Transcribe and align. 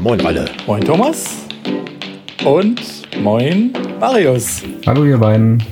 Moin 0.00 0.18
alle. 0.24 0.46
Moin 0.66 0.82
Thomas. 0.82 1.26
Und 2.42 2.80
moin 3.20 3.70
Marius. 4.00 4.62
Hallo 4.86 5.04
ihr 5.04 5.18
beiden. 5.18 5.62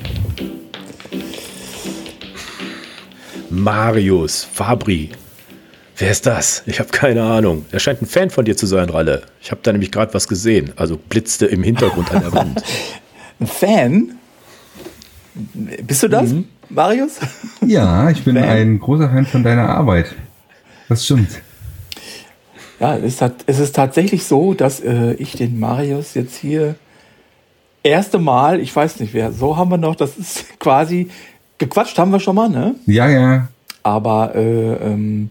Marius 3.49 4.43
Fabri. 4.43 5.09
Wer 5.97 6.11
ist 6.11 6.27
das? 6.27 6.61
Ich 6.67 6.79
habe 6.79 6.91
keine 6.91 7.23
Ahnung. 7.23 7.65
Er 7.71 7.79
scheint 7.79 8.03
ein 8.03 8.05
Fan 8.05 8.29
von 8.29 8.45
dir 8.45 8.55
zu 8.55 8.67
sein, 8.67 8.91
Ralle. 8.91 9.23
Ich 9.41 9.49
habe 9.49 9.61
da 9.63 9.71
nämlich 9.71 9.91
gerade 9.91 10.13
was 10.13 10.27
gesehen. 10.27 10.73
Also 10.75 10.95
blitzte 10.97 11.47
im 11.47 11.63
Hintergrund 11.63 12.11
an 12.13 12.21
der 12.21 12.31
Wand. 12.31 12.63
ein 13.39 13.47
Fan? 13.47 14.11
Bist 15.81 16.03
du 16.03 16.07
das, 16.07 16.29
mhm. 16.29 16.45
Marius? 16.69 17.17
Ja, 17.65 18.11
ich 18.11 18.23
bin 18.23 18.35
Fan? 18.35 18.43
ein 18.43 18.79
großer 18.79 19.09
Fan 19.09 19.25
von 19.25 19.43
deiner 19.43 19.69
Arbeit. 19.69 20.13
Das 20.87 21.03
stimmt. 21.03 21.41
Ja, 22.79 22.95
es, 22.95 23.21
hat, 23.21 23.33
es 23.45 23.59
ist 23.59 23.75
tatsächlich 23.75 24.23
so, 24.25 24.53
dass 24.53 24.79
äh, 24.79 25.13
ich 25.13 25.33
den 25.33 25.59
Marius 25.59 26.13
jetzt 26.13 26.37
hier 26.37 26.75
erste 27.83 28.19
Mal, 28.19 28.59
ich 28.59 28.75
weiß 28.75 28.99
nicht 28.99 29.13
wer, 29.13 29.31
so 29.31 29.57
haben 29.57 29.69
wir 29.69 29.77
noch, 29.77 29.95
das 29.95 30.17
ist 30.17 30.45
quasi 30.59 31.09
gequatscht 31.57 31.97
haben 31.97 32.11
wir 32.11 32.19
schon 32.19 32.35
mal, 32.35 32.49
ne? 32.49 32.75
Ja, 32.85 33.07
ja. 33.09 33.47
Aber 33.83 34.35
äh, 34.35 34.73
ähm, 34.75 35.29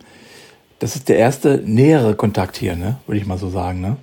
das 0.79 0.95
ist 0.95 1.09
der 1.09 1.16
erste 1.19 1.62
nähere 1.65 2.15
Kontakt 2.15 2.56
hier, 2.56 2.77
ne? 2.77 2.98
Würde 3.06 3.20
ich 3.20 3.27
mal 3.27 3.39
so 3.39 3.48
sagen, 3.48 3.80
ne? 3.80 3.97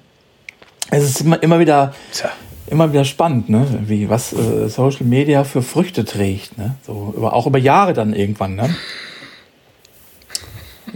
Es 0.91 1.03
ist 1.03 1.21
immer, 1.21 1.41
immer 1.41 1.59
wieder, 1.59 1.93
Tja. 2.11 2.29
immer 2.67 2.91
wieder 2.91 3.05
spannend, 3.05 3.49
ne? 3.49 3.65
Wie 3.85 4.09
was 4.09 4.33
äh, 4.33 4.67
Social 4.69 5.05
Media 5.05 5.43
für 5.43 5.61
Früchte 5.61 6.03
trägt, 6.03 6.57
ne? 6.57 6.75
So 6.85 7.13
über, 7.15 7.33
auch 7.33 7.47
über 7.47 7.59
Jahre 7.59 7.93
dann 7.93 8.13
irgendwann, 8.13 8.55
ne? 8.55 8.75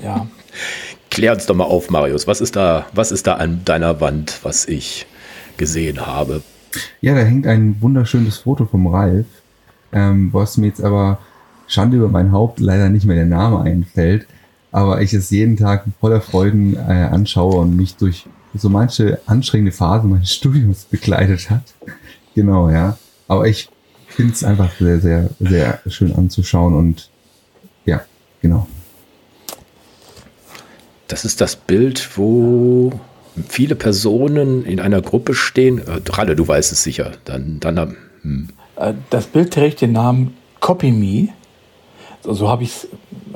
Ja. 0.03 0.27
Klär 1.09 1.33
uns 1.33 1.45
doch 1.45 1.55
mal 1.55 1.63
auf, 1.63 1.89
Marius. 1.89 2.27
Was 2.27 2.41
ist 2.41 2.55
da, 2.55 2.85
was 2.93 3.11
ist 3.11 3.27
da 3.27 3.35
an 3.35 3.61
deiner 3.65 3.99
Wand, 3.99 4.39
was 4.43 4.67
ich 4.67 5.07
gesehen 5.57 6.05
habe? 6.05 6.41
Ja, 7.01 7.15
da 7.15 7.21
hängt 7.21 7.47
ein 7.47 7.81
wunderschönes 7.81 8.39
Foto 8.39 8.65
vom 8.65 8.87
Ralf, 8.87 9.25
ähm, 9.91 10.29
was 10.31 10.57
mir 10.57 10.67
jetzt 10.67 10.83
aber 10.83 11.19
Schande 11.67 11.97
über 11.97 12.09
mein 12.09 12.31
Haupt 12.31 12.59
leider 12.59 12.89
nicht 12.89 13.05
mehr 13.05 13.15
der 13.15 13.25
Name 13.25 13.61
einfällt, 13.61 14.27
aber 14.71 15.01
ich 15.01 15.13
es 15.13 15.29
jeden 15.29 15.57
Tag 15.57 15.85
voller 15.99 16.21
Freuden 16.21 16.75
äh, 16.75 17.09
anschaue 17.11 17.55
und 17.61 17.75
mich 17.75 17.95
durch 17.95 18.25
so 18.55 18.69
manche 18.69 19.19
anstrengende 19.25 19.71
Phase 19.71 20.07
meines 20.07 20.33
Studiums 20.33 20.85
begleitet 20.85 21.49
hat. 21.49 21.73
Genau, 22.35 22.69
ja. 22.69 22.97
Aber 23.27 23.47
ich 23.47 23.69
finde 24.07 24.33
es 24.33 24.43
einfach 24.43 24.71
sehr, 24.79 24.99
sehr, 24.99 25.29
sehr 25.39 25.79
schön 25.87 26.15
anzuschauen 26.15 26.73
und 26.73 27.09
ja, 27.85 28.01
genau. 28.41 28.67
Das 31.09 31.25
ist 31.25 31.41
das 31.41 31.55
Bild, 31.55 32.17
wo 32.17 32.91
viele 33.47 33.75
Personen 33.75 34.63
in 34.63 34.79
einer 34.79 35.01
Gruppe 35.01 35.33
stehen. 35.33 35.79
Äh, 35.79 35.99
Ralle, 36.07 36.35
du 36.35 36.47
weißt 36.47 36.71
es 36.71 36.83
sicher. 36.83 37.11
Dann, 37.25 37.59
dann, 37.59 37.97
hm. 38.21 38.49
Äh, 38.75 38.93
das 39.09 39.25
Bild 39.25 39.51
trägt 39.51 39.81
den 39.81 39.91
Namen 39.91 40.37
Copy 40.59 40.91
Me. 40.91 41.29
So, 42.21 42.33
so 42.33 42.49
habe 42.49 42.63
ich 42.63 42.69
es 42.69 42.87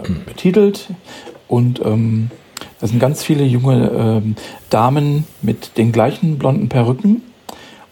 hm. 0.03 0.23
betitelt. 0.25 0.89
Und 1.47 1.81
ähm, 1.83 2.29
das 2.79 2.91
sind 2.91 2.99
ganz 2.99 3.23
viele 3.23 3.43
junge 3.43 3.89
ähm, 3.89 4.35
Damen 4.69 5.25
mit 5.41 5.77
den 5.77 5.91
gleichen 5.91 6.37
blonden 6.37 6.69
Perücken 6.69 7.23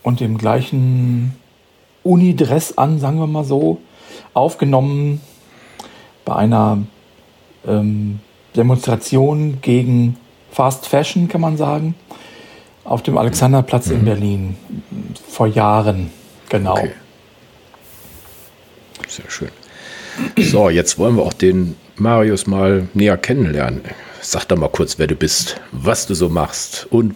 und 0.03 0.19
dem 0.19 0.37
gleichen 0.37 1.35
Unidress 2.03 2.77
an, 2.77 2.99
sagen 2.99 3.17
wir 3.17 3.27
mal 3.27 3.45
so, 3.45 3.79
aufgenommen 4.33 5.21
bei 6.23 6.35
einer 6.35 6.79
ähm, 7.65 8.19
Demonstration 8.55 9.59
gegen 9.61 10.17
Fast 10.51 10.87
Fashion, 10.87 11.27
kann 11.27 11.41
man 11.41 11.57
sagen, 11.57 11.95
auf 12.83 13.03
dem 13.03 13.17
Alexanderplatz 13.17 13.87
mhm. 13.87 13.95
in 13.95 14.05
Berlin 14.05 14.55
vor 15.27 15.47
Jahren. 15.47 16.11
Genau. 16.49 16.73
Okay. 16.73 16.91
Sehr 19.07 19.29
schön. 19.29 19.49
So, 20.37 20.69
jetzt 20.69 20.97
wollen 20.97 21.15
wir 21.15 21.23
auch 21.23 21.33
den 21.33 21.75
Marius 21.97 22.47
mal 22.47 22.87
näher 22.93 23.17
kennenlernen. 23.17 23.81
Sag 24.21 24.45
doch 24.45 24.57
mal 24.57 24.69
kurz, 24.69 24.99
wer 24.99 25.07
du 25.07 25.15
bist, 25.15 25.59
was 25.71 26.05
du 26.05 26.13
so 26.13 26.29
machst 26.29 26.87
und 26.91 27.15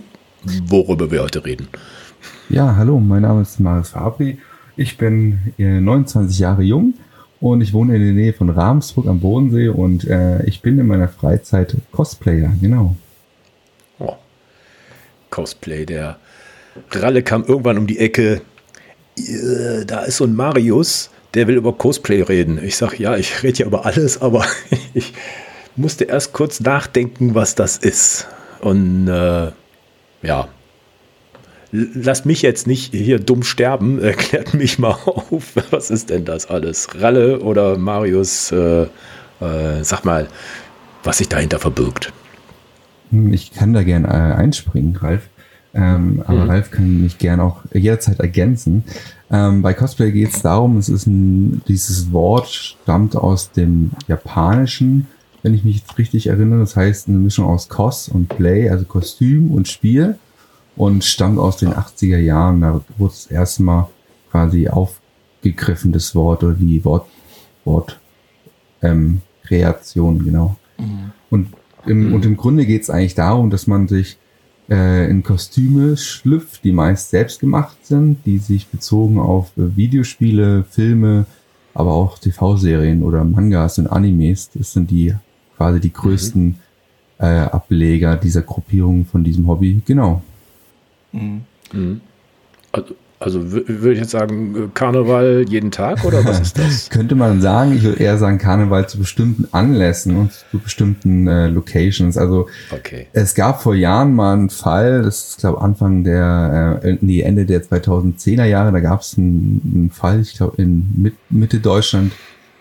worüber 0.68 1.12
wir 1.12 1.24
heute 1.24 1.44
reden. 1.46 1.68
Ja, 2.50 2.76
hallo, 2.76 3.00
mein 3.00 3.24
Name 3.24 3.42
ist 3.42 3.60
Marius 3.60 3.90
Fabri. 3.90 4.38
Ich 4.78 4.98
bin 4.98 5.54
29 5.58 6.40
Jahre 6.40 6.64
jung 6.64 6.94
und 7.42 7.62
ich 7.62 7.74
wohne 7.74 7.96
in 7.96 8.02
der 8.02 8.14
Nähe 8.14 8.34
von 8.34 8.50
Ravensburg 8.50 9.08
am 9.08 9.20
Bodensee 9.20 9.68
und 9.70 10.06
äh, 10.08 10.44
ich 10.46 10.62
bin 10.62 10.80
in 10.80 10.88
meiner 10.88 11.10
Freizeit 11.10 11.76
Cosplayer, 11.92 12.54
genau. 12.62 12.96
Oh. 14.00 14.14
Cosplay, 15.30 15.86
der 15.86 16.18
Ralle 16.92 17.24
kam 17.24 17.44
irgendwann 17.44 17.78
um 17.78 17.88
die 17.88 18.00
Ecke. 18.00 18.42
Äh, 19.18 19.86
da 19.86 20.02
ist 20.02 20.18
so 20.18 20.26
ein 20.26 20.36
Marius, 20.36 21.10
der 21.34 21.48
will 21.48 21.56
über 21.56 21.74
Cosplay 21.74 22.22
reden. 22.22 22.60
Ich 22.64 22.78
sage, 22.78 22.98
ja, 22.98 23.16
ich 23.18 23.44
rede 23.44 23.60
ja 23.60 23.66
über 23.66 23.86
alles, 23.86 24.22
aber 24.22 24.46
ich 24.94 25.14
musste 25.76 26.06
erst 26.06 26.34
kurz 26.34 26.60
nachdenken, 26.60 27.36
was 27.36 27.56
das 27.56 27.78
ist. 27.78 28.28
Und 28.62 29.08
äh, 29.08 29.52
ja, 30.22 30.48
lasst 31.76 32.26
mich 32.26 32.42
jetzt 32.42 32.68
nicht 32.68 32.94
hier 32.94 33.20
dumm 33.20 33.44
sterben. 33.44 34.00
Erklärt 34.02 34.54
mich 34.54 34.80
mal 34.80 34.98
auf, 35.06 35.54
was 35.72 35.90
ist 35.90 36.10
denn 36.10 36.26
das 36.26 36.48
alles? 36.48 36.88
Ralle 37.00 37.40
oder 37.40 37.78
Marius, 37.78 38.52
äh, 38.52 38.84
äh, 38.84 39.84
sag 39.84 40.06
mal, 40.06 40.28
was 41.04 41.18
sich 41.20 41.30
dahinter 41.30 41.60
verbirgt. 41.60 42.14
Hm, 43.12 43.34
ich 43.34 43.52
kann 43.52 43.74
da 43.74 43.84
gern 43.84 44.06
äh, 44.06 44.08
einspringen, 44.08 44.96
Ralf. 44.96 45.30
Ähm, 45.74 46.24
aber 46.26 46.46
mhm. 46.46 46.50
Ralf 46.50 46.72
kann 46.72 47.02
mich 47.02 47.18
gern 47.18 47.42
auch 47.42 47.62
jederzeit 47.74 48.22
ergänzen. 48.22 48.86
Ähm, 49.30 49.62
bei 49.62 49.74
Cosplay 49.74 50.12
geht 50.12 50.30
es 50.34 50.42
darum, 50.42 50.78
es 50.78 50.88
ist 50.88 51.06
ein, 51.06 51.62
dieses 51.68 52.14
Wort 52.14 52.48
stammt 52.48 53.18
aus 53.18 53.52
dem 53.52 53.92
Japanischen, 54.08 55.08
wenn 55.44 55.54
ich 55.54 55.66
mich 55.66 55.80
jetzt 55.80 55.98
richtig 55.98 56.28
erinnere. 56.28 56.60
Das 56.60 56.78
heißt 56.78 57.10
eine 57.10 57.18
Mischung 57.18 57.46
aus 57.46 57.68
Cos 57.68 58.08
und 58.08 58.30
Play, 58.30 58.70
also 58.70 58.86
Kostüm 58.86 59.52
und 59.52 59.68
Spiel 59.68 60.18
und 60.76 61.04
stammt 61.04 61.40
aus 61.40 61.58
den 61.58 61.74
80er 61.74 62.18
Jahren. 62.18 62.62
Da 62.62 62.82
wurde 62.98 63.14
das 63.14 63.28
erste 63.28 63.64
Mal 63.64 63.90
quasi 64.32 64.68
aufgegriffen, 64.68 65.92
das 65.92 66.16
Wort 66.16 66.44
oder 66.44 66.54
die 66.54 66.84
Wort, 66.84 67.08
Wort 67.64 68.00
ähm, 68.82 69.22
Kreation, 69.44 70.24
genau. 70.24 70.58
Mhm. 70.78 71.12
Und, 71.30 71.48
im, 71.86 72.08
mhm. 72.08 72.14
und 72.14 72.26
im 72.26 72.38
Grunde 72.38 72.66
geht 72.66 72.84
es 72.84 72.90
eigentlich 72.90 73.16
darum, 73.16 73.50
dass 73.50 73.68
man 73.68 73.88
sich 73.88 74.18
äh, 74.70 75.10
in 75.10 75.24
Kostüme 75.24 75.98
schlüpft, 75.98 76.64
die 76.64 76.72
meist 76.72 77.10
selbst 77.10 77.40
gemacht 77.40 77.78
sind, 77.84 78.26
die 78.26 78.40
sich 78.40 78.68
bezogen 78.68 79.20
auf 79.20 79.52
äh, 79.58 79.76
Videospiele, 79.76 80.66
Filme, 80.70 81.26
aber 81.74 81.94
auch 81.94 82.18
TV-Serien 82.20 83.04
oder 83.04 83.24
Mangas 83.24 83.78
und 83.78 83.88
Animes, 83.88 84.50
das 84.54 84.74
sind 84.74 84.90
die 84.92 85.14
quasi 85.58 85.80
die 85.80 85.94
größten 85.94 86.44
mhm. 86.44 86.56
äh, 87.20 87.26
Ableger 87.26 88.16
dieser 88.18 88.42
Gruppierung 88.42 89.06
von 89.06 89.24
diesem 89.24 89.48
Hobby. 89.48 89.82
Genau. 89.86 90.22
Mhm. 91.16 92.02
Also, 92.72 92.96
also 93.20 93.52
würde 93.52 93.94
ich 93.94 94.00
jetzt 94.00 94.12
sagen, 94.12 94.72
Karneval 94.74 95.46
jeden 95.48 95.72
Tag 95.72 96.04
oder 96.04 96.26
was 96.26 96.42
ist 96.42 96.60
das? 96.60 96.90
Könnte 96.92 97.16
man 97.16 97.42
sagen, 97.42 97.74
ich 97.76 97.84
würde 97.84 98.04
eher 98.04 98.18
sagen 98.18 98.38
Karneval 98.38 98.90
zu 98.90 99.00
bestimmten 99.00 99.48
Anlässen 99.54 100.18
und 100.18 100.34
zu 100.34 100.60
bestimmten 100.60 101.26
äh, 101.28 101.48
Locations. 101.48 102.18
Also 102.18 102.50
okay. 102.72 103.08
es 103.14 103.34
gab 103.34 103.62
vor 103.62 103.74
Jahren 103.74 104.14
mal 104.14 104.34
einen 104.34 104.50
Fall, 104.50 105.02
das 105.02 105.30
ist 105.30 105.38
glaube 105.40 105.62
Anfang 105.62 106.04
der, 106.04 106.82
äh, 106.84 106.98
nee, 107.00 107.22
Ende 107.22 107.46
der 107.46 107.64
2010er 107.64 108.46
Jahre, 108.46 108.74
da 108.74 108.82
gab 108.82 109.02
es 109.02 109.18
einen, 109.18 109.62
einen, 109.74 109.92
Fall, 109.92 110.20
ich 110.20 110.36
glaube 110.36 110.62
in 110.62 111.14
Mitte 111.30 111.60
Deutschland 111.60 112.12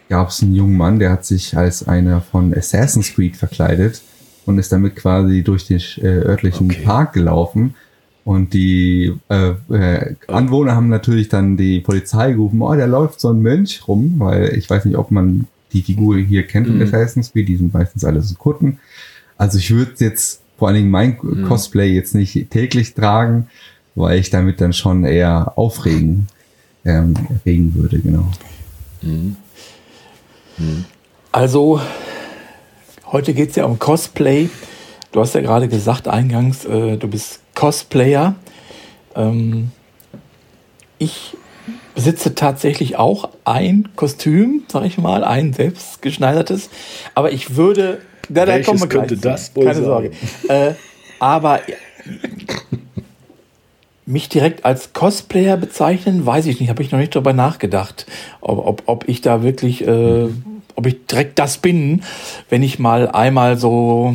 gab 0.09 0.29
es 0.29 0.41
einen 0.43 0.55
jungen 0.55 0.77
Mann, 0.77 1.01
der 1.01 1.11
hat 1.11 1.25
sich 1.25 1.57
als 1.57 1.89
einer 1.89 2.21
von 2.21 2.55
Assassin's 2.55 3.13
Creed 3.13 3.37
verkleidet 3.37 4.03
und 4.47 4.59
ist 4.59 4.71
damit 4.71 4.95
quasi 4.95 5.43
durch 5.43 5.67
den 5.67 5.81
äh, 5.99 6.07
örtlichen 6.07 6.71
okay. 6.71 6.83
Park 6.85 7.13
gelaufen 7.13 7.75
und 8.25 8.55
die 8.55 9.15
äh, 9.29 9.53
äh, 9.71 10.15
Anwohner 10.29 10.75
haben 10.75 10.89
natürlich 10.89 11.29
dann 11.29 11.57
die 11.57 11.81
Polizei 11.81 12.33
gerufen, 12.33 12.63
oh, 12.63 12.75
da 12.75 12.87
läuft 12.87 13.21
so 13.21 13.29
ein 13.29 13.43
Mönch 13.43 13.87
rum, 13.87 14.15
weil 14.19 14.57
ich 14.57 14.69
weiß 14.69 14.87
nicht, 14.87 14.97
ob 14.97 15.11
man 15.11 15.47
die 15.73 15.83
Figur 15.83 16.17
hier 16.17 16.47
kennt 16.47 16.69
mhm. 16.69 16.81
in 16.81 16.89
Assassin's 16.89 17.33
Creed, 17.33 17.49
die 17.49 17.57
sind 17.57 17.75
meistens 17.75 18.05
alle 18.05 18.23
so 18.23 18.35
Kutten. 18.37 18.79
Also 19.37 19.59
ich 19.59 19.71
würde 19.71 19.93
jetzt 19.99 20.41
vor 20.57 20.69
allen 20.69 20.77
Dingen 20.77 20.91
mein 20.91 21.19
mhm. 21.21 21.45
Cosplay 21.45 21.93
jetzt 21.93 22.15
nicht 22.15 22.51
täglich 22.51 22.95
tragen, 22.95 23.49
weil 23.95 24.19
ich 24.19 24.31
damit 24.31 24.61
dann 24.61 24.73
schon 24.73 25.05
eher 25.05 25.53
aufregen 25.57 26.29
ähm, 26.85 27.15
erregen 27.45 27.75
würde, 27.75 27.99
genau. 27.99 28.31
Mhm. 29.03 29.37
Mhm. 30.59 30.85
Also, 31.33 31.81
heute 33.07 33.35
geht's 33.35 33.57
ja 33.57 33.65
um 33.65 33.79
Cosplay. 33.79 34.49
Du 35.13 35.21
hast 35.21 35.35
ja 35.35 35.41
gerade 35.41 35.69
gesagt 35.69 36.09
eingangs, 36.09 36.65
äh, 36.65 36.97
du 36.97 37.09
bist 37.09 37.41
Cosplayer. 37.65 38.35
Ähm, 39.17 39.71
ich 40.99 41.35
besitze 41.95 42.35
tatsächlich 42.35 42.97
auch 42.97 43.31
ein 43.47 43.89
Kostüm, 43.97 44.65
sag 44.71 44.85
ich 44.85 44.99
mal, 44.99 45.25
ein 45.25 45.55
selbstgeschneidertes. 45.55 46.69
Aber 47.15 47.33
ich 47.33 47.57
würde. 47.57 48.03
Da, 48.29 48.45
da 48.45 48.61
kommen 48.61 48.81
wir 48.81 48.87
gleich. 48.89 49.19
das 49.19 49.57
wohl 49.57 49.65
Keine 49.65 49.77
sein? 49.77 49.85
Sorge. 49.85 50.11
Äh, 50.49 50.75
aber 51.19 51.61
mich 54.05 54.29
direkt 54.29 54.67
als 54.67 54.93
Cosplayer 54.93 55.57
bezeichnen, 55.57 56.27
weiß 56.27 56.45
ich 56.45 56.61
nicht, 56.61 56.69
habe 56.69 56.83
ich 56.83 56.93
noch 56.93 56.99
nicht 56.99 57.15
darüber 57.15 57.33
nachgedacht, 57.33 58.05
ob, 58.43 58.59
ob, 58.59 58.83
ob 58.85 59.09
ich 59.09 59.23
da 59.23 59.43
wirklich, 59.43 59.87
äh, 59.87 60.29
ob 60.75 60.87
ich 60.87 61.07
direkt 61.07 61.39
das 61.39 61.57
bin, 61.57 62.03
wenn 62.51 62.63
ich 62.63 62.79
mal 62.79 63.09
einmal 63.09 63.57
so, 63.57 64.15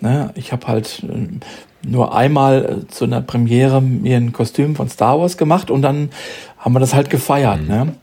ne, 0.00 0.30
ich 0.34 0.52
habe 0.52 0.66
halt 0.66 1.02
äh, 1.02 1.40
nur 1.82 2.14
einmal 2.14 2.84
äh, 2.84 2.88
zu 2.88 3.04
einer 3.04 3.20
Premiere 3.20 3.80
mir 3.80 4.16
ein 4.16 4.32
Kostüm 4.32 4.76
von 4.76 4.88
Star 4.88 5.18
Wars 5.20 5.36
gemacht 5.36 5.70
und 5.70 5.82
dann 5.82 6.10
haben 6.58 6.72
wir 6.72 6.80
das 6.80 6.94
halt 6.94 7.10
gefeiert. 7.10 7.62
Mhm. 7.62 7.68
Ne? 7.68 7.94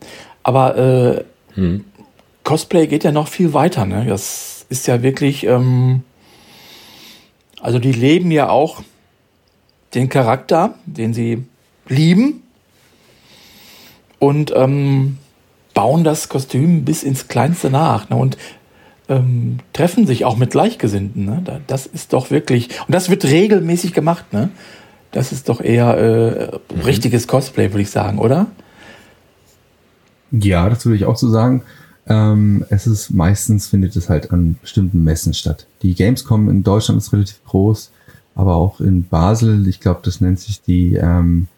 Aber 0.42 0.76
äh, 0.76 1.24
mhm. 1.60 1.84
Cosplay 2.44 2.86
geht 2.86 3.04
ja 3.04 3.12
noch 3.12 3.28
viel 3.28 3.52
weiter. 3.52 3.84
Ne? 3.86 4.06
Das 4.08 4.66
ist 4.68 4.86
ja 4.86 5.02
wirklich, 5.02 5.44
ähm, 5.46 6.02
also 7.60 7.78
die 7.78 7.92
leben 7.92 8.30
ja 8.30 8.48
auch 8.48 8.82
den 9.94 10.08
Charakter, 10.08 10.74
den 10.84 11.14
sie 11.14 11.44
lieben 11.88 12.42
und 14.18 14.52
ähm, 14.54 15.18
bauen 15.74 16.04
das 16.04 16.28
Kostüm 16.28 16.84
bis 16.84 17.02
ins 17.02 17.28
Kleinste 17.28 17.70
nach 17.70 18.08
ne? 18.08 18.16
und 18.16 18.36
ähm, 19.08 19.58
treffen 19.72 20.06
sich 20.06 20.24
auch 20.24 20.36
mit 20.36 20.50
Gleichgesinnten. 20.50 21.24
Ne? 21.24 21.62
Das 21.66 21.86
ist 21.86 22.12
doch 22.12 22.30
wirklich, 22.30 22.68
und 22.86 22.94
das 22.94 23.10
wird 23.10 23.24
regelmäßig 23.24 23.92
gemacht. 23.92 24.32
Ne? 24.32 24.50
Das 25.12 25.32
ist 25.32 25.48
doch 25.48 25.60
eher 25.60 25.96
äh, 25.98 26.74
mhm. 26.74 26.80
richtiges 26.82 27.26
Cosplay, 27.26 27.72
würde 27.72 27.82
ich 27.82 27.90
sagen, 27.90 28.18
oder? 28.18 28.46
Ja, 30.30 30.68
das 30.68 30.84
würde 30.84 30.96
ich 30.96 31.04
auch 31.04 31.16
so 31.16 31.28
sagen. 31.28 31.62
Ähm, 32.08 32.64
es 32.68 32.86
ist 32.86 33.10
meistens 33.10 33.66
findet 33.66 33.96
es 33.96 34.08
halt 34.08 34.30
an 34.32 34.56
bestimmten 34.60 35.02
Messen 35.02 35.34
statt. 35.34 35.66
Die 35.82 35.94
Gamescom 35.94 36.48
in 36.48 36.62
Deutschland 36.62 37.00
ist 37.00 37.12
relativ 37.12 37.42
groß 37.44 37.90
aber 38.36 38.54
auch 38.54 38.80
in 38.80 39.08
Basel, 39.08 39.66
ich 39.66 39.80
glaube, 39.80 40.00
das 40.04 40.20
nennt 40.20 40.38
sich 40.38 40.60
die 40.60 40.94
ähm, 40.94 41.48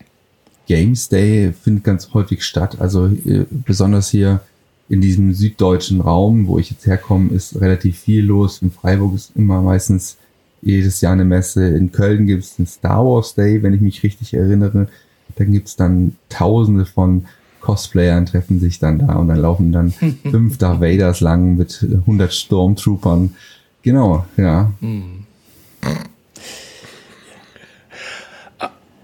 Games 0.66 1.08
Day, 1.08 1.52
findet 1.52 1.84
ganz 1.84 2.14
häufig 2.14 2.44
statt. 2.44 2.80
Also 2.80 3.06
äh, 3.06 3.44
besonders 3.50 4.08
hier 4.08 4.40
in 4.88 5.00
diesem 5.00 5.34
süddeutschen 5.34 6.00
Raum, 6.00 6.46
wo 6.46 6.58
ich 6.58 6.70
jetzt 6.70 6.86
herkomme, 6.86 7.30
ist 7.30 7.60
relativ 7.60 7.98
viel 7.98 8.24
los. 8.24 8.62
In 8.62 8.70
Freiburg 8.70 9.14
ist 9.14 9.32
immer 9.36 9.60
meistens 9.60 10.16
jedes 10.62 11.00
Jahr 11.00 11.12
eine 11.12 11.24
Messe. 11.24 11.68
In 11.68 11.92
Köln 11.92 12.26
gibt 12.26 12.44
es 12.44 12.56
den 12.56 12.66
Star 12.66 13.04
Wars 13.04 13.34
Day, 13.34 13.62
wenn 13.62 13.74
ich 13.74 13.80
mich 13.80 14.02
richtig 14.02 14.34
erinnere. 14.34 14.88
Dann 15.36 15.52
gibt 15.52 15.68
es 15.68 15.76
dann 15.76 16.16
tausende 16.28 16.86
von 16.86 17.26
Cosplayern 17.60 18.24
treffen 18.24 18.60
sich 18.60 18.78
dann 18.78 18.98
da 18.98 19.16
und 19.16 19.28
dann 19.28 19.38
laufen 19.38 19.72
dann 19.72 19.90
fünf 20.30 20.58
Darth 20.58 20.80
Vaders 20.80 21.20
lang 21.20 21.56
mit 21.56 21.82
100 21.82 22.32
Stormtroopern. 22.32 23.34
Genau, 23.82 24.24
ja. 24.36 24.72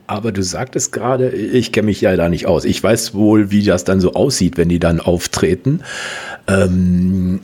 Aber 0.07 0.33
du 0.33 0.43
sagtest 0.43 0.93
gerade, 0.93 1.31
ich 1.31 1.73
kenne 1.73 1.87
mich 1.87 2.01
ja 2.01 2.15
da 2.17 2.29
nicht 2.29 2.47
aus. 2.47 2.65
Ich 2.65 2.83
weiß 2.83 3.15
wohl, 3.15 3.51
wie 3.51 3.63
das 3.63 3.85
dann 3.85 4.01
so 4.01 4.13
aussieht, 4.13 4.59
wenn 4.59 4.69
die 4.69 4.79
dann 4.79 5.01
auftreten. 5.01 5.81
Ähm, 6.47 7.41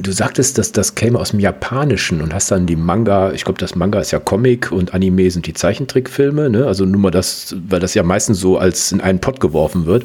du 0.00 0.10
sagtest, 0.10 0.58
dass 0.58 0.72
das 0.72 0.96
käme 0.96 1.18
aus 1.20 1.30
dem 1.30 1.40
Japanischen 1.40 2.20
und 2.20 2.34
hast 2.34 2.50
dann 2.50 2.66
die 2.66 2.74
Manga, 2.74 3.32
ich 3.32 3.44
glaube, 3.44 3.60
das 3.60 3.76
Manga 3.76 4.00
ist 4.00 4.10
ja 4.10 4.18
Comic 4.18 4.72
und 4.72 4.92
Anime 4.92 5.30
sind 5.30 5.46
die 5.46 5.54
Zeichentrickfilme, 5.54 6.50
ne? 6.50 6.66
Also 6.66 6.84
nur 6.84 7.00
mal 7.00 7.10
das, 7.10 7.54
weil 7.68 7.80
das 7.80 7.94
ja 7.94 8.02
meistens 8.02 8.40
so 8.40 8.58
als 8.58 8.90
in 8.90 9.00
einen 9.00 9.20
Pott 9.20 9.38
geworfen 9.38 9.86
wird. 9.86 10.04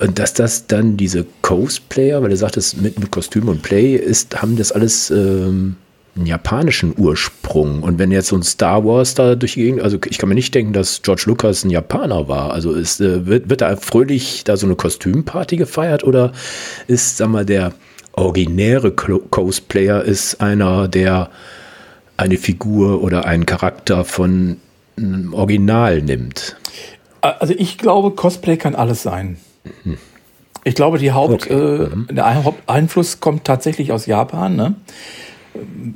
Und 0.00 0.18
dass 0.18 0.34
das 0.34 0.66
dann 0.66 0.96
diese 0.96 1.24
Cosplayer, 1.42 2.20
weil 2.22 2.30
du 2.30 2.36
sagtest, 2.36 2.82
mit, 2.82 2.98
mit 2.98 3.10
Kostüm 3.10 3.48
und 3.48 3.62
Play 3.62 3.94
ist, 3.94 4.42
haben 4.42 4.56
das 4.56 4.72
alles 4.72 5.10
ähm, 5.10 5.76
einen 6.16 6.26
japanischen 6.26 6.94
Ursprung. 6.96 7.82
Und 7.82 7.98
wenn 7.98 8.12
jetzt 8.12 8.28
so 8.28 8.36
ein 8.36 8.42
Star 8.42 8.84
Wars 8.84 9.14
da 9.14 9.34
durch 9.34 9.54
die 9.54 9.62
Gegend, 9.62 9.82
also 9.82 9.98
ich 10.08 10.18
kann 10.18 10.28
mir 10.28 10.34
nicht 10.34 10.54
denken, 10.54 10.72
dass 10.72 11.02
George 11.02 11.24
Lucas 11.26 11.64
ein 11.64 11.70
Japaner 11.70 12.28
war. 12.28 12.52
Also 12.52 12.72
ist, 12.72 13.00
äh, 13.00 13.26
wird, 13.26 13.50
wird 13.50 13.60
da 13.60 13.76
fröhlich 13.76 14.44
da 14.44 14.56
so 14.56 14.66
eine 14.66 14.76
Kostümparty 14.76 15.56
gefeiert 15.56 16.04
oder 16.04 16.32
ist, 16.86 17.16
sag 17.16 17.28
mal, 17.28 17.44
der 17.44 17.72
originäre 18.12 18.92
Cosplayer 18.92 20.02
ist 20.02 20.40
einer, 20.40 20.86
der 20.86 21.30
eine 22.16 22.36
Figur 22.36 23.02
oder 23.02 23.24
einen 23.24 23.44
Charakter 23.44 24.04
von 24.04 24.58
einem 24.96 25.34
Original 25.34 26.00
nimmt? 26.00 26.56
Also 27.20 27.54
ich 27.56 27.78
glaube, 27.78 28.12
Cosplay 28.12 28.56
kann 28.56 28.74
alles 28.74 29.02
sein. 29.02 29.38
Mhm. 29.84 29.98
Ich 30.62 30.74
glaube, 30.74 30.98
die 30.98 31.12
Haupt, 31.12 31.50
okay. 31.50 31.52
äh, 31.52 31.88
mhm. 31.88 32.08
der 32.10 32.44
Haupteinfluss 32.44 33.20
kommt 33.20 33.44
tatsächlich 33.44 33.92
aus 33.92 34.06
Japan. 34.06 34.56
Ne? 34.56 34.74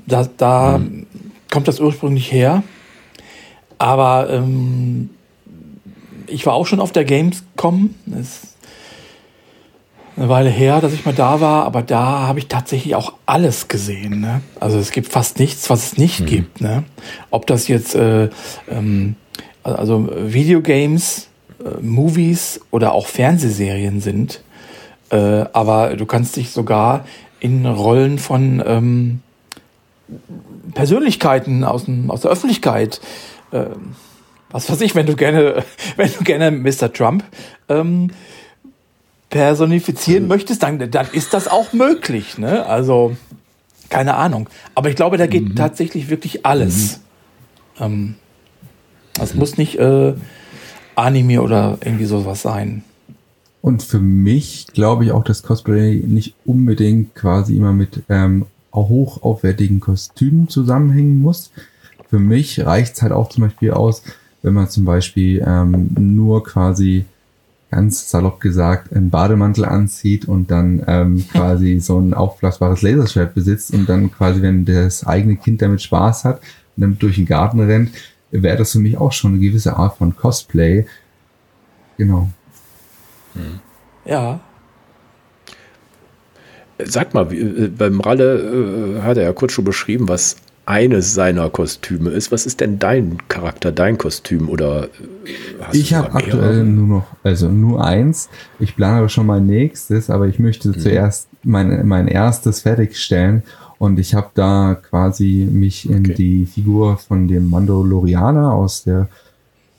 Da, 0.06 0.28
da 0.36 0.78
mhm. 0.78 1.06
kommt 1.50 1.68
das 1.68 1.80
ursprünglich 1.80 2.30
her. 2.30 2.62
Aber 3.78 4.28
ähm, 4.30 5.10
ich 6.26 6.46
war 6.46 6.54
auch 6.54 6.66
schon 6.66 6.80
auf 6.80 6.92
der 6.92 7.04
Gamescom. 7.04 7.94
Das 8.06 8.20
ist 8.20 8.56
eine 10.16 10.28
Weile 10.28 10.50
her, 10.50 10.80
dass 10.80 10.92
ich 10.92 11.04
mal 11.04 11.14
da 11.14 11.40
war, 11.40 11.64
aber 11.64 11.82
da 11.82 12.26
habe 12.26 12.40
ich 12.40 12.48
tatsächlich 12.48 12.96
auch 12.96 13.12
alles 13.24 13.68
gesehen. 13.68 14.20
Ne? 14.20 14.42
Also 14.58 14.78
es 14.78 14.90
gibt 14.90 15.12
fast 15.12 15.38
nichts, 15.38 15.70
was 15.70 15.92
es 15.92 15.98
nicht 15.98 16.20
mhm. 16.20 16.26
gibt. 16.26 16.60
Ne? 16.60 16.84
Ob 17.30 17.46
das 17.46 17.68
jetzt 17.68 17.94
äh, 17.94 18.28
ähm, 18.68 19.14
also 19.62 20.08
Videogames, 20.12 21.28
äh, 21.60 21.80
Movies 21.80 22.60
oder 22.70 22.92
auch 22.92 23.06
Fernsehserien 23.06 24.00
sind. 24.00 24.42
Äh, 25.10 25.44
aber 25.52 25.96
du 25.96 26.04
kannst 26.04 26.36
dich 26.36 26.50
sogar 26.50 27.04
in 27.40 27.64
Rollen 27.64 28.18
von 28.18 28.62
ähm, 28.66 29.20
Persönlichkeiten 30.74 31.64
aus, 31.64 31.84
dem, 31.84 32.10
aus 32.10 32.22
der 32.22 32.30
Öffentlichkeit, 32.30 33.00
äh, 33.50 33.66
was 34.50 34.70
weiß 34.70 34.80
ich, 34.80 34.94
wenn 34.94 35.06
du 35.06 35.16
gerne, 35.16 35.64
wenn 35.96 36.10
du 36.12 36.24
gerne 36.24 36.50
Mr. 36.50 36.92
Trump 36.92 37.24
ähm, 37.68 38.10
personifizieren 39.30 40.24
mhm. 40.24 40.28
möchtest, 40.28 40.62
dann, 40.62 40.90
dann 40.90 41.06
ist 41.12 41.34
das 41.34 41.48
auch 41.48 41.72
möglich. 41.72 42.38
Ne? 42.38 42.64
Also, 42.64 43.16
keine 43.88 44.14
Ahnung. 44.14 44.48
Aber 44.74 44.88
ich 44.88 44.96
glaube, 44.96 45.16
da 45.16 45.26
geht 45.26 45.50
mhm. 45.50 45.56
tatsächlich 45.56 46.08
wirklich 46.08 46.46
alles. 46.46 47.00
Mhm. 47.78 47.84
Ähm, 47.84 48.14
das 49.14 49.34
muss 49.34 49.58
nicht 49.58 49.78
äh, 49.78 50.14
Anime 50.94 51.42
oder 51.42 51.78
irgendwie 51.82 52.04
sowas 52.04 52.42
sein. 52.42 52.84
Und 53.60 53.82
für 53.82 53.98
mich 53.98 54.68
glaube 54.72 55.04
ich 55.04 55.12
auch, 55.12 55.24
dass 55.24 55.42
Cosplay 55.42 55.96
nicht 55.96 56.34
unbedingt 56.44 57.14
quasi 57.14 57.56
immer 57.56 57.72
mit 57.72 58.02
ähm, 58.08 58.46
hochaufwertigen 58.72 59.80
Kostümen 59.80 60.48
zusammenhängen 60.48 61.20
muss. 61.20 61.50
Für 62.08 62.18
mich 62.18 62.64
reicht 62.64 62.94
es 62.94 63.02
halt 63.02 63.12
auch 63.12 63.28
zum 63.28 63.44
Beispiel 63.44 63.72
aus, 63.72 64.02
wenn 64.42 64.54
man 64.54 64.68
zum 64.68 64.84
Beispiel 64.84 65.44
ähm, 65.46 65.90
nur 65.98 66.44
quasi 66.44 67.04
ganz 67.70 68.10
salopp 68.10 68.40
gesagt 68.40 68.94
einen 68.94 69.10
Bademantel 69.10 69.64
anzieht 69.64 70.26
und 70.26 70.50
dann 70.50 70.82
ähm, 70.86 71.24
quasi 71.32 71.80
so 71.80 71.98
ein 71.98 72.14
aufblasbares 72.14 72.82
Laserschwert 72.82 73.34
besitzt 73.34 73.72
und 73.74 73.88
dann 73.88 74.10
quasi, 74.10 74.40
wenn 74.42 74.64
das 74.64 75.06
eigene 75.06 75.36
Kind 75.36 75.60
damit 75.60 75.82
Spaß 75.82 76.24
hat 76.24 76.40
und 76.76 76.82
damit 76.82 77.02
durch 77.02 77.16
den 77.16 77.26
Garten 77.26 77.60
rennt, 77.60 77.90
wäre 78.30 78.56
das 78.56 78.72
für 78.72 78.78
mich 78.78 78.96
auch 78.96 79.12
schon 79.12 79.32
eine 79.32 79.40
gewisse 79.40 79.76
Art 79.76 79.96
von 79.98 80.16
Cosplay. 80.16 80.86
Genau. 81.96 82.28
Ja, 84.04 84.40
Sag 86.84 87.14
mal, 87.14 87.32
äh, 87.32 87.68
beim 87.68 88.00
Ralle 88.00 88.98
äh, 88.98 89.02
hat 89.02 89.16
er 89.16 89.24
ja 89.24 89.32
kurz 89.32 89.52
schon 89.52 89.64
beschrieben, 89.64 90.08
was 90.08 90.36
eines 90.68 91.14
seiner 91.14 91.48
Kostüme 91.48 92.10
ist. 92.10 92.30
Was 92.30 92.44
ist 92.44 92.60
denn 92.60 92.78
dein 92.78 93.16
Charakter, 93.28 93.72
dein 93.72 93.96
Kostüm? 93.96 94.50
Oder 94.50 94.84
äh, 94.84 94.88
ich 95.72 95.94
habe 95.94 96.12
aktuell 96.12 96.62
nur 96.64 96.86
noch, 96.86 97.06
also 97.22 97.48
nur 97.48 97.82
eins. 97.82 98.28
Ich 98.58 98.76
plane 98.76 98.98
aber 98.98 99.08
schon 99.08 99.26
mein 99.26 99.46
nächstes, 99.46 100.10
aber 100.10 100.26
ich 100.26 100.38
möchte 100.38 100.68
mhm. 100.68 100.78
zuerst 100.78 101.28
mein, 101.42 101.86
mein 101.86 102.06
erstes 102.06 102.60
fertigstellen. 102.60 103.42
Und 103.78 103.98
ich 103.98 104.14
habe 104.14 104.28
da 104.34 104.76
quasi 104.90 105.48
mich 105.50 105.88
in 105.88 106.00
okay. 106.00 106.14
die 106.14 106.46
Figur 106.46 106.98
von 106.98 107.28
dem 107.28 107.48
Mandalorianer 107.48 108.52
aus 108.52 108.84
der 108.84 109.08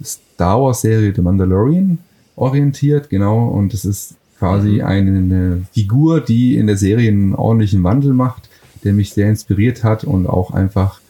Star 0.03 0.59
Wars 0.59 0.81
Serie 0.81 1.13
The 1.13 1.21
Mandalorian 1.21 1.99
orientiert, 2.35 3.09
genau. 3.09 3.47
Und 3.49 3.73
es 3.73 3.85
ist 3.85 4.15
quasi 4.39 4.75
mhm. 4.75 4.85
eine 4.85 5.61
Figur, 5.73 6.21
die 6.21 6.55
in 6.55 6.67
der 6.67 6.77
Serie 6.77 7.09
einen 7.09 7.35
ordentlichen 7.35 7.83
Wandel 7.83 8.13
macht, 8.13 8.49
der 8.83 8.93
mich 8.93 9.13
sehr 9.13 9.29
inspiriert 9.29 9.83
hat 9.83 10.03
und 10.03 10.25
auch 10.25 10.51
einfach 10.51 11.01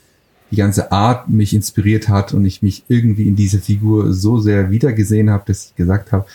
die 0.52 0.56
ganze 0.56 0.92
Art 0.92 1.30
mich 1.30 1.54
inspiriert 1.54 2.10
hat 2.10 2.34
und 2.34 2.44
ich 2.44 2.64
mich 2.64 2.84
irgendwie 2.88 3.28
in 3.28 3.36
diese 3.36 3.60
Figur 3.60 4.14
so 4.14 4.40
sehr 4.40 4.72
wiedergesehen 4.72 5.30
habe, 5.30 5.44
dass 5.46 5.68
ich 5.68 5.76
gesagt 5.76 6.12
habe, 6.12 6.26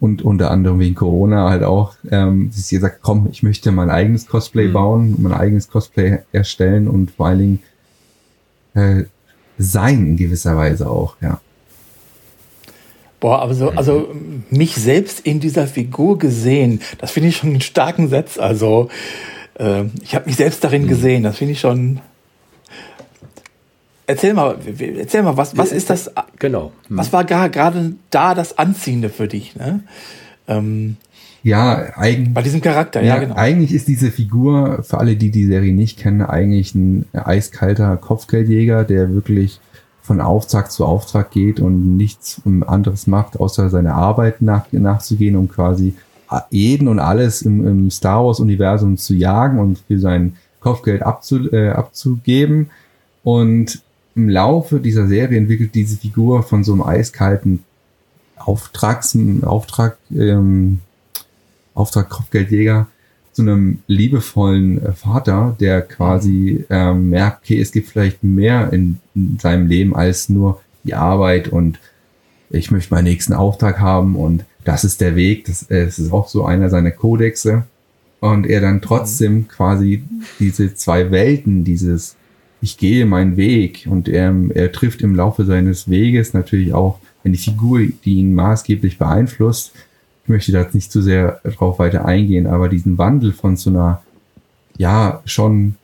und 0.00 0.22
unter 0.22 0.50
anderem 0.52 0.78
wegen 0.78 0.94
Corona 0.94 1.50
halt 1.50 1.64
auch, 1.64 1.94
ähm, 2.10 2.50
dass 2.50 2.64
ich 2.64 2.70
gesagt 2.70 3.00
komm, 3.02 3.28
ich 3.32 3.42
möchte 3.42 3.72
mein 3.72 3.90
eigenes 3.90 4.26
Cosplay 4.26 4.68
mhm. 4.68 4.72
bauen, 4.72 5.16
mein 5.18 5.32
eigenes 5.32 5.68
Cosplay 5.68 6.20
erstellen 6.32 6.88
und 6.88 7.10
vor 7.10 7.26
allen 7.26 7.38
Dingen 7.38 7.58
äh, 8.74 9.04
sein 9.58 10.06
in 10.06 10.16
gewisser 10.16 10.56
Weise 10.56 10.88
auch, 10.88 11.16
ja. 11.20 11.40
Boah, 13.20 13.40
aber 13.40 13.54
so, 13.54 13.70
also 13.70 14.14
mich 14.50 14.76
selbst 14.76 15.20
in 15.20 15.40
dieser 15.40 15.66
Figur 15.66 16.18
gesehen, 16.18 16.80
das 16.98 17.10
finde 17.10 17.30
ich 17.30 17.36
schon 17.36 17.50
einen 17.50 17.60
starken 17.60 18.08
Satz. 18.08 18.38
Also 18.38 18.90
äh, 19.58 19.84
ich 20.02 20.14
habe 20.14 20.26
mich 20.26 20.36
selbst 20.36 20.62
darin 20.62 20.82
mhm. 20.84 20.88
gesehen, 20.88 21.22
das 21.24 21.36
finde 21.36 21.52
ich 21.52 21.60
schon. 21.60 22.00
erzähl 24.06 24.34
mal, 24.34 24.56
erzähl 24.98 25.22
mal, 25.22 25.36
was, 25.36 25.56
was 25.56 25.72
ist 25.72 25.90
das? 25.90 26.12
Genau. 26.38 26.72
Was 26.88 27.12
war 27.12 27.24
gerade 27.24 27.94
da 28.10 28.34
das 28.34 28.56
Anziehende 28.56 29.08
für 29.08 29.26
dich? 29.26 29.56
Ne? 29.56 29.80
Ähm, 30.46 30.96
ja, 31.42 31.96
eigentlich. 31.96 32.34
Bei 32.34 32.42
diesem 32.42 32.60
Charakter, 32.60 33.00
ja, 33.00 33.14
ja, 33.14 33.18
genau. 33.20 33.34
Eigentlich 33.34 33.72
ist 33.72 33.88
diese 33.88 34.10
Figur, 34.10 34.82
für 34.82 34.98
alle, 34.98 35.16
die 35.16 35.30
die 35.30 35.46
Serie 35.46 35.72
nicht 35.72 35.98
kennen, 35.98 36.22
eigentlich 36.22 36.74
ein 36.74 37.06
eiskalter 37.12 37.96
Kopfgeldjäger, 37.96 38.84
der 38.84 39.12
wirklich 39.12 39.60
von 40.08 40.22
Auftrag 40.22 40.72
zu 40.72 40.86
Auftrag 40.86 41.30
geht 41.30 41.60
und 41.60 41.98
nichts 41.98 42.40
anderes 42.66 43.06
macht, 43.06 43.38
außer 43.38 43.68
seine 43.68 43.92
Arbeit 43.94 44.40
nach, 44.40 44.64
nachzugehen, 44.72 45.36
um 45.36 45.50
quasi 45.50 45.94
jeden 46.50 46.88
und 46.88 46.98
alles 46.98 47.42
im, 47.42 47.66
im 47.66 47.90
Star 47.90 48.24
Wars-Universum 48.24 48.96
zu 48.96 49.14
jagen 49.14 49.58
und 49.58 49.78
für 49.86 49.98
sein 49.98 50.36
Kopfgeld 50.60 51.02
abzu, 51.02 51.52
äh, 51.52 51.68
abzugeben. 51.68 52.70
Und 53.22 53.82
im 54.14 54.30
Laufe 54.30 54.80
dieser 54.80 55.06
Serie 55.06 55.36
entwickelt 55.36 55.74
diese 55.74 55.98
Figur 55.98 56.42
von 56.42 56.64
so 56.64 56.72
einem 56.72 56.82
eiskalten 56.82 57.64
Auftrags, 58.36 59.16
Auftrag, 59.42 59.98
ähm, 60.10 60.80
Auftrag 61.74 62.08
Kopfgeldjäger 62.08 62.86
zu 63.38 63.42
einem 63.42 63.78
liebevollen 63.86 64.84
äh, 64.84 64.92
Vater, 64.92 65.56
der 65.60 65.82
quasi 65.82 66.64
ähm, 66.70 67.10
merkt, 67.10 67.44
okay, 67.44 67.60
es 67.60 67.70
gibt 67.70 67.88
vielleicht 67.88 68.24
mehr 68.24 68.72
in, 68.72 68.98
in 69.14 69.38
seinem 69.38 69.68
Leben 69.68 69.94
als 69.94 70.28
nur 70.28 70.60
die 70.82 70.94
Arbeit 70.94 71.46
und 71.46 71.78
ich 72.50 72.72
möchte 72.72 72.92
meinen 72.92 73.04
nächsten 73.04 73.34
Auftrag 73.34 73.78
haben 73.78 74.16
und 74.16 74.44
das 74.64 74.82
ist 74.82 75.00
der 75.00 75.14
Weg, 75.14 75.44
das, 75.44 75.70
äh, 75.70 75.84
das 75.84 76.00
ist 76.00 76.12
auch 76.12 76.26
so 76.26 76.46
einer 76.46 76.68
seiner 76.68 76.90
Kodexe. 76.90 77.62
Und 78.18 78.44
er 78.44 78.60
dann 78.60 78.82
trotzdem 78.82 79.46
quasi 79.46 80.02
diese 80.40 80.74
zwei 80.74 81.12
Welten, 81.12 81.62
dieses 81.62 82.16
ich 82.60 82.76
gehe 82.76 83.06
meinen 83.06 83.36
Weg 83.36 83.86
und 83.88 84.08
er, 84.08 84.34
er 84.52 84.72
trifft 84.72 85.00
im 85.02 85.14
Laufe 85.14 85.44
seines 85.44 85.88
Weges 85.88 86.34
natürlich 86.34 86.74
auch 86.74 86.98
eine 87.22 87.36
Figur, 87.36 87.82
die 88.04 88.14
ihn 88.14 88.34
maßgeblich 88.34 88.98
beeinflusst. 88.98 89.74
Ich 90.28 90.30
möchte 90.30 90.52
da 90.52 90.60
jetzt 90.60 90.74
nicht 90.74 90.92
zu 90.92 91.00
sehr 91.00 91.40
drauf 91.42 91.78
weiter 91.78 92.04
eingehen, 92.04 92.46
aber 92.46 92.68
diesen 92.68 92.98
Wandel 92.98 93.32
von 93.32 93.56
so 93.56 93.70
einer, 93.70 94.02
ja, 94.76 95.22
schon, 95.24 95.76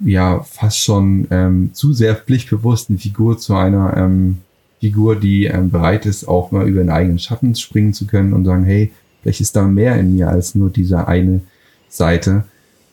ja, 0.00 0.42
fast 0.42 0.80
schon 0.80 1.26
ähm, 1.30 1.70
zu 1.72 1.94
sehr 1.94 2.14
pflichtbewussten 2.14 2.98
Figur 2.98 3.38
zu 3.38 3.54
einer 3.54 3.96
ähm, 3.96 4.42
Figur, 4.80 5.16
die 5.16 5.46
ähm, 5.46 5.70
bereit 5.70 6.04
ist, 6.04 6.28
auch 6.28 6.50
mal 6.50 6.68
über 6.68 6.82
den 6.82 6.90
eigenen 6.90 7.18
Schatten 7.18 7.54
springen 7.54 7.94
zu 7.94 8.06
können 8.06 8.34
und 8.34 8.44
sagen, 8.44 8.64
hey, 8.64 8.92
vielleicht 9.22 9.40
ist 9.40 9.56
da 9.56 9.62
mehr 9.62 9.98
in 9.98 10.14
mir 10.14 10.28
als 10.28 10.54
nur 10.54 10.68
diese 10.68 11.08
eine 11.08 11.40
Seite. 11.88 12.44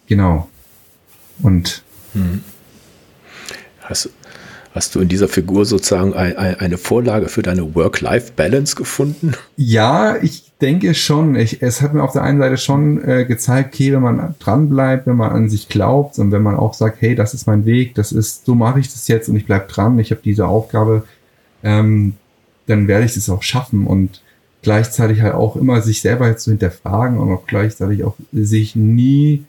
Genau. 0.05 0.47
Und 1.41 1.83
hm. 2.13 2.43
hast, 3.81 4.09
hast 4.77 4.95
du 4.95 5.01
in 5.01 5.09
dieser 5.09 5.27
Figur 5.27 5.65
sozusagen 5.65 6.13
ein, 6.13 6.37
ein, 6.37 6.55
eine 6.55 6.77
Vorlage 6.77 7.27
für 7.27 7.41
deine 7.41 7.75
Work-Life-Balance 7.75 8.75
gefunden? 8.75 9.33
Ja, 9.57 10.15
ich 10.21 10.53
denke 10.61 10.93
schon. 10.93 11.35
Ich, 11.35 11.61
es 11.61 11.81
hat 11.81 11.93
mir 11.93 12.03
auf 12.03 12.13
der 12.13 12.23
einen 12.23 12.39
Seite 12.39 12.57
schon 12.57 13.03
äh, 13.03 13.25
gezeigt, 13.25 13.75
okay, 13.75 13.91
wenn 13.91 14.01
man 14.01 14.35
dran 14.39 14.69
bleibt, 14.69 15.07
wenn 15.07 15.17
man 15.17 15.31
an 15.31 15.49
sich 15.49 15.67
glaubt 15.67 16.17
und 16.19 16.31
wenn 16.31 16.41
man 16.43 16.55
auch 16.55 16.73
sagt, 16.73 17.01
hey, 17.01 17.15
das 17.15 17.33
ist 17.33 17.47
mein 17.47 17.65
Weg, 17.65 17.95
das 17.95 18.11
ist, 18.11 18.45
so 18.45 18.55
mache 18.55 18.79
ich 18.79 18.91
das 18.91 19.07
jetzt 19.07 19.27
und 19.27 19.35
ich 19.35 19.45
bleib 19.45 19.67
dran, 19.67 19.99
ich 19.99 20.11
habe 20.11 20.21
diese 20.23 20.47
Aufgabe 20.47 21.03
ähm, 21.63 22.13
dann 22.67 22.87
werde 22.87 23.05
ich 23.05 23.17
es 23.17 23.29
auch 23.29 23.43
schaffen 23.43 23.87
und 23.87 24.21
gleichzeitig 24.61 25.21
halt 25.21 25.33
auch 25.33 25.55
immer 25.55 25.81
sich 25.81 26.01
selber 26.01 26.35
zu 26.37 26.51
hinterfragen 26.51 27.17
und 27.17 27.33
auch 27.33 27.47
gleichzeitig 27.47 28.03
auch 28.03 28.15
sich 28.31 28.75
nie 28.75 29.45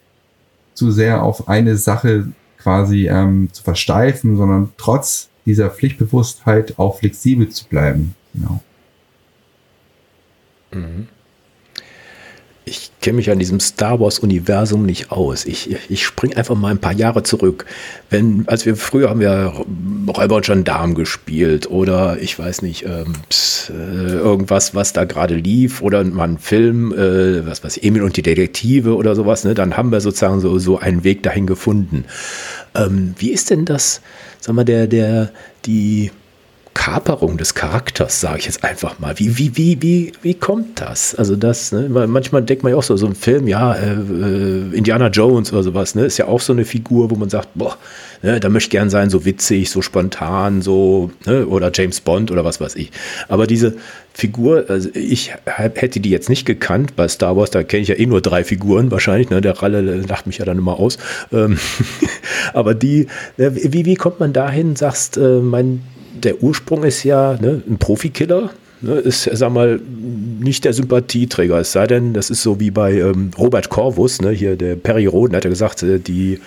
zu 0.73 0.91
sehr 0.91 1.23
auf 1.23 1.49
eine 1.49 1.75
Sache 1.75 2.29
quasi 2.61 3.07
ähm, 3.07 3.49
zu 3.51 3.63
versteifen, 3.63 4.37
sondern 4.37 4.71
trotz 4.77 5.29
dieser 5.45 5.69
Pflichtbewusstheit 5.69 6.77
auch 6.77 6.99
flexibel 6.99 7.49
zu 7.49 7.67
bleiben. 7.67 8.15
Genau. 8.33 8.61
Mhm 10.71 11.07
ich 12.69 12.91
kenne 13.01 13.17
mich 13.17 13.29
an 13.31 13.39
diesem 13.39 13.59
Star 13.59 13.99
Wars-Universum 13.99 14.85
nicht 14.85 15.11
aus. 15.11 15.45
Ich, 15.45 15.75
ich 15.89 16.05
springe 16.05 16.37
einfach 16.37 16.55
mal 16.55 16.69
ein 16.69 16.77
paar 16.77 16.93
Jahre 16.93 17.23
zurück. 17.23 17.65
Wenn, 18.09 18.43
als 18.47 18.65
wir 18.65 18.75
früher 18.75 19.09
haben 19.09 19.19
wir 19.19 19.53
Räuber 20.07 20.37
und 20.37 20.45
Gendarm 20.45 20.95
gespielt 20.95 21.69
oder 21.69 22.17
ich 22.21 22.37
weiß 22.37 22.61
nicht, 22.61 22.85
ähm, 22.85 23.13
pss, 23.29 23.71
äh, 23.71 24.13
irgendwas, 24.13 24.75
was 24.75 24.93
da 24.93 25.05
gerade 25.05 25.35
lief 25.35 25.81
oder 25.81 26.03
mal 26.03 26.29
ein 26.29 26.37
Film, 26.37 26.93
äh, 26.93 27.45
was 27.45 27.63
weiß 27.63 27.77
ich, 27.77 27.83
Emil 27.83 28.03
und 28.03 28.15
die 28.15 28.21
Detektive 28.21 28.95
oder 28.95 29.15
sowas, 29.15 29.43
ne? 29.43 29.53
dann 29.53 29.75
haben 29.75 29.91
wir 29.91 30.01
sozusagen 30.01 30.39
so, 30.39 30.59
so 30.59 30.77
einen 30.79 31.03
Weg 31.03 31.23
dahin 31.23 31.47
gefunden. 31.47 32.05
Ähm, 32.75 33.15
wie 33.17 33.31
ist 33.31 33.49
denn 33.49 33.65
das, 33.65 34.01
sag 34.39 34.55
mal, 34.55 34.65
der, 34.65 34.87
der, 34.87 35.31
die, 35.65 36.11
Kaperung 36.73 37.37
des 37.37 37.55
Charakters, 37.55 38.21
sage 38.21 38.39
ich 38.39 38.45
jetzt 38.45 38.63
einfach 38.63 38.99
mal. 38.99 39.17
Wie, 39.19 39.37
wie, 39.37 39.57
wie, 39.57 39.81
wie, 39.81 40.11
wie 40.21 40.33
kommt 40.33 40.79
das? 40.81 41.13
Also 41.15 41.35
das, 41.35 41.71
ne, 41.71 41.89
manchmal 41.89 42.43
denkt 42.43 42.63
man 42.63 42.71
ja 42.71 42.77
auch 42.77 42.83
so, 42.83 42.95
so 42.95 43.05
ein 43.05 43.15
Film, 43.15 43.47
ja, 43.47 43.73
äh, 43.75 43.93
äh, 43.93 44.75
Indiana 44.75 45.07
Jones 45.07 45.51
oder 45.51 45.63
sowas, 45.63 45.95
ne, 45.95 46.05
ist 46.05 46.17
ja 46.17 46.27
auch 46.27 46.41
so 46.41 46.53
eine 46.53 46.65
Figur, 46.65 47.11
wo 47.11 47.15
man 47.15 47.29
sagt, 47.29 47.49
boah, 47.55 47.77
ne, 48.21 48.39
da 48.39 48.49
möchte 48.49 48.67
ich 48.67 48.71
gern 48.71 48.89
sein, 48.89 49.09
so 49.09 49.25
witzig, 49.25 49.69
so 49.69 49.81
spontan, 49.81 50.61
so, 50.61 51.11
ne, 51.25 51.45
oder 51.47 51.71
James 51.73 52.01
Bond 52.01 52.31
oder 52.31 52.45
was 52.45 52.61
weiß 52.61 52.75
ich. 52.75 52.91
Aber 53.27 53.45
diese 53.45 53.75
Figur, 54.13 54.65
also 54.67 54.89
ich 54.93 55.33
hätte 55.45 55.99
die 55.99 56.09
jetzt 56.09 56.29
nicht 56.29 56.45
gekannt, 56.45 56.95
bei 56.95 57.07
Star 57.07 57.35
Wars, 57.35 57.51
da 57.51 57.63
kenne 57.63 57.83
ich 57.83 57.89
ja 57.89 57.95
eh 57.95 58.05
nur 58.05 58.21
drei 58.21 58.43
Figuren 58.43 58.91
wahrscheinlich, 58.91 59.29
ne, 59.29 59.41
der 59.41 59.61
Ralle 59.61 59.81
lacht 59.81 60.27
mich 60.27 60.37
ja 60.37 60.45
dann 60.45 60.57
immer 60.57 60.79
aus. 60.79 60.97
Ähm, 61.31 61.57
aber 62.53 62.73
die, 62.73 63.07
ne, 63.37 63.55
wie, 63.55 63.85
wie 63.85 63.95
kommt 63.95 64.19
man 64.19 64.33
dahin, 64.33 64.75
sagst, 64.75 65.17
äh, 65.17 65.39
mein 65.39 65.81
der 66.23 66.43
Ursprung 66.43 66.83
ist 66.83 67.03
ja 67.03 67.37
ne, 67.39 67.61
ein 67.67 67.77
Profikiller, 67.77 68.51
ne, 68.81 68.93
ist, 68.93 69.23
sag 69.23 69.51
mal, 69.51 69.79
nicht 70.39 70.65
der 70.65 70.73
Sympathieträger. 70.73 71.59
Es 71.59 71.71
sei 71.71 71.87
denn, 71.87 72.13
das 72.13 72.29
ist 72.29 72.43
so 72.43 72.59
wie 72.59 72.71
bei 72.71 72.93
ähm, 72.99 73.31
Robert 73.37 73.69
Corvus, 73.69 74.21
ne, 74.21 74.31
hier 74.31 74.55
der 74.55 74.75
Perry 74.75 75.05
Roden, 75.05 75.35
hat 75.35 75.43
ja 75.43 75.49
gesagt, 75.49 75.83
äh, 75.83 75.99
die, 75.99 76.39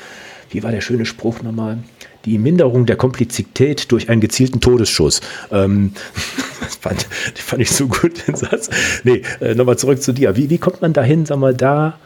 wie 0.50 0.62
war 0.62 0.70
der 0.70 0.80
schöne 0.80 1.06
Spruch 1.06 1.42
nochmal? 1.42 1.78
Die 2.24 2.38
Minderung 2.38 2.86
der 2.86 2.96
Komplizität 2.96 3.90
durch 3.90 4.08
einen 4.08 4.20
gezielten 4.20 4.60
Todesschuss. 4.60 5.20
Ähm, 5.50 5.92
das 6.60 6.76
fand, 6.76 7.02
fand, 7.34 7.62
ich 7.62 7.70
so 7.70 7.88
gut, 7.88 8.26
den 8.28 8.36
Satz. 8.36 8.70
Nee, 9.04 9.22
äh, 9.40 9.54
nochmal 9.54 9.78
zurück 9.78 10.02
zu 10.02 10.12
dir. 10.12 10.36
Wie, 10.36 10.48
wie 10.50 10.58
kommt 10.58 10.82
man 10.82 10.92
dahin, 10.92 11.26
sag 11.26 11.38
mal, 11.38 11.54
da, 11.54 11.98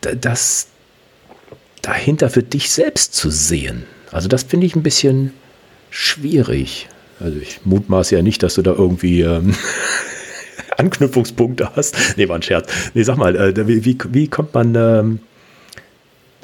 das 0.00 0.68
dahinter 1.82 2.30
für 2.30 2.42
dich 2.42 2.70
selbst 2.70 3.14
zu 3.14 3.30
sehen? 3.30 3.84
Also 4.12 4.28
das 4.28 4.44
finde 4.44 4.66
ich 4.66 4.76
ein 4.76 4.82
bisschen 4.82 5.32
schwierig. 5.92 6.88
Also 7.20 7.38
ich 7.38 7.60
mutmaße 7.64 8.16
ja 8.16 8.22
nicht, 8.22 8.42
dass 8.42 8.54
du 8.54 8.62
da 8.62 8.72
irgendwie 8.72 9.20
ähm, 9.20 9.54
Anknüpfungspunkte 10.76 11.76
hast. 11.76 11.96
Nee, 12.16 12.28
war 12.28 12.36
ein 12.36 12.42
Scherz. 12.42 12.72
Nee, 12.94 13.04
sag 13.04 13.18
mal, 13.18 13.36
äh, 13.36 13.68
wie, 13.68 13.84
wie, 13.84 13.98
wie, 14.10 14.26
kommt 14.26 14.54
man 14.54 14.74
ähm, 14.74 15.20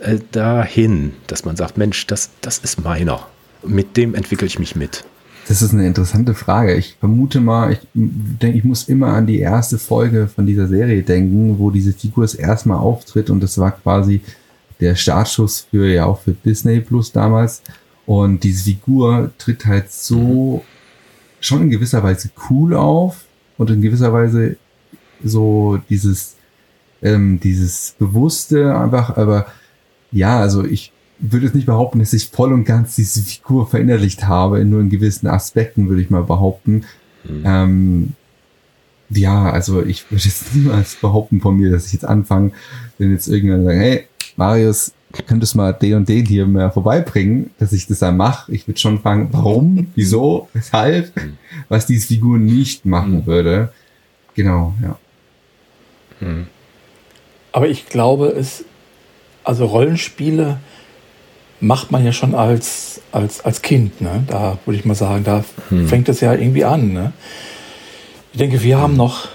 äh, 0.00 0.18
dahin, 0.30 1.14
dass 1.26 1.44
man 1.44 1.56
sagt, 1.56 1.78
Mensch, 1.78 2.06
das, 2.06 2.30
das 2.42 2.58
ist 2.58 2.84
meiner. 2.84 3.26
Mit 3.64 3.96
dem 3.96 4.14
entwickle 4.14 4.46
ich 4.46 4.58
mich 4.58 4.76
mit. 4.76 5.04
Das 5.48 5.62
ist 5.62 5.72
eine 5.72 5.86
interessante 5.86 6.34
Frage. 6.34 6.74
Ich 6.74 6.96
vermute 7.00 7.40
mal, 7.40 7.72
ich 7.72 7.80
denke, 7.94 8.58
ich 8.58 8.64
muss 8.64 8.88
immer 8.88 9.08
an 9.08 9.26
die 9.26 9.40
erste 9.40 9.78
Folge 9.78 10.28
von 10.28 10.46
dieser 10.46 10.68
Serie 10.68 11.02
denken, 11.02 11.58
wo 11.58 11.70
diese 11.70 11.94
Figur 11.94 12.22
das 12.22 12.34
erste 12.34 12.68
Mal 12.68 12.76
auftritt 12.76 13.30
und 13.30 13.42
das 13.42 13.56
war 13.56 13.72
quasi 13.72 14.20
der 14.78 14.94
Startschuss 14.94 15.66
für 15.70 15.88
ja 15.88 16.04
auch 16.04 16.20
für 16.20 16.32
Disney 16.32 16.80
Plus 16.80 17.10
damals. 17.12 17.62
Und 18.08 18.42
diese 18.42 18.64
Figur 18.64 19.32
tritt 19.36 19.66
halt 19.66 19.92
so 19.92 20.64
schon 21.40 21.64
in 21.64 21.70
gewisser 21.70 22.02
Weise 22.02 22.30
cool 22.48 22.72
auf 22.72 23.26
und 23.58 23.68
in 23.68 23.82
gewisser 23.82 24.14
Weise 24.14 24.56
so 25.22 25.78
dieses, 25.90 26.36
ähm, 27.02 27.38
dieses 27.38 27.94
Bewusste 27.98 28.74
einfach, 28.74 29.18
aber 29.18 29.46
ja, 30.10 30.40
also 30.40 30.64
ich 30.64 30.90
würde 31.18 31.48
es 31.48 31.52
nicht 31.52 31.66
behaupten, 31.66 31.98
dass 31.98 32.14
ich 32.14 32.30
voll 32.30 32.54
und 32.54 32.64
ganz 32.64 32.94
diese 32.94 33.20
Figur 33.20 33.66
verinnerlicht 33.66 34.26
habe, 34.26 34.64
nur 34.64 34.80
in 34.80 34.88
gewissen 34.88 35.26
Aspekten 35.26 35.90
würde 35.90 36.00
ich 36.00 36.08
mal 36.08 36.22
behaupten. 36.22 36.86
Mhm. 37.24 37.42
Ähm, 37.44 38.12
ja, 39.10 39.50
also 39.50 39.84
ich 39.84 40.10
würde 40.10 40.24
jetzt 40.24 40.46
niemals 40.54 40.94
behaupten 40.94 41.42
von 41.42 41.58
mir, 41.58 41.70
dass 41.70 41.88
ich 41.88 41.92
jetzt 41.92 42.06
anfange, 42.06 42.52
wenn 42.96 43.12
jetzt 43.12 43.28
irgendwann 43.28 43.66
sagen, 43.66 43.80
hey, 43.80 44.06
Marius, 44.36 44.94
könntest 45.26 45.56
mal 45.56 45.72
den 45.72 45.94
und 45.94 46.08
den 46.08 46.26
hier 46.26 46.46
mehr 46.46 46.70
vorbeibringen, 46.70 47.50
dass 47.58 47.72
ich 47.72 47.86
das 47.86 48.00
dann 48.00 48.16
mache. 48.16 48.52
Ich 48.52 48.68
würde 48.68 48.78
schon 48.78 49.00
fragen, 49.00 49.28
warum, 49.32 49.88
wieso, 49.94 50.48
weshalb, 50.52 51.12
was 51.68 51.86
diese 51.86 52.06
Figur 52.06 52.38
nicht 52.38 52.84
machen 52.84 53.20
mhm. 53.20 53.26
würde. 53.26 53.72
Genau, 54.34 54.74
ja. 54.82 54.98
Mhm. 56.20 56.46
Aber 57.52 57.68
ich 57.68 57.86
glaube, 57.86 58.28
es, 58.28 58.64
also 59.44 59.64
Rollenspiele 59.64 60.58
macht 61.60 61.90
man 61.90 62.04
ja 62.04 62.12
schon 62.12 62.34
als, 62.34 63.00
als, 63.10 63.44
als 63.44 63.62
Kind, 63.62 64.00
ne? 64.00 64.22
Da 64.26 64.58
würde 64.64 64.78
ich 64.78 64.84
mal 64.84 64.94
sagen, 64.94 65.24
da 65.24 65.44
mhm. 65.70 65.88
fängt 65.88 66.08
es 66.08 66.20
ja 66.20 66.32
irgendwie 66.34 66.64
an, 66.64 66.92
ne? 66.92 67.12
Ich 68.32 68.38
denke, 68.38 68.62
wir 68.62 68.78
haben 68.78 68.96
noch 68.96 69.28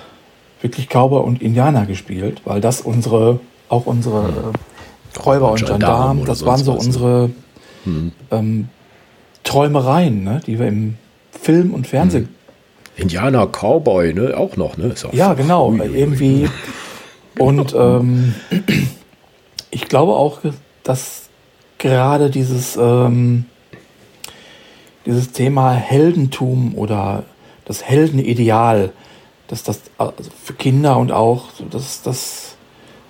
wirklich 0.62 0.88
Cowboy 0.88 1.24
und 1.24 1.42
Indianer 1.42 1.86
gespielt, 1.86 2.42
weil 2.46 2.62
das 2.62 2.82
unsere, 2.82 3.40
auch 3.68 3.86
unsere, 3.86 4.54
Räuber 5.26 5.52
und 5.52 5.66
Gendarm, 5.66 6.26
das 6.26 6.46
waren 6.46 6.64
so 6.64 6.74
unsere 6.74 7.30
hm. 7.84 8.12
ähm, 8.32 8.70
Träumereien, 9.44 10.24
ne, 10.24 10.42
die 10.46 10.60
wir 10.60 10.68
im 10.68 10.98
Film 11.32 11.74
und 11.74 11.88
Fernsehen. 11.88 12.24
Mhm. 12.24 12.30
Indianer, 12.96 13.48
Cowboy, 13.48 14.14
ne, 14.14 14.38
auch 14.38 14.56
noch, 14.56 14.78
ne? 14.78 14.94
ja, 15.14 15.34
genau, 15.34 15.70
ui, 15.70 15.80
irgendwie. 15.80 16.48
Und 17.40 17.74
ähm, 17.76 18.36
ich 19.72 19.88
glaube 19.88 20.14
auch, 20.14 20.42
dass 20.84 21.24
gerade 21.80 22.30
dieses, 22.30 22.78
ähm, 22.78 23.46
dieses 25.06 25.32
Thema 25.32 25.74
Heldentum 25.74 26.76
oder 26.76 27.24
das 27.66 27.84
Heldenideal, 27.84 28.92
dass 29.48 29.64
das 29.64 29.82
also 29.98 30.14
für 30.44 30.54
Kinder 30.54 30.98
und 30.98 31.12
auch, 31.12 31.46
das, 31.72 32.04
das, 32.04 32.56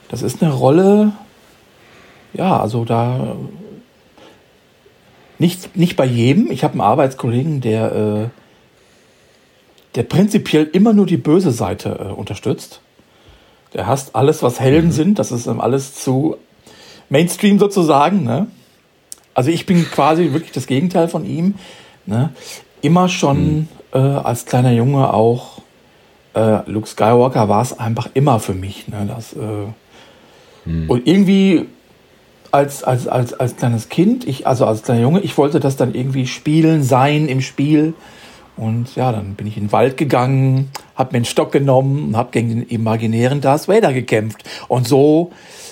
das 0.10 0.22
ist 0.22 0.42
eine 0.42 0.54
Rolle, 0.54 1.12
ja, 2.34 2.60
also 2.60 2.86
da 2.86 3.36
nicht, 5.40 5.76
nicht 5.76 5.96
bei 5.96 6.06
jedem. 6.06 6.52
Ich 6.52 6.64
habe 6.64 6.74
einen 6.74 6.82
Arbeitskollegen, 6.82 7.62
der, 7.62 7.92
äh, 7.92 8.30
der 9.96 10.04
prinzipiell 10.04 10.70
immer 10.72 10.94
nur 10.94 11.06
die 11.06 11.18
böse 11.18 11.52
Seite 11.52 12.00
äh, 12.00 12.14
unterstützt. 12.14 12.82
Der 13.74 13.88
hasst 13.88 14.16
alles, 14.16 14.44
was 14.44 14.60
Helden 14.60 14.88
mhm. 14.88 14.94
sind. 14.94 15.20
Das 15.20 15.32
ist 15.32 15.48
alles 15.48 15.96
zu 15.96 16.38
Mainstream 17.10 17.60
sozusagen. 17.60 18.24
Ne? 18.24 18.48
Also 19.34 19.50
ich 19.50 19.66
bin 19.66 19.84
quasi 19.84 20.32
wirklich 20.32 20.52
das 20.52 20.68
Gegenteil 20.68 21.08
von 21.08 21.26
ihm. 21.26 21.56
Ne? 22.06 22.30
Immer 22.82 23.10
schon 23.10 23.54
mhm. 23.54 23.68
äh, 23.94 23.98
als 23.98 24.46
kleiner 24.46 24.72
Junge 24.72 25.14
auch 25.14 25.62
äh, 26.36 26.70
Luke 26.70 26.88
Skywalker 26.88 27.50
war 27.50 27.62
es 27.62 27.78
einfach 27.78 28.10
immer 28.14 28.40
für 28.40 28.54
mich. 28.54 28.88
Ne? 28.88 29.06
Das, 29.08 29.34
äh, 29.34 30.70
mhm. 30.70 30.90
Und 30.90 31.08
irgendwie 31.08 31.68
als, 32.54 32.84
als, 32.84 33.08
als, 33.08 33.34
als 33.34 33.56
kleines 33.56 33.90
Kind, 33.90 34.28
ich, 34.28 34.46
also 34.46 34.68
als 34.68 34.84
kleiner 34.84 35.02
Junge, 35.02 35.22
ich 35.22 35.40
wollte 35.40 35.60
das 35.60 35.76
dann 35.76 35.96
irgendwie 35.96 36.28
spielen, 36.28 36.84
sein 36.84 37.28
im 37.28 37.42
Spiel. 37.42 37.96
Und 38.56 38.96
ja, 38.96 39.12
dann 39.12 39.34
bin 39.34 39.48
ich 39.48 39.58
in 39.58 39.66
den 39.66 39.72
Wald 39.72 39.98
gegangen, 39.98 40.70
habe 40.94 41.14
mir 41.14 41.18
einen 41.18 41.26
Stock 41.26 41.52
genommen 41.52 42.10
und 42.10 42.16
habe 42.16 42.30
gegen 42.30 42.50
den 42.50 42.64
imaginären 42.68 43.42
Darth 43.42 43.68
Vader 43.68 43.92
gekämpft. 43.92 44.48
Und 44.68 44.88
so 44.88 45.32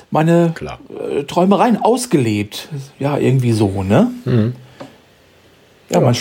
meine 0.10 0.56
äh, 0.90 1.24
Träumereien 1.26 1.78
ausgelebt. 1.78 2.70
Ja, 2.98 3.20
irgendwie 3.20 3.52
so, 3.52 3.84
ne? 3.84 4.10
Mhm. 4.26 4.54
Ja, 5.92 6.00
ja. 6.00 6.06
man. 6.06 6.16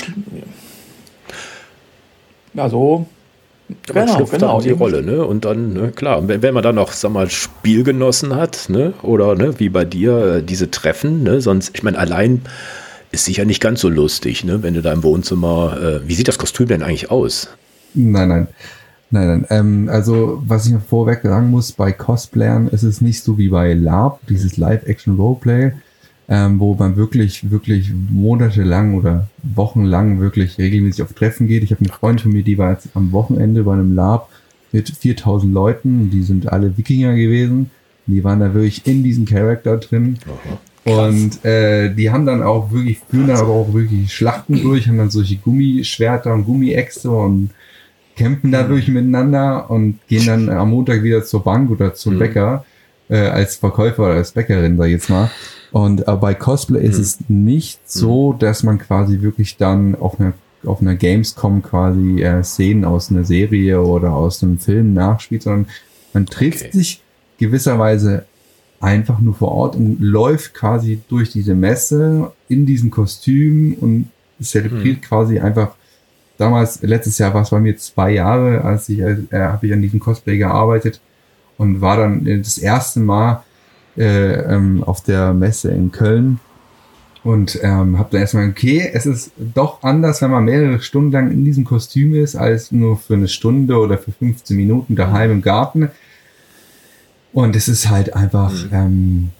Ja, 2.52 2.68
so 2.68 3.06
man 3.92 4.06
genau, 4.06 4.16
schlüpft 4.16 4.32
genau, 4.32 4.58
dann 4.58 4.64
die 4.64 4.70
Rolle, 4.70 5.02
ne? 5.02 5.24
Und 5.24 5.44
dann, 5.44 5.72
ne, 5.72 5.92
klar, 5.92 6.26
wenn, 6.28 6.42
wenn 6.42 6.54
man 6.54 6.62
dann 6.62 6.74
noch, 6.74 6.92
sag 6.92 7.12
mal, 7.12 7.28
Spielgenossen 7.28 8.34
hat, 8.34 8.68
ne? 8.68 8.94
Oder 9.02 9.34
ne, 9.34 9.58
wie 9.58 9.68
bei 9.68 9.84
dir, 9.84 10.36
äh, 10.36 10.42
diese 10.42 10.70
Treffen, 10.70 11.22
ne? 11.22 11.40
Sonst, 11.40 11.70
ich 11.74 11.82
meine, 11.82 11.98
allein 11.98 12.42
ist 13.12 13.24
sicher 13.24 13.44
nicht 13.44 13.60
ganz 13.60 13.80
so 13.80 13.88
lustig, 13.88 14.44
ne? 14.44 14.62
Wenn 14.62 14.74
du 14.74 14.82
da 14.82 14.92
im 14.92 15.02
Wohnzimmer, 15.02 15.78
äh, 15.80 16.08
wie 16.08 16.14
sieht 16.14 16.28
das 16.28 16.38
Kostüm 16.38 16.68
denn 16.68 16.82
eigentlich 16.82 17.10
aus? 17.10 17.48
Nein, 17.94 18.28
nein. 18.28 18.48
Nein, 19.10 19.26
nein. 19.26 19.46
Ähm, 19.50 19.88
also, 19.90 20.40
was 20.46 20.66
ich 20.66 20.72
mir 20.72 20.80
vorweg 20.80 21.20
sagen 21.22 21.50
muss, 21.50 21.72
bei 21.72 21.90
Cosplayern 21.90 22.68
ist 22.68 22.84
es 22.84 23.00
nicht 23.00 23.22
so 23.22 23.38
wie 23.38 23.48
bei 23.48 23.74
LARP, 23.74 24.20
dieses 24.28 24.56
Live-Action-Roleplay, 24.56 25.72
ähm, 26.30 26.60
wo 26.60 26.74
man 26.74 26.96
wirklich, 26.96 27.50
wirklich 27.50 27.92
monatelang 28.08 28.94
oder 28.94 29.26
wochenlang 29.42 30.20
wirklich 30.20 30.58
regelmäßig 30.58 31.02
auf 31.02 31.12
Treffen 31.12 31.48
geht. 31.48 31.64
Ich 31.64 31.72
habe 31.72 31.80
eine 31.80 31.92
Freundin 31.92 32.22
von 32.22 32.32
mir, 32.32 32.44
die 32.44 32.56
war 32.56 32.70
jetzt 32.70 32.88
am 32.94 33.10
Wochenende 33.10 33.64
bei 33.64 33.72
einem 33.72 33.96
Lab 33.96 34.30
mit 34.70 34.88
4000 34.88 35.52
Leuten, 35.52 36.10
die 36.10 36.22
sind 36.22 36.50
alle 36.52 36.76
Wikinger 36.78 37.16
gewesen. 37.16 37.70
Die 38.06 38.22
waren 38.22 38.38
da 38.40 38.54
wirklich 38.54 38.86
in 38.86 39.02
diesem 39.02 39.24
Charakter 39.24 39.76
drin. 39.76 40.18
Aha. 40.24 40.58
Und 41.02 41.44
äh, 41.44 41.92
die 41.92 42.10
haben 42.10 42.26
dann 42.26 42.42
auch 42.42 42.70
wirklich, 42.70 43.00
führen 43.10 43.26
dann 43.26 43.36
aber 43.36 43.52
auch 43.52 43.72
wirklich 43.72 44.12
Schlachten 44.12 44.62
durch, 44.62 44.88
haben 44.88 44.98
dann 44.98 45.10
solche 45.10 45.36
Gummischwerter 45.36 46.32
und 46.32 46.44
Gummiäxte 46.44 47.10
und 47.10 47.50
kämpfen 48.16 48.52
da 48.52 48.62
durch 48.62 48.88
miteinander 48.88 49.68
und 49.70 49.98
gehen 50.08 50.26
dann 50.26 50.48
am 50.48 50.70
Montag 50.70 51.02
wieder 51.02 51.24
zur 51.24 51.42
Bank 51.42 51.70
oder 51.70 51.94
zum 51.94 52.14
mhm. 52.14 52.18
Bäcker 52.20 52.64
äh, 53.10 53.18
als 53.18 53.56
Verkäufer 53.56 54.04
oder 54.04 54.14
als 54.14 54.32
Bäckerin, 54.32 54.76
sag 54.76 54.86
ich 54.86 54.92
jetzt 54.92 55.10
mal. 55.10 55.30
Und 55.72 56.08
äh, 56.08 56.16
bei 56.16 56.34
Cosplay 56.34 56.80
mhm. 56.80 56.90
ist 56.90 56.98
es 56.98 57.18
nicht 57.28 57.80
so, 57.90 58.32
dass 58.32 58.62
man 58.62 58.78
quasi 58.78 59.20
wirklich 59.20 59.56
dann 59.56 59.94
auf 59.94 60.18
einer 60.18 60.32
auf 60.64 60.82
einer 60.82 60.94
Gamescom 60.94 61.62
quasi 61.62 62.22
äh, 62.22 62.42
Szenen 62.44 62.84
aus 62.84 63.10
einer 63.10 63.24
Serie 63.24 63.80
oder 63.80 64.12
aus 64.12 64.42
einem 64.42 64.58
Film 64.58 64.92
nachspielt, 64.92 65.42
sondern 65.42 65.68
man 66.12 66.26
trifft 66.26 66.66
okay. 66.66 66.76
sich 66.76 67.02
gewisserweise 67.38 68.26
einfach 68.78 69.20
nur 69.20 69.34
vor 69.34 69.52
Ort 69.52 69.76
und 69.76 70.00
läuft 70.00 70.52
quasi 70.52 71.00
durch 71.08 71.32
diese 71.32 71.54
Messe 71.54 72.32
in 72.48 72.66
diesem 72.66 72.90
Kostüm 72.90 73.74
und 73.80 74.10
zelebriert 74.40 74.98
mhm. 74.98 75.02
quasi 75.02 75.38
einfach 75.38 75.72
damals, 76.36 76.82
letztes 76.82 77.18
Jahr 77.18 77.32
war 77.34 77.42
es 77.42 77.50
bei 77.50 77.60
mir 77.60 77.76
zwei 77.76 78.12
Jahre, 78.12 78.62
als 78.62 78.88
ich, 78.88 79.00
äh, 79.00 79.16
habe 79.32 79.66
ich 79.66 79.72
an 79.72 79.82
diesem 79.82 80.00
Cosplay 80.00 80.38
gearbeitet 80.38 81.00
und 81.60 81.82
war 81.82 81.98
dann 81.98 82.24
das 82.24 82.56
erste 82.56 83.00
Mal 83.00 83.42
äh, 83.98 84.32
ähm, 84.32 84.82
auf 84.82 85.02
der 85.02 85.34
Messe 85.34 85.70
in 85.70 85.92
Köln 85.92 86.40
und 87.22 87.58
ähm, 87.62 87.98
habe 87.98 88.08
dann 88.12 88.22
erstmal, 88.22 88.48
okay, 88.48 88.90
es 88.94 89.04
ist 89.04 89.32
doch 89.36 89.82
anders, 89.82 90.22
wenn 90.22 90.30
man 90.30 90.46
mehrere 90.46 90.80
Stunden 90.80 91.12
lang 91.12 91.30
in 91.30 91.44
diesem 91.44 91.64
Kostüm 91.66 92.14
ist, 92.14 92.34
als 92.34 92.72
nur 92.72 92.96
für 92.96 93.12
eine 93.12 93.28
Stunde 93.28 93.76
oder 93.76 93.98
für 93.98 94.10
15 94.10 94.56
Minuten 94.56 94.96
daheim 94.96 95.32
im 95.32 95.42
Garten. 95.42 95.90
Und 97.34 97.54
es 97.54 97.68
ist 97.68 97.90
halt 97.90 98.16
einfach, 98.16 98.54
mhm. 98.54 98.70
ähm, 98.72 99.30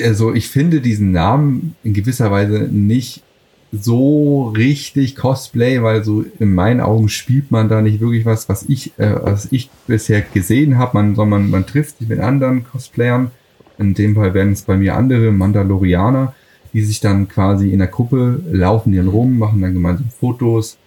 also 0.00 0.32
ich 0.32 0.48
finde 0.48 0.80
diesen 0.80 1.10
Namen 1.10 1.74
in 1.82 1.92
gewisser 1.92 2.30
Weise 2.30 2.68
nicht 2.70 3.24
so 3.72 4.48
richtig 4.56 5.16
Cosplay, 5.16 5.82
weil 5.82 6.02
so 6.02 6.24
in 6.38 6.54
meinen 6.54 6.80
Augen 6.80 7.08
spielt 7.08 7.50
man 7.50 7.68
da 7.68 7.82
nicht 7.82 8.00
wirklich 8.00 8.24
was, 8.24 8.48
was 8.48 8.62
ich, 8.62 8.98
äh, 8.98 9.14
was 9.22 9.52
ich 9.52 9.70
bisher 9.86 10.22
gesehen 10.22 10.78
habe, 10.78 10.96
man, 10.96 11.14
sondern 11.14 11.50
man 11.50 11.66
trifft 11.66 11.98
sich 11.98 12.08
mit 12.08 12.20
anderen 12.20 12.64
Cosplayern. 12.64 13.30
In 13.78 13.94
dem 13.94 14.14
Fall 14.14 14.34
werden 14.34 14.52
es 14.52 14.62
bei 14.62 14.76
mir 14.76 14.96
andere 14.96 15.30
Mandalorianer, 15.30 16.34
die 16.72 16.82
sich 16.82 17.00
dann 17.00 17.28
quasi 17.28 17.70
in 17.70 17.78
der 17.78 17.88
Gruppe 17.88 18.40
laufen 18.50 18.92
die 18.92 18.98
dann 18.98 19.08
rum, 19.08 19.38
machen 19.38 19.60
dann 19.60 19.74
gemeinsam 19.74 20.08
Fotos 20.10 20.78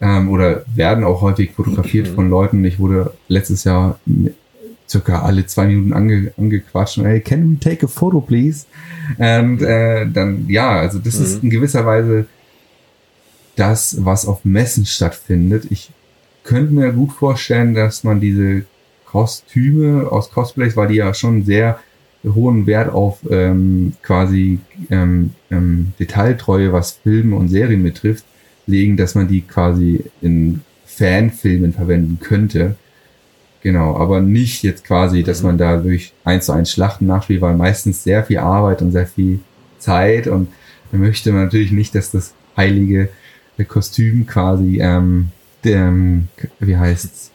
ähm, 0.00 0.30
oder 0.30 0.64
werden 0.74 1.04
auch 1.04 1.20
häufig 1.22 1.52
fotografiert 1.52 2.10
mhm. 2.10 2.14
von 2.14 2.30
Leuten. 2.30 2.64
Ich 2.64 2.78
wurde 2.78 3.12
letztes 3.26 3.64
Jahr 3.64 3.98
circa 4.88 5.22
alle 5.22 5.46
zwei 5.46 5.66
Minuten 5.66 5.92
ange, 5.92 6.32
angequatscht 6.36 6.98
und 6.98 7.04
hey, 7.04 7.20
can 7.20 7.50
we 7.50 7.58
take 7.58 7.84
a 7.84 7.88
photo, 7.88 8.20
please? 8.20 8.66
Und 9.18 9.62
äh, 9.62 10.06
dann, 10.06 10.48
ja, 10.48 10.80
also 10.80 10.98
das 10.98 11.18
mhm. 11.18 11.24
ist 11.24 11.42
in 11.42 11.50
gewisser 11.50 11.84
Weise 11.84 12.26
das, 13.56 14.04
was 14.04 14.26
auf 14.26 14.44
Messen 14.44 14.86
stattfindet. 14.86 15.66
Ich 15.70 15.90
könnte 16.44 16.72
mir 16.72 16.92
gut 16.92 17.12
vorstellen, 17.12 17.74
dass 17.74 18.04
man 18.04 18.20
diese 18.20 18.64
Kostüme 19.04 20.10
aus 20.10 20.30
Cosplays, 20.30 20.76
weil 20.76 20.88
die 20.88 20.96
ja 20.96 21.12
schon 21.12 21.44
sehr 21.44 21.80
hohen 22.24 22.66
Wert 22.66 22.92
auf 22.92 23.18
ähm, 23.30 23.94
quasi 24.02 24.58
ähm, 24.90 25.30
ähm, 25.50 25.92
Detailtreue, 25.98 26.72
was 26.72 26.92
Filme 26.92 27.36
und 27.36 27.48
Serien 27.48 27.82
betrifft, 27.82 28.24
legen, 28.66 28.96
dass 28.96 29.14
man 29.14 29.28
die 29.28 29.42
quasi 29.42 30.04
in 30.20 30.62
Fanfilmen 30.84 31.72
verwenden 31.72 32.18
könnte. 32.20 32.76
Genau, 33.68 33.98
aber 33.98 34.22
nicht 34.22 34.62
jetzt 34.62 34.82
quasi, 34.82 35.22
dass 35.22 35.42
man 35.42 35.58
da 35.58 35.76
durch 35.76 36.14
eins 36.24 36.46
zu 36.46 36.52
eins 36.52 36.72
Schlachten 36.72 37.04
nachspielt, 37.04 37.42
weil 37.42 37.54
meistens 37.54 38.02
sehr 38.02 38.24
viel 38.24 38.38
Arbeit 38.38 38.80
und 38.80 38.92
sehr 38.92 39.06
viel 39.06 39.40
Zeit 39.78 40.26
und 40.26 40.48
da 40.90 40.96
möchte 40.96 41.30
man 41.32 41.44
natürlich 41.44 41.70
nicht, 41.70 41.94
dass 41.94 42.10
das 42.10 42.32
heilige 42.56 43.10
Kostüm 43.68 44.26
quasi, 44.26 44.78
ähm, 44.80 45.32
dem, 45.66 46.28
wie 46.60 46.78
heißt's, 46.78 47.30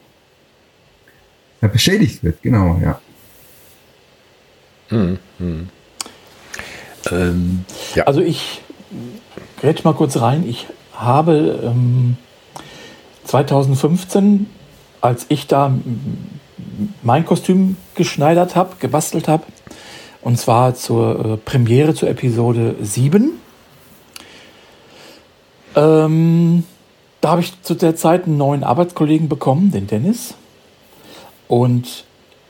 ja, 1.62 1.68
beschädigt 1.68 2.24
wird, 2.24 2.42
genau, 2.42 2.82
ja. 2.84 3.00
Hm, 4.88 5.20
hm. 5.38 5.70
Ähm, 7.12 7.66
ja. 7.94 8.06
Also 8.06 8.22
ich 8.22 8.64
grätsch 9.62 9.84
mal 9.84 9.94
kurz 9.94 10.18
rein. 10.18 10.50
Ich 10.50 10.66
habe 10.94 11.60
ähm, 11.64 12.18
2015 13.26 14.48
als 15.04 15.26
ich 15.28 15.48
da 15.48 15.74
mein 17.02 17.26
Kostüm 17.26 17.76
geschneidert 17.94 18.56
habe, 18.56 18.78
gebastelt 18.80 19.28
habe, 19.28 19.44
und 20.22 20.40
zwar 20.40 20.76
zur 20.76 21.34
äh, 21.34 21.38
Premiere 21.38 21.94
zur 21.94 22.10
Episode 22.10 22.78
7. 22.82 23.34
Ähm, 25.76 26.64
da 27.20 27.32
habe 27.32 27.42
ich 27.42 27.62
zu 27.64 27.74
der 27.74 27.98
Zeit 27.98 28.26
einen 28.26 28.38
neuen 28.38 28.64
Arbeitskollegen 28.64 29.28
bekommen, 29.28 29.72
den 29.72 29.88
Dennis. 29.88 30.36
Und 31.50 32.06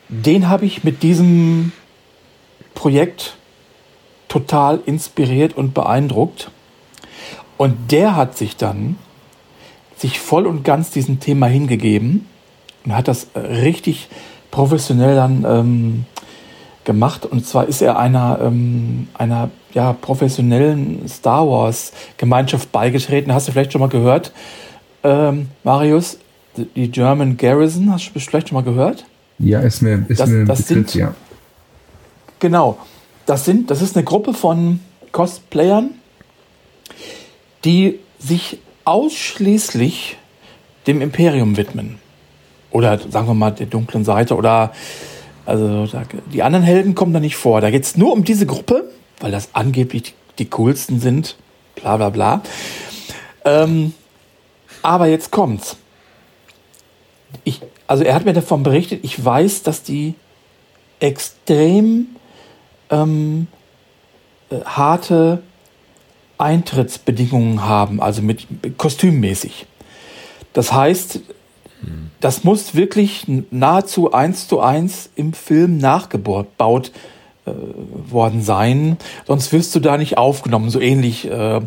den 0.10 0.48
habe 0.48 0.66
ich 0.66 0.84
mit 0.84 1.02
diesem 1.02 1.72
Projekt 2.76 3.36
total 4.28 4.80
inspiriert 4.86 5.58
und 5.58 5.74
beeindruckt. 5.74 6.52
Und 7.58 7.92
der 7.92 8.16
hat 8.16 8.38
sich 8.38 8.58
dann 8.58 8.98
sich 9.98 10.20
voll 10.20 10.46
und 10.46 10.64
ganz 10.64 10.92
diesem 10.92 11.20
Thema 11.20 11.48
hingegeben 11.48 12.28
und 12.86 12.96
hat 12.96 13.08
das 13.08 13.28
richtig 13.36 14.10
professionell 14.52 15.16
dann 15.16 15.46
ähm, 15.48 16.06
gemacht. 16.84 17.26
Und 17.26 17.46
zwar 17.46 17.68
ist 17.68 17.82
er 17.82 17.98
einer, 17.98 18.40
ähm, 18.42 19.08
einer 19.14 19.50
ja, 19.74 19.94
professionellen 19.94 21.08
Star 21.08 21.48
Wars-Gemeinschaft 21.48 22.72
beigetreten. 22.72 23.34
Hast 23.34 23.48
du 23.48 23.52
vielleicht 23.52 23.72
schon 23.72 23.82
mal 23.82 23.90
gehört, 23.90 24.32
ähm, 25.04 25.50
Marius? 25.64 26.20
Die 26.76 26.92
German 26.92 27.36
Garrison, 27.38 27.92
hast 27.92 28.12
du 28.14 28.20
vielleicht 28.20 28.50
schon 28.50 28.56
mal 28.56 28.64
gehört? 28.64 29.06
Ja, 29.40 29.62
ist 29.62 29.82
mir, 29.82 30.06
ist 30.08 30.20
das, 30.20 30.30
mir 30.30 30.46
das 30.46 30.62
Begriff, 30.62 30.92
sind, 30.92 30.96
ja. 30.96 31.16
Genau. 32.38 32.78
Das, 33.26 33.44
sind, 33.46 33.72
das 33.72 33.82
ist 33.82 33.96
eine 33.96 34.04
Gruppe 34.04 34.36
von 34.36 34.82
Cosplayern, 35.12 35.92
die 37.66 38.00
sich 38.20 38.60
ausschließlich 38.86 40.18
dem 40.86 41.02
Imperium 41.02 41.58
widmen. 41.58 41.98
Oder 42.74 43.00
sagen 43.10 43.28
wir 43.28 43.36
mal 43.36 43.52
der 43.52 43.68
dunklen 43.68 44.04
Seite. 44.04 44.36
Oder 44.36 44.74
also 45.46 45.86
da, 45.86 46.04
die 46.34 46.44
anderen 46.44 46.66
Helden 46.66 46.96
kommen 46.96 47.14
da 47.14 47.20
nicht 47.20 47.38
vor. 47.38 47.62
Da 47.62 47.70
geht 47.70 47.84
es 47.84 47.96
nur 47.96 48.12
um 48.12 48.24
diese 48.24 48.46
Gruppe, 48.46 48.90
weil 49.20 49.32
das 49.32 49.50
angeblich 49.54 50.16
die, 50.40 50.50
coolsten 50.50 51.00
sind. 51.00 51.38
Bla 51.76 51.98
bla 51.98 52.10
bla. 52.10 52.42
Ähm, 53.46 53.94
aber 54.82 55.06
jetzt 55.06 55.32
kommt's. 55.32 55.78
Ich, 57.44 57.62
also 57.88 58.04
er 58.04 58.16
hat 58.16 58.26
mir 58.26 58.34
davon 58.34 58.64
berichtet, 58.64 59.02
ich 59.04 59.24
weiß, 59.24 59.64
dass 59.64 59.84
die 59.84 60.16
extrem 61.00 62.08
ähm, 62.90 63.48
äh, 64.50 64.62
harte 64.66 65.44
Eintrittsbedingungen 66.40 67.64
haben, 67.64 68.02
also 68.02 68.22
mit 68.22 68.48
kostümmäßig. 68.78 69.68
Das 70.54 70.74
heißt, 70.74 71.20
das 72.20 72.44
muss 72.44 72.76
wirklich 72.76 73.26
nahezu 73.52 74.14
eins 74.14 74.48
zu 74.48 74.60
eins 74.60 75.10
im 75.16 75.34
Film 75.34 75.78
nachgebaut 75.78 76.92
äh, 77.46 77.52
worden 78.10 78.42
sein, 78.42 78.98
sonst 79.28 79.52
wirst 79.52 79.76
du 79.76 79.82
da 79.82 79.98
nicht 79.98 80.18
aufgenommen. 80.18 80.70
So 80.70 80.80
ähnlich 80.80 81.30
äh, 81.30 81.60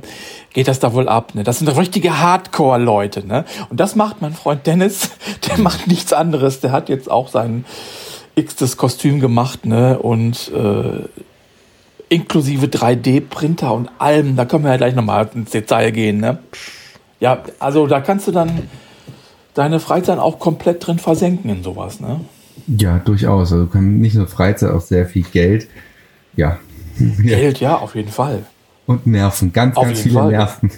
geht 0.55 0.69
das 0.69 0.79
da 0.79 0.95
wohl 0.95 1.07
ab. 1.07 1.35
Ne? 1.35 1.45
Das 1.45 1.59
sind 1.59 1.69
richtige 1.69 2.19
Hardcore-Leute. 2.19 3.27
Ne? 3.27 3.45
Und 3.69 3.79
das 3.79 3.95
macht 3.95 4.23
mein 4.23 4.33
Freund 4.33 4.67
Dennis, 4.67 5.11
der 5.49 5.59
macht 5.59 5.87
nichts 5.87 6.15
anderes. 6.15 6.61
Der 6.61 6.73
hat 6.73 6.89
jetzt 6.89 7.11
auch 7.11 7.29
sein 7.29 7.67
x-tes 8.37 8.79
Kostüm 8.79 9.21
gemacht 9.21 9.67
ne? 9.67 9.99
und 9.99 10.51
äh, 10.55 11.05
inklusive 12.09 12.67
3D-Printer 12.67 13.75
und 13.75 13.91
allem. 13.99 14.37
Da 14.37 14.47
können 14.47 14.65
wir 14.65 14.71
ja 14.71 14.79
gleich 14.79 14.95
nochmal 14.95 15.29
ins 15.35 15.51
Detail 15.51 15.91
gehen. 15.91 16.21
Ne? 16.21 16.39
Ja, 17.21 17.43
also 17.59 17.87
da 17.87 18.01
kannst 18.01 18.27
du 18.29 18.33
dann 18.33 18.69
deine 19.57 19.81
Freizeit 19.81 20.19
auch 20.19 20.39
komplett 20.39 20.87
drin 20.87 20.99
versenken 20.99 21.51
in 21.51 21.63
sowas. 21.63 21.99
Ne? 21.99 22.21
Ja, 22.67 22.99
durchaus. 22.99 23.53
Also 23.53 23.67
kann 23.67 23.99
nicht 23.99 24.15
nur 24.15 24.27
Freizeit, 24.27 24.71
auch 24.71 24.81
sehr 24.81 25.07
viel 25.07 25.23
Geld. 25.23 25.69
Ja. 26.37 26.59
Geld, 26.99 27.61
ja, 27.61 27.77
auf 27.77 27.95
jeden 27.95 28.11
Fall. 28.11 28.45
Und 28.87 29.07
Nerven, 29.07 29.53
ganz, 29.53 29.77
Auf 29.77 29.85
ganz 29.85 30.01
viele 30.01 30.15
Fall. 30.15 30.31
Nerven. 30.31 30.71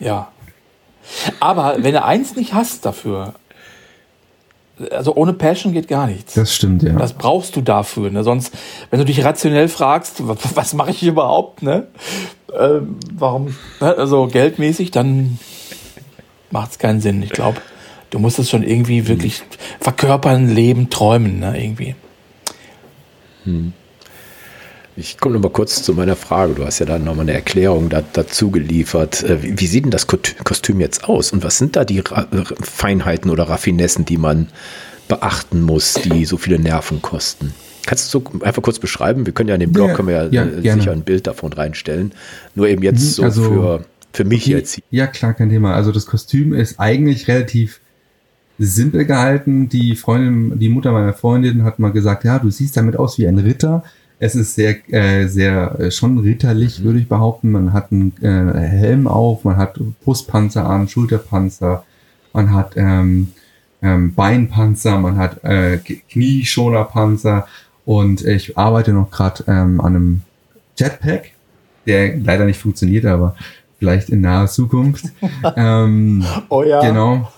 Ja. 0.00 0.32
Aber 1.38 1.76
wenn 1.80 1.92
du 1.92 2.02
eins 2.02 2.36
nicht 2.36 2.54
hast 2.54 2.86
dafür, 2.86 3.34
also 4.90 5.14
ohne 5.14 5.34
Passion 5.34 5.72
geht 5.72 5.88
gar 5.88 6.06
nichts. 6.06 6.34
Das 6.34 6.54
stimmt, 6.54 6.82
ja. 6.82 6.94
Das 6.94 7.12
brauchst 7.12 7.54
du 7.54 7.60
dafür. 7.60 8.10
Ne? 8.10 8.24
Sonst, 8.24 8.52
wenn 8.88 8.98
du 8.98 9.04
dich 9.04 9.22
rationell 9.22 9.68
fragst, 9.68 10.26
was, 10.26 10.38
was 10.56 10.72
mache 10.74 10.90
ich 10.90 11.02
überhaupt, 11.02 11.62
ne? 11.62 11.86
Ähm, 12.58 12.96
warum, 13.12 13.54
ne? 13.80 13.94
also 13.96 14.26
geldmäßig, 14.26 14.90
dann 14.90 15.38
macht 16.50 16.72
es 16.72 16.78
keinen 16.78 17.00
Sinn. 17.00 17.22
Ich 17.22 17.30
glaube, 17.30 17.60
du 18.10 18.18
musst 18.18 18.38
es 18.38 18.50
schon 18.50 18.62
irgendwie 18.62 19.06
wirklich 19.08 19.42
verkörpern, 19.80 20.48
leben, 20.48 20.90
träumen, 20.90 21.38
ne? 21.40 21.62
irgendwie. 21.62 21.94
Ich 24.96 25.18
komme 25.18 25.36
noch 25.36 25.42
mal 25.42 25.50
kurz 25.50 25.82
zu 25.82 25.94
meiner 25.94 26.16
Frage. 26.16 26.54
Du 26.54 26.64
hast 26.64 26.78
ja 26.78 26.86
dann 26.86 27.04
nochmal 27.04 27.24
eine 27.24 27.32
Erklärung 27.32 27.88
da, 27.88 28.02
dazu 28.12 28.50
geliefert. 28.50 29.22
Äh, 29.22 29.42
Wie, 29.42 29.60
wie 29.60 29.66
sieht 29.66 29.84
denn 29.84 29.90
das 29.90 30.06
Kostüm 30.06 30.80
jetzt 30.80 31.04
aus? 31.04 31.32
Und 31.32 31.42
was 31.42 31.58
sind 31.58 31.76
da 31.76 31.84
die 31.84 32.00
Ra 32.00 32.26
äh, 32.32 32.44
Feinheiten 32.62 33.30
oder 33.30 33.44
Raffinessen, 33.48 34.04
die 34.04 34.18
man 34.18 34.48
beachten 35.08 35.62
muss, 35.62 35.94
die 35.94 36.24
so 36.26 36.36
viele 36.36 36.58
Nerven 36.58 37.00
kosten? 37.00 37.54
Kannst 37.86 38.12
du 38.12 38.20
so 38.20 38.44
einfach 38.44 38.62
kurz 38.62 38.78
beschreiben? 38.78 39.24
Wir 39.24 39.32
können 39.32 39.48
ja 39.48 39.54
in 39.54 39.60
dem 39.60 39.72
Blog 39.72 39.88
Ja, 39.88 39.94
können 39.94 40.08
wir 40.08 40.28
ja, 40.30 40.44
ja, 40.44 40.44
äh, 40.44 40.78
sicher 40.78 40.92
ein 40.92 41.02
Bild 41.02 41.26
davon 41.26 41.52
reinstellen. 41.54 42.12
Nur 42.54 42.68
eben 42.68 42.82
jetzt 42.82 43.00
Mhm, 43.02 43.08
so 43.08 43.22
also- 43.22 43.42
für, 43.44 43.84
für 44.12 44.24
mich 44.24 44.44
Okay. 44.44 44.52
jetzt. 44.52 44.82
Ja, 44.90 45.06
klar, 45.06 45.34
kein 45.34 45.50
Thema. 45.50 45.74
Also 45.74 45.92
das 45.92 46.06
Kostüm 46.06 46.52
ist 46.52 46.78
eigentlich 46.78 47.28
relativ 47.28 47.80
simpel 48.58 49.04
gehalten. 49.06 49.68
Die 49.68 49.96
Freundin, 49.96 50.58
die 50.58 50.68
Mutter 50.68 50.92
meiner 50.92 51.14
Freundin 51.14 51.64
hat 51.64 51.78
mal 51.78 51.92
gesagt, 51.92 52.24
ja, 52.24 52.38
du 52.38 52.50
siehst 52.50 52.76
damit 52.76 52.96
aus 52.96 53.18
wie 53.18 53.26
ein 53.26 53.38
Ritter. 53.38 53.84
Es 54.18 54.34
ist 54.34 54.54
sehr, 54.54 54.76
äh, 54.92 55.28
sehr 55.28 55.78
äh, 55.80 55.90
schon 55.90 56.18
ritterlich, 56.18 56.84
würde 56.84 56.98
ich 56.98 57.08
behaupten. 57.08 57.52
Man 57.52 57.72
hat 57.72 57.90
einen 57.90 58.12
äh, 58.20 58.60
Helm 58.60 59.06
auf, 59.08 59.44
man 59.44 59.56
hat 59.56 59.80
Brustpanzer 60.04 60.68
an, 60.68 60.88
Schulterpanzer, 60.88 61.84
man 62.34 62.52
hat 62.52 62.74
ähm, 62.76 63.28
ähm, 63.80 64.14
Beinpanzer, 64.14 64.98
man 64.98 65.16
hat 65.16 65.42
äh, 65.42 65.78
Knieschonerpanzer 65.78 67.46
und 67.86 68.22
ich 68.26 68.58
arbeite 68.58 68.92
noch 68.92 69.10
gerade 69.10 69.42
ähm, 69.48 69.80
an 69.80 69.96
einem 69.96 70.20
Jetpack, 70.76 71.30
der 71.86 72.18
leider 72.18 72.44
nicht 72.44 72.60
funktioniert, 72.60 73.06
aber 73.06 73.34
vielleicht 73.80 74.10
in 74.10 74.20
naher 74.20 74.46
Zukunft. 74.46 75.06
ähm, 75.56 76.24
Oh 76.50 76.62
ja. 76.62 76.80
Genau. 76.82 77.32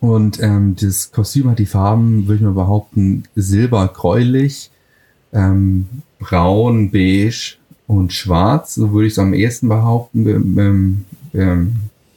Und 0.00 0.40
ähm, 0.42 0.76
das 0.80 1.12
Kostüm 1.12 1.50
hat 1.50 1.58
die 1.58 1.66
Farben, 1.66 2.26
würde 2.26 2.36
ich 2.36 2.42
mal 2.42 2.52
behaupten, 2.52 3.24
silber, 3.34 3.88
gräulich, 3.88 4.70
ähm, 5.32 5.88
braun, 6.18 6.90
beige 6.90 7.56
und 7.86 8.12
schwarz. 8.12 8.76
So 8.76 8.92
würde 8.92 9.08
ich 9.08 9.14
es 9.14 9.18
am 9.18 9.34
ehesten 9.34 9.68
behaupten, 9.68 10.28
ähm, 10.58 11.04
ähm, 11.34 11.76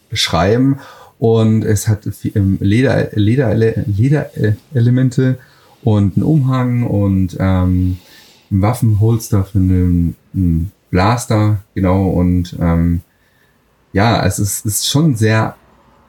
beschreiben. 0.10 0.80
Und 1.18 1.64
es 1.64 1.88
hat 1.88 2.08
ähm, 2.36 2.58
Leder, 2.62 3.10
Leder, 3.14 3.56
Lederelemente 3.56 5.40
und 5.84 6.16
einen 6.16 6.26
Umhang 6.26 6.84
und 6.84 7.38
ähm, 7.40 7.98
ein 8.52 8.62
Waffenholster 8.62 9.46
für 9.46 9.58
einen, 9.58 10.16
einen 10.34 10.72
Blaster, 10.92 11.64
genau. 11.74 12.10
Und 12.10 12.56
ähm, 12.62 13.02
ja, 13.94 14.26
es 14.26 14.40
ist, 14.40 14.66
ist 14.66 14.88
schon 14.88 15.16
sehr 15.16 15.56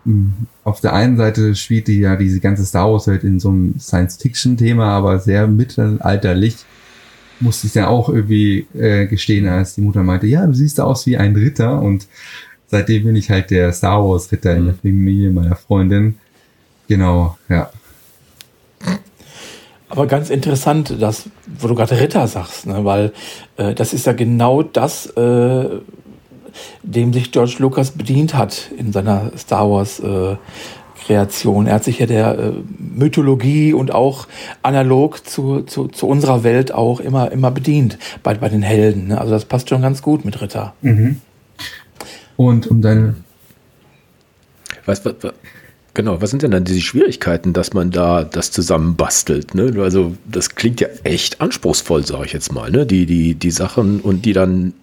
mh, 0.05 0.33
auf 0.65 0.81
der 0.81 0.93
einen 0.93 1.17
Seite 1.17 1.55
spielt 1.55 1.89
die 1.89 2.01
ja 2.01 2.17
diese 2.17 2.41
ganze 2.41 2.65
Star 2.65 2.91
Wars 2.91 3.07
Welt 3.07 3.25
in 3.25 3.41
so 3.41 3.49
einem 3.51 3.79
Science-Fiction-Thema, 3.79 4.87
aber 4.87 5.19
sehr 5.19 5.47
mittelalterlich. 5.47 6.57
Musste 7.41 7.69
ich 7.69 7.75
ja 7.75 7.87
auch 7.87 8.09
irgendwie 8.09 8.67
äh, 8.75 9.07
gestehen, 9.07 9.49
als 9.49 9.77
die 9.77 9.81
Mutter 9.81 10.03
meinte, 10.03 10.27
ja, 10.27 10.45
du 10.45 10.55
siehst 10.55 10.81
aus 10.81 11.07
wie 11.07 11.17
ein 11.17 11.37
Ritter 11.37 11.81
und 11.81 12.09
seitdem 12.67 13.05
bin 13.05 13.17
ich 13.17 13.31
halt 13.31 13.51
der 13.51 13.73
Star 13.73 14.05
Wars 14.05 14.31
Ritter 14.33 14.57
in 14.57 14.67
der 14.67 14.75
Familie 14.75 15.31
meiner 15.31 15.57
Freundin. 15.57 16.17
Genau, 16.89 17.39
ja. 17.49 17.71
Aber 19.91 20.07
ganz 20.07 20.31
interessant, 20.31 21.01
dass, 21.01 21.31
wo 21.59 21.69
du 21.69 21.75
gerade 21.75 21.99
Ritter 21.99 22.27
sagst, 22.27 22.67
ne? 22.67 22.85
weil 22.85 23.13
äh, 23.57 23.75
das 23.75 23.95
ist 23.95 24.05
ja 24.07 24.13
genau 24.13 24.63
das, 24.63 25.07
äh, 25.07 25.69
dem 26.83 27.13
sich 27.13 27.33
George 27.33 27.57
Lucas 27.59 27.93
bedient 27.93 28.35
hat 28.35 28.71
in 28.77 28.93
seiner 28.93 29.33
Star 29.37 29.71
Wars 29.71 30.01
äh, 30.01 30.37
Kreation. 31.05 31.67
Er 31.67 31.75
hat 31.75 31.85
sich 31.85 31.99
ja 31.99 32.07
der 32.07 32.39
äh, 32.39 32.53
Mythologie 32.79 33.73
und 33.73 33.93
auch 33.93 34.27
analog 34.63 35.27
zu, 35.27 35.63
zu, 35.63 35.89
zu 35.89 36.07
unserer 36.07 36.45
Welt 36.45 36.73
auch 36.73 37.01
immer, 37.01 37.33
immer 37.33 37.51
bedient 37.51 37.99
bei, 38.23 38.35
bei 38.35 38.49
den 38.49 38.63
Helden. 38.63 39.09
Ne? 39.09 39.21
Also 39.21 39.33
das 39.33 39.45
passt 39.45 39.69
schon 39.69 39.83
ganz 39.83 40.03
gut 40.03 40.25
mit 40.25 40.41
Ritter. 40.41 40.75
Und 42.37 42.67
um 42.67 42.83
deine 42.83 43.17
was, 44.89 45.05
was, 45.05 45.15
genau, 45.99 46.23
was 46.23 46.31
sind 46.31 46.45
denn 46.45 46.53
dann 46.53 46.63
diese 46.63 46.81
Schwierigkeiten, 46.81 47.53
dass 47.53 47.75
man 47.75 47.91
da 47.91 48.23
das 48.23 48.53
zusammenbastelt? 48.53 49.57
Ne? 49.57 49.75
Also, 49.81 50.15
das 50.31 50.55
klingt 50.55 50.81
ja 50.81 50.87
echt 51.03 51.41
anspruchsvoll, 51.41 52.07
sage 52.07 52.27
ich 52.27 52.33
jetzt 52.33 52.53
mal. 52.53 52.71
Ne? 52.71 52.87
Die, 52.87 53.05
die, 53.05 53.35
die 53.35 53.51
Sachen 53.51 53.99
und 53.99 54.25
die 54.25 54.33
dann 54.33 54.75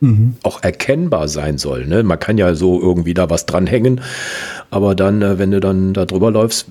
auch 0.43 0.61
erkennbar 0.61 1.29
sein 1.29 1.57
sollen. 1.57 1.87
Ne? 1.87 2.03
Man 2.03 2.19
kann 2.19 2.37
ja 2.37 2.53
so 2.53 2.81
irgendwie 2.81 3.13
da 3.13 3.29
was 3.29 3.45
dranhängen, 3.45 4.01
aber 4.69 4.93
dann, 4.93 5.21
äh, 5.21 5.39
wenn 5.39 5.51
du 5.51 5.61
dann 5.61 5.93
da 5.93 6.03
drüber 6.03 6.31
läufst, 6.31 6.67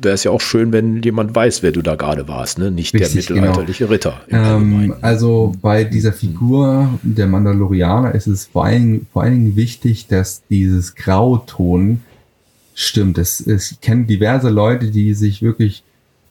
wäre 0.00 0.14
es 0.14 0.22
ja 0.22 0.30
auch 0.30 0.40
schön, 0.40 0.72
wenn 0.72 1.02
jemand 1.02 1.34
weiß, 1.34 1.64
wer 1.64 1.72
du 1.72 1.82
da 1.82 1.96
gerade 1.96 2.28
warst. 2.28 2.60
Ne? 2.60 2.70
Nicht 2.70 2.94
Richtig, 2.94 3.26
der 3.26 3.34
mittelalterliche 3.34 3.90
Ritter. 3.90 4.20
im 4.28 4.38
Ähm, 4.38 4.94
also 5.00 5.54
bei 5.60 5.82
dieser 5.82 6.12
Figur 6.12 6.88
der 7.02 7.26
Mandalorianer 7.26 8.14
ist 8.14 8.28
es 8.28 8.46
vor 8.46 8.64
allen, 8.66 9.08
vor 9.12 9.22
allen 9.22 9.32
Dingen 9.32 9.56
wichtig, 9.56 10.06
dass 10.06 10.46
dieses 10.48 10.94
Grauton 10.94 12.00
stimmt. 12.74 13.18
Es, 13.18 13.40
es, 13.40 13.72
ich 13.72 13.80
kenne 13.80 14.04
diverse 14.04 14.50
Leute, 14.50 14.90
die 14.90 15.14
sich 15.14 15.42
wirklich, 15.42 15.82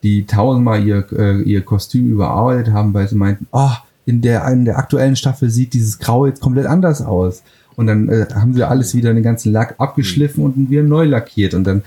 die 0.03 0.25
tausendmal 0.25 0.85
ihr, 0.85 1.05
äh, 1.11 1.41
ihr 1.41 1.61
Kostüm 1.61 2.11
überarbeitet 2.11 2.73
haben, 2.73 2.93
weil 2.93 3.07
sie 3.07 3.15
meinten, 3.15 3.47
oh, 3.51 3.71
in 4.05 4.21
der, 4.21 4.47
in 4.47 4.65
der 4.65 4.77
aktuellen 4.77 5.15
Staffel 5.15 5.49
sieht 5.49 5.73
dieses 5.73 5.99
Grau 5.99 6.25
jetzt 6.25 6.41
komplett 6.41 6.65
anders 6.65 7.01
aus. 7.01 7.43
Und 7.75 7.87
dann 7.87 8.09
äh, 8.09 8.27
haben 8.33 8.53
sie 8.53 8.67
alles 8.67 8.95
wieder 8.95 9.13
den 9.13 9.23
ganzen 9.23 9.51
Lack 9.51 9.75
abgeschliffen 9.77 10.43
und 10.43 10.69
wieder 10.69 10.83
neu 10.83 11.05
lackiert. 11.05 11.53
Und 11.53 11.63
dann 11.63 11.83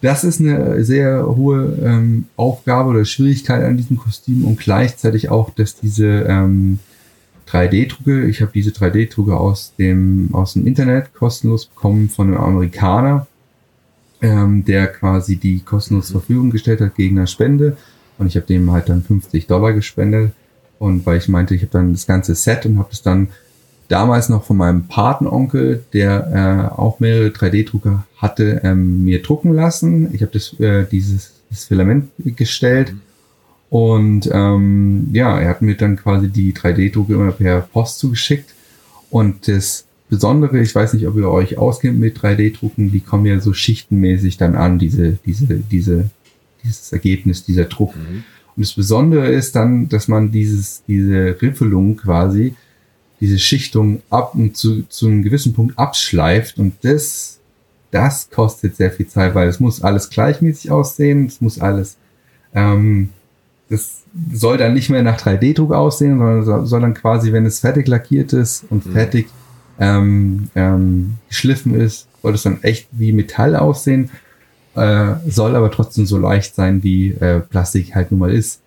das 0.00 0.24
ist 0.24 0.40
eine 0.40 0.82
sehr 0.82 1.26
hohe 1.26 1.76
ähm, 1.84 2.26
Aufgabe 2.36 2.90
oder 2.90 3.04
Schwierigkeit 3.04 3.62
an 3.62 3.76
diesem 3.76 3.98
Kostüm 3.98 4.44
und 4.44 4.58
gleichzeitig 4.58 5.28
auch, 5.28 5.50
dass 5.50 5.76
diese 5.76 6.24
ähm, 6.26 6.78
3D-Drucke, 7.48 8.26
ich 8.26 8.40
habe 8.40 8.52
diese 8.54 8.70
3D-Drucke 8.70 9.36
aus 9.36 9.74
dem, 9.78 10.30
aus 10.32 10.54
dem 10.54 10.66
Internet 10.66 11.12
kostenlos 11.12 11.66
bekommen 11.66 12.08
von 12.08 12.28
einem 12.28 12.38
Amerikaner, 12.38 13.26
ähm, 14.22 14.64
der 14.64 14.86
quasi 14.88 15.36
die 15.36 15.60
kostenlos 15.60 16.08
zur 16.08 16.20
Verfügung 16.20 16.50
gestellt 16.50 16.80
hat 16.80 16.94
gegen 16.94 17.18
eine 17.18 17.26
Spende. 17.26 17.76
Und 18.18 18.26
ich 18.26 18.36
habe 18.36 18.46
dem 18.46 18.70
halt 18.70 18.88
dann 18.88 19.02
50 19.02 19.46
Dollar 19.46 19.72
gespendet. 19.72 20.32
Und 20.78 21.04
weil 21.06 21.18
ich 21.18 21.28
meinte, 21.28 21.54
ich 21.54 21.62
habe 21.62 21.72
dann 21.72 21.92
das 21.92 22.06
ganze 22.06 22.34
Set 22.34 22.66
und 22.66 22.78
habe 22.78 22.90
es 22.92 23.02
dann 23.02 23.28
damals 23.88 24.28
noch 24.28 24.44
von 24.44 24.56
meinem 24.56 24.86
Patenonkel, 24.86 25.84
der 25.92 26.70
äh, 26.72 26.74
auch 26.74 27.00
mehrere 27.00 27.28
3D-Drucker 27.28 28.04
hatte, 28.16 28.60
ähm, 28.62 29.04
mir 29.04 29.22
drucken 29.22 29.52
lassen. 29.52 30.14
Ich 30.14 30.22
habe 30.22 30.32
das 30.32 30.58
äh, 30.60 30.84
dieses 30.84 31.32
das 31.50 31.64
Filament 31.64 32.10
gestellt. 32.18 32.94
Und 33.68 34.28
ähm, 34.32 35.08
ja, 35.12 35.38
er 35.38 35.48
hat 35.48 35.62
mir 35.62 35.76
dann 35.76 35.96
quasi 35.96 36.28
die 36.28 36.52
3D-Drucke 36.54 37.14
immer 37.14 37.32
per 37.32 37.60
Post 37.60 37.98
zugeschickt. 37.98 38.54
Und 39.10 39.48
das 39.48 39.84
Besondere, 40.10 40.60
ich 40.60 40.74
weiß 40.74 40.92
nicht, 40.94 41.06
ob 41.06 41.16
ihr 41.16 41.30
euch 41.30 41.56
auskennt 41.56 41.98
mit 41.98 42.18
3D-Drucken, 42.18 42.92
die 42.92 43.00
kommen 43.00 43.26
ja 43.26 43.40
so 43.40 43.54
schichtenmäßig 43.54 44.36
dann 44.36 44.56
an, 44.56 44.78
diese, 44.78 45.18
diese, 45.24 45.46
diese, 45.70 46.10
dieses 46.62 46.92
Ergebnis, 46.92 47.44
dieser 47.44 47.64
Druck. 47.64 47.96
Mhm. 47.96 48.24
Und 48.56 48.66
das 48.66 48.72
Besondere 48.72 49.28
ist 49.28 49.56
dann, 49.56 49.88
dass 49.88 50.08
man 50.08 50.32
dieses, 50.32 50.82
diese 50.86 51.40
Riffelung 51.40 51.96
quasi 51.96 52.54
diese 53.20 53.38
Schichtung 53.38 54.02
ab 54.08 54.34
und 54.34 54.56
zu, 54.56 54.82
zu 54.88 55.06
einem 55.06 55.22
gewissen 55.22 55.52
Punkt 55.52 55.78
abschleift 55.78 56.58
und 56.58 56.74
das, 56.82 57.38
das 57.90 58.30
kostet 58.30 58.76
sehr 58.76 58.90
viel 58.90 59.06
Zeit, 59.06 59.34
weil 59.34 59.48
es 59.48 59.60
muss 59.60 59.82
alles 59.82 60.08
gleichmäßig 60.10 60.70
aussehen, 60.70 61.26
es 61.26 61.40
muss 61.40 61.60
alles, 61.60 61.98
ähm, 62.54 63.10
das 63.68 64.02
soll 64.32 64.56
dann 64.56 64.74
nicht 64.74 64.90
mehr 64.90 65.02
nach 65.02 65.20
3D-Druck 65.20 65.72
aussehen, 65.72 66.18
sondern 66.18 66.66
soll 66.66 66.80
dann 66.80 66.94
quasi, 66.94 67.32
wenn 67.32 67.46
es 67.46 67.60
fertig 67.60 67.86
lackiert 67.86 68.32
ist 68.32 68.64
und 68.70 68.86
mhm. 68.86 68.92
fertig 68.92 69.28
ähm, 69.80 70.48
ähm, 70.54 71.14
geschliffen 71.28 71.74
ist, 71.74 72.06
soll 72.22 72.34
es 72.34 72.42
dann 72.42 72.62
echt 72.62 72.88
wie 72.92 73.12
Metall 73.12 73.56
aussehen, 73.56 74.10
äh, 74.76 75.14
soll 75.26 75.56
aber 75.56 75.70
trotzdem 75.70 76.06
so 76.06 76.18
leicht 76.18 76.54
sein, 76.54 76.82
wie 76.82 77.12
äh, 77.12 77.40
Plastik 77.40 77.94
halt 77.94 78.12
nun 78.12 78.20
mal 78.20 78.32
ist. 78.32 78.60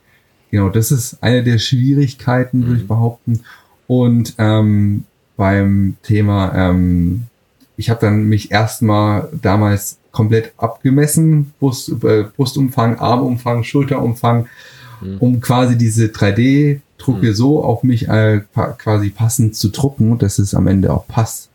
Genau, 0.51 0.69
das 0.69 0.91
ist 0.91 1.17
eine 1.21 1.43
der 1.43 1.59
Schwierigkeiten, 1.59 2.59
mhm. 2.59 2.63
würde 2.65 2.77
ich 2.77 2.83
mhm. 2.83 2.87
behaupten. 2.87 3.39
Und 3.87 4.35
ähm, 4.37 5.05
beim 5.37 5.95
Thema, 6.03 6.53
ähm, 6.55 7.23
ich 7.77 7.89
habe 7.89 8.01
dann 8.01 8.25
mich 8.25 8.51
erstmal 8.51 9.29
damals 9.41 9.97
komplett 10.11 10.53
abgemessen, 10.57 11.53
Brust, 11.59 11.89
äh, 12.03 12.25
Brustumfang, 12.35 12.99
Armumfang, 12.99 13.63
Schulterumfang, 13.63 14.47
mhm. 15.01 15.17
um 15.19 15.39
quasi 15.41 15.77
diese 15.77 16.11
3D-Drucke 17.03 17.27
mhm. 17.27 17.33
so 17.33 17.63
auf 17.63 17.83
mich 17.83 18.07
äh, 18.07 18.41
quasi 18.77 19.09
passend 19.09 19.55
zu 19.55 19.69
drucken, 19.69 20.17
dass 20.17 20.39
es 20.39 20.55
am 20.55 20.67
Ende 20.67 20.93
auch 20.93 21.07
passt. 21.07 21.49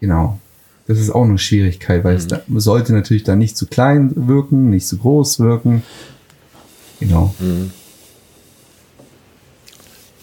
Genau. 0.00 0.38
Das 0.86 0.98
ist 0.98 1.10
auch 1.10 1.24
eine 1.24 1.38
Schwierigkeit, 1.38 2.04
weil 2.04 2.14
mhm. 2.14 2.18
es 2.18 2.26
da, 2.26 2.40
sollte 2.56 2.92
natürlich 2.92 3.22
dann 3.22 3.38
nicht 3.38 3.56
zu 3.56 3.66
klein 3.66 4.12
wirken, 4.14 4.70
nicht 4.70 4.86
zu 4.86 4.98
groß 4.98 5.40
wirken. 5.40 5.82
Genau. 7.00 7.34
Mhm. 7.38 7.70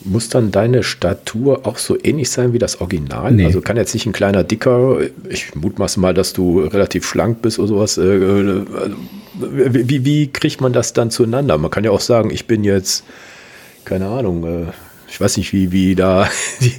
Muss 0.06 0.30
dann 0.30 0.52
deine 0.52 0.84
Statur 0.84 1.68
auch 1.68 1.78
so 1.78 1.98
ähnlich 2.02 2.30
sein 2.30 2.54
wie 2.54 2.60
das 2.60 2.80
Original? 2.80 3.34
Nee. 3.34 3.46
Also 3.46 3.60
kann 3.60 3.76
jetzt 3.76 3.94
nicht 3.94 4.06
ein 4.06 4.14
kleiner 4.14 4.46
Dicker, 4.46 5.00
ich 5.30 5.54
mutmaße 5.56 6.00
mal, 6.00 6.14
dass 6.14 6.32
du 6.32 6.62
relativ 6.62 7.06
schlank 7.06 7.42
bist 7.42 7.60
oder 7.60 7.68
sowas. 7.68 7.98
Äh, 7.98 8.04
äh, 8.04 8.66
wie, 9.42 10.06
wie 10.06 10.28
kriegt 10.28 10.62
man 10.62 10.72
das 10.72 10.94
dann 10.94 11.12
zueinander? 11.12 11.58
Man 11.58 11.70
kann 11.70 11.84
ja 11.84 11.92
auch 11.92 12.00
sagen, 12.00 12.30
ich 12.32 12.48
bin 12.48 12.64
jetzt, 12.64 13.04
keine 13.89 14.08
Ahnung, 14.08 14.43
äh, 14.45 14.71
ich 15.08 15.19
weiß 15.19 15.38
nicht, 15.38 15.52
wie, 15.52 15.71
wie 15.71 15.95
da 15.95 16.30
die 16.62 16.73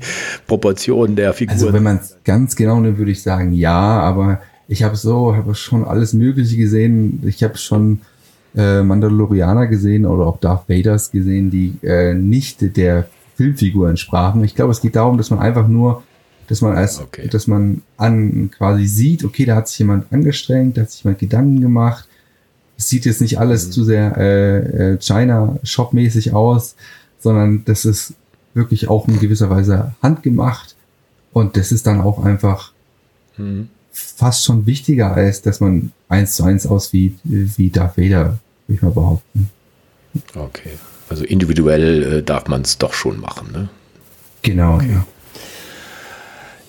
Proportionen 0.46 1.16
der 1.16 1.34
Figur. 1.34 1.52
Also 1.52 1.72
wenn 1.72 1.82
man 1.82 1.96
es 1.96 2.16
ganz 2.24 2.54
genau 2.54 2.80
nimmt, 2.80 2.98
würde 2.98 3.10
ich 3.10 3.22
sagen, 3.22 3.52
ja, 3.52 4.00
aber 4.00 4.40
ich 4.68 4.84
habe 4.84 4.94
so, 4.94 5.34
habe 5.34 5.56
schon 5.56 5.84
alles 5.84 6.12
Mögliche 6.12 6.56
gesehen. 6.56 7.22
Ich 7.26 7.42
habe 7.42 7.58
schon 7.58 8.02
äh, 8.54 8.82
Mandalorianer 8.82 9.66
gesehen 9.66 10.06
oder 10.06 10.26
auch 10.26 10.38
Darth 10.38 10.68
Vaders 10.68 11.10
gesehen, 11.10 11.50
die 11.50 11.74
äh, 11.82 12.14
nicht 12.14 12.76
der 12.76 13.08
Filmfigur 13.36 13.90
entsprachen. 13.90 14.44
Ich 14.44 14.54
glaube, 14.54 14.70
es 14.70 14.80
geht 14.80 14.94
darum, 14.94 15.18
dass 15.18 15.30
man 15.30 15.40
einfach 15.40 15.66
nur, 15.66 16.04
dass 16.46 16.60
man 16.60 16.76
als, 16.76 17.00
okay. 17.00 17.28
dass 17.28 17.48
man 17.48 17.82
an 17.96 18.52
quasi 18.56 18.86
sieht, 18.86 19.24
okay, 19.24 19.44
da 19.44 19.56
hat 19.56 19.66
sich 19.66 19.80
jemand 19.80 20.12
angestrengt, 20.12 20.76
da 20.76 20.82
hat 20.82 20.90
sich 20.92 21.02
jemand 21.02 21.18
Gedanken 21.18 21.60
gemacht. 21.60 22.06
Es 22.78 22.88
sieht 22.88 23.04
jetzt 23.04 23.20
nicht 23.20 23.38
alles 23.38 23.66
mhm. 23.66 23.70
zu 23.72 23.84
sehr 23.84 24.16
äh, 24.16 24.92
äh, 24.92 24.98
China-Shop-mäßig 24.98 26.32
aus, 26.32 26.76
sondern 27.20 27.64
das 27.64 27.84
ist 27.84 28.14
wirklich 28.54 28.88
auch 28.88 29.06
in 29.06 29.20
gewisser 29.20 29.48
Weise 29.48 29.94
handgemacht. 30.02 30.74
Und 31.32 31.56
das 31.56 31.70
ist 31.70 31.86
dann 31.86 32.00
auch 32.00 32.24
einfach 32.24 32.72
mhm 33.36 33.68
fast 33.92 34.44
schon 34.44 34.66
wichtiger, 34.66 35.14
als 35.14 35.42
dass 35.42 35.60
man 35.60 35.92
eins 36.08 36.36
zu 36.36 36.44
eins 36.44 36.66
aus 36.66 36.92
wie, 36.92 37.14
wie 37.24 37.70
Darth 37.70 37.96
Vader, 37.96 38.38
würde 38.66 38.76
ich 38.76 38.82
mal 38.82 38.90
behaupten. 38.90 39.50
Okay. 40.34 40.72
Also 41.08 41.24
individuell 41.24 42.02
äh, 42.02 42.22
darf 42.22 42.46
man 42.48 42.62
es 42.62 42.78
doch 42.78 42.94
schon 42.94 43.20
machen, 43.20 43.52
ne? 43.52 43.68
Genau, 44.42 44.76
okay. 44.76 44.92
ja. 44.92 45.06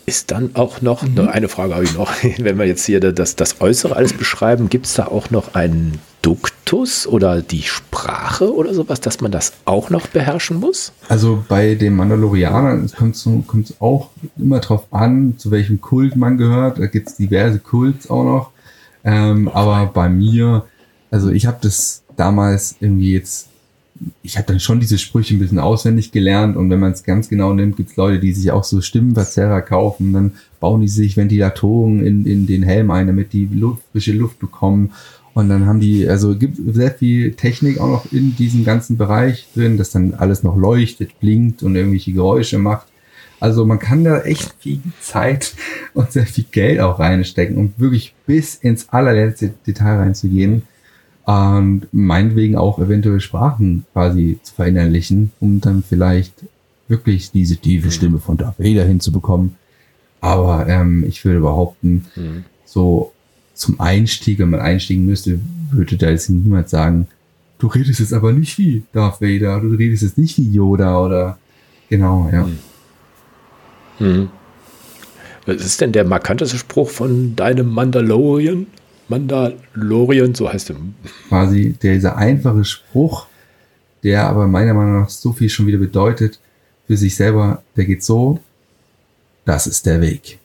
Ist 0.06 0.32
dann 0.32 0.56
auch 0.56 0.82
noch, 0.82 1.04
mhm. 1.04 1.20
eine 1.28 1.48
Frage 1.48 1.76
habe 1.76 1.84
ich 1.84 1.94
noch, 1.94 2.12
wenn 2.38 2.58
wir 2.58 2.66
jetzt 2.66 2.86
hier 2.86 3.00
das, 3.00 3.36
das 3.36 3.62
Äußere 3.62 3.96
alles 3.96 4.14
beschreiben, 4.14 4.70
gibt 4.70 4.88
es 4.88 4.96
da 4.96 5.06
auch 5.06 5.30
noch 5.30 5.54
einen 5.54 6.00
Duktus 6.22 7.08
oder 7.08 7.42
die 7.42 7.64
Sprache 7.64 8.54
oder 8.54 8.74
sowas, 8.74 9.02
dass 9.02 9.22
man 9.22 9.32
das 9.32 9.54
auch 9.66 9.90
noch 9.90 10.08
beherrschen 10.08 10.60
muss? 10.60 10.94
Also 11.10 11.44
bei 11.48 11.76
den 11.76 11.96
Mandalorianern 11.96 12.90
kommt 12.96 13.16
es 13.16 13.82
auch 13.82 14.10
immer 14.38 14.60
drauf 14.60 14.86
an, 14.92 15.36
zu 15.38 15.52
welchem 15.52 15.82
Kult 15.82 16.16
man 16.16 16.38
gehört. 16.38 16.80
Da 16.80 16.88
gibt 16.88 17.10
es 17.10 17.16
diverse 17.16 17.60
Kults 17.60 18.10
auch 18.10 18.24
noch. 18.24 18.52
Ähm, 19.04 19.48
aber 19.48 19.88
bei 19.88 20.10
mir, 20.10 20.66
also 21.10 21.30
ich 21.30 21.48
habe 21.48 21.58
das 21.62 22.04
damals 22.16 22.76
irgendwie 22.80 23.14
jetzt 23.14 23.48
ich 24.24 24.38
habe 24.38 24.48
dann 24.48 24.60
schon 24.60 24.80
diese 24.80 24.98
Sprüche 24.98 25.36
ein 25.36 25.40
bisschen 25.40 25.60
auswendig 25.60 26.12
gelernt 26.12 26.58
und 26.58 26.70
wenn 26.70 26.80
man 26.80 26.92
es 26.92 27.04
ganz 27.04 27.30
genau 27.30 27.54
nimmt, 27.54 27.78
gibt 27.78 27.92
es 27.92 27.96
Leute, 27.98 28.20
die 28.20 28.34
sich 28.34 28.52
auch 28.52 28.64
so 28.64 28.82
Stimmenverzerrer 28.82 29.62
kaufen, 29.62 30.14
dann 30.14 30.32
bauen 30.60 30.82
die 30.82 30.88
sich 30.88 31.18
Ventilatoren 31.18 32.06
in, 32.06 32.26
in 32.26 32.48
den 32.48 32.64
Helm 32.64 32.92
ein, 32.92 33.08
damit 33.08 33.34
die 33.34 33.46
Luft, 33.46 33.84
frische 33.92 34.14
Luft 34.14 34.40
bekommen 34.40 34.94
und 35.34 35.50
dann 35.50 35.66
haben 35.66 35.80
die, 35.80 36.08
also 36.08 36.38
gibt 36.38 36.58
sehr 36.76 36.92
viel 36.92 37.34
Technik 37.34 37.80
auch 37.80 37.88
noch 37.88 38.12
in 38.12 38.36
diesem 38.36 38.66
ganzen 38.66 38.98
Bereich 38.98 39.48
drin, 39.56 39.78
dass 39.78 39.92
dann 39.92 40.14
alles 40.14 40.44
noch 40.44 40.58
leuchtet, 40.58 41.20
blinkt 41.20 41.64
und 41.64 41.76
irgendwelche 41.76 42.12
Geräusche 42.12 42.58
macht. 42.58 42.88
Also 43.40 43.66
man 43.66 43.80
kann 43.80 44.04
da 44.04 44.22
echt 44.22 44.54
viel 44.60 44.82
Zeit 45.00 45.56
und 45.94 46.12
sehr 46.12 46.26
viel 46.26 46.46
Geld 46.52 46.80
auch 46.80 47.00
reinstecken, 47.00 47.58
um 47.58 47.74
wirklich 47.78 48.14
bis 48.26 48.56
ins 48.56 48.90
allerletzte 48.90 49.54
Detail 49.66 49.98
reinzugehen 49.98 50.64
und 51.26 51.88
meinetwegen 51.92 52.58
auch 52.58 52.80
eventuell 52.80 53.22
Sprachen 53.22 53.86
quasi 53.94 54.40
zu 54.44 54.54
verinnerlichen, 54.56 55.32
um 55.40 55.62
dann 55.62 55.84
vielleicht 55.84 56.34
wirklich 56.88 57.32
diese 57.32 57.56
tiefe 57.58 57.88
mhm. 57.88 57.92
Stimme 57.92 58.20
von 58.20 58.38
Darth 58.38 58.60
Vader 58.60 58.86
hinzubekommen. 58.86 59.56
Aber 60.20 60.68
ähm, 60.68 61.06
ich 61.08 61.24
würde 61.24 61.40
behaupten, 61.40 62.06
mhm. 62.16 62.44
so 62.66 63.11
zum 63.54 63.80
Einstieg, 63.80 64.40
wenn 64.40 64.50
man 64.50 64.60
einstiegen 64.60 65.06
müsste, 65.06 65.40
würde 65.72 65.98
da 65.98 66.10
jetzt 66.10 66.30
niemand 66.30 66.70
sagen, 66.70 67.08
du 67.60 67.68
redest 67.68 68.00
jetzt 68.00 68.14
aber 68.14 68.32
nicht 68.32 68.58
wie 68.58 68.84
Darth 68.94 69.22
Vader, 69.22 69.60
du 69.60 69.70
redest 69.70 70.04
jetzt 70.04 70.18
nicht 70.18 70.38
wie 70.38 70.50
Yoda 70.50 71.00
oder 71.00 71.38
genau, 71.90 72.30
ja. 72.32 72.44
Mhm. 72.44 72.58
Mhm. 74.00 74.30
Was 75.46 75.66
ist 75.66 75.82
denn 75.82 75.92
der 75.92 76.06
markanteste 76.06 76.58
Spruch 76.58 76.90
von 76.90 77.36
deinem 77.36 77.68
Mandalorian? 77.68 78.68
Mandalorian, 79.08 80.34
so 80.34 80.52
heißt 80.52 80.72
er. 80.72 80.78
Quasi 81.28 81.76
dieser 81.82 82.16
einfache 82.18 82.64
Spruch, 82.64 83.28
der 84.04 84.28
aber 84.28 84.48
meiner 84.48 84.74
Meinung 84.74 85.02
nach 85.02 85.10
so 85.10 85.34
viel 85.34 85.50
schon 85.50 85.68
wieder 85.68 85.78
bedeutet 85.78 86.40
für 86.88 86.98
sich 86.98 87.16
selber, 87.16 87.64
der 87.76 87.86
geht 87.86 88.04
so, 88.04 88.40
das 89.46 89.68
ist 89.68 89.86
der 89.86 90.02
Weg. 90.02 90.40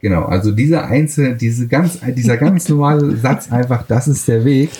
Genau, 0.00 0.24
also 0.24 0.52
dieser 0.52 0.86
einzelne, 0.86 1.34
diese 1.34 1.66
ganz, 1.66 1.98
dieser 2.00 2.36
ganz 2.36 2.68
normale 2.68 3.16
Satz 3.16 3.50
einfach, 3.50 3.86
das 3.86 4.06
ist 4.08 4.28
der 4.28 4.44
Weg, 4.44 4.70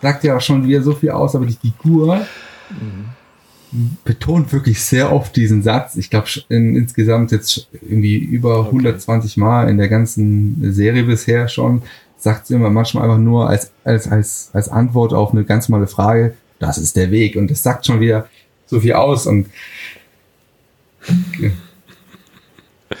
sagt 0.00 0.24
ja 0.24 0.36
auch 0.36 0.40
schon 0.40 0.66
wieder 0.66 0.82
so 0.82 0.94
viel 0.94 1.10
aus, 1.10 1.34
aber 1.36 1.46
die 1.46 1.52
Figur 1.52 2.26
mhm. 2.70 3.96
betont 4.04 4.52
wirklich 4.52 4.80
sehr 4.80 5.12
oft 5.12 5.36
diesen 5.36 5.62
Satz. 5.62 5.96
Ich 5.96 6.08
glaube 6.08 6.28
in, 6.48 6.76
insgesamt 6.76 7.32
jetzt 7.32 7.68
irgendwie 7.82 8.16
über 8.16 8.60
okay. 8.60 8.68
120 8.68 9.36
Mal 9.36 9.68
in 9.68 9.76
der 9.76 9.88
ganzen 9.88 10.72
Serie 10.72 11.04
bisher 11.04 11.48
schon 11.48 11.82
sagt 12.24 12.46
sie 12.46 12.54
immer 12.54 12.70
manchmal 12.70 13.04
einfach 13.04 13.18
nur 13.18 13.48
als, 13.48 13.70
als, 13.84 14.10
als, 14.10 14.50
als 14.54 14.68
Antwort 14.70 15.12
auf 15.12 15.32
eine 15.32 15.44
ganz 15.44 15.68
normale 15.68 15.86
Frage, 15.86 16.34
das 16.58 16.78
ist 16.78 16.96
der 16.96 17.10
Weg. 17.10 17.36
Und 17.36 17.50
das 17.50 17.62
sagt 17.62 17.86
schon 17.86 18.00
wieder 18.00 18.28
so 18.66 18.80
viel 18.80 18.94
aus. 18.94 19.26
Und 19.26 19.46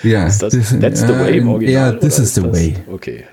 ja, 0.04 0.26
ist 0.26 0.42
das, 0.42 0.52
this, 0.52 0.76
that's 0.80 1.00
the 1.00 1.08
way 1.08 1.38
im 1.38 1.48
Original. 1.48 1.92
Ja, 1.94 1.98
this 1.98 2.18
is 2.18 2.34
the 2.34 2.42
das, 2.42 2.52
way. 2.52 2.76
Okay. 2.90 3.24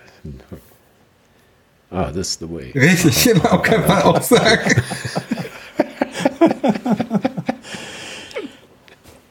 Ah, 1.89 2.11
this 2.11 2.29
is 2.29 2.39
the 2.39 2.49
way. 2.49 2.71
Richtig, 2.73 3.23
genau, 3.23 3.57
kann 3.59 3.85
man 3.87 4.01
auch 4.03 4.21
sagen. 4.21 4.81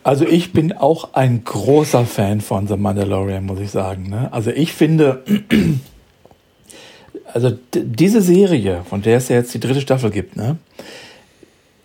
Also 0.03 0.26
ich 0.26 0.53
bin 0.53 0.72
auch 0.72 1.14
ein 1.14 1.44
großer 1.44 2.07
Fan 2.07 2.40
von 2.40 2.66
The 2.66 2.76
Mandalorian, 2.76 3.44
muss 3.44 3.61
ich 3.61 3.70
sagen. 3.70 4.09
Ne? 4.09 4.33
Also 4.33 4.50
ich 4.50 4.72
finde, 4.72 5.22
also 7.33 7.57
diese 7.74 8.22
Serie, 8.22 8.83
von 8.88 9.03
der 9.03 9.18
es 9.18 9.29
ja 9.29 9.37
jetzt 9.37 9.53
die 9.53 9.61
dritte 9.61 9.81
Staffel 9.81 10.11
gibt, 10.11 10.37
ne? 10.37 10.57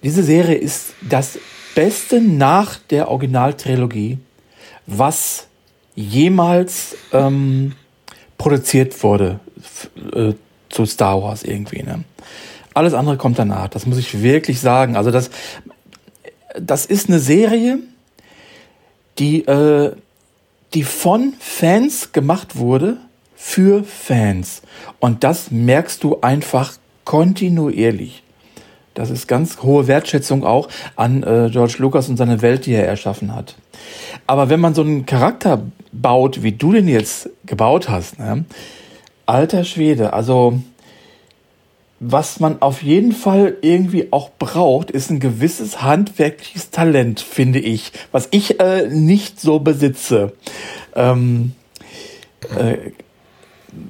diese 0.02 0.24
Serie 0.24 0.56
ist 0.56 0.94
das 1.08 1.38
Beste 1.76 2.22
nach 2.22 2.78
der 2.90 3.10
Originaltrilogie, 3.10 4.18
was 4.88 5.48
jemals 5.96 6.96
ähm, 7.12 7.74
produziert 8.38 9.02
wurde 9.04 9.40
äh, 10.14 10.34
zu 10.70 10.86
Star 10.86 11.22
Wars 11.24 11.44
irgendwie. 11.44 11.84
Ne? 11.84 12.04
Alles 12.74 12.94
andere 12.94 13.18
kommt 13.18 13.40
danach. 13.40 13.70
Das 13.70 13.86
muss 13.86 13.98
ich 13.98 14.22
wirklich 14.22 14.60
sagen. 14.60 14.98
Also 14.98 15.12
das, 15.12 15.30
das 16.60 16.86
ist 16.86 17.10
eine 17.10 17.20
Serie, 17.20 17.80
die, 19.18 19.46
äh, 19.46 19.96
die 20.74 20.84
von 20.84 21.34
Fans 21.40 22.12
gemacht 22.12 22.58
wurde 22.58 22.98
für 23.36 23.84
Fans. 23.84 24.62
Und 25.00 25.24
das 25.24 25.52
merkst 25.52 26.04
du 26.04 26.20
einfach 26.22 26.74
kontinuierlich. 27.06 28.24
Das 28.94 29.10
ist 29.10 29.28
ganz 29.28 29.62
hohe 29.62 29.88
Wertschätzung 29.88 30.44
auch 30.46 30.70
an 30.96 31.22
äh, 31.24 31.50
George 31.52 31.76
Lucas 31.80 32.10
und 32.10 32.18
seine 32.18 32.42
Welt, 32.42 32.66
die 32.66 32.74
er 32.74 32.88
erschaffen 32.88 33.36
hat. 33.36 33.56
Aber 34.28 34.50
wenn 34.50 34.60
man 34.60 34.74
so 34.74 34.82
einen 34.82 35.06
Charakter 35.06 35.62
baut, 35.92 36.44
wie 36.44 36.52
du 36.52 36.72
den 36.72 36.88
jetzt 36.88 37.30
gebaut 37.46 37.90
hast, 37.90 38.20
ne? 38.20 38.46
alter 39.26 39.64
Schwede, 39.64 40.14
also 40.14 40.60
was 42.00 42.40
man 42.40 42.62
auf 42.62 42.84
jeden 42.84 43.14
Fall 43.14 43.58
irgendwie 43.62 44.12
auch 44.12 44.30
braucht, 44.38 44.92
ist 44.92 45.10
ein 45.10 45.20
gewisses 45.20 45.82
handwerkliches 45.82 46.70
Talent, 46.70 47.22
finde 47.22 47.60
ich, 47.60 47.92
was 48.12 48.28
ich 48.32 48.60
äh, 48.60 48.88
nicht 48.90 49.40
so 49.40 49.60
besitze. 49.60 50.34
Ähm, 50.94 51.54
äh, 52.58 52.92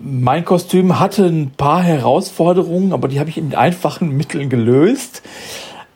mein 0.02 0.46
Kostüm 0.46 1.00
hatte 1.00 1.26
ein 1.26 1.52
paar 1.52 1.84
Herausforderungen, 1.84 2.94
aber 2.94 3.08
die 3.08 3.20
habe 3.20 3.30
ich 3.30 3.38
in 3.38 3.54
einfachen 3.54 4.16
Mitteln 4.16 4.50
gelöst. 4.50 5.22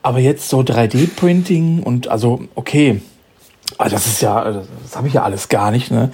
Aber 0.01 0.19
jetzt 0.19 0.49
so 0.49 0.59
3D-Printing 0.59 1.83
und 1.83 2.07
also, 2.07 2.41
okay, 2.55 3.01
ah, 3.77 3.89
das 3.89 4.07
ist 4.07 4.21
ja, 4.21 4.63
das 4.83 4.95
habe 4.95 5.07
ich 5.07 5.13
ja 5.13 5.23
alles 5.23 5.49
gar 5.49 5.71
nicht, 5.71 5.91
ne? 5.91 6.11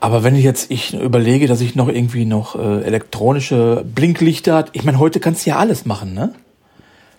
Aber 0.00 0.22
wenn 0.22 0.36
ich 0.36 0.44
jetzt 0.44 0.70
ich 0.70 0.94
überlege, 0.94 1.46
dass 1.46 1.60
ich 1.60 1.74
noch 1.74 1.88
irgendwie 1.88 2.24
noch 2.24 2.54
äh, 2.54 2.82
elektronische 2.82 3.84
Blinklichter, 3.84 4.66
ich 4.72 4.84
meine, 4.84 4.98
heute 4.98 5.18
kannst 5.18 5.44
du 5.44 5.50
ja 5.50 5.58
alles 5.58 5.86
machen, 5.86 6.14
ne? 6.14 6.32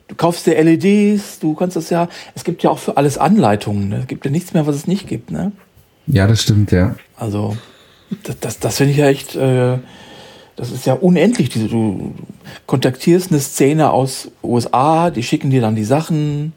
Du 0.08 0.16
kaufst 0.16 0.48
dir 0.48 0.62
LEDs, 0.62 1.40
du 1.40 1.54
kannst 1.54 1.76
das 1.76 1.90
ja, 1.90 2.08
es 2.36 2.44
gibt 2.44 2.64
ja 2.64 2.70
auch 2.70 2.80
für 2.80 2.98
alles 2.98 3.18
Anleitungen, 3.18 3.90
ne? 3.90 4.00
Es 4.00 4.08
gibt 4.08 4.26
ja 4.26 4.32
nichts 4.32 4.54
mehr, 4.54 4.66
was 4.66 4.76
es 4.76 4.88
nicht 4.88 5.08
gibt, 5.08 5.32
ne? 5.32 5.52
Ja, 6.08 6.26
das 6.26 6.42
stimmt, 6.42 6.72
ja. 6.72 6.96
Also, 7.16 7.56
das, 8.24 8.40
das, 8.40 8.60
das 8.60 8.78
finde 8.78 8.94
ich 8.94 8.98
ja 8.98 9.08
echt, 9.08 9.36
äh, 9.36 9.78
das 10.56 10.72
ist 10.72 10.86
ja 10.86 10.94
unendlich. 10.94 11.50
Diese, 11.50 11.68
du 11.68 12.16
kontaktierst 12.66 13.32
eine 13.32 13.40
Szene 13.40 13.92
aus 13.92 14.32
USA, 14.44 15.12
die 15.12 15.24
schicken 15.24 15.52
dir 15.52 15.62
dann 15.62 15.76
die 15.76 15.84
Sachen. 15.84 16.54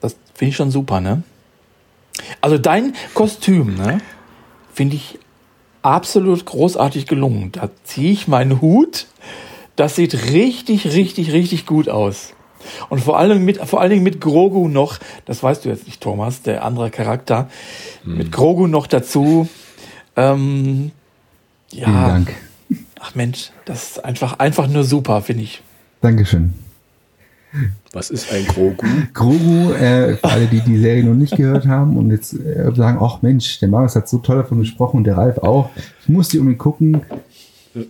Das 0.00 0.16
finde 0.34 0.50
ich 0.50 0.56
schon 0.56 0.70
super, 0.70 1.00
ne? 1.00 1.22
Also 2.40 2.58
dein 2.58 2.94
Kostüm, 3.14 3.76
ne? 3.76 3.98
Finde 4.72 4.96
ich 4.96 5.18
absolut 5.82 6.44
großartig 6.44 7.06
gelungen. 7.06 7.52
Da 7.52 7.70
ziehe 7.84 8.12
ich 8.12 8.28
meinen 8.28 8.60
Hut. 8.60 9.06
Das 9.76 9.96
sieht 9.96 10.30
richtig, 10.30 10.86
richtig, 10.86 11.32
richtig 11.32 11.66
gut 11.66 11.88
aus. 11.88 12.34
Und 12.88 13.00
vor 13.00 13.18
allem 13.18 13.44
mit, 13.44 13.58
vor 13.58 13.80
allen 13.80 13.90
Dingen 13.90 14.02
mit 14.04 14.20
Grogu 14.20 14.68
noch, 14.68 14.98
das 15.24 15.42
weißt 15.42 15.64
du 15.64 15.68
jetzt 15.68 15.86
nicht, 15.86 16.00
Thomas, 16.00 16.42
der 16.42 16.64
andere 16.64 16.90
Charakter, 16.90 17.48
hm. 18.04 18.18
mit 18.18 18.32
Grogu 18.32 18.66
noch 18.66 18.86
dazu. 18.86 19.48
Ähm, 20.14 20.92
ja. 21.72 21.84
Vielen 21.86 22.06
Dank. 22.06 22.34
Ach 23.00 23.14
Mensch, 23.14 23.50
das 23.64 23.82
ist 23.82 24.04
einfach, 24.04 24.38
einfach 24.38 24.68
nur 24.68 24.84
super, 24.84 25.22
finde 25.22 25.42
ich. 25.42 25.62
Dankeschön. 26.00 26.54
Was 27.92 28.10
ist 28.10 28.32
ein 28.32 28.46
Grogu? 28.46 28.86
Grogu, 29.12 29.72
äh, 29.72 30.16
für 30.16 30.24
alle, 30.24 30.46
die 30.46 30.60
die 30.60 30.78
Serie 30.78 31.04
noch 31.04 31.14
nicht 31.14 31.36
gehört 31.36 31.66
haben 31.66 31.96
und 31.96 32.10
jetzt 32.10 32.32
äh, 32.34 32.72
sagen, 32.74 32.98
ach 33.00 33.20
Mensch, 33.22 33.60
der 33.60 33.68
Marius 33.68 33.96
hat 33.96 34.08
so 34.08 34.18
toll 34.18 34.36
davon 34.36 34.60
gesprochen 34.60 34.98
und 34.98 35.04
der 35.04 35.18
Ralf 35.18 35.38
auch. 35.38 35.70
Ich 36.02 36.08
muss 36.08 36.28
die 36.28 36.38
unbedingt 36.38 36.60
gucken. 36.60 37.02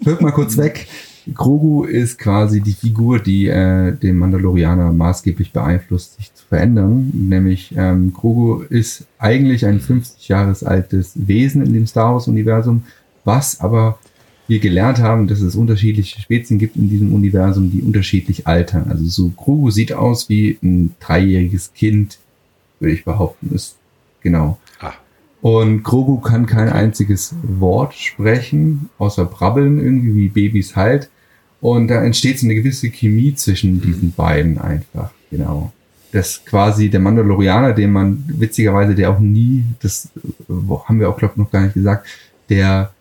Hört 0.05 0.21
mal 0.21 0.33
kurz 0.33 0.57
weg. 0.57 0.89
Grogu 1.33 1.85
ist 1.85 2.19
quasi 2.19 2.61
die 2.61 2.73
Figur, 2.73 3.21
die 3.21 3.47
äh, 3.47 3.93
den 3.93 4.17
Mandalorianer 4.17 4.93
maßgeblich 4.93 5.53
beeinflusst, 5.53 6.17
sich 6.17 6.35
zu 6.35 6.45
verändern. 6.47 7.11
Nämlich 7.15 7.73
ähm, 7.77 8.13
Grogu 8.13 8.63
ist 8.63 9.05
eigentlich 9.19 9.65
ein 9.67 9.79
50 9.79 10.29
Jahres 10.29 10.65
altes 10.65 11.13
Wesen 11.15 11.65
in 11.65 11.73
dem 11.73 11.87
Star 11.87 12.15
Wars-Universum, 12.15 12.83
was 13.25 13.61
aber 13.61 13.99
wir 14.49 14.59
gelernt 14.59 14.99
haben, 14.99 15.29
dass 15.29 15.41
es 15.41 15.55
unterschiedliche 15.55 16.21
Spezien 16.21 16.59
gibt 16.59 16.77
in 16.77 16.89
diesem 16.89 17.13
Universum, 17.13 17.71
die 17.71 17.83
unterschiedlich 17.83 18.47
altern. 18.47 18.87
Also 18.91 19.05
so 19.05 19.29
Grogu 19.31 19.71
sieht 19.71 19.93
aus 19.93 20.29
wie 20.29 20.59
ein 20.63 20.95
dreijähriges 21.01 21.73
Kind, 21.75 22.19
würde 22.81 22.95
ich 22.95 23.05
behaupten. 23.05 23.55
Ist 23.55 23.77
genau. 24.21 24.59
Ah. 24.81 24.93
Und 25.41 25.83
Grogu 25.85 26.21
kann 26.21 26.47
kein 26.47 26.69
einziges 26.69 27.35
Wort 27.43 27.95
sprechen, 27.95 28.91
außer 28.99 29.25
brabbeln 29.25 29.79
irgendwie 29.79 30.15
wie 30.17 30.29
Babys 30.29 30.77
halt. 30.77 31.09
Und 31.61 31.89
da 31.89 32.03
entsteht 32.03 32.41
so 32.41 32.47
eine 32.47 32.57
gewisse 32.57 32.91
Chemie 32.91 33.35
zwischen 33.35 33.81
diesen 33.81 34.09
mhm. 34.09 34.13
beiden 34.13 34.59
einfach. 34.59 35.13
Genau. 35.31 35.73
Das 36.11 36.45
quasi 36.45 36.91
der 36.91 37.01
Mandalorianer, 37.01 37.73
den 37.73 37.93
man 37.93 38.25
witzigerweise, 38.27 38.95
der 38.95 39.11
auch 39.11 39.21
nie, 39.21 39.65
das 39.81 40.11
haben 40.49 41.01
wir 41.01 41.09
auch 41.09 41.17
glaube 41.17 41.35
ich 41.35 41.39
noch 41.39 41.51
gar 41.51 41.63
nicht 41.63 41.75
gesagt, 41.75 42.07
der 42.51 42.93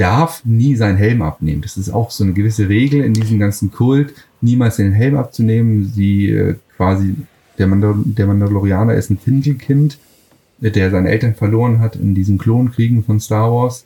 darf 0.00 0.44
nie 0.44 0.76
seinen 0.76 0.96
Helm 0.96 1.20
abnehmen. 1.20 1.60
Das 1.60 1.76
ist 1.76 1.90
auch 1.90 2.10
so 2.10 2.24
eine 2.24 2.32
gewisse 2.32 2.68
Regel 2.70 3.04
in 3.04 3.12
diesem 3.12 3.38
ganzen 3.38 3.70
Kult, 3.70 4.14
niemals 4.40 4.76
den 4.76 4.92
Helm 4.92 5.16
abzunehmen. 5.16 5.92
Sie 5.94 6.30
äh, 6.30 6.54
quasi, 6.76 7.16
der, 7.58 7.66
Mandal 7.66 7.96
der 8.04 8.26
Mandalorianer 8.26 8.94
ist 8.94 9.10
ein 9.10 9.18
Findelkind, 9.18 9.98
der 10.58 10.90
seine 10.90 11.10
Eltern 11.10 11.34
verloren 11.34 11.80
hat 11.80 11.96
in 11.96 12.14
diesen 12.14 12.38
Klonkriegen 12.38 13.04
von 13.04 13.20
Star 13.20 13.52
Wars 13.52 13.84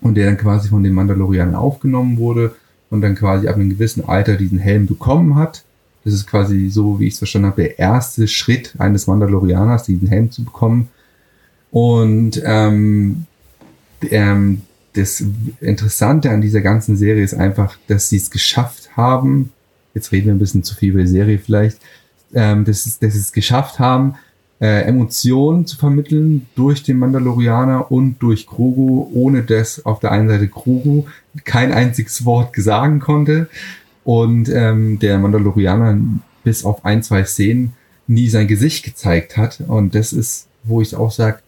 und 0.00 0.16
der 0.16 0.26
dann 0.26 0.38
quasi 0.38 0.68
von 0.68 0.82
den 0.82 0.92
Mandalorianern 0.92 1.54
aufgenommen 1.54 2.18
wurde 2.18 2.56
und 2.90 3.00
dann 3.00 3.14
quasi 3.14 3.46
ab 3.46 3.54
einem 3.54 3.70
gewissen 3.70 4.04
Alter 4.04 4.36
diesen 4.36 4.58
Helm 4.58 4.86
bekommen 4.86 5.36
hat. 5.36 5.64
Das 6.04 6.14
ist 6.14 6.26
quasi 6.26 6.68
so, 6.68 6.98
wie 6.98 7.06
ich 7.06 7.12
es 7.12 7.18
verstanden 7.18 7.48
habe, 7.48 7.62
der 7.62 7.78
erste 7.78 8.26
Schritt 8.26 8.74
eines 8.78 9.06
Mandalorianers, 9.06 9.84
diesen 9.84 10.08
Helm 10.08 10.32
zu 10.32 10.44
bekommen. 10.44 10.88
Und 11.70 12.42
ähm, 12.44 13.26
ähm, 14.10 14.62
das 14.94 15.24
Interessante 15.60 16.30
an 16.30 16.40
dieser 16.40 16.60
ganzen 16.60 16.96
Serie 16.96 17.24
ist 17.24 17.34
einfach, 17.34 17.76
dass 17.86 18.08
sie 18.08 18.16
es 18.16 18.30
geschafft 18.30 18.96
haben, 18.96 19.52
jetzt 19.94 20.12
reden 20.12 20.26
wir 20.26 20.32
ein 20.34 20.38
bisschen 20.38 20.62
zu 20.62 20.74
viel 20.74 20.90
über 20.90 21.00
die 21.00 21.08
Serie 21.08 21.38
vielleicht, 21.38 21.78
ähm, 22.34 22.64
dass, 22.64 22.98
dass 22.98 23.12
sie 23.14 23.20
es 23.20 23.32
geschafft 23.32 23.78
haben, 23.78 24.14
äh, 24.60 24.82
Emotionen 24.82 25.66
zu 25.66 25.76
vermitteln 25.76 26.46
durch 26.54 26.82
den 26.82 26.98
Mandalorianer 26.98 27.90
und 27.90 28.18
durch 28.20 28.46
Grogu, 28.46 29.10
ohne 29.12 29.42
dass 29.42 29.84
auf 29.84 30.00
der 30.00 30.12
einen 30.12 30.28
Seite 30.28 30.48
Grogu 30.48 31.06
kein 31.44 31.72
einziges 31.72 32.24
Wort 32.24 32.54
sagen 32.56 33.00
konnte 33.00 33.48
und 34.04 34.48
ähm, 34.48 34.98
der 34.98 35.18
Mandalorianer 35.18 35.98
bis 36.44 36.64
auf 36.64 36.84
ein, 36.84 37.02
zwei 37.02 37.24
Szenen 37.24 37.72
nie 38.06 38.28
sein 38.28 38.46
Gesicht 38.46 38.84
gezeigt 38.84 39.36
hat. 39.36 39.62
Und 39.66 39.94
das 39.94 40.12
ist, 40.12 40.48
wo 40.64 40.80
ich 40.80 40.94
auch 40.94 41.10
sage, 41.10 41.40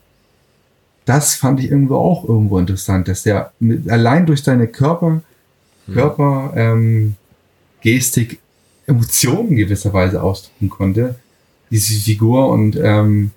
das 1.04 1.34
fand 1.34 1.60
ich 1.60 1.70
irgendwo 1.70 1.96
auch 1.96 2.26
irgendwo 2.26 2.58
interessant, 2.58 3.08
dass 3.08 3.22
der 3.22 3.52
mit, 3.60 3.88
allein 3.90 4.26
durch 4.26 4.42
seine 4.42 4.66
Körper, 4.66 5.22
hm. 5.86 5.94
Körper, 5.94 6.52
ähm, 6.56 7.16
Gestik 7.80 8.38
Emotionen 8.86 9.56
gewisserweise 9.56 10.22
ausdrücken 10.22 10.68
konnte, 10.68 11.14
diese 11.70 11.94
Figur 11.94 12.48
und 12.50 12.76
ähm, 12.76 13.30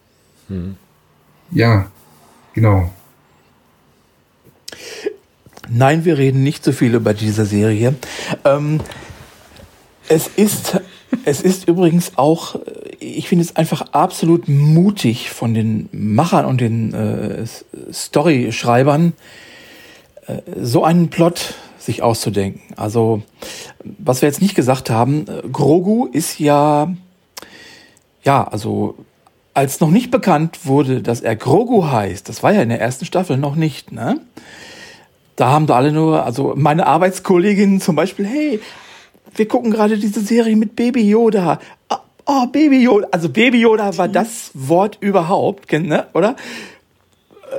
hm. 0.47 0.75
ja, 1.51 1.89
genau. 2.53 2.91
Nein, 5.69 6.05
wir 6.05 6.17
reden 6.17 6.43
nicht 6.43 6.63
so 6.63 6.71
viel 6.71 6.95
über 6.95 7.13
diese 7.13 7.45
Serie. 7.45 7.95
Ähm, 8.45 8.79
es 10.07 10.27
ist 10.27 10.79
es 11.25 11.41
ist 11.41 11.67
übrigens 11.67 12.13
auch, 12.17 12.59
ich 12.99 13.27
finde 13.27 13.43
es 13.43 13.55
einfach 13.55 13.93
absolut 13.93 14.47
mutig 14.47 15.29
von 15.29 15.53
den 15.53 15.89
Machern 15.91 16.45
und 16.45 16.61
den 16.61 16.93
äh, 16.93 17.45
Story-Schreibern, 17.91 19.13
äh, 20.27 20.37
so 20.61 20.83
einen 20.83 21.09
Plot 21.09 21.55
sich 21.77 22.01
auszudenken. 22.01 22.61
Also, 22.75 23.21
was 23.83 24.21
wir 24.21 24.29
jetzt 24.29 24.41
nicht 24.41 24.55
gesagt 24.55 24.89
haben, 24.89 25.25
äh, 25.27 25.47
Grogu 25.47 26.07
ist 26.07 26.39
ja, 26.39 26.93
ja, 28.23 28.43
also, 28.43 28.95
als 29.53 29.79
noch 29.79 29.91
nicht 29.91 30.11
bekannt 30.11 30.65
wurde, 30.65 31.01
dass 31.01 31.21
er 31.21 31.35
Grogu 31.35 31.85
heißt, 31.85 32.29
das 32.29 32.43
war 32.43 32.53
ja 32.53 32.61
in 32.61 32.69
der 32.69 32.81
ersten 32.81 33.05
Staffel 33.05 33.37
noch 33.37 33.55
nicht, 33.55 33.91
ne? 33.91 34.21
da 35.37 35.49
haben 35.49 35.67
da 35.67 35.75
alle 35.75 35.91
nur, 35.91 36.25
also 36.25 36.53
meine 36.57 36.87
Arbeitskolleginnen 36.87 37.79
zum 37.79 37.95
Beispiel, 37.95 38.25
hey, 38.25 38.59
wir 39.35 39.47
gucken 39.47 39.71
gerade 39.71 39.97
diese 39.97 40.19
Serie 40.19 40.55
mit 40.55 40.75
Baby 40.75 41.07
Yoda. 41.07 41.59
Oh, 42.29 42.45
Baby 42.47 42.83
Yoda. 42.83 43.07
Also 43.11 43.29
Baby 43.29 43.61
Yoda 43.61 43.97
war 43.97 44.09
das 44.09 44.51
Wort 44.53 44.97
überhaupt, 44.99 45.71
ne? 45.71 46.07
oder? 46.13 46.35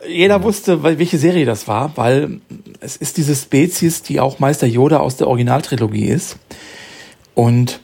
Jeder 0.06 0.42
wusste, 0.42 0.82
welche 0.82 1.16
Serie 1.16 1.46
das 1.46 1.66
war, 1.66 1.96
weil 1.96 2.42
es 2.80 2.96
ist 2.98 3.16
diese 3.16 3.34
Spezies, 3.34 4.02
die 4.02 4.20
auch 4.20 4.38
Meister 4.38 4.66
Yoda 4.66 4.98
aus 4.98 5.16
der 5.16 5.26
Originaltrilogie 5.28 6.04
ist. 6.04 6.36
Und 7.34 7.80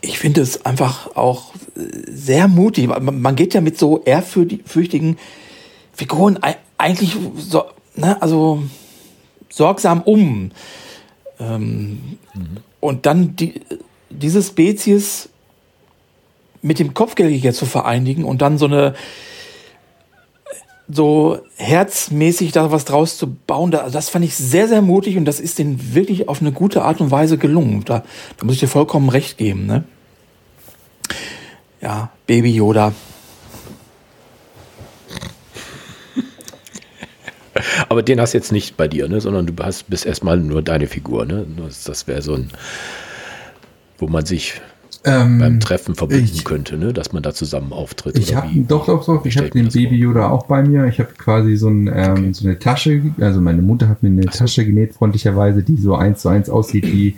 ich 0.00 0.18
finde 0.18 0.40
es 0.40 0.66
einfach 0.66 1.14
auch 1.14 1.52
sehr 2.08 2.48
mutig. 2.48 2.88
Man 2.88 3.36
geht 3.36 3.54
ja 3.54 3.60
mit 3.60 3.78
so 3.78 4.02
ehrfürchtigen 4.02 5.16
Figuren 5.92 6.40
eigentlich 6.76 7.16
so, 7.36 7.66
ne, 7.94 8.20
also 8.20 8.64
sorgsam 9.48 10.02
um. 10.02 10.50
Ähm, 11.38 12.18
mhm. 12.34 12.56
Und 12.80 13.06
dann 13.06 13.36
die, 13.36 13.60
diese 14.10 14.42
Spezies 14.42 15.28
mit 16.64 16.78
dem 16.78 16.94
Kopfgeldjäger 16.94 17.52
zu 17.52 17.66
vereinigen 17.66 18.24
und 18.24 18.40
dann 18.40 18.56
so 18.56 18.64
eine 18.64 18.94
so 20.88 21.38
herzmäßig 21.56 22.52
da 22.52 22.72
was 22.72 22.86
draus 22.86 23.18
zu 23.18 23.34
bauen, 23.34 23.70
das 23.70 24.08
fand 24.08 24.24
ich 24.24 24.34
sehr, 24.34 24.66
sehr 24.68 24.80
mutig 24.80 25.16
und 25.18 25.26
das 25.26 25.40
ist 25.40 25.58
denen 25.58 25.94
wirklich 25.94 26.28
auf 26.28 26.40
eine 26.40 26.52
gute 26.52 26.82
Art 26.82 27.00
und 27.02 27.10
Weise 27.10 27.36
gelungen. 27.38 27.84
Da, 27.84 28.02
da 28.36 28.46
muss 28.46 28.54
ich 28.54 28.60
dir 28.60 28.68
vollkommen 28.68 29.10
recht 29.10 29.36
geben. 29.36 29.66
Ne? 29.66 29.84
Ja, 31.80 32.10
Baby 32.26 32.54
Yoda. 32.54 32.92
Aber 37.88 38.02
den 38.02 38.20
hast 38.20 38.32
du 38.34 38.38
jetzt 38.38 38.52
nicht 38.52 38.76
bei 38.76 38.88
dir, 38.88 39.08
ne? 39.08 39.20
sondern 39.20 39.46
du 39.46 39.54
hast, 39.62 39.88
bist 39.90 40.04
erstmal 40.06 40.38
nur 40.38 40.62
deine 40.62 40.86
Figur. 40.86 41.24
Ne? 41.26 41.46
Das, 41.56 41.84
das 41.84 42.06
wäre 42.06 42.22
so 42.22 42.34
ein, 42.34 42.50
wo 43.98 44.06
man 44.06 44.26
sich 44.26 44.60
ähm, 45.04 45.38
beim 45.38 45.60
Treffen 45.60 45.94
verbinden 45.94 46.30
ich, 46.32 46.44
könnte, 46.44 46.78
ne? 46.78 46.92
dass 46.92 47.12
man 47.12 47.22
da 47.22 47.34
zusammen 47.34 47.72
auftritt. 47.72 48.18
Ich 48.18 48.34
habe 48.34 48.48
doch, 48.66 48.86
doch, 48.86 49.04
doch. 49.04 49.24
Ich 49.26 49.36
habe 49.36 49.50
den 49.50 49.68
Baby 49.68 49.96
Yoda 49.96 50.30
auch 50.30 50.46
bei 50.46 50.62
mir. 50.62 50.86
Ich 50.86 50.98
habe 50.98 51.10
quasi 51.18 51.56
so, 51.56 51.68
ein, 51.68 51.88
ähm, 51.88 52.12
okay. 52.12 52.32
so 52.32 52.46
eine 52.46 52.58
Tasche, 52.58 53.02
also 53.20 53.40
meine 53.40 53.60
Mutter 53.60 53.88
hat 53.88 54.02
mir 54.02 54.08
eine 54.08 54.22
so. 54.24 54.30
Tasche 54.30 54.64
genäht, 54.64 54.94
freundlicherweise, 54.94 55.62
die 55.62 55.76
so 55.76 55.94
eins 55.94 56.22
zu 56.22 56.28
eins 56.28 56.48
aussieht 56.48 56.86
wie 56.86 57.16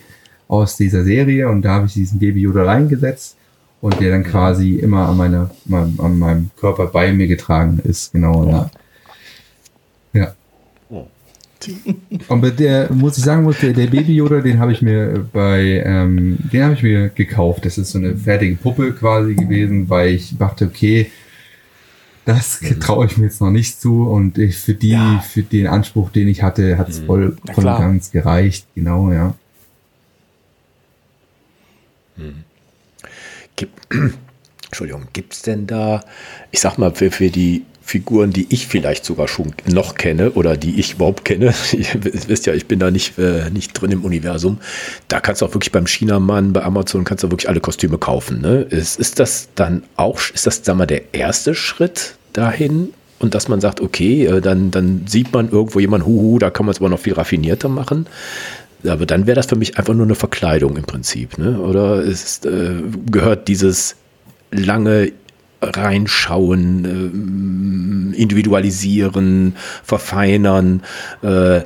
aus 0.48 0.76
dieser 0.76 1.04
Serie. 1.04 1.48
Und 1.48 1.62
da 1.62 1.74
habe 1.74 1.86
ich 1.86 1.94
diesen 1.94 2.18
Baby 2.18 2.40
Yoda 2.40 2.64
reingesetzt 2.64 3.36
und 3.80 4.00
der 4.00 4.10
dann 4.10 4.24
quasi 4.24 4.76
immer 4.76 5.08
an, 5.08 5.16
meiner, 5.16 5.50
an 5.70 6.18
meinem 6.18 6.50
Körper 6.58 6.86
bei 6.86 7.12
mir 7.12 7.28
getragen 7.28 7.80
ist. 7.84 8.12
Genau. 8.12 8.48
Ja. 8.48 8.70
ja. 10.12 10.34
Und 12.28 12.40
bei 12.40 12.50
der, 12.50 12.92
muss 12.92 13.18
ich 13.18 13.24
sagen, 13.24 13.42
muss 13.42 13.60
der, 13.60 13.72
der 13.72 13.86
Baby 13.86 14.16
Yoda, 14.16 14.40
den 14.40 14.58
habe 14.58 14.72
ich 14.72 14.82
mir 14.82 15.26
bei, 15.32 15.82
ähm, 15.84 16.38
den 16.52 16.62
habe 16.64 16.74
ich 16.74 16.82
mir 16.82 17.08
gekauft. 17.08 17.64
Das 17.64 17.78
ist 17.78 17.92
so 17.92 17.98
eine 17.98 18.16
fertige 18.16 18.56
Puppe 18.56 18.92
quasi 18.92 19.34
gewesen, 19.34 19.88
weil 19.88 20.14
ich 20.14 20.36
dachte, 20.38 20.66
okay, 20.66 21.10
das 22.24 22.60
traue 22.80 23.06
ich 23.06 23.16
mir 23.16 23.24
jetzt 23.26 23.40
noch 23.40 23.50
nicht 23.50 23.80
zu 23.80 24.08
und 24.08 24.36
ich, 24.38 24.56
für 24.56 24.74
die, 24.74 24.90
ja. 24.90 25.20
für 25.20 25.42
den 25.42 25.66
Anspruch, 25.66 26.10
den 26.10 26.28
ich 26.28 26.42
hatte, 26.42 26.76
hat 26.76 26.88
es 26.88 27.00
mhm. 27.00 27.06
voll, 27.06 27.36
voll 27.54 27.64
ganz 27.64 28.10
gereicht. 28.10 28.66
Genau, 28.74 29.12
ja. 29.12 29.34
Hm. 32.16 32.44
Gibt, 33.54 33.74
Entschuldigung, 34.66 35.06
gibt 35.12 35.34
es 35.34 35.42
denn 35.42 35.66
da, 35.66 36.02
ich 36.50 36.60
sag 36.60 36.78
mal, 36.78 36.94
für, 36.94 37.10
für 37.10 37.30
die 37.30 37.64
Figuren, 37.86 38.32
die 38.32 38.48
ich 38.50 38.66
vielleicht 38.66 39.04
sogar 39.04 39.28
schon 39.28 39.52
noch 39.64 39.94
kenne 39.94 40.32
oder 40.32 40.56
die 40.56 40.80
ich 40.80 40.94
überhaupt 40.94 41.24
kenne. 41.24 41.54
Ihr 41.72 41.86
wisst 42.26 42.46
ja, 42.46 42.52
ich 42.52 42.66
bin 42.66 42.80
da 42.80 42.90
nicht, 42.90 43.16
äh, 43.16 43.48
nicht 43.50 43.74
drin 43.74 43.92
im 43.92 44.04
Universum. 44.04 44.58
Da 45.06 45.20
kannst 45.20 45.40
du 45.40 45.46
auch 45.46 45.54
wirklich 45.54 45.70
beim 45.70 45.86
Chinamann, 45.86 46.52
bei 46.52 46.64
Amazon 46.64 47.04
kannst 47.04 47.22
du 47.22 47.30
wirklich 47.30 47.48
alle 47.48 47.60
Kostüme 47.60 47.96
kaufen. 47.96 48.40
Ne? 48.40 48.62
Ist, 48.62 48.98
ist 48.98 49.20
das 49.20 49.50
dann 49.54 49.84
auch, 49.94 50.18
ist 50.34 50.48
das, 50.48 50.62
sag 50.64 50.76
mal, 50.76 50.86
der 50.86 51.14
erste 51.14 51.54
Schritt 51.54 52.16
dahin? 52.32 52.92
Und 53.20 53.36
dass 53.36 53.46
man 53.46 53.60
sagt, 53.60 53.80
okay, 53.80 54.26
äh, 54.26 54.40
dann, 54.40 54.72
dann 54.72 55.04
sieht 55.06 55.32
man 55.32 55.48
irgendwo 55.48 55.78
jemanden, 55.78 56.08
huhu, 56.08 56.40
da 56.40 56.50
kann 56.50 56.66
man 56.66 56.72
es 56.72 56.80
aber 56.80 56.88
noch 56.88 56.98
viel 56.98 57.14
raffinierter 57.14 57.68
machen. 57.68 58.08
Aber 58.84 59.06
dann 59.06 59.28
wäre 59.28 59.36
das 59.36 59.46
für 59.46 59.56
mich 59.56 59.78
einfach 59.78 59.94
nur 59.94 60.06
eine 60.06 60.16
Verkleidung 60.16 60.76
im 60.76 60.84
Prinzip. 60.84 61.38
Ne? 61.38 61.60
Oder 61.60 62.02
ist, 62.02 62.46
äh, 62.46 62.82
gehört 63.12 63.46
dieses 63.46 63.94
lange 64.50 65.12
reinschauen, 65.60 68.14
äh, 68.14 68.20
individualisieren, 68.20 69.56
verfeinern, 69.82 70.82
äh, 71.22 71.62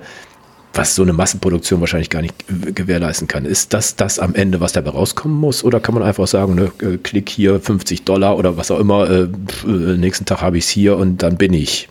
was 0.72 0.95
so 0.95 1.03
eine 1.03 1.12
Massenproduktion 1.12 1.80
wahrscheinlich 1.80 2.11
gar 2.11 2.22
nicht 2.22 2.34
gewährleisten 2.74 3.26
kann. 3.26 3.45
Ist 3.45 3.74
das 3.74 3.97
das 3.97 4.18
am 4.18 4.34
Ende, 4.34 4.61
was 4.61 4.72
dabei 4.72 4.91
rauskommen 4.91 5.36
muss? 5.36 5.64
Oder 5.64 5.80
kann 5.80 5.95
man 5.95 6.05
einfach 6.05 6.28
sagen, 6.28 6.55
ne, 6.55 6.70
äh, 6.80 6.99
klick 6.99 7.28
hier 7.28 7.61
50 7.61 8.05
Dollar 8.05 8.36
oder 8.36 8.57
was 8.57 8.70
auch 8.70 8.78
immer, 8.78 9.11
äh, 9.11 9.28
nächsten 9.66 10.26
Tag 10.26 10.43
habe 10.43 10.59
ich 10.59 10.64
es 10.64 10.70
hier 10.70 10.97
und 10.97 11.22
dann 11.22 11.36
bin 11.36 11.53
ich 11.53 11.88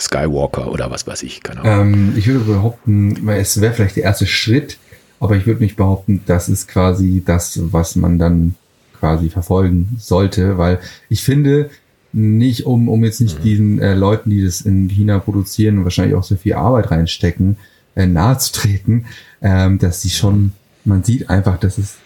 Skywalker 0.00 0.70
oder 0.70 0.90
was 0.90 1.06
weiß 1.06 1.22
ich, 1.22 1.42
keine 1.42 1.62
Ahnung. 1.62 1.94
Ähm, 1.94 2.12
ich 2.16 2.26
würde 2.26 2.40
behaupten, 2.40 3.28
es 3.28 3.60
wäre 3.60 3.74
vielleicht 3.74 3.96
der 3.96 4.04
erste 4.04 4.26
Schritt, 4.26 4.78
aber 5.20 5.36
ich 5.36 5.46
würde 5.46 5.62
nicht 5.62 5.76
behaupten, 5.76 6.22
das 6.26 6.48
ist 6.48 6.68
quasi 6.68 7.22
das, 7.24 7.58
was 7.72 7.96
man 7.96 8.18
dann 8.18 8.54
quasi 8.98 9.30
verfolgen 9.30 9.96
sollte, 9.98 10.58
weil 10.58 10.80
ich 11.08 11.22
finde, 11.22 11.70
nicht 12.12 12.64
um, 12.64 12.88
um 12.88 13.04
jetzt 13.04 13.20
nicht 13.20 13.40
mhm. 13.40 13.42
diesen 13.42 13.78
äh, 13.78 13.94
Leuten, 13.94 14.30
die 14.30 14.42
das 14.42 14.62
in 14.62 14.88
China 14.88 15.18
produzieren 15.18 15.78
und 15.78 15.84
wahrscheinlich 15.84 16.16
auch 16.16 16.24
so 16.24 16.36
viel 16.36 16.54
Arbeit 16.54 16.90
reinstecken, 16.90 17.58
äh, 17.94 18.06
nahe 18.06 18.38
zu 18.38 18.52
treten, 18.52 19.06
ähm, 19.42 19.78
dass 19.78 20.02
sie 20.02 20.10
schon, 20.10 20.52
man 20.84 21.04
sieht 21.04 21.28
einfach, 21.28 21.58
dass 21.58 21.76
es 21.78 21.96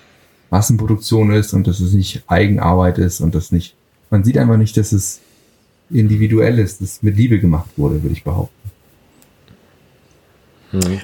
Massenproduktion 0.50 1.32
ist 1.32 1.52
und 1.52 1.66
dass 1.66 1.78
es 1.78 1.92
nicht 1.92 2.24
Eigenarbeit 2.26 2.98
ist 2.98 3.20
und 3.20 3.34
das 3.34 3.52
nicht, 3.52 3.74
man 4.10 4.24
sieht 4.24 4.36
einfach 4.36 4.56
nicht, 4.56 4.76
dass 4.76 4.90
es 4.90 5.20
individuell 5.90 6.58
ist, 6.58 6.80
dass 6.80 7.02
mit 7.02 7.16
Liebe 7.16 7.38
gemacht 7.38 7.70
wurde, 7.76 8.02
würde 8.02 8.14
ich 8.14 8.24
behaupten. 8.24 8.54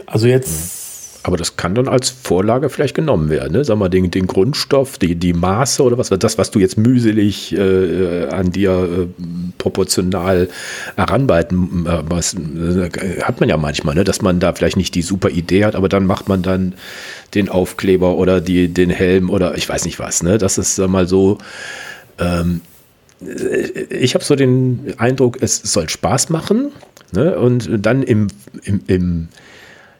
Also 0.06 0.26
jetzt 0.26 0.85
aber 1.26 1.36
das 1.36 1.56
kann 1.56 1.74
dann 1.74 1.88
als 1.88 2.08
Vorlage 2.08 2.70
vielleicht 2.70 2.94
genommen 2.94 3.30
werden. 3.30 3.52
Ne? 3.52 3.64
Sag 3.64 3.78
mal, 3.78 3.88
den, 3.88 4.12
den 4.12 4.28
Grundstoff, 4.28 4.96
die, 4.96 5.16
die 5.16 5.32
Maße 5.32 5.82
oder 5.82 5.98
was, 5.98 6.08
das, 6.08 6.38
was 6.38 6.52
du 6.52 6.60
jetzt 6.60 6.78
mühselig 6.78 7.52
äh, 7.52 8.28
an 8.28 8.52
dir 8.52 8.70
äh, 8.70 9.22
proportional 9.58 10.48
heranbeiten, 10.94 11.84
äh, 11.84 12.02
was, 12.08 12.34
äh, 12.34 12.90
hat 13.22 13.40
man 13.40 13.48
ja 13.48 13.56
manchmal, 13.56 13.96
ne? 13.96 14.04
dass 14.04 14.22
man 14.22 14.38
da 14.38 14.52
vielleicht 14.52 14.76
nicht 14.76 14.94
die 14.94 15.02
super 15.02 15.30
Idee 15.30 15.64
hat, 15.64 15.74
aber 15.74 15.88
dann 15.88 16.06
macht 16.06 16.28
man 16.28 16.42
dann 16.42 16.74
den 17.34 17.48
Aufkleber 17.48 18.16
oder 18.16 18.40
die, 18.40 18.68
den 18.68 18.90
Helm 18.90 19.28
oder 19.28 19.56
ich 19.56 19.68
weiß 19.68 19.84
nicht 19.84 19.98
was. 19.98 20.22
Ne? 20.22 20.38
Das 20.38 20.58
ist 20.58 20.76
sag 20.76 20.88
mal 20.88 21.08
so. 21.08 21.38
Ähm, 22.18 22.60
ich 23.90 24.14
habe 24.14 24.22
so 24.22 24.36
den 24.36 24.94
Eindruck, 24.98 25.38
es 25.40 25.56
soll 25.56 25.88
Spaß 25.88 26.28
machen. 26.28 26.70
Ne? 27.10 27.36
Und 27.36 27.68
dann 27.84 28.04
im, 28.04 28.28
im, 28.62 28.80
im 28.86 29.28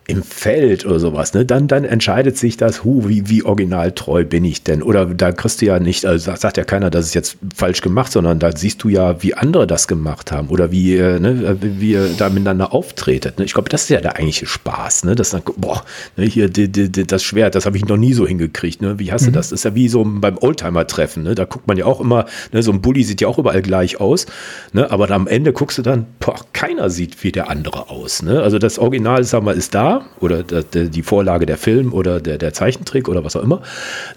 im 0.09 0.23
Feld 0.23 0.87
oder 0.87 1.01
sowas, 1.01 1.35
ne, 1.35 1.45
dann, 1.45 1.67
dann 1.67 1.85
entscheidet 1.85 2.39
sich 2.39 2.57
das, 2.57 2.85
hu, 2.85 3.09
wie, 3.09 3.29
wie 3.29 3.43
originaltreu 3.43 4.25
bin 4.25 4.45
ich 4.45 4.63
denn? 4.63 4.83
Oder 4.83 5.07
da 5.07 5.33
kriegst 5.33 5.61
du 5.61 5.67
ja 5.67 5.81
nicht, 5.81 6.07
also 6.07 6.35
sagt 6.37 6.57
ja 6.57 6.65
keiner, 6.65 6.91
das 6.91 7.07
ist 7.07 7.15
jetzt 7.15 7.39
falsch 7.55 7.81
gemacht, 7.81 8.13
sondern 8.13 8.39
da 8.39 8.57
siehst 8.57 8.85
du 8.85 8.89
ja, 8.89 9.21
wie 9.23 9.35
andere 9.35 9.67
das 9.67 9.89
gemacht 9.89 10.31
haben 10.31 10.49
oder 10.49 10.71
wie, 10.71 10.97
äh, 10.97 11.19
ne, 11.19 11.57
wie 11.61 11.93
ihr 11.93 12.11
da 12.17 12.29
miteinander 12.29 12.73
auftretet. 12.73 13.39
Ne? 13.39 13.47
Ich 13.47 13.55
glaube, 13.55 13.69
das 13.69 13.83
ist 13.83 13.89
ja 13.89 14.01
der 14.01 14.17
eigentliche 14.17 14.47
Spaß, 14.47 15.05
ne? 15.05 15.17
Das 15.17 15.31
dann, 15.31 15.43
boah, 15.57 15.85
ne, 16.17 16.25
hier 16.25 16.49
die, 16.49 16.71
die, 16.71 16.91
die, 16.91 17.07
das 17.07 17.25
Schwert, 17.25 17.57
das 17.57 17.67
habe 17.67 17.77
ich 17.77 17.85
noch 17.85 17.97
nie 17.97 18.13
so 18.13 18.27
hingekriegt. 18.27 18.83
Ne? 18.83 19.01
Wie 19.01 19.11
hast 19.11 19.23
mhm. 19.23 19.27
du 19.27 19.33
das? 19.33 19.49
Das 19.49 19.61
ist 19.61 19.65
ja 19.65 19.75
wie 19.75 19.89
so 19.89 20.05
beim 20.05 20.39
Oldtimer-Treffen, 20.39 21.25
ne? 21.25 21.35
Da 21.35 21.45
guckt 21.45 21.67
man 21.67 21.77
ja 21.77 21.85
auch 21.85 22.01
immer, 22.01 22.27
ne, 22.53 22.63
so 22.63 22.71
ein 22.71 22.81
Bulli 22.81 23.03
sieht 23.03 23.21
ja 23.21 23.29
auch 23.29 23.39
überall 23.39 23.63
gleich 23.63 24.01
aus, 24.01 24.27
ne? 24.73 24.89
Aber 24.91 25.11
am 25.11 25.27
Ende 25.27 25.53
guckst 25.53 25.79
du 25.79 25.83
dann, 25.83 26.07
boah, 26.21 26.37
keiner 26.53 26.91
sieht 26.91 27.25
wie 27.25 27.33
der 27.33 27.51
andere 27.51 27.91
aus. 27.91 28.23
Ne? 28.23 28.43
Also 28.43 28.59
das 28.59 28.79
Original, 28.79 29.25
sag 29.25 29.43
mal, 29.43 29.57
ist 29.57 29.75
da 29.75 29.96
oder 30.21 30.43
die 30.43 31.03
Vorlage 31.03 31.47
der 31.47 31.57
Film 31.57 31.93
oder 31.93 32.21
der, 32.21 32.39
der 32.39 32.53
Zeichentrick 32.53 33.09
oder 33.09 33.25
was 33.25 33.37
auch 33.37 33.43
immer. 33.43 33.63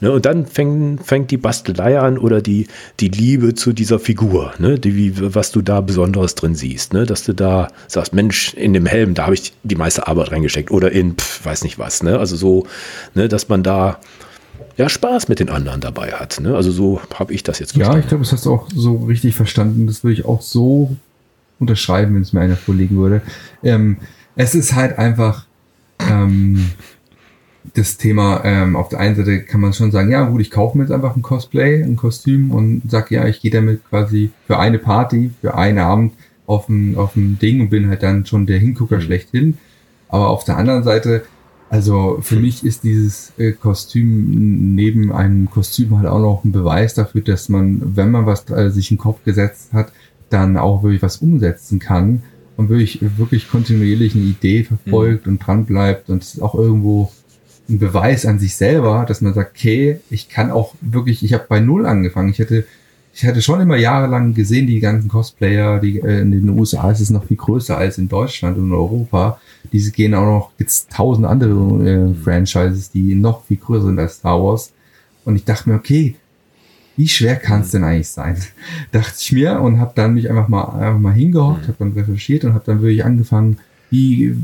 Ne, 0.01 0.11
und 0.11 0.25
dann 0.25 0.45
fängt, 0.45 1.05
fängt 1.05 1.31
die 1.31 1.37
Bastelei 1.37 1.99
an 1.99 2.17
oder 2.17 2.41
die, 2.41 2.67
die 2.99 3.09
Liebe 3.09 3.55
zu 3.55 3.73
dieser 3.73 3.99
Figur, 3.99 4.53
ne, 4.59 4.79
die, 4.79 4.95
wie, 4.95 5.35
was 5.35 5.51
du 5.51 5.61
da 5.61 5.81
Besonderes 5.81 6.35
drin 6.35 6.55
siehst. 6.55 6.93
Ne, 6.93 7.05
dass 7.05 7.23
du 7.23 7.33
da 7.33 7.69
sagst, 7.87 8.13
Mensch, 8.13 8.53
in 8.53 8.73
dem 8.73 8.85
Helm, 8.85 9.13
da 9.13 9.25
habe 9.25 9.35
ich 9.35 9.53
die 9.63 9.75
meiste 9.75 10.07
Arbeit 10.07 10.31
reingesteckt 10.31 10.71
oder 10.71 10.91
in, 10.91 11.15
pf, 11.15 11.45
weiß 11.45 11.63
nicht 11.63 11.79
was. 11.79 12.03
Ne, 12.03 12.19
also 12.19 12.35
so, 12.35 12.65
ne, 13.15 13.27
dass 13.27 13.49
man 13.49 13.63
da 13.63 13.99
ja, 14.77 14.87
Spaß 14.87 15.27
mit 15.27 15.39
den 15.39 15.49
anderen 15.49 15.81
dabei 15.81 16.13
hat. 16.13 16.39
Ne? 16.39 16.55
Also 16.55 16.71
so 16.71 17.01
habe 17.13 17.33
ich 17.33 17.43
das 17.43 17.59
jetzt 17.59 17.73
verstanden. 17.73 17.97
Ja, 17.97 18.01
ich 18.01 18.07
glaube, 18.07 18.23
das 18.23 18.31
hast 18.31 18.45
du 18.45 18.53
auch 18.53 18.69
so 18.73 18.95
richtig 18.95 19.35
verstanden. 19.35 19.87
Das 19.87 20.05
würde 20.05 20.13
ich 20.13 20.25
auch 20.25 20.41
so 20.41 20.95
unterschreiben, 21.59 22.15
wenn 22.15 22.21
es 22.21 22.31
mir 22.31 22.39
einer 22.39 22.55
vorlegen 22.55 22.95
würde. 22.95 23.21
Ähm, 23.61 23.97
es 24.37 24.55
ist 24.55 24.75
halt 24.75 24.97
einfach 24.97 25.45
ähm, 25.99 26.71
das 27.73 27.97
Thema, 27.97 28.41
ähm, 28.43 28.75
auf 28.75 28.89
der 28.89 28.99
einen 28.99 29.15
Seite 29.15 29.41
kann 29.43 29.61
man 29.61 29.73
schon 29.73 29.91
sagen, 29.91 30.11
ja 30.11 30.23
gut, 30.25 30.41
ich 30.41 30.51
kaufe 30.51 30.77
mir 30.77 30.85
jetzt 30.85 30.91
einfach 30.91 31.15
ein 31.15 31.21
Cosplay, 31.21 31.83
ein 31.83 31.95
Kostüm 31.95 32.51
und 32.51 32.83
sag 32.87 33.11
ja, 33.11 33.25
ich 33.27 33.41
gehe 33.41 33.51
damit 33.51 33.87
quasi 33.89 34.31
für 34.47 34.59
eine 34.59 34.79
Party, 34.79 35.31
für 35.41 35.55
einen 35.55 35.79
Abend 35.79 36.13
auf 36.47 36.67
ein, 36.69 36.97
auf 36.97 37.15
ein 37.15 37.37
Ding 37.39 37.61
und 37.61 37.69
bin 37.69 37.89
halt 37.89 38.03
dann 38.03 38.25
schon 38.25 38.45
der 38.45 38.59
Hingucker 38.59 38.97
mhm. 38.97 39.01
schlechthin. 39.01 39.57
Aber 40.07 40.29
auf 40.29 40.43
der 40.43 40.57
anderen 40.57 40.83
Seite, 40.83 41.23
also 41.69 42.19
für 42.21 42.37
mich 42.37 42.65
ist 42.65 42.83
dieses 42.83 43.33
äh, 43.37 43.51
Kostüm 43.51 44.73
neben 44.75 45.11
einem 45.11 45.49
Kostüm 45.49 45.97
halt 45.97 46.07
auch 46.07 46.19
noch 46.19 46.43
ein 46.43 46.51
Beweis 46.51 46.95
dafür, 46.95 47.21
dass 47.21 47.49
man, 47.49 47.95
wenn 47.95 48.09
man 48.09 48.25
was 48.25 48.49
äh, 48.49 48.71
sich 48.71 48.89
in 48.89 48.97
den 48.97 49.03
Kopf 49.03 49.23
gesetzt 49.23 49.73
hat, 49.73 49.91
dann 50.29 50.57
auch 50.57 50.81
wirklich 50.81 51.01
was 51.01 51.17
umsetzen 51.17 51.79
kann 51.79 52.23
und 52.59 52.67
wirklich, 52.67 52.99
wirklich 53.15 53.49
kontinuierlich 53.49 54.15
eine 54.15 54.25
Idee 54.25 54.65
verfolgt 54.65 55.25
mhm. 55.25 55.33
und 55.33 55.39
dran 55.39 55.65
bleibt 55.65 56.09
und 56.09 56.21
es 56.21 56.33
ist 56.33 56.41
auch 56.41 56.55
irgendwo 56.55 57.09
ein 57.69 57.79
Beweis 57.79 58.25
an 58.25 58.37
sich 58.37 58.53
selber, 58.53 59.05
dass 59.07 59.21
man 59.21 59.33
sagt, 59.33 59.55
okay, 59.55 60.01
ich 60.09 60.27
kann 60.27 60.51
auch 60.51 60.75
wirklich, 60.81 61.23
ich 61.23 61.31
habe 61.31 61.45
bei 61.47 61.61
Null 61.61 61.85
angefangen. 61.85 62.29
Ich 62.29 62.39
hätte 62.39 62.65
ich 63.13 63.25
hatte 63.25 63.41
schon 63.41 63.61
immer 63.61 63.77
jahrelang 63.77 64.33
gesehen, 64.33 64.67
die 64.67 64.81
ganzen 64.81 65.07
Cosplayer, 65.07 65.79
die 65.79 65.99
äh, 65.99 66.19
in 66.19 66.31
den 66.31 66.49
USA 66.49 66.91
ist 66.91 66.99
es 66.99 67.09
noch 67.09 67.25
viel 67.25 67.37
größer 67.37 67.77
als 67.77 67.97
in 67.97 68.09
Deutschland 68.09 68.57
und 68.57 68.65
in 68.65 68.73
Europa. 68.73 69.39
Diese 69.71 69.91
gehen 69.91 70.13
auch 70.13 70.25
noch, 70.25 70.51
gibt's 70.57 70.87
tausend 70.87 71.27
andere 71.27 71.89
äh, 71.89 72.13
Franchises, 72.13 72.91
die 72.91 73.15
noch 73.15 73.45
viel 73.45 73.57
größer 73.57 73.85
sind 73.85 73.99
als 73.99 74.15
Star 74.15 74.43
Wars. 74.43 74.73
Und 75.23 75.37
ich 75.37 75.45
dachte 75.45 75.69
mir, 75.69 75.75
okay, 75.75 76.15
wie 76.99 77.07
schwer 77.07 77.37
kann 77.37 77.61
es 77.61 77.71
denn 77.71 77.85
eigentlich 77.85 78.09
sein? 78.09 78.35
dachte 78.91 79.15
ich 79.17 79.31
mir 79.31 79.61
und 79.61 79.79
habe 79.79 79.93
dann 79.95 80.15
mich 80.15 80.29
einfach 80.29 80.49
mal 80.49 80.65
einfach 80.65 80.99
mal 80.99 81.13
hingehockt, 81.13 81.69
habe 81.69 81.77
dann 81.79 81.93
recherchiert 81.93 82.43
und 82.43 82.53
habe 82.53 82.65
dann 82.65 82.81
wirklich 82.81 83.05
angefangen, 83.05 83.57
wie 83.89 84.35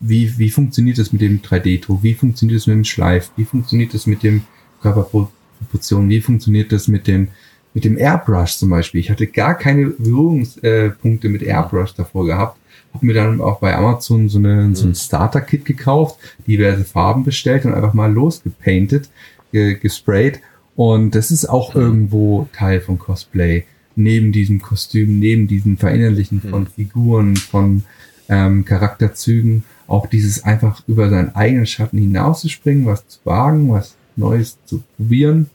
wie 0.00 0.38
wie 0.38 0.48
funktioniert 0.48 0.96
das 0.96 1.12
mit 1.12 1.20
dem 1.20 1.42
3D-Druck? 1.42 2.02
Wie 2.02 2.14
funktioniert 2.14 2.60
das 2.60 2.66
mit 2.66 2.76
dem 2.76 2.84
Schleif? 2.84 3.30
Wie 3.36 3.44
funktioniert 3.44 3.92
das 3.92 4.06
mit 4.06 4.22
dem 4.22 4.40
Körperproportion? 4.80 6.08
Wie 6.08 6.22
funktioniert 6.22 6.72
das 6.72 6.88
mit 6.88 7.06
den 7.06 7.28
mit 7.74 7.84
dem 7.84 7.98
Airbrush 7.98 8.56
zum 8.56 8.70
Beispiel. 8.70 9.00
Ich 9.00 9.10
hatte 9.10 9.26
gar 9.26 9.54
keine 9.54 9.90
Berührungspunkte 9.90 11.28
mit 11.28 11.42
Airbrush 11.42 11.94
davor 11.94 12.24
gehabt. 12.24 12.58
Habe 12.94 13.04
mir 13.06 13.12
dann 13.12 13.40
auch 13.42 13.60
bei 13.60 13.76
Amazon 13.76 14.30
so, 14.30 14.38
eine, 14.38 14.74
so 14.74 14.86
ein 14.86 14.94
Starter-Kit 14.94 15.66
gekauft, 15.66 16.18
diverse 16.46 16.84
Farben 16.84 17.22
bestellt 17.22 17.66
und 17.66 17.74
einfach 17.74 17.92
mal 17.92 18.10
losgepainted, 18.10 19.08
gesprayt. 19.52 20.40
Und 20.78 21.16
das 21.16 21.32
ist 21.32 21.46
auch 21.46 21.74
irgendwo 21.74 22.48
Teil 22.52 22.80
von 22.80 23.00
Cosplay. 23.00 23.64
Neben 23.96 24.30
diesem 24.30 24.62
Kostüm, 24.62 25.18
neben 25.18 25.48
diesem 25.48 25.76
Verinnerlichen 25.76 26.40
von 26.40 26.68
Figuren, 26.68 27.34
von 27.34 27.82
ähm, 28.28 28.64
Charakterzügen, 28.64 29.64
auch 29.88 30.06
dieses 30.06 30.44
einfach 30.44 30.84
über 30.86 31.10
seinen 31.10 31.34
eigenen 31.34 31.66
Schatten 31.66 31.98
hinauszuspringen, 31.98 32.86
was 32.86 33.08
zu 33.08 33.18
wagen, 33.24 33.72
was 33.72 33.96
Neues 34.14 34.56
zu 34.66 34.84
probieren 34.96 35.50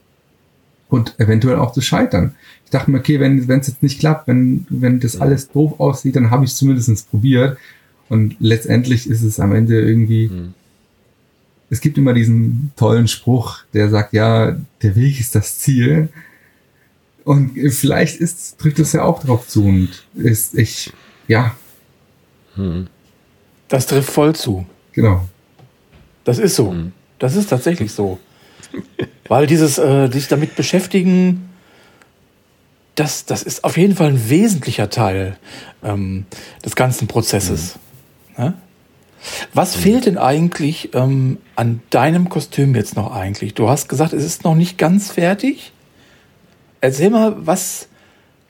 und 0.90 1.18
eventuell 1.18 1.56
auch 1.56 1.72
zu 1.72 1.80
scheitern. 1.80 2.34
Ich 2.66 2.70
dachte 2.70 2.90
mir, 2.90 2.98
okay, 2.98 3.18
wenn 3.18 3.38
es 3.38 3.68
jetzt 3.68 3.82
nicht 3.82 4.00
klappt, 4.00 4.28
wenn, 4.28 4.66
wenn 4.68 5.00
das 5.00 5.18
alles 5.18 5.48
doof 5.48 5.80
aussieht, 5.80 6.16
dann 6.16 6.30
habe 6.30 6.44
ich 6.44 6.50
es 6.50 6.58
zumindest 6.58 7.10
probiert. 7.10 7.56
Und 8.10 8.36
letztendlich 8.40 9.08
ist 9.08 9.22
es 9.22 9.40
am 9.40 9.54
Ende 9.54 9.80
irgendwie, 9.80 10.28
mhm. 10.28 10.52
Es 11.74 11.80
gibt 11.80 11.98
immer 11.98 12.12
diesen 12.12 12.70
tollen 12.76 13.08
Spruch, 13.08 13.64
der 13.72 13.90
sagt, 13.90 14.12
ja, 14.12 14.56
der 14.80 14.94
Weg 14.94 15.18
ist 15.18 15.34
das 15.34 15.58
Ziel. 15.58 16.08
Und 17.24 17.58
vielleicht 17.70 18.20
ist, 18.20 18.60
trifft 18.60 18.78
es 18.78 18.92
ja 18.92 19.02
auch 19.02 19.24
drauf 19.24 19.48
zu 19.48 19.64
und 19.64 20.06
ist, 20.14 20.54
ich, 20.54 20.92
ja. 21.26 21.56
Mhm. 22.54 22.86
Das 23.66 23.86
trifft 23.86 24.08
voll 24.08 24.36
zu. 24.36 24.66
Genau. 24.92 25.28
Das 26.22 26.38
ist 26.38 26.54
so. 26.54 26.70
Mhm. 26.70 26.92
Das 27.18 27.34
ist 27.34 27.50
tatsächlich 27.50 27.90
so. 27.90 28.20
Weil 29.26 29.48
dieses 29.48 29.76
äh, 29.78 30.08
sich 30.12 30.28
damit 30.28 30.54
beschäftigen, 30.54 31.48
das, 32.94 33.24
das 33.24 33.42
ist 33.42 33.64
auf 33.64 33.76
jeden 33.76 33.96
Fall 33.96 34.10
ein 34.10 34.30
wesentlicher 34.30 34.90
Teil 34.90 35.38
ähm, 35.82 36.26
des 36.64 36.76
ganzen 36.76 37.08
Prozesses. 37.08 37.80
Mhm. 38.36 38.44
Ne? 38.44 38.54
Was 39.52 39.76
mhm. 39.76 39.80
fehlt 39.80 40.06
denn 40.06 40.18
eigentlich 40.18 40.94
ähm, 40.94 41.38
an 41.56 41.80
deinem 41.90 42.28
Kostüm 42.28 42.74
jetzt 42.74 42.96
noch 42.96 43.14
eigentlich? 43.14 43.54
Du 43.54 43.68
hast 43.68 43.88
gesagt, 43.88 44.12
es 44.12 44.24
ist 44.24 44.44
noch 44.44 44.54
nicht 44.54 44.78
ganz 44.78 45.10
fertig. 45.10 45.72
Erzähl 46.80 47.10
mal, 47.10 47.34
was 47.38 47.88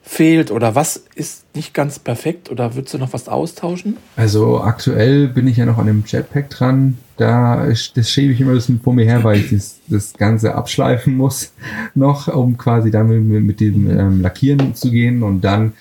fehlt 0.06 0.50
oder 0.50 0.74
was 0.74 1.02
ist 1.14 1.44
nicht 1.56 1.72
ganz 1.72 1.98
perfekt 1.98 2.50
oder 2.50 2.74
würdest 2.74 2.92
du 2.92 2.98
noch 2.98 3.14
was 3.14 3.26
austauschen? 3.26 3.96
Also 4.16 4.60
aktuell 4.60 5.28
bin 5.28 5.46
ich 5.46 5.56
ja 5.56 5.64
noch 5.64 5.78
an 5.78 5.86
dem 5.86 6.04
Jetpack 6.06 6.50
dran. 6.50 6.98
Da 7.16 7.66
das 7.66 8.10
schiebe 8.10 8.32
ich 8.32 8.40
immer 8.40 8.50
ein 8.50 8.56
bisschen 8.56 8.80
vor 8.80 8.92
mir 8.92 9.06
her, 9.06 9.24
weil 9.24 9.38
ich 9.38 9.50
das, 9.50 9.80
das 9.88 10.12
Ganze 10.12 10.54
abschleifen 10.54 11.16
muss 11.16 11.52
noch, 11.94 12.28
um 12.28 12.58
quasi 12.58 12.90
damit 12.90 13.22
mit, 13.22 13.44
mit 13.44 13.60
dem 13.60 13.88
ähm, 13.88 14.20
Lackieren 14.20 14.74
zu 14.74 14.90
gehen 14.90 15.22
und 15.22 15.40
dann 15.40 15.72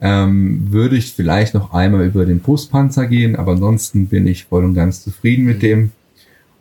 ähm, 0.00 0.66
würde 0.70 0.96
ich 0.96 1.12
vielleicht 1.12 1.54
noch 1.54 1.72
einmal 1.72 2.06
über 2.06 2.24
den 2.24 2.40
Brustpanzer 2.40 3.06
gehen, 3.06 3.36
aber 3.36 3.52
ansonsten 3.52 4.06
bin 4.06 4.26
ich 4.26 4.46
voll 4.46 4.64
und 4.64 4.74
ganz 4.74 5.02
zufrieden 5.02 5.44
mit 5.44 5.62
dem. 5.62 5.92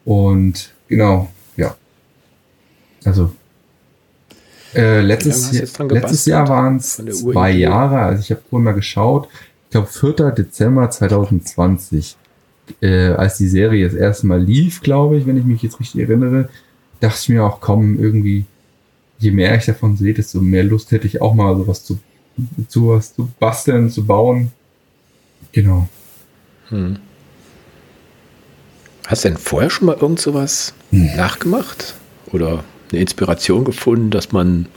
Und 0.05 0.73
genau, 0.87 1.31
ja. 1.55 1.75
Also 3.05 3.31
äh, 4.75 5.01
letztes, 5.01 5.51
letztes 5.79 6.25
Jahr 6.25 6.47
waren 6.47 6.77
es 6.77 6.95
zwei 6.95 7.51
Jahre, 7.51 7.99
also 7.99 8.21
ich 8.21 8.29
habe 8.31 8.41
vorhin 8.49 8.65
mal 8.65 8.73
geschaut. 8.73 9.27
Ich 9.65 9.71
glaube 9.71 9.87
4. 9.87 10.31
Dezember 10.31 10.89
2020, 10.89 12.17
äh, 12.81 13.09
als 13.09 13.37
die 13.37 13.47
Serie 13.47 13.85
das 13.85 13.95
erste 13.95 14.27
Mal 14.27 14.41
lief, 14.41 14.81
glaube 14.81 15.17
ich, 15.17 15.25
wenn 15.25 15.37
ich 15.37 15.45
mich 15.45 15.61
jetzt 15.61 15.79
richtig 15.79 16.01
erinnere, 16.01 16.49
dachte 16.99 17.19
ich 17.21 17.29
mir 17.29 17.43
auch, 17.45 17.61
komm, 17.61 17.99
irgendwie, 17.99 18.45
je 19.17 19.31
mehr 19.31 19.55
ich 19.55 19.65
davon 19.65 19.95
sehe, 19.95 20.13
desto 20.13 20.41
mehr 20.41 20.63
Lust 20.63 20.91
hätte 20.91 21.07
ich 21.07 21.21
auch 21.21 21.33
mal 21.33 21.55
sowas 21.55 21.83
zu, 21.83 21.99
zu 22.67 22.89
was 22.89 23.13
zu 23.13 23.29
basteln, 23.39 23.89
zu 23.89 24.05
bauen. 24.05 24.51
Genau. 25.51 25.87
Hm. 26.69 26.97
Hast 29.07 29.25
du 29.25 29.29
denn 29.29 29.37
vorher 29.37 29.69
schon 29.69 29.87
mal 29.87 29.97
irgend 29.99 30.19
sowas 30.19 30.73
hm. 30.91 31.15
nachgemacht? 31.15 31.95
Oder 32.31 32.63
eine 32.91 33.01
Inspiration 33.01 33.63
gefunden, 33.65 34.11
dass 34.11 34.31
man 34.31 34.67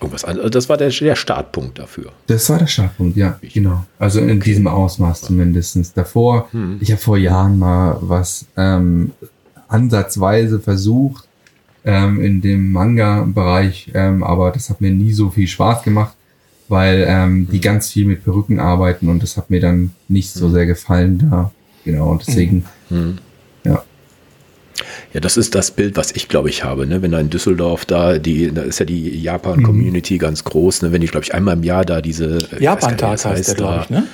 irgendwas 0.00 0.24
anderes. 0.24 0.44
Also 0.44 0.50
das 0.50 0.68
war 0.68 0.76
der, 0.76 0.90
der, 0.90 1.16
Startpunkt 1.16 1.78
dafür. 1.78 2.12
Das 2.26 2.48
war 2.50 2.58
der 2.58 2.66
Startpunkt, 2.66 3.16
ja, 3.16 3.38
genau. 3.52 3.84
Also 3.98 4.20
in 4.20 4.40
diesem 4.40 4.66
Ausmaß 4.66 5.22
zumindest. 5.22 5.96
Davor, 5.96 6.48
hm. 6.50 6.78
ich 6.80 6.90
habe 6.90 7.00
vor 7.00 7.16
Jahren 7.16 7.58
mal 7.58 7.98
was 8.00 8.46
ähm, 8.56 9.12
ansatzweise 9.68 10.60
versucht 10.60 11.28
ähm, 11.84 12.20
in 12.20 12.40
dem 12.40 12.72
Manga-Bereich, 12.72 13.92
ähm, 13.94 14.22
aber 14.22 14.50
das 14.50 14.70
hat 14.70 14.80
mir 14.80 14.90
nie 14.90 15.12
so 15.12 15.30
viel 15.30 15.46
Spaß 15.46 15.82
gemacht, 15.82 16.14
weil 16.68 17.04
ähm, 17.08 17.46
hm. 17.46 17.48
die 17.50 17.60
ganz 17.60 17.90
viel 17.90 18.06
mit 18.06 18.24
Perücken 18.24 18.60
arbeiten 18.60 19.08
und 19.08 19.22
das 19.22 19.36
hat 19.36 19.50
mir 19.50 19.60
dann 19.60 19.90
nicht 20.08 20.32
so 20.32 20.46
hm. 20.46 20.52
sehr 20.52 20.66
gefallen 20.66 21.30
da. 21.30 21.52
Genau, 21.84 22.10
und 22.10 22.26
deswegen 22.26 22.64
hm. 22.88 23.18
Ja, 25.12 25.20
das 25.20 25.36
ist 25.36 25.54
das 25.54 25.70
Bild, 25.70 25.96
was 25.96 26.12
ich 26.12 26.28
glaube 26.28 26.50
ich 26.50 26.64
habe. 26.64 26.86
Ne? 26.86 27.02
Wenn 27.02 27.12
da 27.12 27.20
in 27.20 27.30
Düsseldorf 27.30 27.84
da, 27.84 28.18
die, 28.18 28.52
da 28.52 28.62
ist 28.62 28.78
ja 28.78 28.86
die 28.86 29.20
Japan-Community 29.20 30.14
mhm. 30.14 30.18
ganz 30.18 30.44
groß. 30.44 30.82
Ne? 30.82 30.92
Wenn 30.92 31.00
die, 31.00 31.06
glaube 31.06 31.24
ich, 31.24 31.34
einmal 31.34 31.56
im 31.56 31.62
Jahr 31.62 31.84
da 31.84 32.00
diese 32.00 32.38
Japan-Tag 32.58 33.12
heißt, 33.12 33.24
heißt 33.24 33.48
der, 33.48 33.54
glaube 33.54 33.84
ich, 33.84 33.90
ne? 33.90 34.06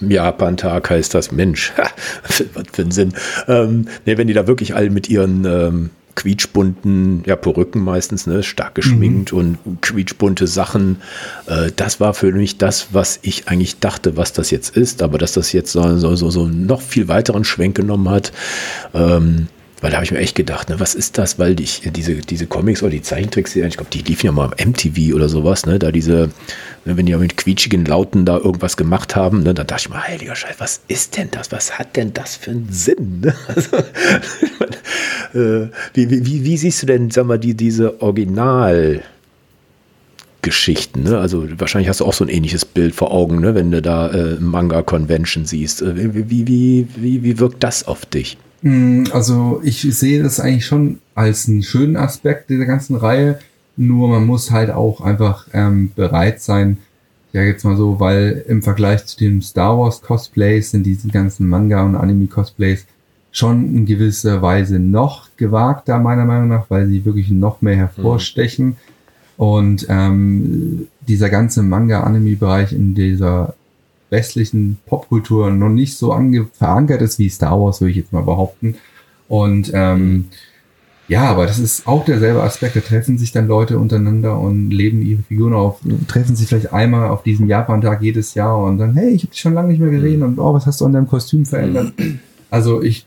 Japan-Tag 0.00 0.90
heißt 0.90 1.14
das, 1.14 1.32
Mensch, 1.32 1.72
was 2.22 2.44
für 2.72 2.82
ein 2.82 2.90
Sinn. 2.90 3.14
Ähm, 3.48 3.86
ne, 4.06 4.18
wenn 4.18 4.26
die 4.26 4.34
da 4.34 4.46
wirklich 4.46 4.74
alle 4.74 4.90
mit 4.90 5.08
ihren 5.08 5.44
ähm, 5.44 5.90
quietschbunten, 6.14 7.22
ja, 7.26 7.36
Perücken 7.36 7.82
meistens, 7.82 8.26
ne, 8.26 8.42
stark 8.42 8.74
geschminkt 8.74 9.32
mhm. 9.32 9.38
und 9.38 9.82
quietschbunte 9.82 10.46
Sachen. 10.46 11.02
Äh, 11.46 11.70
das 11.74 12.00
war 12.00 12.14
für 12.14 12.32
mich 12.32 12.58
das, 12.58 12.88
was 12.92 13.18
ich 13.22 13.48
eigentlich 13.48 13.78
dachte, 13.80 14.16
was 14.16 14.32
das 14.32 14.50
jetzt 14.50 14.76
ist, 14.76 15.02
aber 15.02 15.18
dass 15.18 15.32
das 15.32 15.52
jetzt 15.52 15.72
so, 15.72 15.96
so, 15.96 16.16
so, 16.16 16.30
so 16.30 16.46
noch 16.46 16.82
viel 16.82 17.08
weiteren 17.08 17.44
Schwenk 17.44 17.76
genommen 17.76 18.08
hat. 18.08 18.32
Ähm, 18.94 19.48
weil 19.84 19.90
da 19.90 19.98
habe 19.98 20.06
ich 20.06 20.12
mir 20.12 20.18
echt 20.18 20.34
gedacht, 20.34 20.70
ne, 20.70 20.80
was 20.80 20.94
ist 20.94 21.18
das? 21.18 21.38
Weil 21.38 21.60
ich, 21.60 21.82
diese, 21.94 22.14
diese 22.14 22.46
Comics 22.46 22.82
oder 22.82 22.92
die 22.92 23.02
Zeichentricks, 23.02 23.54
ich 23.54 23.76
glaube, 23.76 23.90
die 23.92 24.00
liefen 24.00 24.24
ja 24.24 24.32
mal 24.32 24.46
am 24.46 24.70
MTV 24.70 25.14
oder 25.14 25.28
sowas, 25.28 25.66
ne? 25.66 25.78
Da 25.78 25.92
diese, 25.92 26.30
ne, 26.86 26.96
wenn 26.96 27.04
die 27.04 27.12
ja 27.12 27.18
mit 27.18 27.36
quietschigen 27.36 27.84
Lauten 27.84 28.24
da 28.24 28.38
irgendwas 28.38 28.78
gemacht 28.78 29.14
haben, 29.14 29.42
ne, 29.42 29.52
dann 29.52 29.66
dachte 29.66 29.82
ich 29.82 29.90
mir, 29.90 30.02
heiliger 30.02 30.34
Scheiß, 30.34 30.54
was 30.56 30.80
ist 30.88 31.18
denn 31.18 31.28
das? 31.32 31.52
Was 31.52 31.78
hat 31.78 31.96
denn 31.96 32.14
das 32.14 32.34
für 32.34 32.52
einen 32.52 32.68
Sinn? 32.70 33.20
Ne? 33.20 33.34
Also, 33.54 33.76
äh, 35.38 35.68
wie, 35.92 36.08
wie, 36.10 36.44
wie, 36.46 36.56
siehst 36.56 36.82
du 36.82 36.86
denn, 36.86 37.10
sag 37.10 37.26
mal, 37.26 37.38
die, 37.38 37.54
diese 37.54 38.00
Original- 38.00 39.02
Geschichten. 40.44 41.04
Ne? 41.04 41.18
Also 41.18 41.46
wahrscheinlich 41.58 41.88
hast 41.88 42.00
du 42.00 42.04
auch 42.04 42.12
so 42.12 42.24
ein 42.24 42.28
ähnliches 42.28 42.64
Bild 42.64 42.94
vor 42.94 43.10
Augen, 43.10 43.40
ne? 43.40 43.54
wenn 43.54 43.70
du 43.70 43.82
da 43.82 44.10
äh, 44.10 44.36
Manga-Convention 44.38 45.46
siehst. 45.46 45.82
Äh, 45.82 46.14
wie, 46.14 46.46
wie, 46.46 46.86
wie, 46.96 47.22
wie 47.24 47.38
wirkt 47.40 47.64
das 47.64 47.88
auf 47.88 48.04
dich? 48.04 48.36
Mm, 48.60 49.04
also 49.10 49.60
ich 49.64 49.80
sehe 49.80 50.22
das 50.22 50.38
eigentlich 50.38 50.66
schon 50.66 50.98
als 51.14 51.48
einen 51.48 51.62
schönen 51.62 51.96
Aspekt 51.96 52.50
dieser 52.50 52.66
ganzen 52.66 52.94
Reihe. 52.94 53.38
Nur 53.76 54.08
man 54.08 54.26
muss 54.26 54.50
halt 54.50 54.70
auch 54.70 55.00
einfach 55.00 55.48
ähm, 55.52 55.90
bereit 55.96 56.40
sein, 56.40 56.76
ja 57.32 57.42
jetzt 57.42 57.64
mal 57.64 57.76
so, 57.76 57.98
weil 57.98 58.44
im 58.46 58.62
Vergleich 58.62 59.06
zu 59.06 59.18
den 59.18 59.40
Star 59.40 59.76
Wars 59.78 60.02
Cosplays 60.02 60.70
sind 60.70 60.84
diese 60.84 61.08
ganzen 61.08 61.48
Manga 61.48 61.82
und 61.82 61.96
Anime 61.96 62.28
Cosplays 62.28 62.86
schon 63.32 63.74
in 63.74 63.86
gewisser 63.86 64.42
Weise 64.42 64.78
noch 64.78 65.28
gewagter 65.36 65.98
meiner 65.98 66.26
Meinung 66.26 66.48
nach, 66.48 66.66
weil 66.68 66.86
sie 66.86 67.04
wirklich 67.04 67.30
noch 67.30 67.62
mehr 67.62 67.76
hervorstechen. 67.76 68.66
Mhm. 68.66 68.76
Und 69.36 69.86
ähm, 69.88 70.88
dieser 71.08 71.28
ganze 71.30 71.62
Manga-Anime-Bereich 71.62 72.72
in 72.72 72.94
dieser 72.94 73.54
westlichen 74.10 74.78
Popkultur 74.86 75.50
noch 75.50 75.68
nicht 75.68 75.96
so 75.96 76.16
verankert 76.52 77.02
ist 77.02 77.18
wie 77.18 77.28
Star 77.28 77.60
Wars, 77.60 77.80
würde 77.80 77.90
ich 77.90 77.96
jetzt 77.96 78.12
mal 78.12 78.22
behaupten. 78.22 78.76
Und 79.28 79.72
ähm, 79.74 80.26
ja, 81.08 81.24
aber 81.24 81.46
das 81.46 81.58
ist 81.58 81.86
auch 81.86 82.04
derselbe 82.04 82.42
Aspekt. 82.42 82.76
Da 82.76 82.80
treffen 82.80 83.18
sich 83.18 83.32
dann 83.32 83.46
Leute 83.46 83.78
untereinander 83.78 84.38
und 84.38 84.70
leben 84.70 85.02
ihre 85.02 85.22
Figuren 85.22 85.52
auf, 85.52 85.80
treffen 86.08 86.36
sich 86.36 86.48
vielleicht 86.48 86.72
einmal 86.72 87.08
auf 87.08 87.22
diesem 87.22 87.46
Japan-Tag 87.46 88.02
jedes 88.02 88.34
Jahr 88.34 88.58
und 88.58 88.78
dann, 88.78 88.94
hey, 88.94 89.10
ich 89.10 89.22
habe 89.22 89.32
dich 89.32 89.40
schon 89.40 89.54
lange 89.54 89.68
nicht 89.68 89.80
mehr 89.80 89.90
gesehen 89.90 90.22
und 90.22 90.38
oh, 90.38 90.54
was 90.54 90.66
hast 90.66 90.80
du 90.80 90.86
an 90.86 90.92
deinem 90.92 91.08
Kostüm 91.08 91.44
verändert? 91.44 91.92
Also 92.50 92.82
ich, 92.82 93.06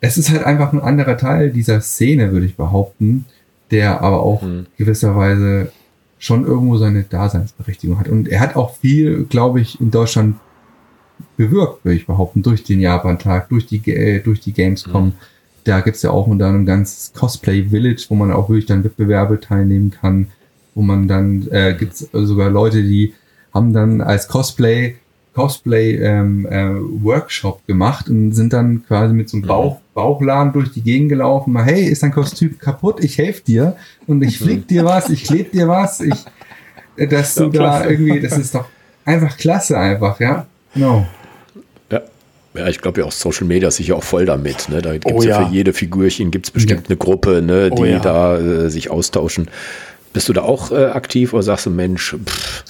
es 0.00 0.18
ist 0.18 0.30
halt 0.30 0.44
einfach 0.44 0.72
ein 0.72 0.80
anderer 0.80 1.16
Teil 1.16 1.50
dieser 1.50 1.80
Szene, 1.80 2.32
würde 2.32 2.46
ich 2.46 2.56
behaupten, 2.56 3.26
der 3.70 4.00
aber 4.02 4.22
auch 4.22 4.42
gewisserweise 4.76 5.72
schon 6.18 6.46
irgendwo 6.46 6.78
seine 6.78 7.02
Daseinsberechtigung 7.02 7.98
hat. 7.98 8.08
Und 8.08 8.28
er 8.28 8.40
hat 8.40 8.56
auch 8.56 8.76
viel, 8.76 9.24
glaube 9.24 9.60
ich, 9.60 9.80
in 9.80 9.90
Deutschland 9.90 10.36
bewirkt, 11.36 11.84
würde 11.84 11.96
ich 11.96 12.06
behaupten, 12.06 12.42
durch 12.42 12.64
den 12.64 12.80
Japan-Tag, 12.80 13.48
durch 13.48 13.66
die, 13.66 13.80
äh, 13.90 14.20
durch 14.20 14.40
die 14.40 14.52
Gamescom. 14.52 15.06
Mhm. 15.06 15.12
Da 15.64 15.80
gibt's 15.80 16.02
ja 16.02 16.10
auch 16.10 16.26
unter 16.26 16.48
einem 16.48 16.66
ganz 16.66 17.12
Cosplay 17.14 17.64
Village, 17.64 18.06
wo 18.08 18.14
man 18.14 18.32
auch 18.32 18.48
wirklich 18.48 18.66
dann 18.66 18.84
Wettbewerbe 18.84 19.40
teilnehmen 19.40 19.90
kann, 19.90 20.28
wo 20.74 20.82
man 20.82 21.08
dann, 21.08 21.46
äh, 21.50 21.74
gibt's 21.78 22.08
sogar 22.12 22.50
Leute, 22.50 22.82
die 22.82 23.14
haben 23.52 23.72
dann 23.72 24.00
als 24.00 24.28
Cosplay 24.28 24.96
Cosplay 25.34 25.96
ähm, 25.96 26.46
äh, 26.46 26.74
Workshop 27.02 27.66
gemacht 27.66 28.08
und 28.08 28.32
sind 28.32 28.52
dann 28.52 28.84
quasi 28.86 29.12
mit 29.14 29.28
so 29.28 29.36
einem 29.36 29.46
Bauch, 29.46 29.80
Bauchladen 29.94 30.52
durch 30.52 30.72
die 30.72 30.82
Gegend 30.82 31.08
gelaufen. 31.08 31.52
Mal, 31.52 31.64
hey, 31.64 31.84
ist 31.84 32.02
dein 32.02 32.12
Kostüm 32.12 32.58
kaputt? 32.58 33.02
Ich 33.02 33.16
helfe 33.16 33.42
dir 33.42 33.76
und 34.06 34.22
ich 34.22 34.38
flieg 34.38 34.66
dir 34.68 34.84
was, 34.84 35.08
ich 35.08 35.24
kleb 35.24 35.52
dir 35.52 35.68
was, 35.68 36.00
ich, 36.00 36.24
äh, 36.96 37.06
dass 37.06 37.34
du 37.36 37.44
ja, 37.44 37.50
da 37.50 37.86
irgendwie, 37.86 38.20
das 38.20 38.36
ist 38.36 38.54
doch 38.54 38.66
einfach 39.04 39.36
klasse 39.36 39.78
einfach, 39.78 40.18
ja. 40.20 40.46
Genau. 40.74 41.06
Ja. 41.90 42.02
Ja, 42.54 42.68
ich 42.68 42.80
glaube 42.80 43.00
ja 43.00 43.06
auch 43.06 43.12
Social 43.12 43.46
Media 43.46 43.68
ist 43.68 43.76
sicher 43.76 43.96
auch 43.96 44.04
voll 44.04 44.26
damit. 44.26 44.68
Ne? 44.68 44.82
Da 44.82 44.92
gibt 44.92 45.06
es 45.06 45.12
oh, 45.12 45.22
ja. 45.22 45.40
ja. 45.40 45.46
für 45.46 45.52
jede 45.52 45.72
Figürchen 45.72 46.30
gibt's 46.30 46.50
bestimmt 46.50 46.82
ja. 46.82 46.86
eine 46.88 46.96
Gruppe, 46.96 47.42
ne, 47.42 47.70
die 47.70 47.82
oh, 47.82 47.84
ja. 47.84 47.98
da 47.98 48.38
äh, 48.38 48.70
sich 48.70 48.90
austauschen. 48.90 49.48
Bist 50.12 50.28
du 50.28 50.32
da 50.32 50.42
auch 50.42 50.70
äh, 50.70 50.86
aktiv 50.86 51.32
oder 51.32 51.42
sagst 51.42 51.66
du, 51.66 51.70
Mensch, 51.70 52.14
pff, 52.24 52.64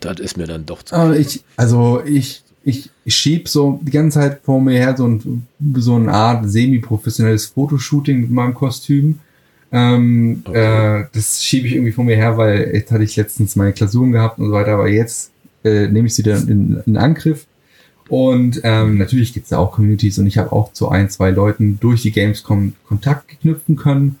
das 0.00 0.20
ist 0.20 0.36
mir 0.36 0.46
dann 0.46 0.66
doch 0.66 0.82
zu 0.82 0.94
viel. 0.94 1.20
Ich, 1.20 1.44
also 1.56 2.02
ich, 2.04 2.42
ich, 2.66 2.90
schieb 3.06 3.48
so 3.48 3.78
die 3.80 3.92
ganze 3.92 4.18
Zeit 4.18 4.40
vor 4.42 4.60
mir 4.60 4.76
her 4.76 4.96
so, 4.96 5.06
ein, 5.06 5.46
so 5.76 5.94
eine 5.94 6.12
Art 6.12 6.50
semi-professionelles 6.50 7.46
Fotoshooting 7.46 8.22
mit 8.22 8.30
meinem 8.32 8.54
Kostüm. 8.54 9.20
Ähm, 9.70 10.42
okay. 10.44 11.02
äh, 11.02 11.04
das 11.12 11.44
schiebe 11.44 11.68
ich 11.68 11.74
irgendwie 11.74 11.92
vor 11.92 12.04
mir 12.04 12.16
her, 12.16 12.36
weil 12.36 12.72
jetzt 12.74 12.90
hatte 12.90 13.04
ich 13.04 13.14
letztens 13.14 13.54
meine 13.54 13.72
Klausuren 13.72 14.10
gehabt 14.10 14.40
und 14.40 14.46
so 14.46 14.52
weiter, 14.52 14.72
aber 14.72 14.88
jetzt 14.88 15.30
äh, 15.62 15.86
nehme 15.86 16.08
ich 16.08 16.14
sie 16.16 16.24
dann 16.24 16.48
in, 16.48 16.82
in 16.86 16.96
Angriff. 16.96 17.46
Und 18.08 18.60
ähm, 18.64 18.98
natürlich 18.98 19.32
gibt 19.32 19.44
es 19.44 19.50
da 19.50 19.58
auch 19.58 19.72
Communities 19.72 20.18
und 20.18 20.26
ich 20.26 20.38
habe 20.38 20.50
auch 20.50 20.72
zu 20.72 20.88
ein, 20.88 21.08
zwei 21.08 21.30
Leuten 21.30 21.78
durch 21.78 22.02
die 22.02 22.12
Gamescom 22.12 22.72
Kontakt 22.88 23.28
geknüpfen 23.28 23.76
können, 23.76 24.18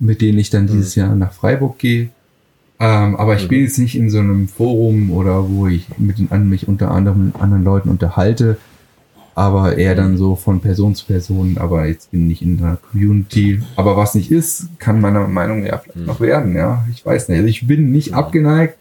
mit 0.00 0.20
denen 0.20 0.38
ich 0.38 0.50
dann 0.50 0.66
dieses 0.66 0.96
mhm. 0.96 1.02
Jahr 1.02 1.14
nach 1.14 1.32
Freiburg 1.32 1.78
gehe. 1.78 2.10
Ähm, 2.80 3.16
aber 3.16 3.36
ich 3.36 3.48
bin 3.48 3.58
mhm. 3.58 3.64
jetzt 3.64 3.78
nicht 3.78 3.96
in 3.96 4.10
so 4.10 4.18
einem 4.18 4.48
Forum 4.48 5.10
oder 5.10 5.48
wo 5.48 5.66
ich 5.68 5.86
mit 5.96 6.18
den, 6.18 6.48
mich 6.48 6.66
unter 6.66 6.90
anderem 6.90 7.32
anderen 7.38 7.64
Leuten 7.64 7.88
unterhalte, 7.88 8.58
aber 9.34 9.76
eher 9.76 9.94
dann 9.94 10.16
so 10.16 10.36
von 10.36 10.60
Person 10.60 10.94
zu 10.94 11.06
Person, 11.06 11.58
aber 11.58 11.86
jetzt 11.86 12.10
bin 12.10 12.30
ich 12.30 12.42
in 12.42 12.58
der 12.58 12.78
Community. 12.90 13.60
Aber 13.76 13.96
was 13.96 14.14
nicht 14.14 14.30
ist, 14.30 14.68
kann 14.78 15.00
meiner 15.00 15.26
Meinung 15.26 15.62
nach 15.62 15.82
vielleicht 15.82 15.96
mhm. 15.96 16.06
noch 16.06 16.20
werden, 16.20 16.56
ja. 16.56 16.84
Ich 16.92 17.04
weiß 17.04 17.28
nicht. 17.28 17.38
Also 17.38 17.48
ich 17.48 17.66
bin 17.66 17.90
nicht 17.90 18.10
mhm. 18.10 18.18
abgeneigt. 18.18 18.76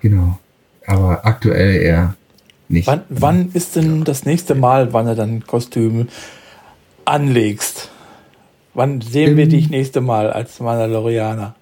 Genau. 0.00 0.38
Aber 0.86 1.26
aktuell 1.26 1.76
eher 1.76 2.14
nicht. 2.68 2.86
Wann, 2.86 3.02
wann 3.08 3.50
ist 3.52 3.76
denn 3.76 4.04
das 4.04 4.24
nächste 4.24 4.54
Mal, 4.54 4.92
wann 4.92 5.06
du 5.06 5.14
dann 5.14 5.46
Kostüm 5.46 6.08
anlegst? 7.04 7.90
Wann 8.74 9.00
sehen 9.00 9.36
wir 9.36 9.48
dich 9.48 9.70
nächste 9.70 10.00
Mal 10.00 10.30
als 10.30 10.60
Mandalorianer? 10.60 11.54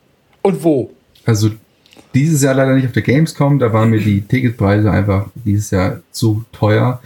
Und 0.43 0.65
wo? 0.65 0.91
Also 1.25 1.51
dieses 2.14 2.43
Jahr 2.43 2.55
leider 2.55 2.75
nicht 2.75 2.87
auf 2.87 2.93
der 2.93 3.03
Gamescom, 3.03 3.59
da 3.59 3.72
waren 3.72 3.91
mir 3.91 4.01
die 4.01 4.22
Ticketpreise 4.22 4.91
einfach 4.91 5.27
dieses 5.35 5.70
Jahr 5.70 6.01
zu 6.11 6.45
teuer. 6.53 7.01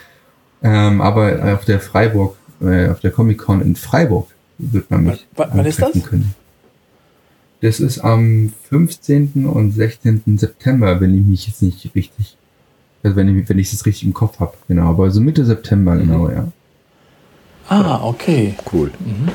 Ähm, 0.62 1.00
aber 1.00 1.54
auf 1.54 1.64
der 1.64 1.80
Freiburg, 1.80 2.36
äh, 2.60 2.88
auf 2.88 3.00
der 3.00 3.10
Comic 3.10 3.38
Con 3.38 3.62
in 3.62 3.76
Freiburg 3.76 4.28
wird 4.58 4.90
man 4.90 5.04
mich 5.04 5.26
w 5.36 5.44
wann 5.52 5.66
ist 5.66 5.80
das? 5.80 5.92
können. 6.04 6.34
Das 7.60 7.80
ist 7.80 8.00
am 8.00 8.52
15. 8.68 9.46
und 9.46 9.72
16. 9.72 10.38
September, 10.38 11.00
wenn 11.00 11.18
ich 11.18 11.26
mich 11.26 11.46
jetzt 11.46 11.62
nicht 11.62 11.94
richtig, 11.94 12.36
also 13.02 13.16
wenn 13.16 13.36
ich, 13.36 13.48
wenn 13.48 13.58
ich 13.58 13.72
es 13.72 13.86
richtig 13.86 14.04
im 14.04 14.14
Kopf 14.14 14.38
habe, 14.40 14.54
genau, 14.68 14.90
aber 14.90 15.10
so 15.10 15.20
Mitte 15.20 15.44
September, 15.44 15.94
mhm. 15.94 16.00
genau, 16.00 16.30
ja. 16.30 16.48
Ah, 17.68 18.00
okay. 18.02 18.54
Cool. 18.72 18.90
Mhm. 19.00 19.28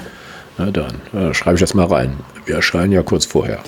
Na 0.57 0.71
dann, 0.71 0.95
äh, 1.13 1.33
schreibe 1.33 1.55
ich 1.55 1.61
das 1.61 1.73
mal 1.73 1.85
rein. 1.85 2.13
Wir 2.45 2.55
erscheinen 2.55 2.91
ja 2.91 3.03
kurz 3.03 3.25
vorher. 3.25 3.59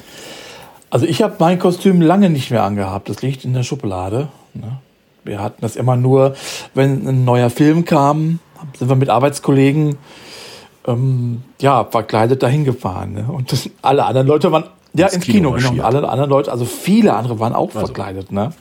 Also 0.90 1.06
ich 1.06 1.22
habe 1.22 1.36
mein 1.40 1.60
Kostüm 1.60 2.02
lange 2.02 2.30
nicht 2.30 2.52
mehr 2.52 2.64
angehabt. 2.64 3.10
Das 3.10 3.22
liegt 3.22 3.46
in 3.46 3.54
der 3.54 3.64
Schublade. 3.64 4.30
Ne? 4.54 4.80
Wir 5.24 5.42
hatten 5.42 5.62
das 5.62 5.76
immer 5.76 5.96
nur, 5.96 6.36
wenn 6.74 7.08
ein 7.08 7.26
neuer 7.26 7.50
Film 7.50 7.86
kam, 7.86 8.40
sind 8.78 8.90
wir 8.90 8.96
mit 8.96 9.10
Arbeitskollegen 9.10 9.98
ähm, 10.88 11.42
ja 11.60 11.84
verkleidet 11.86 12.44
dahin 12.44 12.64
gefahren. 12.64 13.14
Ne? 13.14 13.26
Und 13.28 13.52
das, 13.52 13.70
alle 13.82 14.06
anderen 14.06 14.28
Leute 14.28 14.52
waren 14.52 14.66
ja 14.94 15.08
ins 15.08 15.26
Kino, 15.26 15.52
Kino 15.52 15.52
genommen. 15.54 15.82
Alle 15.82 16.08
anderen 16.08 16.30
Leute, 16.30 16.52
also 16.52 16.66
viele 16.66 17.14
andere 17.14 17.40
waren 17.40 17.54
auch 17.54 17.74
also. 17.74 17.80
verkleidet. 17.80 18.32
Ne? 18.32 18.54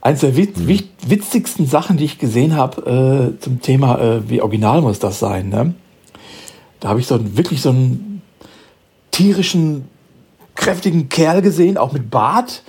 Eins 0.00 0.20
der 0.20 0.36
witz, 0.36 0.58
hm. 0.58 0.68
witzigsten 1.06 1.66
Sachen, 1.66 1.96
die 1.96 2.04
ich 2.04 2.18
gesehen 2.18 2.56
habe 2.56 3.34
äh, 3.36 3.40
zum 3.40 3.60
Thema, 3.60 3.98
äh, 3.98 4.30
wie 4.30 4.40
original 4.40 4.80
muss 4.80 5.00
das 5.00 5.18
sein. 5.18 5.48
Ne? 5.48 5.74
Da 6.80 6.88
habe 6.88 7.00
ich 7.00 7.06
so 7.06 7.36
wirklich 7.36 7.62
so 7.62 7.70
einen 7.70 8.22
tierischen 9.10 9.88
kräftigen 10.56 11.08
Kerl 11.08 11.42
gesehen, 11.42 11.76
auch 11.76 11.92
mit 11.92 12.10
Bart. 12.10 12.62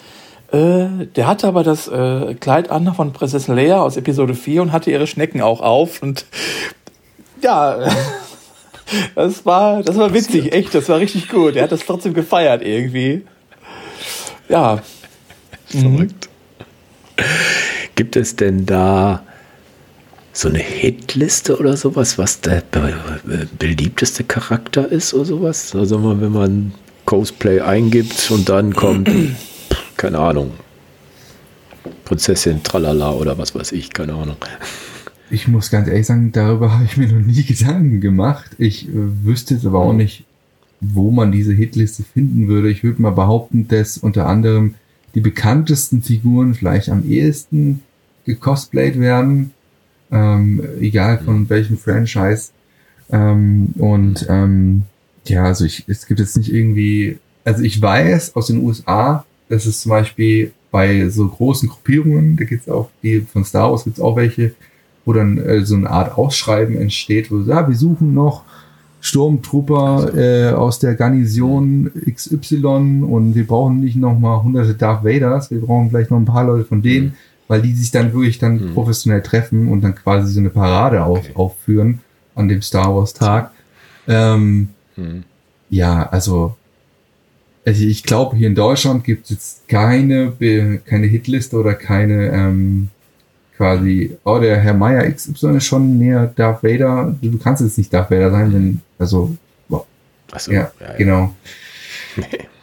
Äh, 0.51 1.07
der 1.15 1.27
hatte 1.27 1.47
aber 1.47 1.63
das 1.63 1.87
äh, 1.87 2.35
Kleid 2.35 2.69
an 2.69 2.93
von 2.93 3.11
Prinzessin 3.11 3.55
Leia 3.55 3.81
aus 3.81 3.97
Episode 3.97 4.33
4 4.33 4.61
und 4.61 4.71
hatte 4.71 4.91
ihre 4.91 5.07
Schnecken 5.07 5.41
auch 5.41 5.61
auf. 5.61 6.01
Und 6.01 6.25
ja, 7.41 7.89
das 9.15 9.45
war, 9.45 9.83
das 9.83 9.97
war 9.97 10.13
witzig, 10.13 10.53
echt, 10.53 10.73
das 10.73 10.87
war 10.87 10.99
richtig 10.99 11.27
gut. 11.29 11.55
Er 11.55 11.63
hat 11.63 11.71
das 11.71 11.85
trotzdem 11.85 12.13
gefeiert 12.13 12.61
irgendwie. 12.61 13.25
Ja. 14.47 14.81
Verrückt. 15.65 16.29
Mhm. 16.29 17.23
Gibt 17.95 18.15
es 18.15 18.35
denn 18.35 18.65
da 18.65 19.23
so 20.31 20.49
eine 20.49 20.59
Hitliste 20.59 21.57
oder 21.57 21.75
sowas, 21.75 22.17
was 22.17 22.41
der 22.41 22.61
beliebteste 23.57 24.23
Charakter 24.23 24.87
ist 24.87 25.13
oder 25.13 25.25
sowas? 25.25 25.75
Also 25.75 26.21
wenn 26.21 26.31
man 26.31 26.73
Cosplay 27.07 27.61
eingibt 27.61 28.29
und 28.31 28.49
dann 28.49 28.73
kommt, 28.73 29.09
keine 29.97 30.19
Ahnung, 30.19 30.51
Prinzessin 32.03 32.61
Tralala 32.63 33.13
oder 33.13 33.37
was 33.37 33.55
weiß 33.55 33.71
ich, 33.71 33.93
keine 33.93 34.13
Ahnung. 34.13 34.35
Ich 35.29 35.47
muss 35.47 35.71
ganz 35.71 35.87
ehrlich 35.87 36.05
sagen, 36.05 36.33
darüber 36.33 36.71
habe 36.73 36.83
ich 36.83 36.97
mir 36.97 37.07
noch 37.07 37.25
nie 37.25 37.43
Gedanken 37.43 38.01
gemacht. 38.01 38.51
Ich 38.57 38.89
äh, 38.89 38.91
wüsste 38.93 39.53
jetzt 39.53 39.65
aber 39.65 39.79
auch 39.79 39.93
mhm. 39.93 39.99
nicht, 39.99 40.25
wo 40.81 41.09
man 41.09 41.31
diese 41.31 41.53
Hitliste 41.53 42.03
finden 42.03 42.49
würde. 42.49 42.69
Ich 42.69 42.83
würde 42.83 43.01
mal 43.01 43.11
behaupten, 43.11 43.69
dass 43.69 43.97
unter 43.97 44.27
anderem 44.27 44.75
die 45.15 45.21
bekanntesten 45.21 46.01
Figuren 46.01 46.55
vielleicht 46.55 46.89
am 46.89 47.09
ehesten 47.09 47.83
gecosplayt 48.25 48.99
werden, 48.99 49.51
ähm, 50.11 50.61
egal 50.81 51.19
von 51.19 51.39
mhm. 51.39 51.49
welchem 51.49 51.77
Franchise. 51.77 52.49
Ähm, 53.09 53.69
und 53.77 54.27
ähm, 54.29 54.83
ja, 55.29 55.43
also 55.43 55.65
ich, 55.65 55.83
es 55.87 56.05
gibt 56.05 56.19
jetzt 56.19 56.37
nicht 56.37 56.51
irgendwie, 56.51 57.17
also 57.43 57.63
ich 57.63 57.81
weiß 57.81 58.35
aus 58.35 58.47
den 58.47 58.63
USA, 58.63 59.25
dass 59.49 59.65
es 59.65 59.81
zum 59.81 59.91
Beispiel 59.91 60.51
bei 60.71 61.09
so 61.09 61.27
großen 61.27 61.69
Gruppierungen, 61.69 62.35
da 62.37 62.43
gibt's 62.43 62.69
auch, 62.69 62.89
die 63.01 63.21
von 63.21 63.45
Star 63.45 63.71
Wars 63.71 63.85
gibt's 63.85 63.99
auch 63.99 64.15
welche, 64.15 64.53
wo 65.05 65.13
dann 65.13 65.37
äh, 65.37 65.65
so 65.65 65.75
eine 65.75 65.89
Art 65.89 66.17
Ausschreiben 66.17 66.75
entsteht, 66.75 67.31
wo 67.31 67.39
ja, 67.39 67.67
wir 67.67 67.75
suchen 67.75 68.13
noch 68.13 68.43
Sturmtrooper 68.99 70.13
äh, 70.15 70.53
aus 70.53 70.79
der 70.79 70.95
Garnison 70.95 71.89
XY 72.05 73.03
und 73.03 73.35
wir 73.35 73.47
brauchen 73.47 73.79
nicht 73.79 73.95
noch 73.95 74.19
mal 74.19 74.43
hunderte 74.43 74.73
Darth 74.73 75.03
Vaders, 75.03 75.49
wir 75.51 75.61
brauchen 75.61 75.89
vielleicht 75.89 76.11
noch 76.11 76.17
ein 76.17 76.25
paar 76.25 76.43
Leute 76.43 76.65
von 76.65 76.81
denen, 76.81 77.07
mhm. 77.07 77.13
weil 77.47 77.61
die 77.61 77.73
sich 77.73 77.91
dann 77.91 78.11
wirklich 78.11 78.39
dann 78.39 78.55
mhm. 78.55 78.73
professionell 78.73 79.21
treffen 79.21 79.69
und 79.69 79.81
dann 79.81 79.95
quasi 79.95 80.31
so 80.33 80.39
eine 80.39 80.49
Parade 80.49 81.03
auf, 81.03 81.19
okay. 81.19 81.31
aufführen 81.35 81.99
an 82.35 82.49
dem 82.49 82.61
Star 82.61 82.93
Wars 82.93 83.13
Tag. 83.13 83.51
Ähm, 84.07 84.69
hm. 84.97 85.23
Ja, 85.69 86.09
also, 86.09 86.55
also 87.65 87.83
ich 87.83 88.03
glaube, 88.03 88.35
hier 88.35 88.47
in 88.47 88.55
Deutschland 88.55 89.03
gibt 89.03 89.25
es 89.25 89.29
jetzt 89.31 89.67
keine, 89.67 90.33
keine 90.85 91.07
Hitliste 91.07 91.57
oder 91.57 91.73
keine 91.73 92.31
ähm, 92.31 92.89
quasi, 93.55 94.17
oh, 94.23 94.39
der 94.39 94.57
Herr 94.59 94.73
Meier 94.73 95.09
XY 95.11 95.57
ist 95.57 95.65
schon 95.65 95.97
näher 95.97 96.31
Darth 96.35 96.63
Vader. 96.63 97.15
Du 97.21 97.37
kannst 97.37 97.61
jetzt 97.61 97.77
nicht 97.77 97.93
Darth 97.93 98.11
Vader 98.11 98.31
sein, 98.31 98.53
wenn, 98.53 98.81
also, 98.97 99.35
wow. 99.67 99.85
so, 100.37 100.51
ja, 100.51 100.71
ja, 100.79 100.93
genau. 100.97 101.35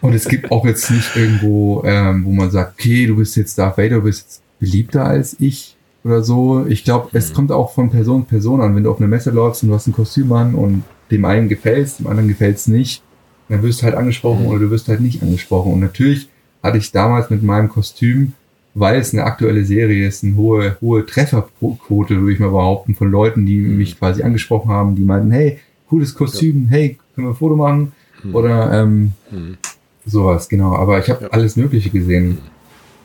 Und 0.01 0.14
es 0.14 0.26
gibt 0.26 0.51
auch 0.51 0.64
jetzt 0.64 0.91
nicht 0.91 1.16
irgendwo, 1.16 1.82
ähm, 1.85 2.24
wo 2.24 2.32
man 2.32 2.51
sagt, 2.51 2.74
okay, 2.78 3.07
du 3.07 3.16
bist 3.16 3.37
jetzt 3.37 3.59
Darth 3.59 3.78
Vader, 3.78 3.97
du 3.97 4.03
bist 4.03 4.22
jetzt 4.22 4.43
beliebter 4.59 5.05
als 5.05 5.37
ich 5.39 5.76
oder 6.05 6.22
so. 6.22 6.66
Ich 6.66 6.85
glaube, 6.85 7.09
es 7.12 7.30
mhm. 7.30 7.35
kommt 7.35 7.53
auch 7.53 7.72
von 7.72 7.91
Person 7.91 8.22
zu 8.22 8.28
Person 8.28 8.61
an. 8.61 8.74
Wenn 8.74 8.85
du 8.85 8.91
auf 8.91 8.99
eine 8.99 9.09
Messe 9.09 9.30
läufst 9.30 9.62
und 9.62 9.70
du 9.70 9.74
hast 9.74 9.87
ein 9.87 9.93
Kostüm 9.93 10.32
an 10.32 10.55
und 10.55 10.85
dem 11.11 11.25
einen 11.25 11.49
gefällt 11.49 11.99
dem 11.99 12.07
anderen 12.07 12.29
gefällt 12.29 12.57
es 12.57 12.67
nicht, 12.67 13.03
dann 13.49 13.63
wirst 13.63 13.83
du 13.83 13.85
halt 13.85 13.95
angesprochen 13.95 14.43
mhm. 14.43 14.49
oder 14.49 14.59
du 14.61 14.71
wirst 14.71 14.89
halt 14.89 15.01
nicht 15.01 15.23
angesprochen. 15.23 15.73
Und 15.73 15.81
natürlich 15.81 16.29
hatte 16.63 16.79
ich 16.79 16.93
damals 16.93 17.31
mit 17.31 17.43
meinem 17.43 17.69
Kostüm, 17.69 18.33
weil 18.75 18.99
es 18.99 19.13
eine 19.13 19.25
aktuelle 19.25 19.65
Serie 19.65 20.07
ist, 20.09 20.25
eine 20.25 20.37
hohe, 20.37 20.77
hohe 20.81 21.07
Trefferquote, 21.07 22.21
würde 22.21 22.33
ich 22.33 22.41
mal 22.41 22.51
behaupten, 22.51 22.95
von 22.95 23.11
Leuten, 23.11 23.47
die 23.47 23.59
mhm. 23.59 23.77
mich 23.77 23.99
quasi 23.99 24.23
angesprochen 24.23 24.71
haben, 24.71 24.97
die 24.97 25.03
meinten, 25.03 25.31
hey, 25.31 25.59
cooles 25.89 26.15
Kostüm, 26.15 26.65
ja. 26.65 26.71
hey, 26.71 26.99
können 27.15 27.29
wir 27.29 27.33
ein 27.33 27.37
Foto 27.37 27.57
machen? 27.57 27.93
Mhm. 28.23 28.35
Oder 28.35 28.83
ähm, 28.83 29.13
mhm. 29.31 29.59
sowas, 30.05 30.49
genau. 30.49 30.75
Aber 30.75 30.99
ich 30.99 31.09
habe 31.09 31.25
ja. 31.25 31.31
alles 31.31 31.57
Mögliche 31.57 31.91
gesehen. 31.91 32.39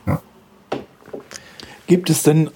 Ja. 0.08 0.22
Gibt 1.86 2.10
es 2.10 2.24
denn, 2.24 2.50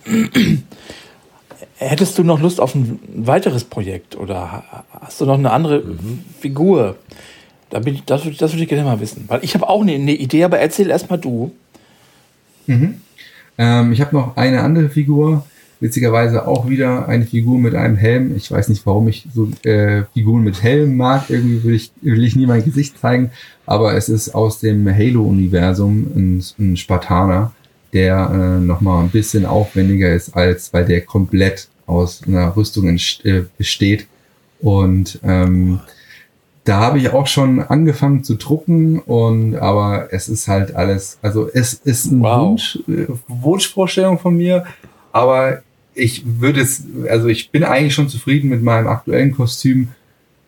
hättest 1.90 2.18
du 2.18 2.24
noch 2.24 2.40
Lust 2.40 2.60
auf 2.60 2.76
ein 2.76 3.00
weiteres 3.16 3.64
Projekt 3.64 4.16
oder 4.16 4.64
hast 5.02 5.22
du 5.22 5.26
noch 5.26 5.38
eine 5.38 5.52
andere 5.52 5.82
mhm. 5.82 6.20
Figur? 6.40 6.96
Da 7.70 7.80
bin 7.80 7.96
ich, 7.96 8.04
das, 8.06 8.22
das 8.38 8.54
würde 8.54 8.64
ich 8.64 8.70
gerne 8.70 8.84
mal 8.84 9.00
wissen. 9.00 9.26
Weil 9.28 9.44
ich 9.44 9.56
habe 9.56 9.68
auch 9.68 9.82
eine, 9.82 9.94
eine, 9.94 10.14
Idee, 10.14 10.44
aber 10.44 10.60
erzähl 10.60 10.90
erstmal 10.90 11.20
du. 11.20 11.52
Mhm. 12.68 13.02
Ähm, 13.58 13.92
ich 13.92 14.02
habe 14.02 14.16
noch 14.16 14.38
eine 14.38 14.62
andere 14.62 14.90
Figur, 14.90 15.46
witzigerweise 15.80 16.48
auch 16.48 16.70
wieder 16.70 17.08
eine 17.08 17.26
Figur 17.26 17.58
mit 17.58 17.74
einem 17.74 17.98
Helm. 17.98 18.36
Ich 18.36 18.52
weiß 18.52 18.70
nicht, 18.70 18.86
warum 18.86 19.08
ich 19.08 19.28
so 19.34 19.50
äh, 19.64 20.04
Figuren 20.14 20.44
mit 20.44 20.62
Helm 20.62 20.98
mag. 20.98 21.30
Irgendwie 21.30 21.64
will 21.64 21.74
ich, 21.74 21.92
will 22.02 22.24
ich 22.24 22.36
nie 22.36 22.46
mein 22.46 22.64
Gesicht 22.64 23.00
zeigen. 23.00 23.32
Aber 23.66 23.96
es 23.96 24.08
ist 24.08 24.36
aus 24.36 24.60
dem 24.60 24.88
Halo-Universum 24.88 26.12
ein, 26.16 26.44
ein, 26.60 26.78
Spartaner, 26.78 27.54
der 27.92 28.30
äh, 28.32 28.64
nochmal 28.64 29.04
ein 29.04 29.10
bisschen 29.10 29.46
aufwendiger 29.46 30.14
ist, 30.14 30.36
als 30.36 30.72
weil 30.74 30.86
der 30.86 31.02
komplett 31.02 31.70
aus 31.86 32.22
einer 32.26 32.56
Rüstung 32.56 32.88
äh, 32.88 33.44
besteht. 33.58 34.08
Und 34.62 35.20
ähm, 35.24 35.82
da 36.64 36.80
habe 36.80 36.98
ich 36.98 37.10
auch 37.10 37.28
schon 37.28 37.62
angefangen 37.62 38.24
zu 38.24 38.36
drucken 38.36 39.00
und 39.00 39.56
aber 39.56 40.14
es 40.14 40.30
ist 40.30 40.48
halt 40.48 40.76
alles, 40.76 41.18
also 41.22 41.50
es 41.54 41.74
ist 41.74 42.06
ein 42.06 42.22
wow. 42.22 42.50
Wunsch, 42.50 42.80
äh, 42.88 43.08
Wunschvorstellung 43.28 44.20
von 44.20 44.38
mir, 44.38 44.66
aber 45.12 45.62
ich 45.94 46.24
würde 46.40 46.62
es, 46.62 46.84
also 47.10 47.28
ich 47.28 47.52
bin 47.52 47.64
eigentlich 47.64 47.94
schon 47.94 48.08
zufrieden 48.08 48.50
mit 48.50 48.64
meinem 48.64 48.88
aktuellen 48.88 49.34
Kostüm, 49.34 49.90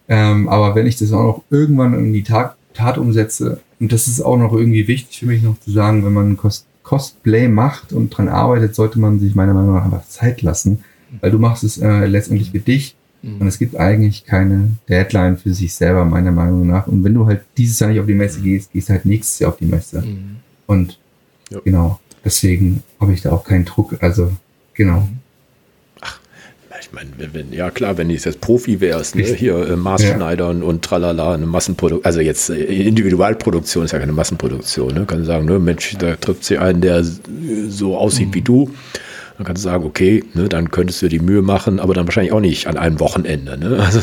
ähm, 0.08 0.48
aber 0.48 0.76
wenn 0.76 0.88
ich 0.88 0.96
das 0.96 1.12
auch 1.12 1.24
noch 1.24 1.44
irgendwann 1.50 1.94
in 1.94 2.14
die 2.14 2.24
Tat, 2.24 2.56
Tat 2.74 2.98
umsetze, 2.98 3.60
und 3.80 3.92
das 3.92 4.08
ist 4.08 4.22
auch 4.22 4.38
noch 4.38 4.54
irgendwie 4.54 4.88
wichtig 4.88 5.20
für 5.20 5.26
mich 5.26 5.44
noch 5.44 5.60
zu 5.60 5.72
sagen, 5.72 6.06
wenn 6.06 6.14
man 6.14 6.38
Cos 6.38 6.66
Cosplay 6.84 7.48
macht 7.48 7.94
und 7.94 8.12
dran 8.12 8.30
arbeitet, 8.30 8.76
sollte 8.76 9.00
man 9.00 9.20
sich 9.20 9.34
meiner 9.34 9.56
Meinung 9.56 9.74
nach 9.74 9.86
einfach 9.86 10.08
Zeit 10.08 10.44
lassen, 10.44 10.84
weil 11.22 11.32
du 11.32 11.40
machst 11.40 11.64
es 11.64 11.78
äh, 11.78 12.06
letztendlich 12.06 12.52
für 12.52 12.60
dich 12.60 12.96
Mhm. 13.26 13.42
Und 13.42 13.48
es 13.48 13.58
gibt 13.58 13.76
eigentlich 13.76 14.26
keine 14.26 14.70
Deadline 14.88 15.38
für 15.38 15.54
sich 15.54 15.74
selber, 15.74 16.06
meiner 16.06 16.32
Meinung 16.32 16.68
nach. 16.68 16.88
Und 16.88 17.04
wenn 17.04 17.14
du 17.14 17.26
halt 17.26 17.42
dieses 17.58 17.80
Jahr 17.80 17.90
nicht 17.90 18.00
auf 18.00 18.06
die 18.06 18.14
Messe 18.14 18.42
gehst, 18.42 18.72
gehst 18.72 18.90
du 18.90 18.94
halt 18.94 19.06
nächstes 19.06 19.40
Jahr 19.40 19.52
auf 19.52 19.58
die 19.58 19.66
Messe. 19.66 20.02
Mhm. 20.02 20.38
Und 20.68 21.00
ja. 21.50 21.60
genau, 21.64 22.00
deswegen 22.24 22.84
habe 23.00 23.14
ich 23.14 23.22
da 23.22 23.32
auch 23.32 23.44
keinen 23.44 23.66
Druck. 23.66 23.98
Also, 24.02 24.32
genau. 24.76 25.02
Mhm. 25.02 25.20
Ach, 26.02 26.20
ich 26.80 26.92
meine, 26.92 27.10
wenn, 27.18 27.52
ja 27.52 27.72
klar, 27.72 27.98
wenn 27.98 28.10
du 28.10 28.14
jetzt 28.14 28.42
Profi 28.42 28.80
wärst, 28.80 29.16
ne? 29.16 29.24
hier 29.24 29.70
äh, 29.70 29.76
Maßschneidern 29.76 30.60
ja. 30.60 30.66
und 30.66 30.84
tralala, 30.84 31.34
eine 31.34 31.48
Massenproduktion, 31.48 32.06
also 32.06 32.20
jetzt 32.20 32.52
äh, 32.52 32.64
Individualproduktion 32.64 33.86
ist 33.86 33.92
ja 33.92 34.00
keine 34.00 34.14
Massenproduktion, 34.14 34.94
ne? 34.94 35.06
Kann 35.08 35.26
sagen, 35.26 35.46
ne, 35.46 35.58
Mensch, 35.58 35.96
da 35.98 36.16
trifft 36.16 36.44
sich 36.44 36.60
einen, 36.60 36.82
der 36.82 37.04
so 37.04 37.98
aussieht 37.98 38.30
mhm. 38.30 38.34
wie 38.36 38.42
du 38.42 38.72
dann 39.38 39.46
kannst 39.46 39.64
du 39.64 39.70
sagen, 39.70 39.84
okay, 39.84 40.24
ne, 40.34 40.48
dann 40.48 40.72
könntest 40.72 41.02
du 41.02 41.08
dir 41.08 41.20
die 41.20 41.26
Mühe 41.26 41.42
machen, 41.42 41.80
aber 41.80 41.94
dann 41.94 42.08
wahrscheinlich 42.08 42.32
auch 42.32 42.40
nicht 42.40 42.68
an 42.68 42.78
einem 42.78 43.00
Wochenende. 43.00 43.58
Ne? 43.58 43.78
Also 43.86 44.02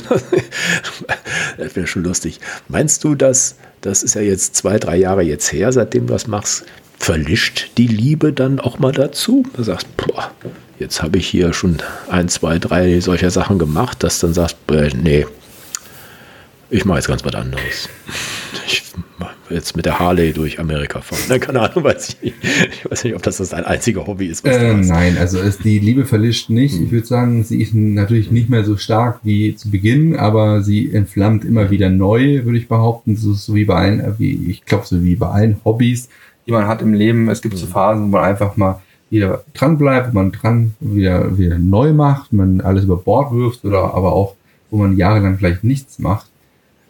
das 1.58 1.76
wäre 1.76 1.86
schon 1.86 2.04
lustig. 2.04 2.40
Meinst 2.68 3.04
du, 3.04 3.14
dass 3.14 3.56
das 3.82 4.02
ist 4.02 4.14
ja 4.14 4.20
jetzt 4.20 4.54
zwei, 4.56 4.78
drei 4.78 4.96
Jahre 4.96 5.22
jetzt 5.22 5.52
her, 5.52 5.72
seitdem 5.72 6.06
du 6.06 6.12
das 6.12 6.26
machst, 6.26 6.64
verlischt 6.98 7.70
die 7.78 7.88
Liebe 7.88 8.32
dann 8.32 8.60
auch 8.60 8.78
mal 8.78 8.92
dazu? 8.92 9.44
Du 9.54 9.62
sagst, 9.62 9.88
boah, 9.96 10.30
jetzt 10.78 11.02
habe 11.02 11.18
ich 11.18 11.26
hier 11.26 11.52
schon 11.52 11.78
ein, 12.08 12.28
zwei, 12.28 12.58
drei 12.58 13.00
solcher 13.00 13.30
Sachen 13.30 13.58
gemacht, 13.58 14.02
dass 14.02 14.20
du 14.20 14.28
dann 14.28 14.34
sagst, 14.34 14.56
nee, 15.02 15.26
ich 16.70 16.84
mache 16.84 16.98
jetzt 16.98 17.08
ganz 17.08 17.24
was 17.24 17.34
anderes. 17.34 17.88
Jetzt 19.52 19.76
mit 19.76 19.86
der 19.86 19.98
Harley 19.98 20.32
durch 20.32 20.58
Amerika 20.58 21.00
fahren. 21.00 21.20
Na, 21.28 21.38
keine 21.38 21.60
Ahnung, 21.60 21.84
weiß 21.84 22.08
ich 22.08 22.22
nicht. 22.22 22.36
Ich 22.42 22.90
weiß 22.90 23.04
nicht, 23.04 23.14
ob 23.14 23.22
das 23.22 23.36
das 23.36 23.52
ein 23.52 23.64
einziger 23.64 24.06
Hobby 24.06 24.26
ist. 24.26 24.44
Äh, 24.46 24.74
nein, 24.74 25.18
also 25.18 25.38
ist 25.38 25.64
die 25.64 25.78
Liebe 25.78 26.04
verlischt 26.04 26.50
nicht. 26.50 26.80
Ich 26.80 26.90
würde 26.90 27.06
sagen, 27.06 27.44
sie 27.44 27.60
ist 27.60 27.74
natürlich 27.74 28.30
nicht 28.30 28.48
mehr 28.48 28.64
so 28.64 28.76
stark 28.76 29.20
wie 29.22 29.54
zu 29.54 29.70
Beginn, 29.70 30.16
aber 30.16 30.62
sie 30.62 30.92
entflammt 30.92 31.44
immer 31.44 31.70
wieder 31.70 31.90
neu, 31.90 32.44
würde 32.44 32.58
ich 32.58 32.68
behaupten. 32.68 33.16
So, 33.16 33.32
so 33.32 33.54
wie 33.54 33.64
bei 33.64 33.74
allen, 33.74 34.14
wie, 34.18 34.50
ich 34.50 34.64
glaube, 34.64 34.86
so 34.86 35.02
wie 35.02 35.16
bei 35.16 35.28
allen 35.28 35.56
Hobbys, 35.64 36.08
die 36.46 36.52
man 36.52 36.66
hat 36.66 36.82
im 36.82 36.94
Leben. 36.94 37.28
Es 37.28 37.42
gibt 37.42 37.56
so 37.56 37.66
mhm. 37.66 37.70
Phasen, 37.70 38.02
wo 38.04 38.08
man 38.08 38.24
einfach 38.24 38.56
mal 38.56 38.80
wieder 39.10 39.44
dran 39.52 39.76
bleibt, 39.76 40.08
wo 40.08 40.14
man 40.14 40.32
dran 40.32 40.74
wieder, 40.80 41.36
wieder 41.36 41.58
neu 41.58 41.92
macht, 41.92 42.32
man 42.32 42.62
alles 42.62 42.84
über 42.84 42.96
Bord 42.96 43.32
wirft 43.32 43.64
oder 43.64 43.94
aber 43.94 44.12
auch, 44.12 44.36
wo 44.70 44.78
man 44.78 44.96
jahrelang 44.96 45.36
vielleicht 45.36 45.64
nichts 45.64 45.98
macht. 45.98 46.31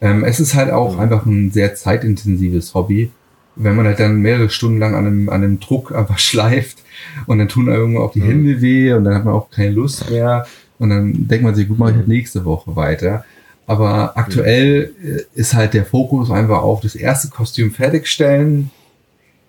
Ähm, 0.02 0.24
es 0.24 0.40
ist 0.40 0.54
halt 0.54 0.70
auch 0.70 0.98
einfach 0.98 1.24
ein 1.24 1.52
sehr 1.52 1.74
zeitintensives 1.76 2.74
Hobby. 2.74 3.10
Wenn 3.54 3.76
man 3.76 3.86
halt 3.86 4.00
dann 4.00 4.20
mehrere 4.20 4.50
Stunden 4.50 4.78
lang 4.78 4.94
an 4.94 5.06
einem, 5.06 5.28
an 5.28 5.44
einem 5.44 5.60
Druck 5.60 5.94
einfach 5.94 6.18
schleift 6.18 6.78
und 7.26 7.38
dann 7.38 7.48
tun 7.48 7.68
irgendwo 7.68 8.00
auch 8.00 8.12
die. 8.12 8.22
Hände 8.22 8.60
weh 8.60 8.92
und 8.92 9.04
dann 9.04 9.14
hat 9.14 9.24
man 9.24 9.34
auch 9.34 9.50
keine 9.50 9.70
Lust 9.70 10.10
mehr 10.10 10.46
und 10.78 10.90
dann 10.90 11.28
denkt 11.28 11.44
man 11.44 11.54
sich, 11.54 11.68
gut, 11.68 11.78
mache 11.78 11.92
ich 11.92 11.96
halt 11.96 12.08
nächste 12.08 12.44
Woche 12.44 12.74
weiter. 12.74 13.24
Aber 13.66 14.18
aktuell 14.18 14.92
mhm. 15.00 15.20
ist 15.34 15.54
halt 15.54 15.72
der 15.72 15.84
Fokus 15.84 16.30
einfach 16.32 16.62
auf 16.62 16.80
das 16.80 16.96
erste 16.96 17.28
Kostüm 17.28 17.70
fertigstellen 17.70 18.70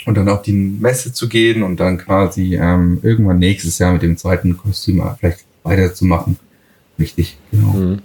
und 0.05 0.15
dann 0.15 0.29
auf 0.29 0.43
die 0.43 0.53
Messe 0.53 1.13
zu 1.13 1.27
gehen 1.27 1.63
und 1.63 1.79
dann 1.79 1.97
quasi 1.97 2.55
ähm, 2.55 2.99
irgendwann 3.01 3.39
nächstes 3.39 3.79
Jahr 3.79 3.91
mit 3.91 4.03
dem 4.03 4.17
zweiten 4.17 4.55
Kostüm 4.55 5.01
vielleicht 5.19 5.45
weiterzumachen. 5.63 6.37
Richtig, 6.99 7.37
genau. 7.49 7.73
Mhm. 7.73 8.01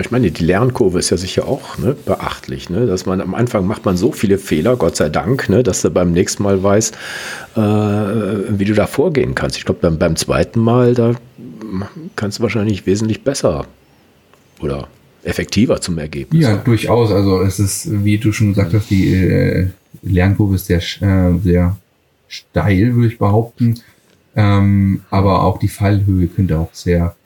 Ich 0.00 0.10
meine, 0.10 0.30
die 0.30 0.44
Lernkurve 0.44 0.98
ist 0.98 1.10
ja 1.10 1.16
sicher 1.16 1.46
auch 1.46 1.78
ne, 1.78 1.96
beachtlich, 2.04 2.70
ne? 2.70 2.86
dass 2.86 3.06
man 3.06 3.20
am 3.20 3.34
Anfang 3.34 3.66
macht 3.66 3.84
man 3.84 3.96
so 3.96 4.12
viele 4.12 4.38
Fehler, 4.38 4.76
Gott 4.76 4.96
sei 4.96 5.08
Dank, 5.08 5.48
ne, 5.48 5.62
dass 5.62 5.82
du 5.82 5.90
beim 5.90 6.12
nächsten 6.12 6.42
Mal 6.42 6.62
weißt, 6.62 6.94
äh, 7.56 7.60
wie 7.60 8.64
du 8.64 8.74
da 8.74 8.86
vorgehen 8.86 9.34
kannst. 9.34 9.56
Ich 9.56 9.64
glaube, 9.64 9.80
beim, 9.80 9.98
beim 9.98 10.16
zweiten 10.16 10.60
Mal, 10.60 10.94
da 10.94 11.14
kannst 12.16 12.38
du 12.38 12.42
wahrscheinlich 12.42 12.86
wesentlich 12.86 13.22
besser 13.22 13.66
oder 14.60 14.88
effektiver 15.24 15.80
zum 15.80 15.98
Ergebnis. 15.98 16.42
Ja, 16.42 16.56
durchaus. 16.56 17.10
Also 17.10 17.40
es 17.42 17.58
ist, 17.58 18.04
wie 18.04 18.18
du 18.18 18.32
schon 18.32 18.50
gesagt 18.50 18.74
hast, 18.74 18.90
die 18.90 19.12
äh, 19.12 19.68
Lernkurve 20.02 20.54
ist 20.54 20.66
sehr, 20.66 20.78
äh, 20.78 21.38
sehr 21.42 21.76
steil, 22.28 22.94
würde 22.94 23.08
ich 23.08 23.18
behaupten. 23.18 23.80
Ähm, 24.34 25.00
aber 25.10 25.42
auch 25.42 25.58
die 25.58 25.68
Fallhöhe 25.68 26.28
könnte 26.28 26.58
auch 26.58 26.68
sehr 26.72 27.16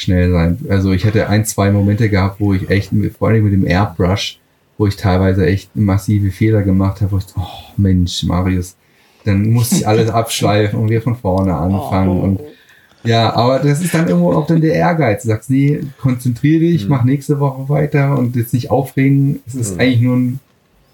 schnell 0.00 0.30
sein. 0.30 0.58
Also 0.68 0.92
ich 0.92 1.04
hätte 1.04 1.28
ein, 1.28 1.44
zwei 1.44 1.70
Momente 1.70 2.08
gehabt, 2.08 2.40
wo 2.40 2.54
ich 2.54 2.68
echt, 2.70 2.92
vor 3.18 3.28
allem 3.28 3.44
mit 3.44 3.52
dem 3.52 3.66
Airbrush, 3.66 4.40
wo 4.76 4.86
ich 4.86 4.96
teilweise 4.96 5.46
echt 5.46 5.74
massive 5.74 6.30
Fehler 6.30 6.62
gemacht 6.62 7.00
habe, 7.00 7.12
wo 7.12 7.18
ich, 7.18 7.24
oh 7.36 7.72
Mensch, 7.76 8.22
Marius, 8.24 8.76
dann 9.24 9.50
musste 9.50 9.76
ich 9.76 9.88
alles 9.88 10.10
abschleifen 10.10 10.78
und 10.78 10.88
wir 10.88 11.02
von 11.02 11.16
vorne 11.16 11.54
anfangen 11.54 12.18
oh. 12.18 12.22
und 12.22 12.40
ja, 13.04 13.32
aber 13.34 13.60
das 13.60 13.80
ist 13.80 13.94
dann 13.94 14.08
irgendwo 14.08 14.32
auch 14.32 14.46
dann 14.46 14.60
der 14.60 14.74
Ehrgeiz. 14.74 15.22
Du 15.22 15.28
sagst, 15.28 15.50
nee, 15.50 15.80
konzentriere 16.00 16.60
dich, 16.60 16.84
mhm. 16.84 16.90
mach 16.90 17.04
nächste 17.04 17.38
Woche 17.38 17.68
weiter 17.68 18.18
und 18.18 18.34
jetzt 18.36 18.52
nicht 18.52 18.70
aufregen. 18.70 19.40
Es 19.46 19.54
ist 19.54 19.74
mhm. 19.74 19.80
eigentlich 19.80 20.00
nur 20.00 20.16
ein 20.16 20.40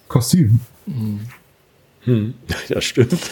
Kostüm. 0.08 0.60
Mhm. 0.86 1.20
Hm, 2.04 2.34
das 2.68 2.84
stimmt. 2.84 3.18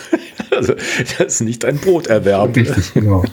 Also, 0.51 0.75
das 0.75 1.21
ist 1.21 1.41
nicht 1.41 1.65
ein 1.65 1.79
Broterwerb. 1.79 2.55
Richtig, 2.55 2.93
genau. 2.93 3.25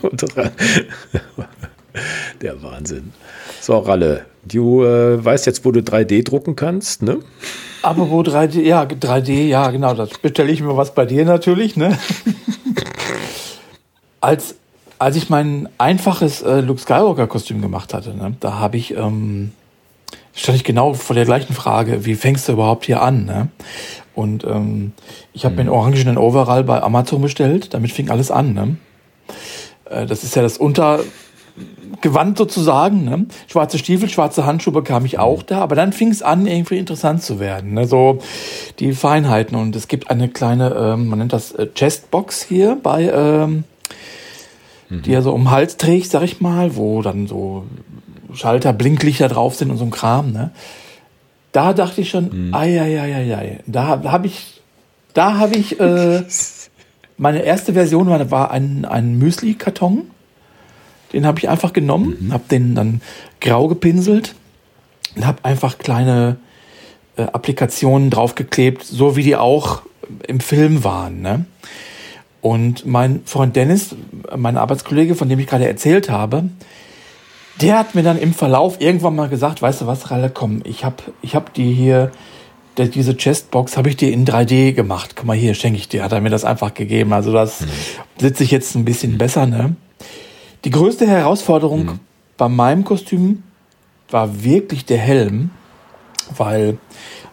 Der 2.42 2.62
Wahnsinn. 2.62 3.14
So, 3.62 3.78
Ralle, 3.80 4.26
du 4.44 4.84
äh, 4.84 5.24
weißt 5.24 5.46
jetzt, 5.46 5.66
wo 5.66 5.72
du 5.72 5.80
3D 5.82 6.24
drucken 6.24 6.56
kannst, 6.56 7.02
ne? 7.02 7.20
Aber 7.82 8.10
wo 8.10 8.22
3D, 8.22 8.62
ja, 8.62 8.84
3D, 8.84 9.48
ja, 9.48 9.72
genau, 9.72 9.94
das 9.94 10.10
bestelle 10.10 10.52
ich 10.52 10.62
mir 10.62 10.76
was 10.76 10.94
bei 10.94 11.06
dir 11.06 11.26
natürlich, 11.26 11.76
ne? 11.76 11.98
als, 14.22 14.56
als 14.98 15.16
ich 15.16 15.30
mein 15.30 15.70
einfaches 15.78 16.42
äh, 16.42 16.60
Luke 16.60 16.82
Skywalker-Kostüm 16.82 17.62
gemacht 17.62 17.94
hatte, 17.94 18.14
ne, 18.16 18.36
da 18.40 18.60
habe 18.60 18.78
ich, 18.78 18.96
ähm, 18.96 19.54
stand 20.34 20.58
ich 20.58 20.64
genau 20.64 20.94
vor 20.94 21.16
der 21.16 21.26
gleichen 21.26 21.54
Frage, 21.54 22.06
wie 22.06 22.16
fängst 22.16 22.48
du 22.48 22.54
überhaupt 22.54 22.86
hier 22.86 23.02
an, 23.02 23.26
ne? 23.26 23.48
Und 24.14 24.44
ähm, 24.44 24.92
ich 25.32 25.46
habe 25.46 25.54
mhm. 25.54 25.56
mir 25.56 25.62
einen 25.62 25.70
orangenen 25.70 26.18
Overall 26.18 26.66
bei 26.66 26.82
Amazon 26.82 27.22
bestellt, 27.22 27.74
damit 27.74 27.92
fing 27.94 28.10
alles 28.10 28.32
an, 28.32 28.54
ne? 28.54 28.76
Äh, 29.90 30.06
das 30.06 30.24
ist 30.24 30.36
ja 30.36 30.42
das 30.42 30.58
Unter 30.58 31.00
Gewand 32.02 32.38
sozusagen. 32.38 33.06
Ne? 33.06 33.26
Schwarze 33.48 33.78
Stiefel, 33.78 34.10
schwarze 34.10 34.46
Handschuhe 34.46 34.74
bekam 34.74 35.06
ich 35.06 35.20
auch 35.20 35.44
da, 35.44 35.60
aber 35.60 35.76
dann 35.76 35.94
fing 35.94 36.10
es 36.10 36.22
an, 36.22 36.46
irgendwie 36.46 36.78
interessant 36.78 37.24
zu 37.24 37.40
werden. 37.40 37.74
Ne? 37.74 37.88
So 37.88 38.20
die 38.80 38.94
Feinheiten. 38.94 39.56
Und 39.56 39.76
es 39.76 39.88
gibt 39.88 40.10
eine 40.10 40.30
kleine, 40.30 40.74
ähm, 40.76 41.08
man 41.08 41.20
nennt 41.20 41.34
das 41.34 41.52
äh, 41.52 41.68
Chestbox 41.68 42.44
hier 42.44 42.78
bei, 42.82 43.12
ähm, 43.14 43.64
mhm. 44.90 45.02
die 45.02 45.14
er 45.14 45.22
so 45.22 45.34
um 45.34 45.44
den 45.44 45.52
Hals 45.52 45.78
trägt, 45.78 46.10
sag 46.12 46.24
ich 46.24 46.42
mal, 46.42 46.76
wo 46.76 47.02
dann 47.02 47.28
so 47.28 47.66
Schalter, 48.34 48.74
Blinklichter 48.74 49.28
drauf 49.28 49.56
sind 49.56 49.72
und 49.72 49.78
so 49.78 49.86
ein 49.86 49.92
Kram. 49.92 50.32
Ne? 50.32 50.52
Da 51.52 51.74
dachte 51.74 52.02
ich 52.02 52.10
schon, 52.10 52.48
mhm. 52.48 52.54
ai, 52.54 52.80
ai, 52.80 53.02
ai, 53.02 53.16
ai, 53.16 53.36
ai. 53.36 53.60
da 53.66 54.02
habe 54.04 54.28
ich, 54.28 54.62
da 55.14 55.38
habe 55.38 55.56
ich, 55.56 55.80
äh, 55.80 56.24
meine 57.18 57.42
erste 57.42 57.74
Version 57.74 58.08
war, 58.08 58.32
war 58.32 58.52
ein, 58.52 58.86
ein 58.86 59.18
Müsli-Karton 59.18 60.12
den 61.14 61.26
habe 61.26 61.40
ich 61.40 61.50
einfach 61.50 61.74
genommen, 61.74 62.18
mhm. 62.20 62.34
habe 62.34 62.44
den 62.50 62.76
dann 62.76 63.02
grau 63.42 63.68
gepinselt 63.68 64.36
und 65.16 65.26
habe 65.26 65.44
einfach 65.44 65.78
kleine 65.78 66.38
äh, 67.18 67.24
Applikationen 67.24 68.10
draufgeklebt, 68.10 68.84
so 68.84 69.16
wie 69.16 69.24
die 69.24 69.36
auch 69.36 69.82
im 70.28 70.40
Film 70.40 70.84
waren. 70.84 71.22
Ne? 71.22 71.46
Und 72.42 72.86
mein 72.86 73.22
Freund 73.26 73.56
Dennis, 73.56 73.96
mein 74.36 74.58
Arbeitskollege, 74.58 75.16
von 75.16 75.30
dem 75.30 75.40
ich 75.40 75.48
gerade 75.48 75.68
erzählt 75.68 76.10
habe, 76.10 76.46
der 77.62 77.78
hat 77.78 77.96
mir 77.96 78.04
dann 78.04 78.18
im 78.18 78.34
Verlauf 78.34 78.80
irgendwann 78.80 79.16
mal 79.16 79.28
gesagt, 79.28 79.62
weißt 79.62 79.82
du 79.82 79.88
was, 79.88 80.12
Ralle, 80.12 80.32
komm, 80.34 80.62
ich 80.64 80.86
habe 80.86 81.04
ich 81.22 81.36
hab 81.36 81.54
die 81.54 81.74
hier, 81.74 82.12
diese 82.78 83.16
Chestbox 83.18 83.76
habe 83.76 83.90
ich 83.90 83.98
dir 83.98 84.14
in 84.14 84.26
3D 84.26 84.72
gemacht. 84.72 85.16
Guck 85.18 85.26
mal 85.26 85.36
hier, 85.36 85.54
schenke 85.54 85.78
ich 85.78 85.90
dir. 85.90 86.02
Hat 86.02 86.14
er 86.14 86.22
mir 86.22 86.30
das 86.30 86.46
einfach 86.46 86.74
gegeben. 86.74 87.12
Also 87.12 87.34
das 87.34 87.60
mhm. 87.60 87.66
sitze 88.18 88.46
ich 88.46 88.52
jetzt 88.52 88.76
ein 88.76 88.86
bisschen 88.86 89.18
besser, 89.18 89.46
ne? 89.46 89.76
Die 90.66 90.72
größte 90.72 91.08
Herausforderung 91.08 91.86
mhm. 91.86 92.00
bei 92.38 92.50
meinem 92.50 92.84
Kostüm 92.84 93.44
war 94.10 94.44
wirklich 94.44 94.86
der 94.86 94.98
Helm, 94.98 95.52
weil 96.36 96.78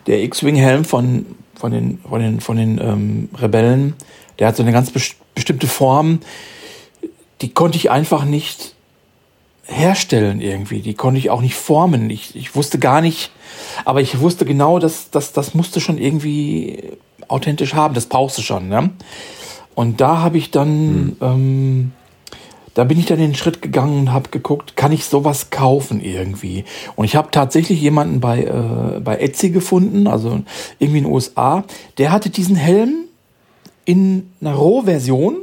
der 0.07 0.23
X-Wing-Helm 0.23 0.85
von, 0.85 1.27
von 1.55 1.73
den, 1.73 1.99
von 2.09 2.21
den, 2.21 2.41
von 2.41 2.57
den 2.57 2.79
ähm, 2.79 3.29
Rebellen, 3.37 3.95
der 4.39 4.49
hat 4.49 4.57
so 4.57 4.63
eine 4.63 4.73
ganz 4.73 4.93
bestimmte 5.35 5.67
Form, 5.67 6.21
die 7.41 7.53
konnte 7.53 7.77
ich 7.77 7.91
einfach 7.91 8.25
nicht 8.25 8.75
herstellen 9.65 10.41
irgendwie. 10.41 10.81
Die 10.81 10.95
konnte 10.95 11.19
ich 11.19 11.31
auch 11.31 11.41
nicht 11.41 11.55
formen. 11.55 12.09
Ich, 12.11 12.37
ich 12.37 12.55
wusste 12.55 12.79
gar 12.79 13.01
nicht, 13.01 13.31
aber 13.85 14.01
ich 14.01 14.21
wusste 14.21 14.45
genau, 14.45 14.79
dass, 14.79 15.11
dass 15.11 15.33
das 15.33 15.55
musste 15.55 15.81
schon 15.81 15.99
irgendwie 15.99 16.93
authentisch 17.29 17.75
haben. 17.75 17.95
Das 17.95 18.07
brauchst 18.07 18.39
du 18.39 18.43
schon. 18.43 18.69
Ne? 18.69 18.91
Und 19.75 20.01
da 20.01 20.19
habe 20.19 20.39
ich 20.39 20.51
dann 20.51 20.97
mhm. 20.97 21.17
ähm, 21.21 21.93
da 22.77 22.85
bin 22.85 22.99
ich 22.99 23.07
dann 23.07 23.19
den 23.19 23.35
Schritt 23.35 23.63
gegangen 23.63 24.01
und 24.01 24.13
habe 24.13 24.29
geguckt, 24.29 24.77
kann 24.77 24.93
ich 24.93 25.07
sowas 25.07 25.49
kaufen 25.49 26.03
irgendwie? 26.03 26.67
Und 26.95 27.07
ich 27.07 27.17
habe 27.17 27.31
tatsächlich 27.31 27.81
jemanden 27.81 28.21
bei, 28.21 28.43
äh, 28.43 29.01
bei 29.01 29.17
Etsy 29.17 29.49
gefunden, 29.49 30.07
also 30.07 30.43
irgendwie 30.79 30.99
in 30.99 31.05
den 31.05 31.13
USA, 31.13 31.65
der 31.97 32.13
hatte 32.13 32.29
diesen 32.29 32.55
Helm 32.55 33.07
in 33.87 34.31
einer 34.43 34.53
Rohversion, 34.53 35.39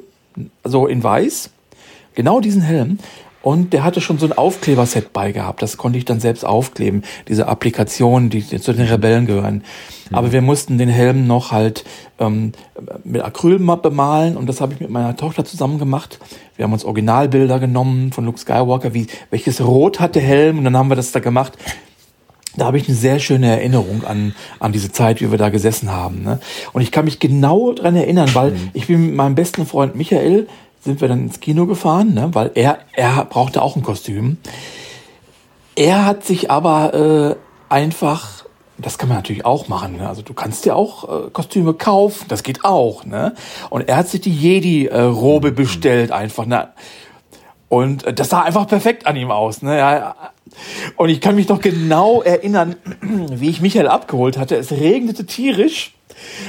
also 0.62 0.86
in 0.86 1.04
weiß, 1.04 1.50
genau 2.14 2.40
diesen 2.40 2.62
Helm. 2.62 3.00
Und 3.44 3.74
der 3.74 3.84
hatte 3.84 4.00
schon 4.00 4.18
so 4.18 4.26
ein 4.26 4.32
Aufkleberset 4.32 5.12
bei 5.12 5.34
gehabt. 5.34 5.62
Das 5.62 5.76
konnte 5.76 6.00
ich 6.00 6.06
dann 6.06 6.22
selbst 6.22 6.46
aufkleben. 6.46 7.04
Diese 7.28 7.50
Applikationen, 7.50 8.30
die 8.30 8.42
zu 8.42 8.72
den 8.72 8.88
Rebellen 8.88 9.26
gehören. 9.26 9.64
Mhm. 10.10 10.16
Aber 10.16 10.32
wir 10.32 10.42
mussten 10.42 10.78
den 10.78 10.88
Helm 10.88 11.28
noch 11.28 11.52
halt 11.52 11.84
ähm, 12.20 12.54
mit 13.04 13.22
Acryl 13.22 13.60
bemalen. 13.60 14.38
Und 14.38 14.48
das 14.48 14.62
habe 14.62 14.74
ich 14.74 14.80
mit 14.80 14.90
meiner 14.90 15.18
Tochter 15.18 15.44
zusammen 15.44 15.78
gemacht. 15.78 16.20
Wir 16.56 16.64
haben 16.64 16.72
uns 16.72 16.86
Originalbilder 16.86 17.60
genommen 17.60 18.14
von 18.14 18.24
Luke 18.24 18.40
Skywalker. 18.40 18.94
Wie, 18.94 19.08
welches 19.30 19.60
Rot 19.60 20.00
hat 20.00 20.16
der 20.16 20.22
Helm? 20.22 20.60
Und 20.60 20.64
dann 20.64 20.78
haben 20.78 20.88
wir 20.88 20.96
das 20.96 21.12
da 21.12 21.20
gemacht. 21.20 21.58
Da 22.56 22.66
habe 22.66 22.78
ich 22.78 22.88
eine 22.88 22.96
sehr 22.96 23.20
schöne 23.20 23.48
Erinnerung 23.48 24.06
an, 24.06 24.36
an 24.60 24.72
diese 24.72 24.92
Zeit, 24.92 25.20
wie 25.20 25.32
wir 25.32 25.38
da 25.38 25.50
gesessen 25.50 25.92
haben. 25.92 26.24
Ne? 26.24 26.40
Und 26.72 26.82
ich 26.82 26.92
kann 26.92 27.04
mich 27.04 27.20
genau 27.20 27.74
dran 27.74 27.96
erinnern, 27.96 28.30
weil 28.34 28.52
mhm. 28.52 28.70
ich 28.74 28.88
bin 28.88 29.08
mit 29.08 29.16
meinem 29.16 29.36
besten 29.36 29.66
Freund 29.66 29.96
Michael 29.96 30.48
sind 30.84 31.02
wir 31.02 31.08
dann 31.08 31.22
ins 31.22 31.40
Kino 31.40 31.66
gefahren, 31.66 32.14
ne? 32.14 32.30
weil 32.34 32.52
er, 32.56 32.80
er 32.94 33.26
brauchte 33.26 33.62
auch 33.62 33.76
ein 33.76 33.84
Kostüm. 33.84 34.38
Er 35.76 36.06
hat 36.06 36.26
sich 36.26 36.52
aber 36.52 36.94
äh, 36.94 37.36
einfach, 37.74 38.46
das 38.78 38.98
kann 38.98 39.10
man 39.10 39.18
natürlich 39.18 39.46
auch 39.46 39.68
machen, 39.68 39.98
ne? 39.98 40.08
also 40.08 40.22
du 40.22 40.34
kannst 40.34 40.66
dir 40.66 40.76
auch 40.76 41.28
äh, 41.28 41.30
Kostüme 41.32 41.74
kaufen, 41.74 42.26
das 42.28 42.44
geht 42.44 42.66
auch. 42.66 43.06
Ne? 43.06 43.34
Und 43.70 43.88
er 43.88 43.98
hat 43.98 44.10
sich 44.10 44.22
die 44.22 44.36
Jedi-Robe 44.36 45.52
mhm. 45.52 45.56
bestellt 45.56 46.12
einfach. 46.12 46.46
Ne? 46.46 46.70
Und 47.74 48.20
das 48.20 48.30
sah 48.30 48.44
einfach 48.44 48.68
perfekt 48.68 49.08
an 49.08 49.16
ihm 49.16 49.32
aus. 49.32 49.64
Ne? 49.64 49.80
Ja, 49.80 50.16
und 50.96 51.10
ich 51.10 51.22
kann 51.22 51.34
mich 51.34 51.50
noch 51.50 51.60
genau 51.60 52.22
erinnern, 52.22 52.76
wie 53.02 53.50
ich 53.50 53.62
Michael 53.62 53.88
abgeholt 53.88 54.38
hatte. 54.38 54.56
Es 54.58 54.72
regnete 54.72 55.26
tierisch. 55.26 55.96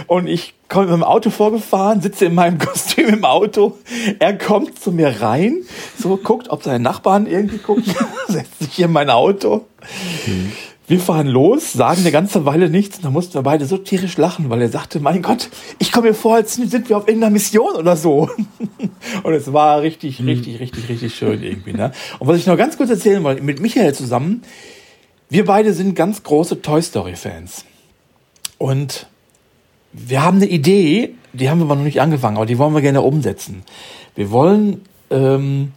Und 0.07 0.27
ich 0.27 0.53
komme 0.69 0.85
mit 0.85 0.97
dem 0.97 1.03
Auto 1.03 1.31
vorgefahren, 1.31 2.03
sitze 2.03 2.27
in 2.27 2.35
meinem 2.35 2.59
Kostüm 2.59 3.09
im 3.09 3.25
Auto. 3.25 3.79
Er 4.19 4.37
kommt 4.37 4.79
zu 4.79 4.93
mir 4.93 5.23
rein, 5.23 5.63
so 5.99 6.19
guckt, 6.19 6.51
ob 6.51 6.63
seine 6.63 6.81
Nachbarn 6.81 7.25
irgendwie 7.25 7.57
gucken, 7.57 7.85
setzt 8.29 8.59
sich 8.59 8.75
hier 8.75 8.85
in 8.85 8.93
mein 8.93 9.09
Auto. 9.09 9.65
Mhm. 10.27 10.53
Wir 10.87 11.01
fahren 11.01 11.29
los, 11.29 11.73
sagen 11.73 12.03
eine 12.03 12.13
ganze 12.13 12.45
Weile 12.45 12.69
nichts. 12.69 12.99
Und 12.99 13.07
dann 13.07 13.13
mussten 13.15 13.35
wir 13.35 13.43
beide 13.43 13.65
so 13.65 13.79
tierisch 13.79 14.19
lachen, 14.19 14.51
weil 14.51 14.61
er 14.61 14.69
sagte, 14.69 15.01
mein 15.01 15.23
Gott, 15.23 15.49
ich 15.79 15.93
komme 15.93 16.09
mir 16.09 16.15
vor, 16.15 16.37
als 16.37 16.55
sind 16.55 16.89
wir 16.89 16.99
auf 16.99 17.09
irgendeiner 17.09 17.33
Mission 17.33 17.75
oder 17.75 17.97
so. 17.97 18.29
Und 19.23 19.33
es 19.33 19.53
war 19.53 19.81
richtig, 19.81 20.21
mhm. 20.21 20.29
richtig, 20.29 20.61
richtig, 20.61 20.89
richtig 20.91 21.15
schön 21.15 21.43
irgendwie. 21.43 21.73
Ne? 21.73 21.93
Und 22.19 22.29
was 22.29 22.37
ich 22.37 22.47
noch 22.47 22.59
ganz 22.59 22.77
kurz 22.77 22.91
erzählen 22.91 23.25
wollte, 23.25 23.43
mit 23.43 23.61
Michael 23.61 23.95
zusammen, 23.95 24.43
wir 25.31 25.47
beide 25.47 25.73
sind 25.73 25.95
ganz 25.95 26.23
große 26.23 26.61
Toy 26.61 26.83
Story 26.83 27.17
Fans. 27.17 27.65
Und 28.59 29.07
wir 29.93 30.23
haben 30.23 30.37
eine 30.37 30.47
Idee, 30.47 31.15
die 31.33 31.49
haben 31.49 31.61
wir 31.61 31.65
aber 31.65 31.77
noch 31.77 31.85
nicht 31.85 32.01
angefangen, 32.01 32.37
aber 32.37 32.47
die 32.47 32.59
wollen 32.59 32.75
wir 32.75 32.83
gerne 32.83 33.01
umsetzen. 33.01 33.63
Wir 34.17 34.31
wollen 34.31 34.83
ähm, 35.11 35.73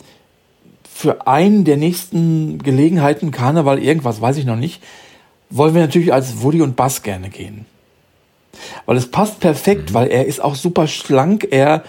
für 0.98 1.28
einen 1.28 1.64
der 1.64 1.78
nächsten 1.78 2.58
Gelegenheiten, 2.58 3.30
Karneval, 3.30 3.78
irgendwas, 3.78 4.20
weiß 4.20 4.38
ich 4.38 4.46
noch 4.46 4.56
nicht, 4.56 4.82
wollen 5.52 5.76
wir 5.76 5.82
natürlich 5.82 6.12
als 6.12 6.42
Woody 6.42 6.64
und 6.64 6.76
Bass 6.76 7.04
gerne 7.04 7.30
gehen. 7.30 7.68
Weil 8.88 8.98
es 8.98 9.12
passt 9.12 9.40
perfekt, 9.40 9.92
mhm. 9.92 9.94
weil 9.94 10.08
er 10.08 10.26
ist 10.26 10.44
auch 10.44 10.56
super 10.56 10.88
schlank, 10.88 11.50
er 11.52 11.84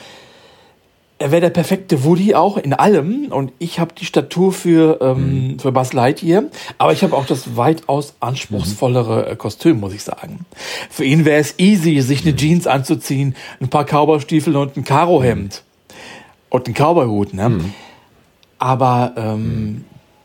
er 1.20 1.32
wäre 1.32 1.40
der 1.40 1.50
perfekte 1.50 2.04
Woody 2.04 2.34
auch 2.34 2.58
in 2.58 2.74
allem 2.74 3.32
und 3.32 3.50
ich 3.58 3.80
habe 3.80 3.92
die 3.92 4.04
Statur 4.04 4.52
für, 4.52 5.00
ähm, 5.00 5.52
mhm. 5.52 5.58
für 5.58 5.72
Buzz 5.72 5.94
Lightyear, 5.94 6.44
aber 6.76 6.92
ich 6.92 7.02
habe 7.02 7.16
auch 7.16 7.26
das 7.26 7.56
weitaus 7.56 8.14
anspruchsvollere 8.20 9.30
äh, 9.30 9.36
Kostüm, 9.36 9.80
muss 9.80 9.94
ich 9.94 10.04
sagen. 10.04 10.44
Für 10.90 11.04
ihn 11.04 11.24
wäre 11.24 11.40
es 11.40 11.58
easy, 11.58 12.02
sich 12.02 12.26
eine 12.26 12.36
Jeans 12.36 12.66
anzuziehen, 12.66 13.34
ein 13.58 13.68
paar 13.68 13.84
Cowboystiefel 13.84 14.54
und 14.54 14.76
ein 14.76 14.84
Karohemd 14.84 15.62
und 16.50 16.68
ein 16.68 16.74
Cowboyhut, 16.74 17.32
ne? 17.32 17.58
Aber 18.58 19.12
ähm, 19.16 19.84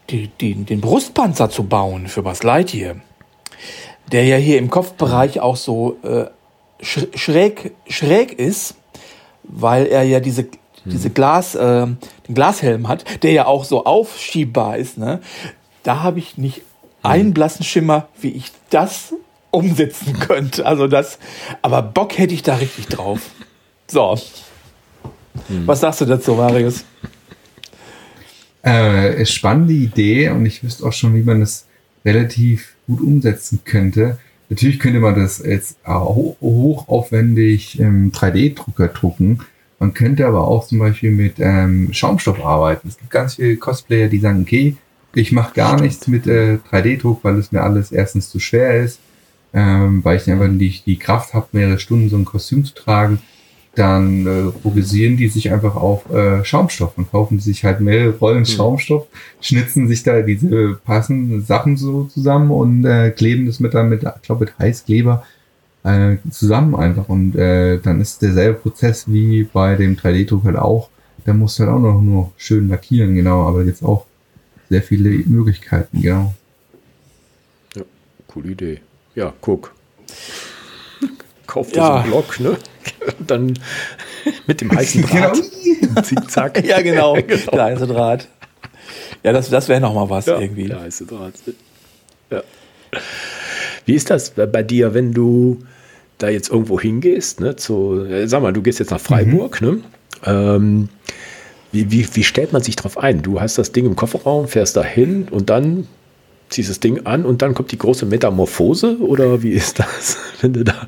die, 0.10 0.28
die, 0.28 0.56
den 0.56 0.82
Brustpanzer 0.82 1.50
zu 1.50 1.64
bauen 1.64 2.08
für 2.08 2.24
Buzz 2.24 2.44
Lightyear, 2.44 2.96
der 4.12 4.26
ja 4.26 4.38
hier 4.38 4.58
im 4.58 4.70
Kopfbereich 4.70 5.40
auch 5.40 5.56
so 5.56 5.98
äh, 6.04 6.26
schräg, 6.82 7.74
schräg 7.88 8.34
ist, 8.34 8.76
weil 9.44 9.86
er 9.86 10.04
ja 10.04 10.20
diese 10.20 10.48
diese 10.86 11.10
Glas, 11.10 11.56
äh, 11.56 11.88
den 12.28 12.36
Glashelm 12.36 12.88
hat, 12.88 13.24
der 13.24 13.32
ja 13.32 13.46
auch 13.46 13.64
so 13.64 13.86
aufschiebbar 13.86 14.78
ist, 14.78 14.98
ne? 14.98 15.22
Da 15.84 16.04
habe 16.04 16.20
ich 16.20 16.38
nicht 16.38 16.62
einen 17.02 17.34
blassen 17.34 17.66
Schimmer, 17.66 18.08
wie 18.20 18.30
ich 18.30 18.52
das 18.70 19.14
umsetzen 19.52 20.20
könnte. 20.20 20.66
Also 20.66 20.88
das, 20.88 21.20
aber 21.62 21.82
Bock 21.82 22.18
hätte 22.18 22.34
ich 22.34 22.44
da 22.44 22.56
richtig 22.56 22.88
drauf. 22.88 23.20
So. 23.88 24.18
Hm. 25.48 25.68
Was 25.68 25.82
sagst 25.82 26.02
du 26.02 26.06
dazu, 26.06 26.34
Marius? 26.36 26.86
Äh, 28.64 29.26
spannende 29.26 29.74
Idee 29.74 30.30
und 30.30 30.46
ich 30.46 30.64
wüsste 30.64 30.86
auch 30.86 30.94
schon, 30.94 31.14
wie 31.16 31.24
man 31.24 31.42
das 31.42 31.68
relativ 32.06 32.76
gut 32.88 33.02
umsetzen 33.02 33.60
könnte. 33.66 34.18
Natürlich 34.50 34.80
könnte 34.80 35.00
man 35.00 35.16
das 35.16 35.40
jetzt 35.40 35.78
auch 35.86 36.38
hochaufwendig 36.40 37.80
im 37.80 38.12
3D-Drucker 38.12 38.88
drucken. 38.88 39.40
Man 39.80 39.94
könnte 39.94 40.26
aber 40.26 40.48
auch 40.48 40.66
zum 40.66 40.80
Beispiel 40.80 41.12
mit 41.12 41.36
ähm, 41.40 41.90
Schaumstoff 41.92 42.44
arbeiten. 42.44 42.88
Es 42.88 42.98
gibt 42.98 43.12
ganz 43.12 43.36
viele 43.36 43.58
Cosplayer, 43.58 44.08
die 44.08 44.20
sagen, 44.20 44.44
okay, 44.44 44.78
ich 45.14 45.32
mache 45.34 45.54
gar 45.54 45.82
nichts 45.82 46.08
mit 46.08 46.26
äh, 46.28 46.58
3D-Druck, 46.72 47.24
weil 47.24 47.38
es 47.38 47.52
mir 47.52 47.62
alles 47.62 47.92
erstens 47.92 48.30
zu 48.30 48.40
schwer 48.40 48.82
ist, 48.82 49.00
ähm, 49.54 50.04
weil 50.06 50.18
ich 50.18 50.32
einfach 50.32 50.48
nicht 50.48 50.86
die 50.86 50.98
Kraft 50.98 51.34
habe, 51.34 51.48
mehrere 51.52 51.80
Stunden 51.80 52.10
so 52.10 52.16
ein 52.16 52.26
Kostüm 52.26 52.64
zu 52.64 52.74
tragen. 52.74 53.20
Dann 53.76 54.28
äh, 54.28 54.52
fokussieren 54.62 55.18
die 55.18 55.30
sich 55.30 55.52
einfach 55.52 55.76
auf 55.76 56.08
äh, 56.12 56.46
Schaumstoff 56.46 56.96
und 56.96 57.10
kaufen 57.10 57.40
sich 57.40 57.64
halt 57.64 57.80
mehrere 57.80 58.16
Rollen 58.18 58.40
mhm. 58.40 58.46
Schaumstoff, 58.46 59.08
schnitzen 59.42 59.88
sich 59.88 60.04
da 60.04 60.22
diese 60.22 60.76
passenden 60.86 61.44
Sachen 61.44 61.76
so 61.76 62.04
zusammen 62.04 62.52
und 62.52 62.86
äh, 62.86 63.10
kleben 63.10 63.48
das 63.48 63.60
mit 63.60 63.74
dann 63.74 63.90
mit, 63.90 64.04
ich 64.04 64.22
glaube, 64.22 64.46
mit 64.46 64.60
Heißkleber 64.60 65.24
äh, 65.84 66.18
zusammen 66.30 66.76
einfach 66.76 67.10
und 67.10 67.36
äh, 67.36 67.80
dann 67.80 68.00
ist 68.00 68.22
derselbe 68.22 68.60
Prozess 68.60 69.06
wie 69.08 69.44
bei 69.44 69.76
dem 69.76 69.96
3D-Druck 69.96 70.44
halt 70.44 70.58
auch. 70.58 70.90
Der 71.26 71.34
muss 71.34 71.60
halt 71.60 71.70
auch 71.70 71.80
noch 71.80 72.02
nur 72.02 72.32
schön 72.38 72.68
lackieren, 72.68 73.16
genau, 73.16 73.48
aber 73.48 73.64
jetzt 73.64 73.84
auch 73.84 74.06
sehr 74.70 74.82
viele 74.82 75.10
Möglichkeiten, 75.26 76.02
genau. 76.02 76.34
Ja, 77.76 77.84
coole 78.28 78.52
Idee. 78.52 78.82
Ja, 79.16 79.34
guck. 79.42 79.74
Kauft 81.54 81.76
Ja. 81.76 81.82
ja. 81.82 81.88
so 81.88 81.94
einen 81.94 82.10
Block, 82.10 82.40
ne? 82.40 82.58
Dann 83.28 83.54
mit 84.48 84.62
dem 84.62 84.72
heißen 84.72 85.04
Draht. 85.04 85.38
Zickzack. 86.04 86.66
Ja, 86.66 86.82
genau. 86.82 87.16
Der 87.16 87.64
heiße 87.64 87.86
Draht. 87.86 88.28
Ja, 89.22 89.34
das, 89.34 89.52
das 89.52 89.70
wäre 89.70 89.80
noch 89.80 89.94
mal 89.94 90.10
was 90.10 90.26
Ja, 90.26 90.40
irgendwie. 90.40 90.68
Der 90.68 90.82
heiße 90.82 91.06
Draht. 91.06 91.36
Ja. 92.32 92.42
Wie 93.86 93.94
ist 93.94 94.10
das 94.10 94.32
bei 94.32 94.64
dir, 94.64 94.96
wenn 94.96 95.14
du 95.14 95.60
da 96.18 96.30
jetzt 96.30 96.50
irgendwo 96.50 96.80
hingehst, 96.80 97.40
ne, 97.40 97.56
zu, 97.56 98.04
äh, 98.04 98.28
sag 98.28 98.42
mal, 98.42 98.52
du 98.54 98.64
gehst 98.64 98.80
jetzt 98.80 98.90
nach 98.90 99.00
Freiburg, 99.00 99.62
ne? 99.62 99.82
Ähm, 100.26 100.90
wie, 101.72 101.92
wie, 101.92 102.08
wie 102.16 102.24
stellt 102.24 102.52
man 102.52 102.64
sich 102.64 102.76
drauf 102.76 102.98
ein? 102.98 103.22
Du 103.22 103.40
hast 103.40 103.60
das 103.60 103.72
Ding 103.72 103.86
im 103.86 103.96
Kofferraum, 103.96 104.48
fährst 104.48 104.76
da 104.76 104.84
hin 104.84 105.28
und 105.30 105.52
dann 105.52 105.88
ziehst 106.54 106.70
das 106.70 106.80
Ding 106.80 107.06
an 107.06 107.26
und 107.26 107.42
dann 107.42 107.54
kommt 107.54 107.72
die 107.72 107.78
große 107.78 108.06
Metamorphose 108.06 108.98
oder 109.00 109.42
wie 109.44 109.52
ist 109.52 109.80
das, 109.80 110.18
wenn 110.42 110.54
du 110.54 110.64
da, 110.64 110.88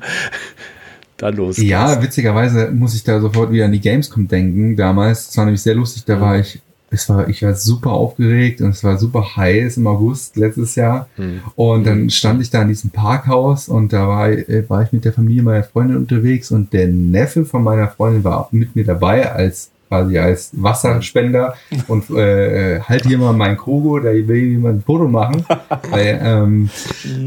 da 1.16 1.28
losgehst? 1.28 1.68
Ja, 1.68 2.02
witzigerweise 2.02 2.70
muss 2.70 2.94
ich 2.94 3.04
da 3.04 3.20
sofort 3.20 3.50
wieder 3.50 3.64
an 3.64 3.72
die 3.72 3.80
Gamescom 3.80 4.28
denken. 4.28 4.76
Damals, 4.76 5.30
es 5.30 5.36
war 5.36 5.44
nämlich 5.44 5.62
sehr 5.62 5.74
lustig, 5.74 6.04
da 6.04 6.20
war 6.20 6.38
ich, 6.38 6.60
es 6.90 7.08
war, 7.08 7.28
ich 7.28 7.42
war 7.42 7.54
super 7.54 7.90
aufgeregt 7.90 8.60
und 8.60 8.70
es 8.70 8.84
war 8.84 8.98
super 8.98 9.36
heiß 9.36 9.76
im 9.76 9.86
August 9.86 10.36
letztes 10.36 10.76
Jahr. 10.76 11.08
Hm. 11.16 11.40
Und 11.56 11.86
dann 11.86 12.10
stand 12.10 12.40
ich 12.42 12.50
da 12.50 12.62
in 12.62 12.68
diesem 12.68 12.90
Parkhaus 12.90 13.68
und 13.68 13.92
da 13.92 14.06
war, 14.08 14.30
äh, 14.30 14.64
war 14.68 14.82
ich 14.82 14.92
mit 14.92 15.04
der 15.04 15.12
Familie 15.12 15.42
meiner 15.42 15.64
Freundin 15.64 15.96
unterwegs 15.96 16.50
und 16.50 16.72
der 16.72 16.88
Neffe 16.88 17.44
von 17.44 17.62
meiner 17.62 17.88
Freundin 17.88 18.24
war 18.24 18.48
mit 18.52 18.76
mir 18.76 18.84
dabei 18.84 19.30
als 19.32 19.70
quasi 19.88 20.18
als 20.18 20.50
Wasserspender 20.52 21.54
und 21.88 22.10
äh, 22.10 22.76
äh, 22.76 22.80
halt 22.80 23.06
hier 23.06 23.18
mal 23.18 23.32
mein 23.32 23.56
Kogo, 23.56 23.98
da 24.00 24.12
will 24.12 24.36
jemand 24.36 24.78
ein 24.78 24.82
Foto 24.82 25.06
machen. 25.08 25.44
Weil, 25.90 26.20
ähm, 26.22 26.70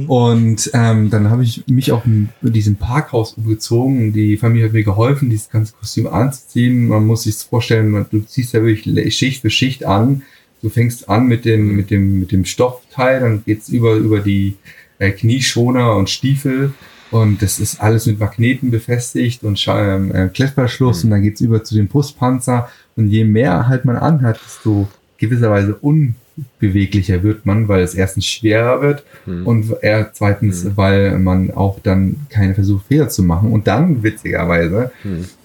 und 0.07 0.69
ähm, 0.73 1.09
dann 1.09 1.29
habe 1.29 1.43
ich 1.43 1.63
mich 1.67 1.91
auf 1.91 2.03
dem, 2.03 2.29
diesem 2.41 2.75
Parkhaus 2.75 3.33
umgezogen. 3.33 4.13
Die 4.13 4.37
Familie 4.37 4.65
hat 4.67 4.73
mir 4.73 4.83
geholfen, 4.83 5.29
dieses 5.29 5.49
ganze 5.49 5.73
Kostüm 5.73 6.07
anzuziehen. 6.07 6.87
Man 6.87 7.05
muss 7.05 7.23
sich 7.23 7.35
vorstellen, 7.35 7.89
man- 7.89 8.05
du 8.11 8.19
ziehst 8.21 8.53
ja 8.53 8.63
wirklich 8.63 9.15
Schicht 9.15 9.41
für 9.41 9.49
Schicht 9.49 9.85
an. 9.85 10.23
Du 10.61 10.69
fängst 10.69 11.09
an 11.09 11.27
mit 11.27 11.45
dem, 11.45 11.75
mit 11.75 11.89
dem, 11.89 12.19
mit 12.19 12.31
dem 12.33 12.43
Stoffteil, 12.43 13.21
dann 13.21 13.43
geht's 13.45 13.69
über, 13.69 13.93
über 13.95 14.19
die 14.19 14.55
äh, 14.97 15.11
Knieschoner 15.11 15.95
und 15.95 16.09
Stiefel. 16.09 16.73
Und 17.11 17.41
das 17.41 17.59
ist 17.59 17.81
alles 17.81 18.05
mit 18.05 18.19
Magneten 18.19 18.71
befestigt 18.71 19.43
und 19.43 19.63
ähm, 19.67 20.13
äh, 20.13 20.27
Klettverschluss. 20.27 21.03
Und 21.03 21.11
dann 21.11 21.23
geht's 21.23 21.41
über 21.41 21.63
zu 21.63 21.75
dem 21.75 21.87
Brustpanzer. 21.87 22.69
Und 22.95 23.07
je 23.07 23.23
mehr 23.25 23.67
halt 23.67 23.85
man 23.85 23.97
anhat, 23.97 24.39
desto 24.45 24.87
gewisserweise 25.17 25.75
unbeweglicher 25.75 27.23
wird 27.23 27.45
man, 27.45 27.67
weil 27.67 27.81
es 27.81 27.93
erstens 27.93 28.25
schwerer 28.25 28.81
wird 28.81 29.03
und 29.45 29.73
er 29.81 30.13
zweitens, 30.13 30.65
weil 30.75 31.19
man 31.19 31.51
auch 31.51 31.79
dann 31.81 32.15
keine 32.29 32.55
versucht, 32.55 32.87
Fehler 32.87 33.09
zu 33.09 33.23
machen. 33.23 33.51
Und 33.51 33.67
dann, 33.67 34.01
witzigerweise, 34.01 34.91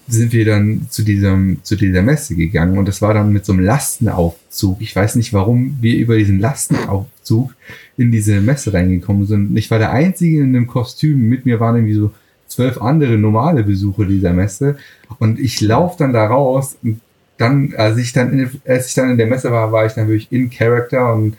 sind 0.07 0.33
wir 0.33 0.45
dann 0.45 0.87
zu 0.89 1.03
diesem, 1.03 1.59
zu 1.63 1.75
dieser 1.75 2.01
Messe 2.01 2.35
gegangen 2.35 2.77
und 2.77 2.87
das 2.87 3.01
war 3.01 3.13
dann 3.13 3.33
mit 3.33 3.45
so 3.45 3.53
einem 3.53 3.65
Lastenaufzug. 3.65 4.81
Ich 4.81 4.95
weiß 4.95 5.15
nicht, 5.15 5.33
warum 5.33 5.77
wir 5.81 5.97
über 5.97 6.17
diesen 6.17 6.39
Lastenaufzug 6.39 7.53
in 7.97 8.11
diese 8.11 8.41
Messe 8.41 8.73
reingekommen 8.73 9.25
sind. 9.25 9.55
Ich 9.57 9.71
war 9.71 9.79
der 9.79 9.91
Einzige 9.91 10.39
in 10.39 10.55
einem 10.55 10.67
Kostüm. 10.67 11.29
Mit 11.29 11.45
mir 11.45 11.59
waren 11.59 11.75
irgendwie 11.75 11.93
so 11.93 12.11
zwölf 12.47 12.81
andere 12.81 13.17
normale 13.17 13.63
Besucher 13.63 14.05
dieser 14.05 14.33
Messe 14.33 14.77
und 15.19 15.39
ich 15.39 15.61
laufe 15.61 15.97
dann 15.99 16.13
da 16.13 16.27
raus 16.27 16.77
und 16.83 17.01
dann, 17.37 17.73
als 17.75 17.97
ich 17.97 18.13
dann, 18.13 18.31
in, 18.31 18.49
als 18.65 18.87
ich 18.87 18.93
dann 18.93 19.09
in 19.09 19.17
der 19.17 19.27
Messe 19.27 19.51
war, 19.51 19.71
war 19.71 19.85
ich 19.85 19.93
dann 19.93 20.07
wirklich 20.07 20.31
in 20.31 20.49
Character 20.49 21.13
und 21.13 21.35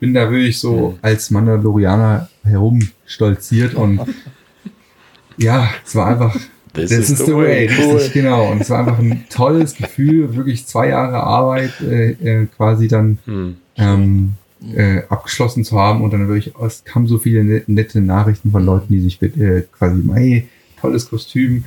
bin 0.00 0.12
da 0.14 0.30
wirklich 0.30 0.58
so 0.58 0.98
als 1.00 1.30
Mandalorianer 1.30 2.28
herumstolziert 2.44 3.74
und 3.74 4.00
ja, 5.38 5.70
es 5.86 5.94
war 5.94 6.06
einfach 6.08 6.36
This 6.74 6.90
das 6.90 6.98
is 6.98 7.10
ist 7.20 7.26
the 7.26 7.32
way, 7.34 7.66
way. 7.68 7.94
richtig, 7.94 8.12
genau. 8.12 8.50
Und 8.52 8.60
es 8.60 8.68
war 8.70 8.80
einfach 8.80 8.98
ein 8.98 9.24
tolles 9.30 9.74
Gefühl, 9.74 10.36
wirklich 10.36 10.66
zwei 10.66 10.88
Jahre 10.88 11.22
Arbeit 11.22 11.80
äh, 11.80 12.10
äh, 12.10 12.46
quasi 12.56 12.88
dann 12.88 13.18
Hm. 13.24 13.56
ähm, 13.76 14.32
äh, 14.74 15.02
abgeschlossen 15.08 15.64
zu 15.64 15.78
haben 15.78 16.02
und 16.02 16.12
dann 16.12 16.28
wirklich, 16.28 16.54
es 16.56 16.84
kamen 16.84 17.06
so 17.06 17.18
viele 17.18 17.44
net- 17.44 17.68
nette 17.68 18.00
Nachrichten 18.00 18.50
von 18.50 18.64
Leuten, 18.64 18.92
die 18.92 19.00
sich 19.00 19.20
äh, 19.22 19.62
quasi, 19.72 20.02
hey, 20.12 20.48
tolles 20.80 21.08
Kostüm. 21.08 21.64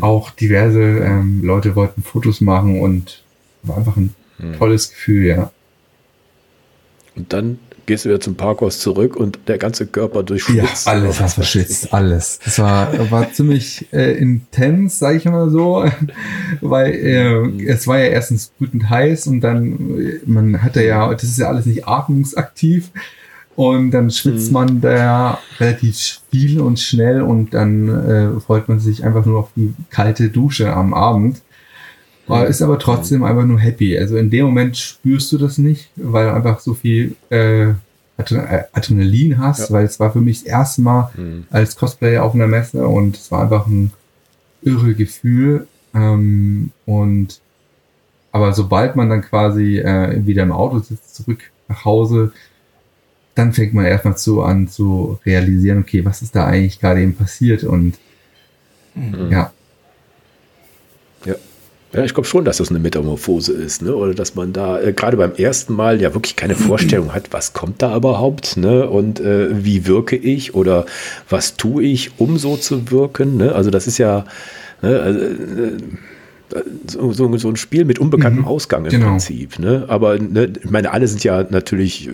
Auch 0.00 0.30
diverse 0.30 0.80
ähm, 0.82 1.42
Leute 1.42 1.74
wollten 1.76 2.02
Fotos 2.02 2.40
machen 2.40 2.80
und 2.80 3.22
war 3.62 3.78
einfach 3.78 3.96
ein 3.96 4.14
tolles 4.58 4.90
Gefühl, 4.90 5.26
ja. 5.26 5.50
Und 7.14 7.32
dann 7.32 7.58
gehst 7.86 8.04
du 8.04 8.08
wieder 8.10 8.20
zum 8.20 8.34
Parkhaus 8.34 8.80
zurück 8.80 9.16
und 9.16 9.38
der 9.46 9.58
ganze 9.58 9.86
Körper 9.86 10.18
Ja, 10.18 10.22
durchschwitzt. 10.24 10.86
alles 10.88 11.04
Oder 11.04 11.18
war 11.18 11.24
was 11.24 11.34
verschwitzt, 11.34 11.94
alles. 11.94 12.38
Das 12.44 12.58
war, 12.58 13.10
war 13.10 13.32
ziemlich 13.32 13.86
äh, 13.92 14.16
intens, 14.18 14.98
sage 14.98 15.18
ich 15.18 15.24
mal 15.24 15.48
so, 15.50 15.84
weil 16.60 16.92
äh, 16.92 17.64
es 17.66 17.86
war 17.86 17.98
ja 17.98 18.06
erstens 18.06 18.52
brütend 18.58 18.90
heiß 18.90 19.26
und 19.28 19.40
dann, 19.40 19.98
äh, 19.98 20.20
man 20.26 20.62
hatte 20.62 20.84
ja, 20.84 21.12
das 21.12 21.24
ist 21.24 21.38
ja 21.38 21.48
alles 21.48 21.66
nicht 21.66 21.86
atmungsaktiv 21.86 22.90
und 23.54 23.90
dann 23.92 24.10
schwitzt 24.10 24.52
man 24.52 24.80
da 24.82 25.38
relativ 25.58 26.20
viel 26.30 26.60
und 26.60 26.78
schnell 26.78 27.22
und 27.22 27.54
dann 27.54 27.88
äh, 27.88 28.40
freut 28.40 28.68
man 28.68 28.80
sich 28.80 29.02
einfach 29.04 29.24
nur 29.24 29.38
auf 29.40 29.48
die 29.56 29.72
kalte 29.90 30.28
Dusche 30.28 30.72
am 30.72 30.92
Abend. 30.92 31.40
Ist 32.48 32.62
aber 32.62 32.78
trotzdem 32.78 33.22
einfach 33.24 33.44
nur 33.44 33.58
happy. 33.60 33.96
Also 33.98 34.16
in 34.16 34.30
dem 34.30 34.46
Moment 34.46 34.76
spürst 34.76 35.30
du 35.32 35.38
das 35.38 35.58
nicht, 35.58 35.90
weil 35.96 36.26
du 36.26 36.34
einfach 36.34 36.60
so 36.60 36.74
viel 36.74 37.14
äh, 37.30 37.70
äh, 37.70 37.74
Adrenalin 38.72 39.38
hast, 39.38 39.70
weil 39.70 39.84
es 39.84 40.00
war 40.00 40.12
für 40.12 40.20
mich 40.20 40.42
das 40.42 40.48
erste 40.48 40.80
Mal 40.82 41.10
als 41.50 41.76
Cosplayer 41.76 42.22
auf 42.24 42.34
einer 42.34 42.46
Messe 42.46 42.86
und 42.86 43.16
es 43.16 43.30
war 43.30 43.42
einfach 43.42 43.66
ein 43.66 43.92
irre 44.62 44.94
Gefühl. 44.94 45.66
Ähm, 45.94 46.72
und 46.84 47.40
aber 48.32 48.52
sobald 48.52 48.96
man 48.96 49.08
dann 49.08 49.22
quasi 49.22 49.78
äh, 49.78 50.26
wieder 50.26 50.42
im 50.42 50.52
Auto 50.52 50.78
sitzt, 50.80 51.14
zurück 51.14 51.50
nach 51.68 51.84
Hause, 51.84 52.32
dann 53.34 53.52
fängt 53.52 53.74
man 53.74 53.84
erstmal 53.84 54.16
zu 54.16 54.42
an 54.42 54.68
zu 54.68 55.18
realisieren, 55.24 55.78
okay, 55.80 56.04
was 56.04 56.22
ist 56.22 56.34
da 56.34 56.46
eigentlich 56.46 56.80
gerade 56.80 57.02
eben 57.02 57.14
passiert 57.14 57.64
und 57.64 57.94
ja, 58.96 59.30
Ja. 59.30 59.52
Ja, 61.96 62.04
ich 62.04 62.12
glaube 62.12 62.28
schon, 62.28 62.44
dass 62.44 62.58
das 62.58 62.68
eine 62.68 62.78
Metamorphose 62.78 63.52
ist, 63.52 63.80
ne? 63.80 63.96
Oder 63.96 64.12
dass 64.12 64.34
man 64.34 64.52
da 64.52 64.80
äh, 64.80 64.92
gerade 64.92 65.16
beim 65.16 65.32
ersten 65.32 65.74
Mal 65.74 66.00
ja 66.00 66.12
wirklich 66.12 66.36
keine 66.36 66.54
Vorstellung 66.54 67.14
hat, 67.14 67.28
was 67.32 67.54
kommt 67.54 67.80
da 67.80 67.96
überhaupt, 67.96 68.58
ne? 68.58 68.88
Und 68.88 69.18
äh, 69.18 69.64
wie 69.64 69.86
wirke 69.86 70.16
ich 70.16 70.54
oder 70.54 70.84
was 71.30 71.56
tue 71.56 71.84
ich, 71.84 72.18
um 72.18 72.36
so 72.36 72.56
zu 72.56 72.90
wirken, 72.90 73.38
ne? 73.38 73.54
Also 73.54 73.70
das 73.70 73.86
ist 73.86 73.96
ja 73.96 74.26
ne, 74.82 75.00
also, 75.00 75.20
äh, 75.20 75.72
so, 76.86 77.12
so, 77.12 77.36
so 77.38 77.48
ein 77.48 77.56
Spiel 77.56 77.84
mit 77.84 77.98
unbekanntem 77.98 78.44
Ausgang 78.44 78.84
im 78.84 78.90
genau. 78.90 79.08
Prinzip, 79.08 79.58
ne? 79.58 79.86
Aber 79.88 80.18
ne, 80.18 80.52
ich 80.62 80.70
meine, 80.70 80.92
alle 80.92 81.08
sind 81.08 81.24
ja 81.24 81.44
natürlich 81.48 82.08
äh, 82.08 82.12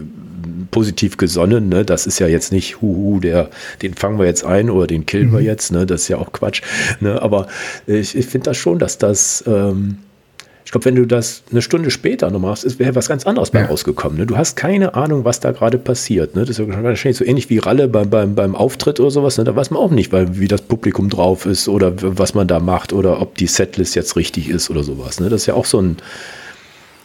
positiv 0.70 1.16
gesonnen, 1.16 1.68
ne? 1.68 1.84
Das 1.84 2.06
ist 2.06 2.18
ja 2.18 2.26
jetzt 2.26 2.52
nicht, 2.52 2.80
huhu, 2.80 3.20
der, 3.20 3.50
den 3.82 3.94
fangen 3.94 4.18
wir 4.18 4.26
jetzt 4.26 4.44
ein 4.44 4.70
oder 4.70 4.86
den 4.86 5.06
killen 5.06 5.32
wir 5.32 5.40
jetzt, 5.40 5.72
ne? 5.72 5.86
Das 5.86 6.02
ist 6.02 6.08
ja 6.08 6.18
auch 6.18 6.32
Quatsch. 6.32 6.62
Ne? 7.00 7.20
Aber 7.20 7.48
ich, 7.86 8.16
ich 8.16 8.26
finde 8.26 8.50
das 8.50 8.56
schon, 8.56 8.78
dass 8.78 8.98
das, 8.98 9.44
ähm, 9.46 9.98
ich 10.64 10.70
glaube, 10.70 10.84
wenn 10.86 10.94
du 10.94 11.06
das 11.06 11.42
eine 11.50 11.60
Stunde 11.60 11.90
später 11.90 12.30
noch 12.30 12.38
machst, 12.40 12.64
ist- 12.64 12.78
wäre 12.78 12.94
was 12.94 13.08
ganz 13.08 13.26
anderes 13.26 13.50
bei 13.50 13.60
Ja. 13.60 13.66
rausgekommen. 13.66 14.16
Ne? 14.16 14.26
Du 14.26 14.36
hast 14.38 14.56
keine 14.56 14.94
Ahnung, 14.94 15.24
was 15.24 15.40
da 15.40 15.50
gerade 15.50 15.76
passiert. 15.76 16.34
Ne? 16.34 16.42
Das 16.46 16.50
ist 16.50 16.58
ja 16.58 16.82
wahrscheinlich 16.82 17.18
so 17.18 17.24
ähnlich 17.24 17.50
wie 17.50 17.58
Ralle 17.58 17.88
beim, 17.88 18.08
beim, 18.08 18.34
beim 18.34 18.54
Auftritt 18.54 18.98
oder 19.00 19.10
sowas. 19.10 19.36
Ne? 19.36 19.44
Da 19.44 19.54
weiß 19.54 19.70
man 19.70 19.82
auch 19.82 19.90
nicht, 19.90 20.12
weil, 20.12 20.38
wie 20.38 20.48
das 20.48 20.62
Publikum 20.62 21.10
drauf 21.10 21.44
ist 21.46 21.68
oder 21.68 21.92
was 22.00 22.32
man 22.34 22.46
da 22.46 22.58
macht 22.60 22.92
oder 22.94 23.20
ob 23.20 23.36
die 23.36 23.48
Setlist 23.48 23.94
jetzt 23.96 24.16
richtig 24.16 24.48
ist 24.48 24.70
oder 24.70 24.82
sowas. 24.84 25.20
Ne? 25.20 25.28
Das 25.28 25.42
ist 25.42 25.46
ja 25.46 25.54
auch 25.54 25.66
so 25.66 25.78
ein 25.82 25.96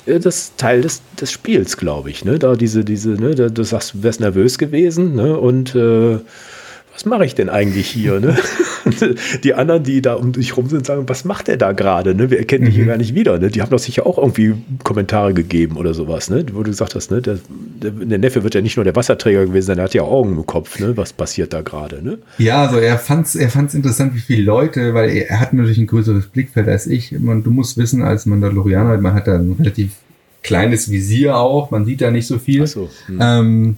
das 0.07 0.37
ist 0.37 0.57
Teil 0.57 0.81
des, 0.81 1.01
des 1.19 1.31
Spiels, 1.31 1.77
glaube 1.77 2.09
ich. 2.09 2.25
Ne? 2.25 2.39
Da 2.39 2.55
diese, 2.55 2.83
diese, 2.83 3.09
ne? 3.09 3.35
da, 3.35 3.49
du 3.49 3.63
sagst, 3.63 3.93
du 3.93 4.03
wärst 4.03 4.19
nervös 4.19 4.57
gewesen, 4.57 5.15
ne? 5.15 5.37
Und 5.37 5.75
äh, 5.75 6.19
was 6.93 7.05
mache 7.05 7.25
ich 7.25 7.35
denn 7.35 7.49
eigentlich 7.49 7.89
hier? 7.89 8.19
Ne? 8.19 8.37
die 9.43 9.53
anderen, 9.53 9.83
die 9.83 10.01
da 10.01 10.15
um 10.15 10.31
dich 10.31 10.55
rum 10.57 10.67
sind, 10.67 10.85
sagen, 10.85 11.03
was 11.07 11.25
macht 11.25 11.47
der 11.47 11.57
da 11.57 11.71
gerade? 11.71 12.15
Ne? 12.15 12.29
Wir 12.29 12.39
erkennen 12.39 12.65
dich 12.65 12.75
hier 12.75 12.85
gar 12.85 12.97
nicht 12.97 13.15
wieder. 13.15 13.39
Ne? 13.39 13.49
Die 13.49 13.61
haben 13.61 13.69
doch 13.69 13.79
sicher 13.79 14.05
auch 14.05 14.17
irgendwie 14.17 14.55
Kommentare 14.83 15.33
gegeben 15.33 15.77
oder 15.77 15.93
sowas, 15.93 16.29
ne? 16.29 16.45
wo 16.53 16.63
du 16.63 16.71
gesagt 16.71 16.95
hast, 16.95 17.11
ne? 17.11 17.21
der, 17.21 17.39
der, 17.81 18.17
Neffe 18.17 18.43
wird 18.43 18.55
ja 18.55 18.61
nicht 18.61 18.77
nur 18.77 18.83
der 18.83 18.95
Wasserträger 18.95 19.45
gewesen 19.45 19.67
sein, 19.67 19.77
der 19.77 19.85
hat 19.85 19.93
ja 19.93 20.03
Augen 20.03 20.33
im 20.33 20.45
Kopf. 20.45 20.79
Ne? 20.79 20.95
Was 20.97 21.13
passiert 21.13 21.53
da 21.53 21.61
gerade? 21.61 22.03
Ne? 22.03 22.17
Ja, 22.37 22.63
also 22.63 22.77
er 22.77 22.97
fand's, 22.97 23.35
er 23.35 23.49
fand's 23.49 23.73
interessant, 23.73 24.15
wie 24.15 24.19
viele 24.19 24.43
Leute, 24.43 24.93
weil 24.93 25.09
er, 25.09 25.29
er 25.29 25.39
hat 25.39 25.53
natürlich 25.53 25.77
ein 25.77 25.87
größeres 25.87 26.27
Blickfeld 26.27 26.67
als 26.67 26.87
ich. 26.87 27.11
Man, 27.11 27.43
du 27.43 27.51
musst 27.51 27.77
wissen, 27.77 28.01
als 28.01 28.25
Mandalorianer, 28.25 28.97
man 28.97 29.13
hat 29.13 29.27
da 29.27 29.35
ein 29.35 29.55
relativ 29.59 29.91
kleines 30.43 30.89
Visier 30.89 31.37
auch, 31.37 31.71
man 31.71 31.85
sieht 31.85 32.01
da 32.01 32.11
nicht 32.11 32.27
so 32.27 32.39
viel. 32.39 32.63
Ach 32.63 32.67
so, 32.67 32.89
hm. 33.07 33.19
Ähm, 33.21 33.75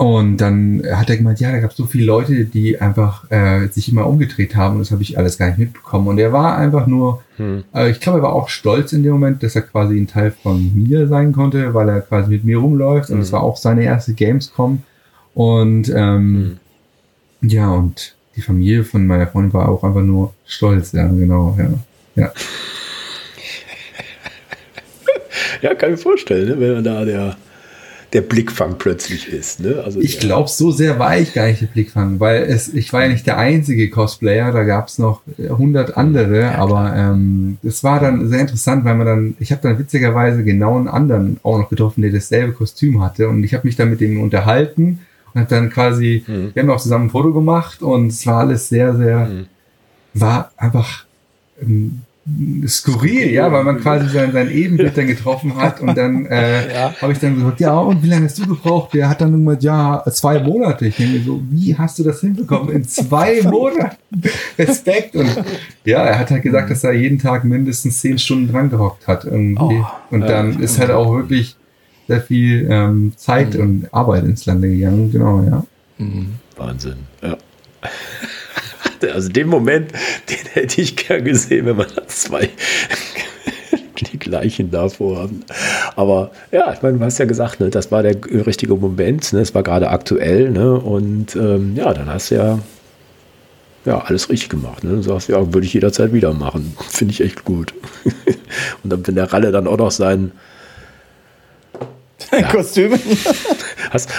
Und 0.00 0.38
dann 0.38 0.82
hat 0.90 1.10
er 1.10 1.18
gemeint, 1.18 1.40
ja, 1.40 1.52
da 1.52 1.58
gab 1.58 1.72
es 1.72 1.76
so 1.76 1.84
viele 1.84 2.06
Leute, 2.06 2.46
die 2.46 2.80
einfach 2.80 3.30
äh, 3.30 3.68
sich 3.68 3.90
immer 3.92 4.06
umgedreht 4.06 4.56
haben 4.56 4.76
und 4.76 4.80
das 4.80 4.92
habe 4.92 5.02
ich 5.02 5.18
alles 5.18 5.36
gar 5.36 5.48
nicht 5.48 5.58
mitbekommen. 5.58 6.08
Und 6.08 6.16
er 6.16 6.32
war 6.32 6.56
einfach 6.56 6.86
nur, 6.86 7.22
hm. 7.36 7.64
äh, 7.74 7.90
ich 7.90 8.00
glaube, 8.00 8.20
er 8.20 8.22
war 8.22 8.32
auch 8.32 8.48
stolz 8.48 8.94
in 8.94 9.02
dem 9.02 9.12
Moment, 9.12 9.42
dass 9.42 9.56
er 9.56 9.60
quasi 9.60 10.00
ein 10.00 10.06
Teil 10.06 10.30
von 10.30 10.74
mir 10.74 11.06
sein 11.06 11.32
konnte, 11.32 11.74
weil 11.74 11.90
er 11.90 12.00
quasi 12.00 12.30
mit 12.30 12.44
mir 12.44 12.56
rumläuft 12.56 13.10
hm. 13.10 13.16
und 13.16 13.20
es 13.20 13.30
war 13.30 13.42
auch 13.42 13.58
seine 13.58 13.84
erste 13.84 14.14
Gamescom. 14.14 14.84
Und 15.34 15.90
ähm, 15.90 16.56
hm. 17.42 17.50
ja, 17.50 17.70
und 17.70 18.16
die 18.36 18.40
Familie 18.40 18.84
von 18.84 19.06
meiner 19.06 19.26
Freundin 19.26 19.52
war 19.52 19.68
auch 19.68 19.84
einfach 19.84 20.00
nur 20.00 20.32
stolz, 20.46 20.92
ja, 20.92 21.08
genau, 21.08 21.58
ja. 21.58 21.68
Ja, 22.14 22.32
ja 25.60 25.74
kann 25.74 25.90
ich 25.90 25.98
mir 25.98 26.02
vorstellen, 26.02 26.48
ne, 26.48 26.58
wenn 26.58 26.72
man 26.72 26.84
da 26.84 27.04
der 27.04 27.36
der 28.12 28.22
Blickfang 28.22 28.76
plötzlich 28.78 29.28
ist. 29.28 29.60
Ne? 29.60 29.82
Also 29.84 30.00
ich 30.00 30.18
glaube, 30.18 30.48
so 30.48 30.72
sehr 30.72 30.98
war 30.98 31.16
ich 31.18 31.32
gar 31.32 31.46
nicht 31.46 31.60
der 31.60 31.68
Blickfang, 31.68 32.18
weil 32.18 32.42
es, 32.42 32.72
ich 32.72 32.92
war 32.92 33.02
ja 33.02 33.08
nicht 33.08 33.26
der 33.26 33.38
einzige 33.38 33.88
Cosplayer, 33.88 34.52
da 34.52 34.64
gab 34.64 34.88
es 34.88 34.98
noch 34.98 35.22
100 35.38 35.96
andere, 35.96 36.40
ja, 36.40 36.54
aber 36.56 36.92
ähm, 36.96 37.58
es 37.62 37.84
war 37.84 38.00
dann 38.00 38.28
sehr 38.28 38.40
interessant, 38.40 38.84
weil 38.84 38.96
man 38.96 39.06
dann, 39.06 39.36
ich 39.38 39.52
habe 39.52 39.62
dann 39.62 39.78
witzigerweise 39.78 40.42
genau 40.42 40.76
einen 40.76 40.88
anderen 40.88 41.38
auch 41.42 41.58
noch 41.58 41.68
getroffen, 41.68 42.02
der 42.02 42.10
dasselbe 42.10 42.52
Kostüm 42.52 43.00
hatte 43.00 43.28
und 43.28 43.44
ich 43.44 43.54
habe 43.54 43.66
mich 43.66 43.76
dann 43.76 43.90
mit 43.90 44.00
dem 44.00 44.20
unterhalten 44.20 45.00
und 45.32 45.40
habe 45.40 45.50
dann 45.50 45.70
quasi, 45.70 46.24
mhm. 46.26 46.50
wir 46.52 46.62
haben 46.62 46.70
auch 46.70 46.80
zusammen 46.80 47.06
ein 47.06 47.10
Foto 47.10 47.32
gemacht 47.32 47.80
und 47.80 48.08
es 48.08 48.26
war 48.26 48.38
alles 48.38 48.68
sehr, 48.68 48.96
sehr, 48.96 49.26
mhm. 49.26 49.46
war 50.14 50.50
einfach 50.56 51.04
ähm, 51.62 52.00
skurril, 52.66 53.30
ja, 53.30 53.50
weil 53.50 53.64
man 53.64 53.80
quasi 53.80 54.08
sein, 54.08 54.32
sein 54.32 54.50
Ebenbild 54.50 54.96
dann 54.96 55.06
getroffen 55.06 55.56
hat 55.56 55.80
und 55.80 55.96
dann 55.96 56.26
äh, 56.26 56.72
ja. 56.74 56.94
habe 57.00 57.12
ich 57.12 57.18
dann 57.18 57.34
gesagt, 57.34 57.60
ja, 57.60 57.78
und 57.78 58.02
wie 58.02 58.08
lange 58.08 58.26
hast 58.26 58.38
du 58.38 58.46
gebraucht? 58.46 58.94
Der 58.94 59.08
hat 59.08 59.20
dann 59.20 59.44
gesagt, 59.44 59.62
ja, 59.62 60.02
zwei 60.10 60.40
Monate. 60.40 60.86
Ich 60.86 60.96
denke 60.96 61.20
so, 61.20 61.42
wie 61.50 61.76
hast 61.76 61.98
du 61.98 62.04
das 62.04 62.20
hinbekommen? 62.20 62.74
In 62.74 62.84
zwei 62.84 63.42
Monaten? 63.44 63.96
Respekt. 64.58 65.16
Und 65.16 65.30
ja, 65.84 66.02
er 66.04 66.18
hat 66.18 66.30
halt 66.30 66.42
gesagt, 66.42 66.70
dass 66.70 66.84
er 66.84 66.92
jeden 66.92 67.18
Tag 67.18 67.44
mindestens 67.44 68.00
zehn 68.00 68.18
Stunden 68.18 68.52
dran 68.52 68.70
gehockt 68.70 69.06
hat 69.06 69.24
irgendwie. 69.24 69.80
Oh, 69.80 69.86
und 70.10 70.22
dann 70.22 70.60
äh, 70.60 70.64
ist 70.64 70.78
halt 70.78 70.90
auch 70.90 71.14
wirklich 71.14 71.56
sehr 72.08 72.20
viel 72.20 72.66
ähm, 72.68 73.12
Zeit 73.16 73.54
mhm. 73.54 73.60
und 73.60 73.94
Arbeit 73.94 74.24
ins 74.24 74.44
Lande 74.46 74.68
gegangen, 74.68 75.12
genau, 75.12 75.42
ja. 75.42 75.64
Mhm. 75.98 76.34
Wahnsinn, 76.56 76.96
ja. 77.22 77.36
Also 79.04 79.28
den 79.28 79.48
Moment, 79.48 79.92
den 80.28 80.52
hätte 80.52 80.80
ich 80.80 80.96
gern 80.96 81.24
gesehen, 81.24 81.66
wenn 81.66 81.76
man 81.76 81.86
zwei 82.06 82.48
die 84.12 84.18
gleichen 84.18 84.70
davor 84.70 85.20
haben. 85.20 85.44
Aber 85.96 86.30
ja, 86.52 86.72
ich 86.72 86.82
meine, 86.82 86.98
du 86.98 87.04
hast 87.04 87.18
ja 87.18 87.24
gesagt, 87.26 87.60
ne, 87.60 87.70
das 87.70 87.90
war 87.92 88.02
der 88.02 88.16
richtige 88.46 88.74
Moment, 88.74 89.32
ne, 89.32 89.40
es 89.40 89.54
war 89.54 89.62
gerade 89.62 89.90
aktuell, 89.90 90.50
ne, 90.50 90.74
und 90.74 91.36
ähm, 91.36 91.76
ja, 91.76 91.92
dann 91.92 92.08
hast 92.08 92.30
du 92.30 92.36
ja, 92.36 92.58
ja 93.84 93.98
alles 93.98 94.30
richtig 94.30 94.48
gemacht. 94.48 94.84
Ne? 94.84 94.90
Du 94.96 95.02
sagst, 95.02 95.28
ja, 95.28 95.52
würde 95.52 95.66
ich 95.66 95.74
jederzeit 95.74 96.12
wieder 96.12 96.32
machen. 96.32 96.76
Finde 96.88 97.12
ich 97.12 97.20
echt 97.20 97.44
gut. 97.44 97.74
und 98.82 98.90
dann, 98.90 99.06
wenn 99.06 99.14
der 99.14 99.32
Ralle 99.32 99.52
dann 99.52 99.66
auch 99.66 99.78
noch 99.78 99.90
sein 99.90 100.32
ja, 102.32 102.48
Kostüm. 102.48 102.92
hast, 103.90 104.10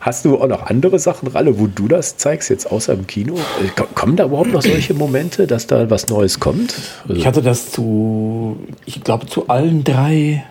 Hast 0.00 0.24
du 0.24 0.40
auch 0.40 0.46
noch 0.46 0.62
andere 0.62 0.98
Sachen, 0.98 1.28
Ralle, 1.28 1.58
wo 1.58 1.66
du 1.66 1.88
das 1.88 2.16
zeigst, 2.16 2.50
jetzt 2.50 2.70
außer 2.70 2.92
im 2.92 3.06
Kino? 3.06 3.34
Äh, 3.34 3.82
kommen 3.94 4.16
da 4.16 4.26
überhaupt 4.26 4.52
noch 4.52 4.62
solche 4.62 4.94
Momente, 4.94 5.46
dass 5.46 5.66
da 5.66 5.90
was 5.90 6.08
Neues 6.08 6.38
kommt? 6.38 6.74
Also 7.02 7.14
ich 7.14 7.26
hatte 7.26 7.42
das 7.42 7.72
zu, 7.72 8.58
ich 8.86 9.02
glaube, 9.02 9.26
zu 9.26 9.48
allen 9.48 9.82
drei 9.84 10.44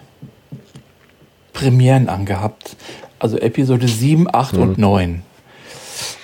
Premieren 1.54 2.10
angehabt. 2.10 2.76
Also 3.20 3.38
Episode 3.38 3.88
7, 3.88 4.28
8 4.32 4.54
mhm. 4.54 4.62
und 4.62 4.78
9. 4.78 5.22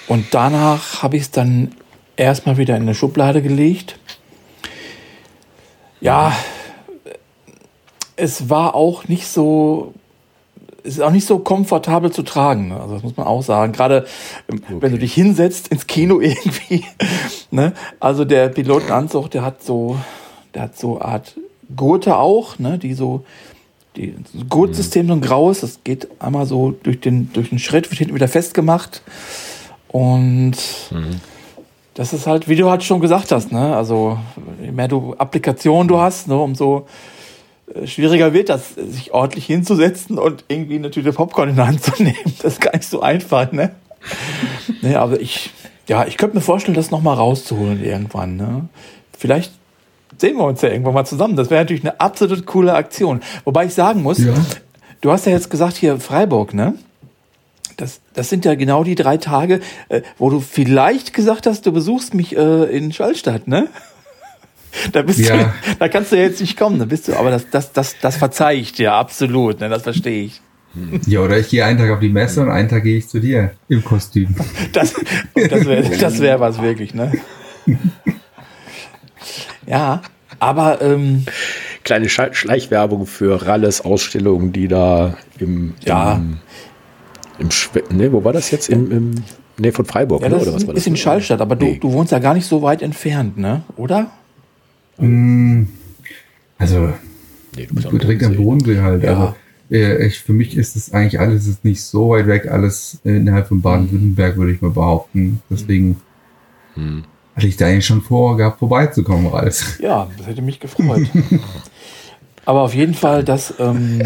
Und 0.07 0.27
danach 0.31 1.01
habe 1.01 1.15
ich 1.15 1.23
es 1.23 1.31
dann 1.31 1.71
erstmal 2.17 2.57
wieder 2.57 2.75
in 2.75 2.83
eine 2.83 2.93
Schublade 2.95 3.41
gelegt. 3.41 3.97
Ja, 6.01 6.35
es 8.15 8.49
war 8.49 8.75
auch 8.75 9.07
nicht 9.07 9.27
so 9.27 9.93
ist 10.83 11.01
auch 11.01 11.11
nicht 11.11 11.25
so 11.25 11.39
komfortabel 11.39 12.11
zu 12.11 12.23
tragen. 12.23 12.69
Ne? 12.69 12.79
Also 12.79 12.95
das 12.95 13.03
muss 13.03 13.17
man 13.17 13.25
auch 13.25 13.41
sagen. 13.41 13.73
Gerade 13.73 14.05
okay. 14.47 14.61
Ähm, 14.69 14.81
wenn 14.81 14.91
du 14.91 14.99
dich 14.99 15.13
hinsetzt 15.13 15.69
ins 15.69 15.87
Kino 15.87 16.19
irgendwie. 16.21 16.85
ne? 17.51 17.73
Also 17.99 18.25
der 18.25 18.49
Pilotenanzug, 18.49 19.31
der 19.31 19.43
hat 19.43 19.63
so, 19.63 19.97
der 20.53 20.63
hat 20.63 20.77
so 20.77 21.01
Art 21.01 21.35
Gurte 21.75 22.17
auch, 22.17 22.59
ne? 22.59 22.77
die 22.77 22.93
so, 22.93 23.25
die 23.95 24.15
das 24.15 24.49
Gurtsystem 24.49 25.07
so 25.07 25.13
ein 25.13 25.21
graues, 25.21 25.61
das 25.61 25.79
geht 25.83 26.07
einmal 26.19 26.45
so 26.45 26.71
durch 26.71 26.99
den, 26.99 27.31
durch 27.33 27.49
den 27.49 27.59
Schritt, 27.59 27.89
wird 27.89 27.99
hinten 27.99 28.15
wieder 28.15 28.27
festgemacht. 28.27 29.01
Und 29.87 30.55
mhm. 30.91 31.21
das 31.93 32.13
ist 32.13 32.27
halt, 32.27 32.49
wie 32.49 32.55
du 32.55 32.69
halt 32.69 32.83
schon 32.83 32.99
gesagt 32.99 33.31
hast, 33.31 33.51
ne? 33.51 33.75
Also 33.75 34.17
je 34.61 34.71
mehr 34.71 34.87
du 34.87 35.13
Applikationen 35.13 35.87
du 35.87 35.99
hast, 35.99 36.27
ne, 36.27 36.35
umso 36.35 36.87
schwieriger 37.85 38.33
wird 38.33 38.49
das, 38.49 38.75
sich 38.75 39.13
ordentlich 39.13 39.45
hinzusetzen 39.45 40.17
und 40.19 40.45
irgendwie 40.47 40.75
eine 40.75 40.91
Tüte 40.91 41.13
Popcorn 41.13 41.49
in 41.49 41.55
die 41.55 41.61
Hand 41.61 41.83
zu 41.83 41.91
nehmen. 42.03 42.33
Das 42.41 42.53
ist 42.53 42.61
gar 42.61 42.75
nicht 42.75 42.89
so 42.89 43.01
einfach, 43.01 43.51
ne? 43.51 43.71
ne 44.81 44.99
aber 44.99 45.19
ich, 45.19 45.51
ja, 45.87 46.05
ich 46.05 46.17
könnte 46.17 46.35
mir 46.35 46.41
vorstellen, 46.41 46.75
das 46.75 46.91
nochmal 46.91 47.15
rauszuholen 47.15 47.83
irgendwann, 47.83 48.35
ne? 48.35 48.67
Vielleicht 49.17 49.53
sehen 50.17 50.37
wir 50.37 50.45
uns 50.45 50.61
ja 50.61 50.69
irgendwann 50.69 50.93
mal 50.93 51.05
zusammen. 51.05 51.35
Das 51.35 51.49
wäre 51.49 51.61
natürlich 51.61 51.83
eine 51.83 51.99
absolut 51.99 52.45
coole 52.45 52.73
Aktion. 52.73 53.21
Wobei 53.45 53.65
ich 53.65 53.73
sagen 53.73 54.03
muss, 54.03 54.19
ja. 54.19 54.33
du 55.01 55.11
hast 55.11 55.25
ja 55.25 55.31
jetzt 55.31 55.49
gesagt 55.49 55.77
hier 55.77 55.99
Freiburg, 55.99 56.53
ne? 56.53 56.75
Das, 57.77 58.01
das 58.13 58.29
sind 58.29 58.45
ja 58.45 58.53
genau 58.55 58.83
die 58.83 58.95
drei 58.95 59.17
Tage, 59.17 59.59
äh, 59.89 60.01
wo 60.17 60.29
du 60.29 60.39
vielleicht 60.39 61.13
gesagt 61.13 61.47
hast, 61.47 61.65
du 61.65 61.71
besuchst 61.71 62.13
mich 62.13 62.35
äh, 62.35 62.65
in 62.65 62.91
Schallstadt, 62.91 63.47
ne? 63.47 63.69
Da 64.91 65.01
bist 65.01 65.19
ja. 65.19 65.37
du, 65.37 65.53
da 65.79 65.87
kannst 65.87 66.11
du 66.11 66.17
jetzt 66.17 66.41
nicht 66.41 66.57
kommen, 66.57 66.79
da 66.79 66.85
bist 66.85 67.07
du, 67.07 67.15
aber 67.15 67.31
das, 67.31 67.49
das, 67.49 67.71
das, 67.73 67.95
das 67.99 68.17
verzeih 68.17 68.55
ich 68.55 68.73
dir 68.73 68.93
absolut, 68.93 69.59
ne, 69.59 69.69
das 69.69 69.83
verstehe 69.83 70.25
ich. 70.25 70.41
Ja, 71.05 71.19
oder 71.19 71.37
ich 71.37 71.49
gehe 71.49 71.63
einen 71.63 71.77
Tag 71.77 71.91
auf 71.91 71.99
die 71.99 72.09
Messe 72.09 72.41
und 72.41 72.49
einen 72.49 72.67
Tag 72.67 72.83
gehe 72.83 72.97
ich 72.97 73.07
zu 73.07 73.19
dir 73.19 73.51
im 73.69 73.83
Kostüm. 73.83 74.35
Das, 74.71 74.95
das 75.35 75.65
wäre 75.65 75.97
das 75.97 76.19
wär 76.19 76.39
was 76.39 76.61
wirklich, 76.61 76.95
ne? 76.95 77.11
Ja, 79.67 80.01
aber 80.39 80.81
ähm, 80.81 81.25
kleine 81.83 82.09
Schleichwerbung 82.09 83.05
für 83.05 83.45
Ralles 83.45 83.81
Ausstellung, 83.81 84.51
die 84.51 84.67
da 84.67 85.15
im, 85.39 85.75
ja. 85.85 86.15
im, 86.15 86.39
im 87.39 87.97
ne, 87.97 88.11
wo 88.11 88.23
war 88.23 88.33
das 88.33 88.51
jetzt? 88.51 88.69
Im, 88.69 88.91
im 88.91 89.15
ne, 89.57 89.71
von 89.71 89.85
Freiburg, 89.85 90.23
ja, 90.23 90.29
ne? 90.29 90.37
oder 90.37 90.53
was 90.53 90.67
war 90.67 90.73
das? 90.73 90.83
Ist 90.83 90.87
in 90.87 90.97
Schallstadt, 90.97 91.41
aber 91.41 91.55
du, 91.55 91.65
nee. 91.65 91.77
du 91.79 91.93
wohnst 91.93 92.11
ja 92.11 92.19
gar 92.19 92.33
nicht 92.33 92.47
so 92.47 92.61
weit 92.61 92.81
entfernt, 92.81 93.37
ne? 93.37 93.63
Oder? 93.77 94.11
Mm, 94.97 95.63
also, 96.57 96.93
nee, 97.55 97.65
du 97.65 97.75
bist 97.75 97.91
direkt 97.91 98.23
am 98.23 98.35
Bodensee 98.35 98.79
halt. 98.79 99.03
Ja. 99.03 99.09
Also, 99.09 99.35
äh, 99.71 100.05
ich, 100.05 100.19
für 100.19 100.33
mich 100.33 100.55
ist 100.55 100.75
es 100.75 100.93
eigentlich 100.93 101.19
alles 101.19 101.47
ist 101.47 101.65
nicht 101.65 101.83
so 101.83 102.09
weit 102.09 102.27
weg, 102.27 102.47
alles 102.49 102.99
innerhalb 103.03 103.47
von 103.47 103.61
Baden-Württemberg, 103.61 104.37
würde 104.37 104.51
ich 104.51 104.61
mal 104.61 104.71
behaupten. 104.71 105.41
Deswegen 105.49 105.99
hm. 106.75 107.03
hatte 107.35 107.47
ich 107.47 107.57
da 107.57 107.67
eigentlich 107.67 107.85
schon 107.85 108.01
vorgehabt, 108.01 108.59
vorbeizukommen, 108.59 109.27
Ralf. 109.27 109.79
Ja, 109.79 110.07
das 110.17 110.27
hätte 110.27 110.41
mich 110.41 110.59
gefreut. 110.59 111.07
Aber 112.45 112.61
auf 112.61 112.75
jeden 112.75 112.93
Fall, 112.93 113.23
das, 113.23 113.53
ähm, 113.59 114.01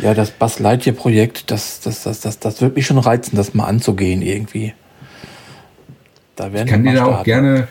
ja, 0.00 0.14
das 0.14 0.30
Buzz 0.30 0.58
Lightyear 0.58 0.94
Projekt, 0.94 1.50
das, 1.50 1.80
das, 1.80 2.02
das, 2.02 2.20
das, 2.20 2.38
das 2.38 2.60
wird 2.60 2.76
mich 2.76 2.86
schon 2.86 2.98
reizen, 2.98 3.36
das 3.36 3.54
mal 3.54 3.64
anzugehen 3.64 4.22
irgendwie. 4.22 4.74
Da 6.36 6.52
werden 6.52 6.66
ich 6.66 6.72
kann 6.72 6.84
dir 6.84 6.94
da 6.94 7.06
auch 7.06 7.24
gerne 7.24 7.68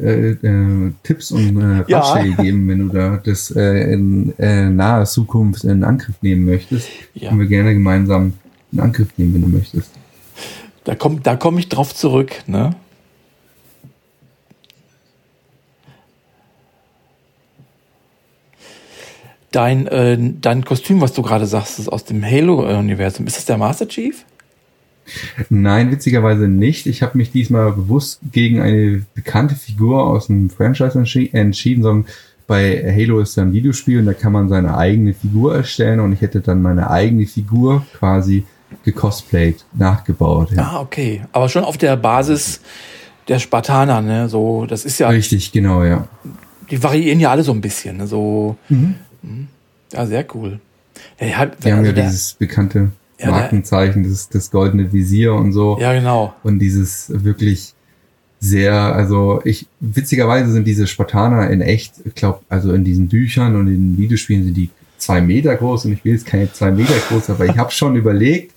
äh, 0.00 0.30
äh, 0.30 0.92
Tipps 1.02 1.30
und 1.30 1.60
äh, 1.60 1.92
Ratschläge 1.92 2.30
ja. 2.30 2.42
geben, 2.42 2.68
wenn 2.68 2.88
du 2.88 2.94
da 2.94 3.20
das 3.22 3.50
äh, 3.50 3.92
in 3.92 4.32
äh, 4.38 4.68
naher 4.68 5.04
Zukunft 5.04 5.64
in 5.64 5.84
Angriff 5.84 6.16
nehmen 6.22 6.44
möchtest. 6.44 6.88
Ja. 7.14 7.28
Können 7.28 7.40
wir 7.40 7.46
gerne 7.46 7.74
gemeinsam 7.74 8.34
in 8.72 8.80
Angriff 8.80 9.08
nehmen, 9.16 9.34
wenn 9.34 9.42
du 9.42 9.48
möchtest. 9.48 9.90
Da 10.84 10.94
komme 10.94 11.20
da 11.22 11.36
komm 11.36 11.58
ich 11.58 11.68
drauf 11.68 11.94
zurück, 11.94 12.44
ne? 12.46 12.74
Dein, 19.50 19.86
äh, 19.86 20.18
dein 20.40 20.64
Kostüm, 20.64 21.00
was 21.00 21.14
du 21.14 21.22
gerade 21.22 21.46
sagst, 21.46 21.78
ist 21.78 21.88
aus 21.88 22.04
dem 22.04 22.22
Halo-Universum. 22.22 23.26
Ist 23.26 23.38
das 23.38 23.46
der 23.46 23.56
Master 23.56 23.88
Chief? 23.88 24.24
Nein, 25.50 25.90
witzigerweise 25.90 26.48
nicht. 26.48 26.86
Ich 26.86 27.02
habe 27.02 27.18
mich 27.18 27.30
diesmal 27.30 27.72
bewusst 27.72 28.20
gegen 28.32 28.60
eine 28.60 29.02
bekannte 29.14 29.54
Figur 29.54 30.04
aus 30.04 30.26
dem 30.26 30.50
Franchise 30.50 30.98
entschieden, 31.32 31.82
sondern 31.82 32.06
bei 32.46 32.82
Halo 32.94 33.20
ist 33.20 33.36
ja 33.36 33.42
ein 33.42 33.52
Videospiel 33.52 33.98
und 33.98 34.06
da 34.06 34.14
kann 34.14 34.32
man 34.32 34.48
seine 34.48 34.76
eigene 34.76 35.12
Figur 35.12 35.54
erstellen 35.54 36.00
und 36.00 36.12
ich 36.12 36.22
hätte 36.22 36.40
dann 36.40 36.62
meine 36.62 36.90
eigene 36.90 37.26
Figur 37.26 37.84
quasi 37.98 38.44
gecosplayt, 38.84 39.64
nachgebaut. 39.74 40.52
Ja. 40.52 40.62
Ah, 40.62 40.80
okay. 40.80 41.22
Aber 41.32 41.48
schon 41.48 41.64
auf 41.64 41.76
der 41.76 41.96
Basis 41.96 42.60
der 43.28 43.38
Spartaner, 43.38 44.00
ne? 44.00 44.28
So, 44.28 44.66
das 44.66 44.84
ist 44.84 44.98
ja. 44.98 45.08
Richtig, 45.08 45.52
genau, 45.52 45.84
ja. 45.84 46.08
Die 46.70 46.82
variieren 46.82 47.20
ja 47.20 47.30
alle 47.30 47.42
so 47.42 47.52
ein 47.52 47.60
bisschen, 47.60 47.98
ne? 47.98 48.06
So. 48.06 48.56
Mhm. 48.68 48.94
mhm. 49.22 49.48
Ja, 49.92 50.06
sehr 50.06 50.24
cool. 50.34 50.60
Ja, 51.18 51.38
halt, 51.38 51.64
Wir 51.64 51.72
haben 51.72 51.80
also 51.80 51.92
ja 51.92 52.02
dieses 52.06 52.34
bekannte 52.34 52.92
ja, 53.18 53.30
Markenzeichen, 53.30 54.04
das, 54.04 54.28
das 54.28 54.50
goldene 54.50 54.92
Visier 54.92 55.34
und 55.34 55.52
so. 55.52 55.78
Ja, 55.80 55.92
genau. 55.92 56.34
Und 56.42 56.58
dieses 56.58 57.12
wirklich 57.24 57.74
sehr, 58.40 58.74
also 58.74 59.40
ich, 59.44 59.66
witzigerweise 59.80 60.52
sind 60.52 60.66
diese 60.66 60.86
Spartaner 60.86 61.50
in 61.50 61.60
echt, 61.60 61.94
ich 62.04 62.14
glaube, 62.14 62.40
also 62.48 62.72
in 62.72 62.84
diesen 62.84 63.08
Büchern 63.08 63.56
und 63.56 63.66
in 63.66 63.94
den 63.94 63.98
Videospielen 63.98 64.44
sind 64.44 64.56
die 64.56 64.70
zwei 64.96 65.20
Meter 65.20 65.54
groß 65.56 65.86
und 65.86 65.92
ich 65.92 66.04
will 66.04 66.12
jetzt 66.12 66.26
keine 66.26 66.52
zwei 66.52 66.70
Meter 66.70 66.94
groß, 67.08 67.30
aber 67.30 67.46
ich 67.46 67.56
habe 67.56 67.70
schon 67.70 67.96
überlegt, 67.96 68.52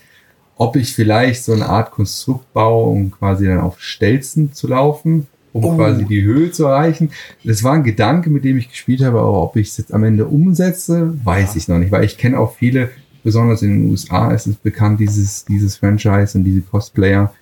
ob 0.58 0.76
ich 0.76 0.94
vielleicht 0.94 1.44
so 1.44 1.54
eine 1.54 1.68
Art 1.68 1.92
Konstrukt 1.92 2.54
baue, 2.54 2.92
um 2.92 3.12
quasi 3.12 3.48
dann 3.48 3.60
auf 3.60 3.82
Stelzen 3.82 4.54
zu 4.54 4.68
laufen, 4.68 5.28
um 5.54 5.64
oh. 5.64 5.76
quasi 5.76 6.06
die 6.06 6.22
Höhe 6.22 6.52
zu 6.52 6.66
erreichen. 6.66 7.10
Das 7.44 7.64
war 7.64 7.74
ein 7.74 7.84
Gedanke, 7.84 8.30
mit 8.30 8.44
dem 8.44 8.58
ich 8.58 8.70
gespielt 8.70 9.02
habe, 9.02 9.20
aber 9.20 9.42
ob 9.42 9.56
ich 9.56 9.70
es 9.70 9.78
jetzt 9.78 9.94
am 9.94 10.04
Ende 10.04 10.26
umsetze, 10.26 11.14
weiß 11.24 11.56
ja. 11.56 11.58
ich 11.58 11.68
noch 11.68 11.80
nicht, 11.80 11.92
weil 11.92 12.04
ich 12.04 12.18
kenne 12.18 12.40
auch 12.40 12.56
viele, 12.56 12.92
besonders 13.23 13.61
in 13.61 13.69
den 13.81 13.89
USA 13.91 14.31
ist 14.31 14.48
es 14.48 14.56
bekannt, 14.56 14.99
dieses, 14.99 15.45
dieses 15.45 15.77
Franchise 15.77 16.38
und 16.38 16.43
diese 16.43 16.61
Cosplayer, 16.61 17.34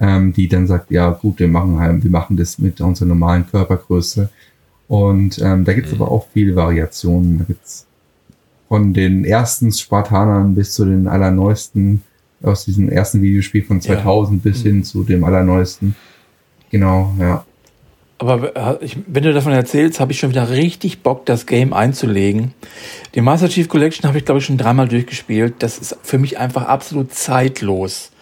ähm, 0.00 0.32
die 0.32 0.48
dann 0.48 0.66
sagt, 0.66 0.90
ja 0.90 1.10
gut, 1.10 1.38
wir 1.38 1.48
machen 1.48 1.78
halt, 1.78 2.02
wir 2.02 2.10
machen 2.10 2.36
das 2.36 2.58
mit 2.58 2.80
unserer 2.80 3.08
normalen 3.08 3.46
Körpergröße. 3.46 4.28
Und 4.88 5.38
ähm, 5.38 5.64
da 5.64 5.72
gibt 5.72 5.86
es 5.86 5.94
mhm. 5.94 6.02
aber 6.02 6.10
auch 6.10 6.26
viele 6.32 6.54
Variationen. 6.56 7.38
Da 7.38 7.44
gibt's 7.44 7.86
von 8.68 8.92
den 8.92 9.24
ersten 9.24 9.70
Spartanern 9.70 10.54
bis 10.54 10.74
zu 10.74 10.84
den 10.84 11.06
allerneuesten, 11.06 12.02
aus 12.42 12.64
diesem 12.64 12.88
ersten 12.88 13.22
Videospiel 13.22 13.62
von 13.62 13.80
2000 13.80 14.44
ja. 14.44 14.50
bis 14.50 14.64
mhm. 14.64 14.68
hin 14.68 14.84
zu 14.84 15.04
dem 15.04 15.24
allerneuesten. 15.24 15.94
Genau, 16.70 17.14
ja. 17.18 17.44
Aber 18.22 18.54
äh, 18.54 18.84
ich, 18.84 18.96
wenn 19.08 19.24
du 19.24 19.32
davon 19.32 19.50
erzählst, 19.52 19.98
habe 19.98 20.12
ich 20.12 20.20
schon 20.20 20.30
wieder 20.30 20.48
richtig 20.48 21.00
Bock, 21.00 21.26
das 21.26 21.44
Game 21.44 21.72
einzulegen. 21.72 22.54
Die 23.16 23.20
Master 23.20 23.48
Chief 23.48 23.66
Collection 23.68 24.06
habe 24.06 24.16
ich, 24.16 24.24
glaube 24.24 24.38
ich, 24.38 24.46
schon 24.46 24.58
dreimal 24.58 24.86
durchgespielt. 24.86 25.54
Das 25.58 25.76
ist 25.78 25.96
für 26.04 26.18
mich 26.18 26.38
einfach 26.38 26.66
absolut 26.66 27.12
zeitlos. 27.12 28.12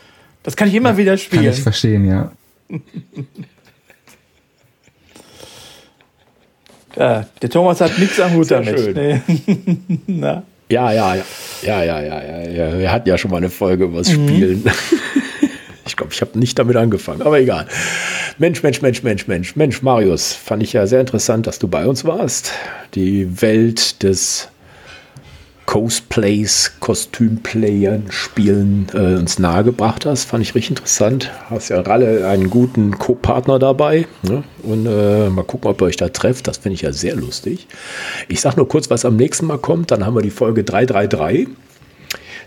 Das 0.42 0.56
kann 0.56 0.68
ich 0.68 0.74
immer 0.74 0.92
ja, 0.92 0.96
wieder 0.96 1.18
spielen. 1.18 1.44
Kann 1.44 1.52
ich 1.52 1.60
verstehen, 1.60 2.08
ja. 2.08 2.32
ja 6.96 7.26
der 7.42 7.50
Thomas 7.50 7.82
hat 7.82 7.98
nichts 7.98 8.18
am 8.20 8.32
Hut 8.32 8.50
damit. 8.50 8.96
Nee. 8.96 9.20
ja, 10.70 10.92
ja, 10.92 10.92
ja. 10.92 11.14
Ja, 11.60 11.84
ja, 11.84 12.00
ja, 12.00 12.22
ja, 12.22 12.48
ja. 12.48 12.78
Wir 12.78 12.90
hatten 12.90 13.06
ja 13.06 13.18
schon 13.18 13.30
mal 13.30 13.36
eine 13.36 13.50
Folge 13.50 13.84
über 13.84 13.98
das 13.98 14.16
mhm. 14.16 14.28
Spielen. 14.28 14.64
ich 15.86 15.96
glaube, 15.96 16.12
ich 16.12 16.20
habe 16.20 16.38
nicht 16.38 16.58
damit 16.58 16.76
angefangen, 16.76 17.22
aber 17.22 17.40
egal. 17.40 17.66
Mensch, 18.38 18.62
Mensch, 18.62 18.82
Mensch, 18.82 19.02
Mensch, 19.02 19.26
Mensch, 19.26 19.56
Mensch, 19.56 19.82
Marius, 19.82 20.32
fand 20.32 20.62
ich 20.62 20.72
ja 20.72 20.86
sehr 20.86 21.00
interessant, 21.00 21.46
dass 21.46 21.58
du 21.58 21.68
bei 21.68 21.86
uns 21.86 22.04
warst. 22.04 22.52
Die 22.94 23.42
Welt 23.42 24.02
des 24.02 24.48
Cosplays, 25.70 26.72
Kostümplayern, 26.80 28.06
Spielen 28.10 28.88
äh, 28.92 29.14
uns 29.14 29.38
nahegebracht 29.38 30.04
hast. 30.04 30.24
Fand 30.24 30.42
ich 30.42 30.56
richtig 30.56 30.70
interessant. 30.70 31.30
Hast 31.48 31.68
ja 31.68 31.80
Ralle 31.80 32.26
einen 32.26 32.50
guten 32.50 32.98
Co-Partner 32.98 33.60
dabei. 33.60 34.08
Ne? 34.22 34.42
Und 34.64 34.86
äh, 34.86 35.30
mal 35.30 35.44
gucken, 35.44 35.70
ob 35.70 35.80
ihr 35.80 35.84
euch 35.84 35.96
da 35.96 36.08
trefft. 36.08 36.48
Das 36.48 36.58
finde 36.58 36.74
ich 36.74 36.82
ja 36.82 36.92
sehr 36.92 37.14
lustig. 37.14 37.68
Ich 38.26 38.40
sage 38.40 38.56
nur 38.56 38.66
kurz, 38.66 38.90
was 38.90 39.04
am 39.04 39.14
nächsten 39.14 39.46
Mal 39.46 39.58
kommt. 39.58 39.92
Dann 39.92 40.04
haben 40.04 40.16
wir 40.16 40.22
die 40.22 40.30
Folge 40.30 40.64
333. 40.64 41.46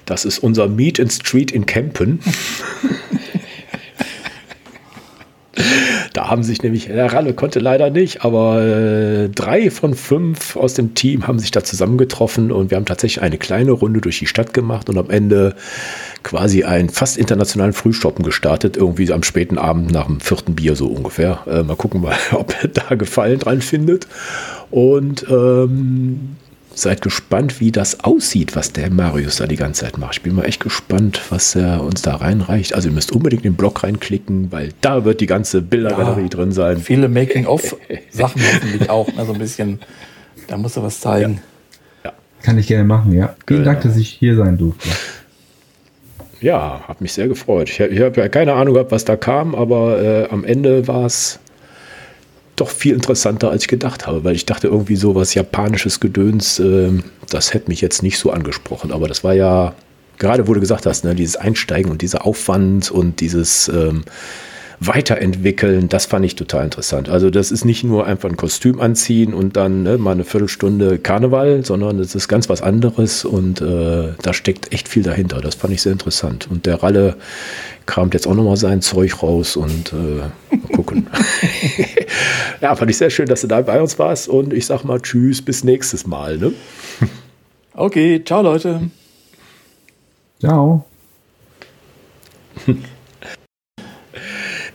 Das 0.05 0.25
ist 0.25 0.39
unser 0.39 0.67
Meet 0.67 0.99
in 0.99 1.09
Street 1.09 1.51
in 1.53 1.65
Kempen. 1.65 2.19
Haben 6.29 6.43
sich 6.43 6.63
nämlich, 6.63 6.87
der 6.87 7.11
Ralle 7.11 7.33
konnte 7.33 7.59
leider 7.59 7.89
nicht, 7.89 8.23
aber 8.23 8.61
äh, 8.63 9.29
drei 9.29 9.69
von 9.69 9.93
fünf 9.93 10.55
aus 10.55 10.73
dem 10.73 10.95
Team 10.95 11.27
haben 11.27 11.39
sich 11.39 11.51
da 11.51 11.63
zusammengetroffen 11.63 12.51
und 12.51 12.71
wir 12.71 12.77
haben 12.77 12.85
tatsächlich 12.85 13.21
eine 13.21 13.37
kleine 13.37 13.71
Runde 13.71 14.01
durch 14.01 14.19
die 14.19 14.27
Stadt 14.27 14.53
gemacht 14.53 14.89
und 14.89 14.97
am 14.97 15.09
Ende 15.09 15.55
quasi 16.23 16.63
einen 16.63 16.89
fast 16.89 17.17
internationalen 17.17 17.73
Frühstoppen 17.73 18.23
gestartet, 18.23 18.77
irgendwie 18.77 19.11
am 19.11 19.23
späten 19.23 19.57
Abend 19.57 19.91
nach 19.91 20.07
dem 20.07 20.19
vierten 20.19 20.55
Bier 20.55 20.75
so 20.75 20.87
ungefähr. 20.87 21.39
Äh, 21.45 21.63
mal 21.63 21.75
gucken, 21.75 22.01
mal, 22.01 22.15
ob 22.31 22.55
er 22.61 22.69
da 22.69 22.95
Gefallen 22.95 23.39
dran 23.39 23.61
findet. 23.61 24.07
Und 24.71 25.25
ähm, 25.29 26.37
seid 26.75 27.01
gespannt, 27.01 27.59
wie 27.59 27.71
das 27.71 28.03
aussieht, 28.03 28.55
was 28.55 28.71
der 28.73 28.89
Marius 28.89 29.37
da 29.37 29.47
die 29.47 29.55
ganze 29.55 29.85
Zeit 29.85 29.97
macht. 29.97 30.15
Ich 30.17 30.21
bin 30.21 30.35
mal 30.35 30.45
echt 30.45 30.61
gespannt, 30.61 31.21
was 31.29 31.55
er 31.55 31.83
uns 31.83 32.01
da 32.01 32.15
reinreicht. 32.15 32.73
Also 32.73 32.89
ihr 32.89 32.93
müsst 32.93 33.11
unbedingt 33.11 33.45
den 33.45 33.55
Blog 33.55 33.83
reinklicken, 33.83 34.51
weil 34.51 34.69
da 34.81 35.05
wird 35.05 35.21
die 35.21 35.25
ganze 35.25 35.61
Bildergalerie 35.61 36.23
ja, 36.23 36.27
drin 36.29 36.51
sein. 36.51 36.77
Viele 36.77 37.09
Making-of-Sachen 37.09 38.41
hoffentlich 38.53 38.89
auch. 38.89 39.07
Also 39.17 39.33
ein 39.33 39.39
bisschen, 39.39 39.79
da 40.47 40.57
muss 40.57 40.75
er 40.75 40.83
was 40.83 40.99
zeigen. 40.99 41.41
Ja. 42.03 42.09
ja. 42.09 42.15
Kann 42.41 42.57
ich 42.57 42.67
gerne 42.67 42.83
machen, 42.85 43.13
ja. 43.13 43.35
Vielen 43.47 43.61
genau. 43.61 43.71
Dank, 43.71 43.83
dass 43.83 43.95
ich 43.97 44.09
hier 44.09 44.35
sein 44.35 44.57
durfte. 44.57 44.89
Ja, 46.41 46.81
hat 46.87 46.99
mich 46.99 47.13
sehr 47.13 47.27
gefreut. 47.27 47.69
Ich, 47.69 47.79
ich 47.79 48.01
habe 48.01 48.19
ja 48.19 48.27
keine 48.27 48.53
Ahnung 48.53 48.73
gehabt, 48.73 48.91
was 48.91 49.05
da 49.05 49.15
kam, 49.15 49.55
aber 49.55 50.01
äh, 50.01 50.27
am 50.29 50.43
Ende 50.43 50.87
war 50.87 51.05
es 51.05 51.39
doch 52.55 52.69
viel 52.69 52.93
interessanter, 52.93 53.49
als 53.49 53.63
ich 53.63 53.67
gedacht 53.67 54.05
habe, 54.05 54.23
weil 54.23 54.35
ich 54.35 54.45
dachte 54.45 54.67
irgendwie 54.67 54.95
so 54.95 55.15
was 55.15 55.33
japanisches 55.33 55.99
Gedöns, 55.99 56.59
äh, 56.59 56.91
das 57.29 57.53
hätte 57.53 57.69
mich 57.69 57.81
jetzt 57.81 58.03
nicht 58.03 58.17
so 58.19 58.31
angesprochen. 58.31 58.91
Aber 58.91 59.07
das 59.07 59.23
war 59.23 59.33
ja, 59.33 59.73
gerade 60.19 60.47
wo 60.47 60.53
du 60.53 60.59
gesagt 60.59 60.85
hast, 60.85 61.03
ne, 61.03 61.15
dieses 61.15 61.35
Einsteigen 61.35 61.91
und 61.91 62.01
dieser 62.01 62.25
Aufwand 62.25 62.91
und 62.91 63.21
dieses 63.21 63.69
ähm, 63.69 64.03
weiterentwickeln, 64.79 65.89
das 65.89 66.05
fand 66.05 66.25
ich 66.25 66.35
total 66.35 66.65
interessant. 66.65 67.09
Also 67.09 67.29
das 67.29 67.51
ist 67.51 67.65
nicht 67.65 67.83
nur 67.83 68.05
einfach 68.05 68.29
ein 68.29 68.37
Kostüm 68.37 68.79
anziehen 68.79 69.33
und 69.33 69.55
dann 69.55 69.83
ne, 69.83 69.97
mal 69.97 70.11
eine 70.11 70.23
Viertelstunde 70.23 70.99
Karneval, 70.99 71.65
sondern 71.65 71.99
es 71.99 72.15
ist 72.15 72.27
ganz 72.27 72.49
was 72.49 72.61
anderes 72.61 73.25
und 73.25 73.61
äh, 73.61 74.09
da 74.21 74.33
steckt 74.33 74.73
echt 74.73 74.87
viel 74.87 75.03
dahinter. 75.03 75.41
Das 75.41 75.55
fand 75.55 75.73
ich 75.73 75.81
sehr 75.81 75.91
interessant. 75.91 76.47
Und 76.49 76.65
der 76.65 76.81
Ralle 76.83 77.15
kramt 77.85 78.13
jetzt 78.13 78.27
auch 78.27 78.35
nochmal 78.35 78.57
sein 78.57 78.81
Zeug 78.81 79.21
raus 79.23 79.55
und 79.55 79.93
äh, 79.93 80.55
mal 80.55 80.67
gucken. 80.73 81.07
ja, 82.61 82.75
fand 82.75 82.91
ich 82.91 82.97
sehr 82.97 83.09
schön, 83.09 83.27
dass 83.27 83.41
du 83.41 83.47
da 83.47 83.61
bei 83.61 83.81
uns 83.81 83.97
warst 83.99 84.27
und 84.27 84.53
ich 84.53 84.65
sag 84.65 84.83
mal 84.83 85.01
Tschüss, 85.01 85.41
bis 85.41 85.63
nächstes 85.63 86.07
Mal. 86.07 86.37
Ne? 86.37 86.53
Okay, 87.75 88.23
ciao 88.23 88.43
Leute. 88.43 88.91
Ciao. 90.39 90.85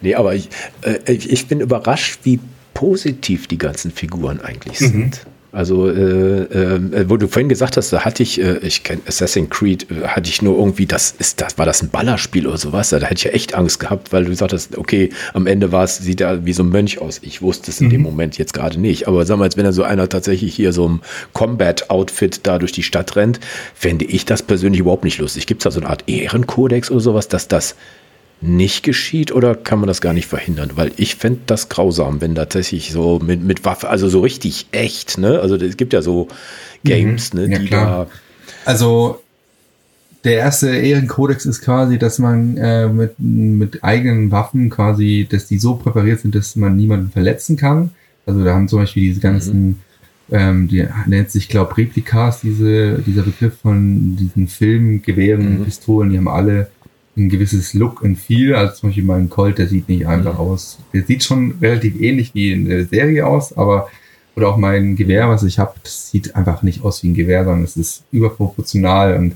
Nee, 0.00 0.14
aber 0.14 0.34
ich, 0.34 0.48
äh, 0.82 1.12
ich 1.12 1.46
bin 1.46 1.60
überrascht, 1.60 2.20
wie 2.24 2.40
positiv 2.74 3.46
die 3.46 3.58
ganzen 3.58 3.90
Figuren 3.90 4.40
eigentlich 4.40 4.80
mhm. 4.80 4.86
sind. 4.86 5.26
Also, 5.58 5.90
äh, 5.90 6.42
äh, 6.44 7.10
wo 7.10 7.16
du 7.16 7.26
vorhin 7.26 7.48
gesagt 7.48 7.76
hast, 7.76 7.92
da 7.92 8.04
hatte 8.04 8.22
ich, 8.22 8.40
äh, 8.40 8.58
ich 8.58 8.84
kenne 8.84 9.02
Assassin's 9.08 9.50
Creed, 9.50 9.88
äh, 9.90 10.06
hatte 10.06 10.30
ich 10.30 10.40
nur 10.40 10.56
irgendwie, 10.56 10.86
das 10.86 11.12
ist, 11.18 11.40
das 11.40 11.58
war 11.58 11.66
das 11.66 11.82
ein 11.82 11.88
Ballerspiel 11.88 12.46
oder 12.46 12.58
sowas. 12.58 12.90
Da 12.90 12.98
hätte 13.00 13.14
ich 13.14 13.24
ja 13.24 13.32
echt 13.32 13.54
Angst 13.54 13.80
gehabt, 13.80 14.12
weil 14.12 14.22
du 14.22 14.30
gesagt 14.30 14.52
hast, 14.52 14.78
okay, 14.78 15.10
am 15.34 15.48
Ende 15.48 15.72
war 15.72 15.82
es, 15.82 15.96
sieht 15.96 16.20
er 16.20 16.46
wie 16.46 16.52
so 16.52 16.62
ein 16.62 16.68
Mönch 16.68 17.00
aus. 17.00 17.18
Ich 17.22 17.42
wusste 17.42 17.72
es 17.72 17.80
in 17.80 17.88
mhm. 17.88 17.90
dem 17.90 18.02
Moment 18.02 18.38
jetzt 18.38 18.54
gerade 18.54 18.78
nicht. 18.78 19.08
Aber 19.08 19.26
sag 19.26 19.36
mal, 19.36 19.46
jetzt, 19.46 19.56
wenn 19.56 19.64
er 19.64 19.72
so 19.72 19.82
einer 19.82 20.08
tatsächlich 20.08 20.54
hier 20.54 20.72
so 20.72 20.88
ein 20.88 21.00
Combat-Outfit 21.32 22.46
da 22.46 22.60
durch 22.60 22.70
die 22.70 22.84
Stadt 22.84 23.16
rennt, 23.16 23.40
fände 23.74 24.04
ich 24.04 24.24
das 24.26 24.44
persönlich 24.44 24.82
überhaupt 24.82 25.02
nicht 25.02 25.18
lustig. 25.18 25.48
Gibt 25.48 25.62
es 25.62 25.64
da 25.64 25.72
so 25.72 25.80
eine 25.80 25.90
Art 25.90 26.04
Ehrenkodex 26.06 26.88
oder 26.88 27.00
sowas, 27.00 27.26
dass 27.26 27.48
das 27.48 27.74
nicht 28.40 28.84
geschieht 28.84 29.32
oder 29.32 29.54
kann 29.54 29.80
man 29.80 29.88
das 29.88 30.00
gar 30.00 30.12
nicht 30.12 30.26
verhindern? 30.26 30.72
Weil 30.74 30.92
ich 30.96 31.16
fände 31.16 31.40
das 31.46 31.68
grausam, 31.68 32.20
wenn 32.20 32.34
tatsächlich 32.34 32.92
so 32.92 33.18
mit, 33.18 33.42
mit 33.42 33.64
Waffe, 33.64 33.88
also 33.88 34.08
so 34.08 34.20
richtig 34.20 34.68
echt, 34.72 35.18
ne? 35.18 35.40
Also 35.40 35.56
es 35.56 35.76
gibt 35.76 35.92
ja 35.92 36.02
so 36.02 36.28
Games, 36.84 37.32
mhm, 37.32 37.40
ne, 37.40 37.52
ja, 37.52 37.58
die 37.58 37.66
klar. 37.66 38.06
da. 38.06 38.10
Also 38.64 39.20
der 40.24 40.34
erste 40.34 40.68
Ehrenkodex 40.68 41.46
ist 41.46 41.62
quasi, 41.62 41.98
dass 41.98 42.18
man 42.18 42.56
äh, 42.56 42.88
mit, 42.88 43.18
mit 43.18 43.84
eigenen 43.84 44.30
Waffen 44.30 44.70
quasi, 44.70 45.26
dass 45.28 45.46
die 45.46 45.58
so 45.58 45.76
präpariert 45.76 46.20
sind, 46.20 46.34
dass 46.34 46.56
man 46.56 46.76
niemanden 46.76 47.10
verletzen 47.10 47.56
kann. 47.56 47.90
Also 48.26 48.44
da 48.44 48.54
haben 48.54 48.68
zum 48.68 48.80
Beispiel 48.80 49.04
diese 49.04 49.20
ganzen, 49.20 49.66
mhm. 49.66 49.76
ähm, 50.30 50.68
die 50.68 50.86
nennt 51.06 51.30
sich, 51.30 51.48
glaube 51.48 51.76
Replikas, 51.76 52.40
diese, 52.40 52.98
dieser 52.98 53.22
Begriff 53.22 53.58
von 53.62 54.16
diesen 54.16 54.48
Filmgewehren, 54.48 55.60
mhm. 55.60 55.64
Pistolen, 55.64 56.10
die 56.10 56.18
haben 56.18 56.28
alle 56.28 56.68
ein 57.18 57.28
gewisses 57.28 57.74
Look 57.74 58.02
und 58.02 58.16
Feel. 58.16 58.54
Also 58.54 58.74
zum 58.74 58.88
Beispiel 58.88 59.04
mein 59.04 59.28
Colt, 59.28 59.58
der 59.58 59.68
sieht 59.68 59.88
nicht 59.88 60.06
einfach 60.06 60.34
mhm. 60.34 60.40
aus. 60.40 60.78
Der 60.92 61.02
sieht 61.02 61.24
schon 61.24 61.56
relativ 61.60 62.00
ähnlich 62.00 62.34
wie 62.34 62.52
in 62.52 62.68
der 62.68 62.86
Serie 62.86 63.26
aus, 63.26 63.56
aber 63.56 63.88
oder 64.36 64.50
auch 64.50 64.56
mein 64.56 64.94
Gewehr, 64.94 65.28
was 65.28 65.42
ich 65.42 65.58
habe, 65.58 65.74
das 65.82 66.10
sieht 66.10 66.36
einfach 66.36 66.62
nicht 66.62 66.84
aus 66.84 67.02
wie 67.02 67.08
ein 67.08 67.14
Gewehr, 67.14 67.44
sondern 67.44 67.64
es 67.64 67.76
ist 67.76 68.04
überproportional 68.12 69.16
und 69.16 69.34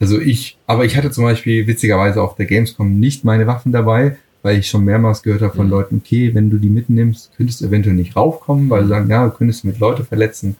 also 0.00 0.20
ich, 0.20 0.58
aber 0.66 0.84
ich 0.84 0.96
hatte 0.96 1.12
zum 1.12 1.22
Beispiel 1.22 1.68
witzigerweise 1.68 2.20
auf 2.20 2.34
der 2.34 2.46
Gamescom 2.46 2.98
nicht 2.98 3.24
meine 3.24 3.46
Waffen 3.46 3.70
dabei, 3.70 4.16
weil 4.42 4.58
ich 4.58 4.68
schon 4.68 4.84
mehrmals 4.84 5.22
gehört 5.22 5.42
habe 5.42 5.54
von 5.54 5.66
mhm. 5.66 5.72
Leuten, 5.72 6.02
okay, 6.04 6.34
wenn 6.34 6.50
du 6.50 6.58
die 6.58 6.68
mitnimmst, 6.68 7.30
könntest 7.36 7.60
du 7.60 7.66
eventuell 7.66 7.94
nicht 7.94 8.16
raufkommen, 8.16 8.68
weil 8.68 8.82
sie 8.82 8.88
sagen, 8.88 9.08
ja, 9.08 9.24
du 9.24 9.30
könntest 9.30 9.64
mit 9.64 9.78
Leute 9.78 10.04
verletzen 10.04 10.56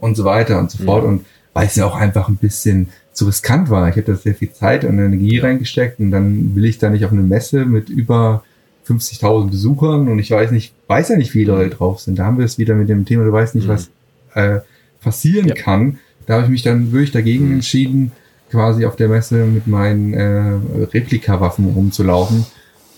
und 0.00 0.16
so 0.16 0.24
weiter 0.24 0.58
und 0.58 0.70
so 0.70 0.84
fort. 0.84 1.02
Mhm. 1.02 1.08
Und 1.08 1.26
weil 1.52 1.66
es 1.66 1.76
ja 1.76 1.84
auch 1.86 1.96
einfach 1.96 2.28
ein 2.28 2.36
bisschen 2.36 2.88
zu 3.16 3.24
riskant 3.24 3.70
war. 3.70 3.88
Ich 3.88 3.96
hätte 3.96 4.12
da 4.12 4.18
sehr 4.18 4.34
viel 4.34 4.52
Zeit 4.52 4.84
und 4.84 4.98
Energie 4.98 5.38
reingesteckt 5.38 5.98
und 6.00 6.10
dann 6.10 6.54
will 6.54 6.66
ich 6.66 6.78
da 6.78 6.90
nicht 6.90 7.04
auf 7.06 7.12
eine 7.12 7.22
Messe 7.22 7.64
mit 7.64 7.88
über 7.88 8.44
50.000 8.86 9.50
Besuchern 9.50 10.08
und 10.08 10.18
ich 10.18 10.30
weiß 10.30 10.50
nicht, 10.50 10.74
weiß 10.86 11.08
ja 11.08 11.16
nicht, 11.16 11.34
wie 11.34 11.44
Leute 11.44 11.74
drauf 11.74 12.00
sind. 12.00 12.18
Da 12.18 12.26
haben 12.26 12.36
wir 12.36 12.44
es 12.44 12.58
wieder 12.58 12.74
mit 12.74 12.90
dem 12.90 13.06
Thema, 13.06 13.24
du 13.24 13.32
weißt 13.32 13.54
nicht, 13.54 13.68
mhm. 13.68 13.72
was 13.72 13.90
äh, 14.34 14.60
passieren 15.00 15.48
ja. 15.48 15.54
kann. 15.54 15.98
Da 16.26 16.34
habe 16.34 16.44
ich 16.44 16.50
mich 16.50 16.62
dann 16.62 16.92
wirklich 16.92 17.10
dagegen 17.10 17.46
mhm. 17.46 17.54
entschieden, 17.54 18.12
quasi 18.50 18.84
auf 18.84 18.96
der 18.96 19.08
Messe 19.08 19.46
mit 19.46 19.66
meinen 19.66 20.12
äh, 20.12 20.84
Replikawaffen 20.92 21.70
rumzulaufen. 21.70 22.44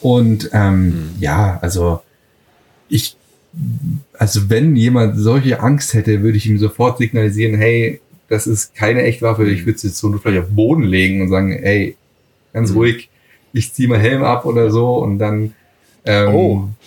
Und 0.01 0.51
ähm, 0.53 0.86
mhm. 0.86 1.11
ja, 1.20 1.59
also 1.62 2.01
ich, 2.89 3.16
also 4.19 4.51
wenn 4.51 4.74
jemand 4.74 5.16
solche 5.16 5.61
Angst 5.61 5.95
hätte, 5.95 6.23
würde 6.23 6.39
ich 6.39 6.47
ihm 6.49 6.59
sofort 6.59 6.99
signalisieren, 6.99 7.55
hey, 7.55 8.01
das 8.28 8.46
ist 8.46 8.74
keine 8.74 9.02
echte 9.02 9.22
Waffe. 9.22 9.48
Ich 9.48 9.66
würde 9.66 9.78
sie 9.78 9.88
so 9.88 10.12
vielleicht 10.12 10.42
auf 10.42 10.48
den 10.48 10.56
Boden 10.56 10.82
legen 10.82 11.22
und 11.22 11.28
sagen, 11.28 11.52
hey, 11.52 11.96
ganz 12.52 12.70
mhm. 12.70 12.76
ruhig, 12.76 13.09
ich 13.52 13.72
ziehe 13.72 13.88
mal 13.88 13.98
Helm 13.98 14.22
ab 14.22 14.44
oder 14.44 14.70
so 14.70 14.96
und 14.96 15.18
dann 15.18 15.55
ähm, 16.05 16.34
oh. 16.34 16.68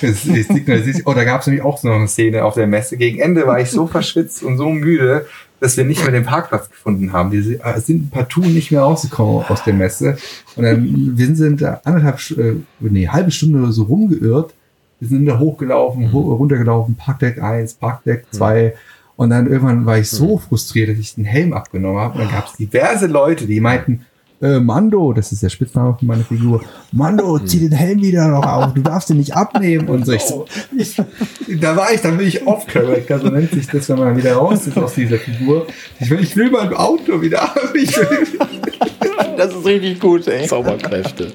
Es, 0.00 0.26
es 0.26 0.48
signalisiert, 0.48 1.02
oh, 1.04 1.14
da 1.14 1.22
gab 1.22 1.40
es 1.40 1.46
nämlich 1.46 1.64
auch 1.64 1.78
so 1.78 1.86
noch 1.86 1.94
eine 1.94 2.08
Szene 2.08 2.44
auf 2.44 2.54
der 2.54 2.66
Messe. 2.66 2.96
Gegen 2.96 3.20
Ende 3.20 3.46
war 3.46 3.60
ich 3.60 3.70
so 3.70 3.86
verschwitzt 3.86 4.42
und 4.42 4.58
so 4.58 4.68
müde, 4.70 5.26
dass 5.60 5.76
wir 5.76 5.84
nicht 5.84 6.02
mehr 6.02 6.10
den 6.10 6.24
Parkplatz 6.24 6.68
gefunden 6.68 7.12
haben. 7.12 7.30
Wir 7.30 7.64
äh, 7.64 7.80
sind 7.80 8.10
partout 8.10 8.40
nicht 8.40 8.72
mehr 8.72 8.80
rausgekommen 8.80 9.44
aus 9.48 9.62
der 9.62 9.74
Messe. 9.74 10.18
Und 10.56 10.64
dann, 10.64 11.16
wir 11.16 11.34
sind 11.36 11.62
da 11.62 11.80
anderthalb, 11.84 12.18
äh, 12.36 12.56
nee, 12.80 13.06
halbe 13.06 13.30
Stunde 13.30 13.60
oder 13.60 13.70
so 13.70 13.84
rumgeirrt. 13.84 14.52
Wir 14.98 15.08
sind 15.08 15.26
da 15.26 15.38
hochgelaufen, 15.38 16.12
ho 16.12 16.34
runtergelaufen, 16.34 16.96
Parkdeck 16.96 17.40
1, 17.40 17.74
Parkdeck 17.74 18.26
2. 18.32 18.64
Mhm. 18.64 18.78
Und 19.16 19.30
dann 19.30 19.46
irgendwann 19.46 19.86
war 19.86 19.98
ich 19.98 20.10
so 20.10 20.38
frustriert, 20.38 20.90
dass 20.90 20.98
ich 20.98 21.14
den 21.14 21.24
Helm 21.24 21.52
abgenommen 21.52 22.00
habe. 22.00 22.14
Und 22.14 22.24
dann 22.24 22.32
gab 22.32 22.46
es 22.48 22.54
diverse 22.54 23.06
Leute, 23.06 23.46
die 23.46 23.60
meinten, 23.60 24.06
äh, 24.42 24.58
Mando, 24.58 25.12
das 25.12 25.32
ist 25.32 25.42
der 25.42 25.48
Spitzname 25.48 25.96
von 25.98 26.08
meiner 26.08 26.24
Figur, 26.24 26.62
Mando, 26.92 27.38
zieh 27.38 27.60
den 27.60 27.72
Helm 27.72 28.02
wieder 28.02 28.28
noch 28.28 28.44
auf, 28.44 28.74
du 28.74 28.82
darfst 28.82 29.08
den 29.08 29.18
nicht 29.18 29.34
abnehmen 29.34 29.88
und 29.88 30.04
so. 30.04 30.12
Ich, 30.12 30.22
so 30.22 30.44
ich, 30.76 30.96
da 31.60 31.76
war 31.76 31.92
ich, 31.92 32.00
dann 32.00 32.18
bin 32.18 32.26
ich 32.26 32.46
off-Character, 32.46 33.20
so 33.20 33.28
nennt 33.28 33.52
sich 33.52 33.68
das, 33.68 33.88
wenn 33.88 33.98
man 33.98 34.16
wieder 34.16 34.34
raus 34.34 34.66
ist 34.66 34.76
aus 34.76 34.94
dieser 34.94 35.18
Figur. 35.18 35.66
Ich 36.00 36.10
will, 36.10 36.20
ich 36.20 36.36
will 36.36 36.50
mein 36.50 36.74
Auto 36.74 37.22
wieder 37.22 37.40
haben. 37.40 37.70
das 39.36 39.54
ist 39.54 39.64
richtig 39.64 40.00
gut, 40.00 40.26
ey. 40.26 40.46
Zauberkräfte. 40.46 41.32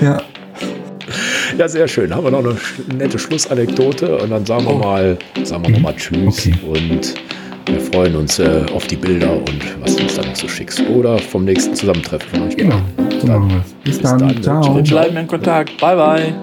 ja. 0.00 0.22
Ja, 1.60 1.68
sehr 1.68 1.86
schön. 1.88 2.14
Haben 2.14 2.24
wir 2.24 2.30
noch 2.30 2.42
eine 2.42 2.56
nette 2.96 3.18
Schlussanekdote 3.18 4.16
und 4.16 4.30
dann 4.30 4.46
sagen 4.46 4.64
wir 4.64 4.76
oh. 4.76 4.78
mal, 4.78 5.18
sagen 5.44 5.62
wir 5.64 5.72
nochmal 5.72 5.94
Tschüss 5.94 6.48
okay. 6.48 6.54
und 6.66 7.14
wir 7.66 7.80
freuen 7.92 8.16
uns 8.16 8.38
äh, 8.38 8.64
auf 8.74 8.86
die 8.86 8.96
Bilder 8.96 9.30
und 9.30 9.82
was 9.82 9.94
du 9.94 10.04
uns 10.04 10.14
dann 10.14 10.28
noch 10.28 10.36
so 10.36 10.48
schickst. 10.48 10.80
Oder 10.88 11.18
vom 11.18 11.44
nächsten 11.44 11.74
Zusammentreffen. 11.74 12.48
Genau. 12.56 12.80
So 13.20 13.26
machen 13.26 13.50
wir 13.50 13.64
Bis, 13.84 13.98
Bis 13.98 14.10
dann. 14.10 14.20
dann. 14.20 14.42
Ciao. 14.42 14.74
Wir 14.74 14.82
bleiben 14.84 15.14
in 15.18 15.26
Kontakt. 15.26 15.78
Bye, 15.78 15.96
bye. 15.96 16.34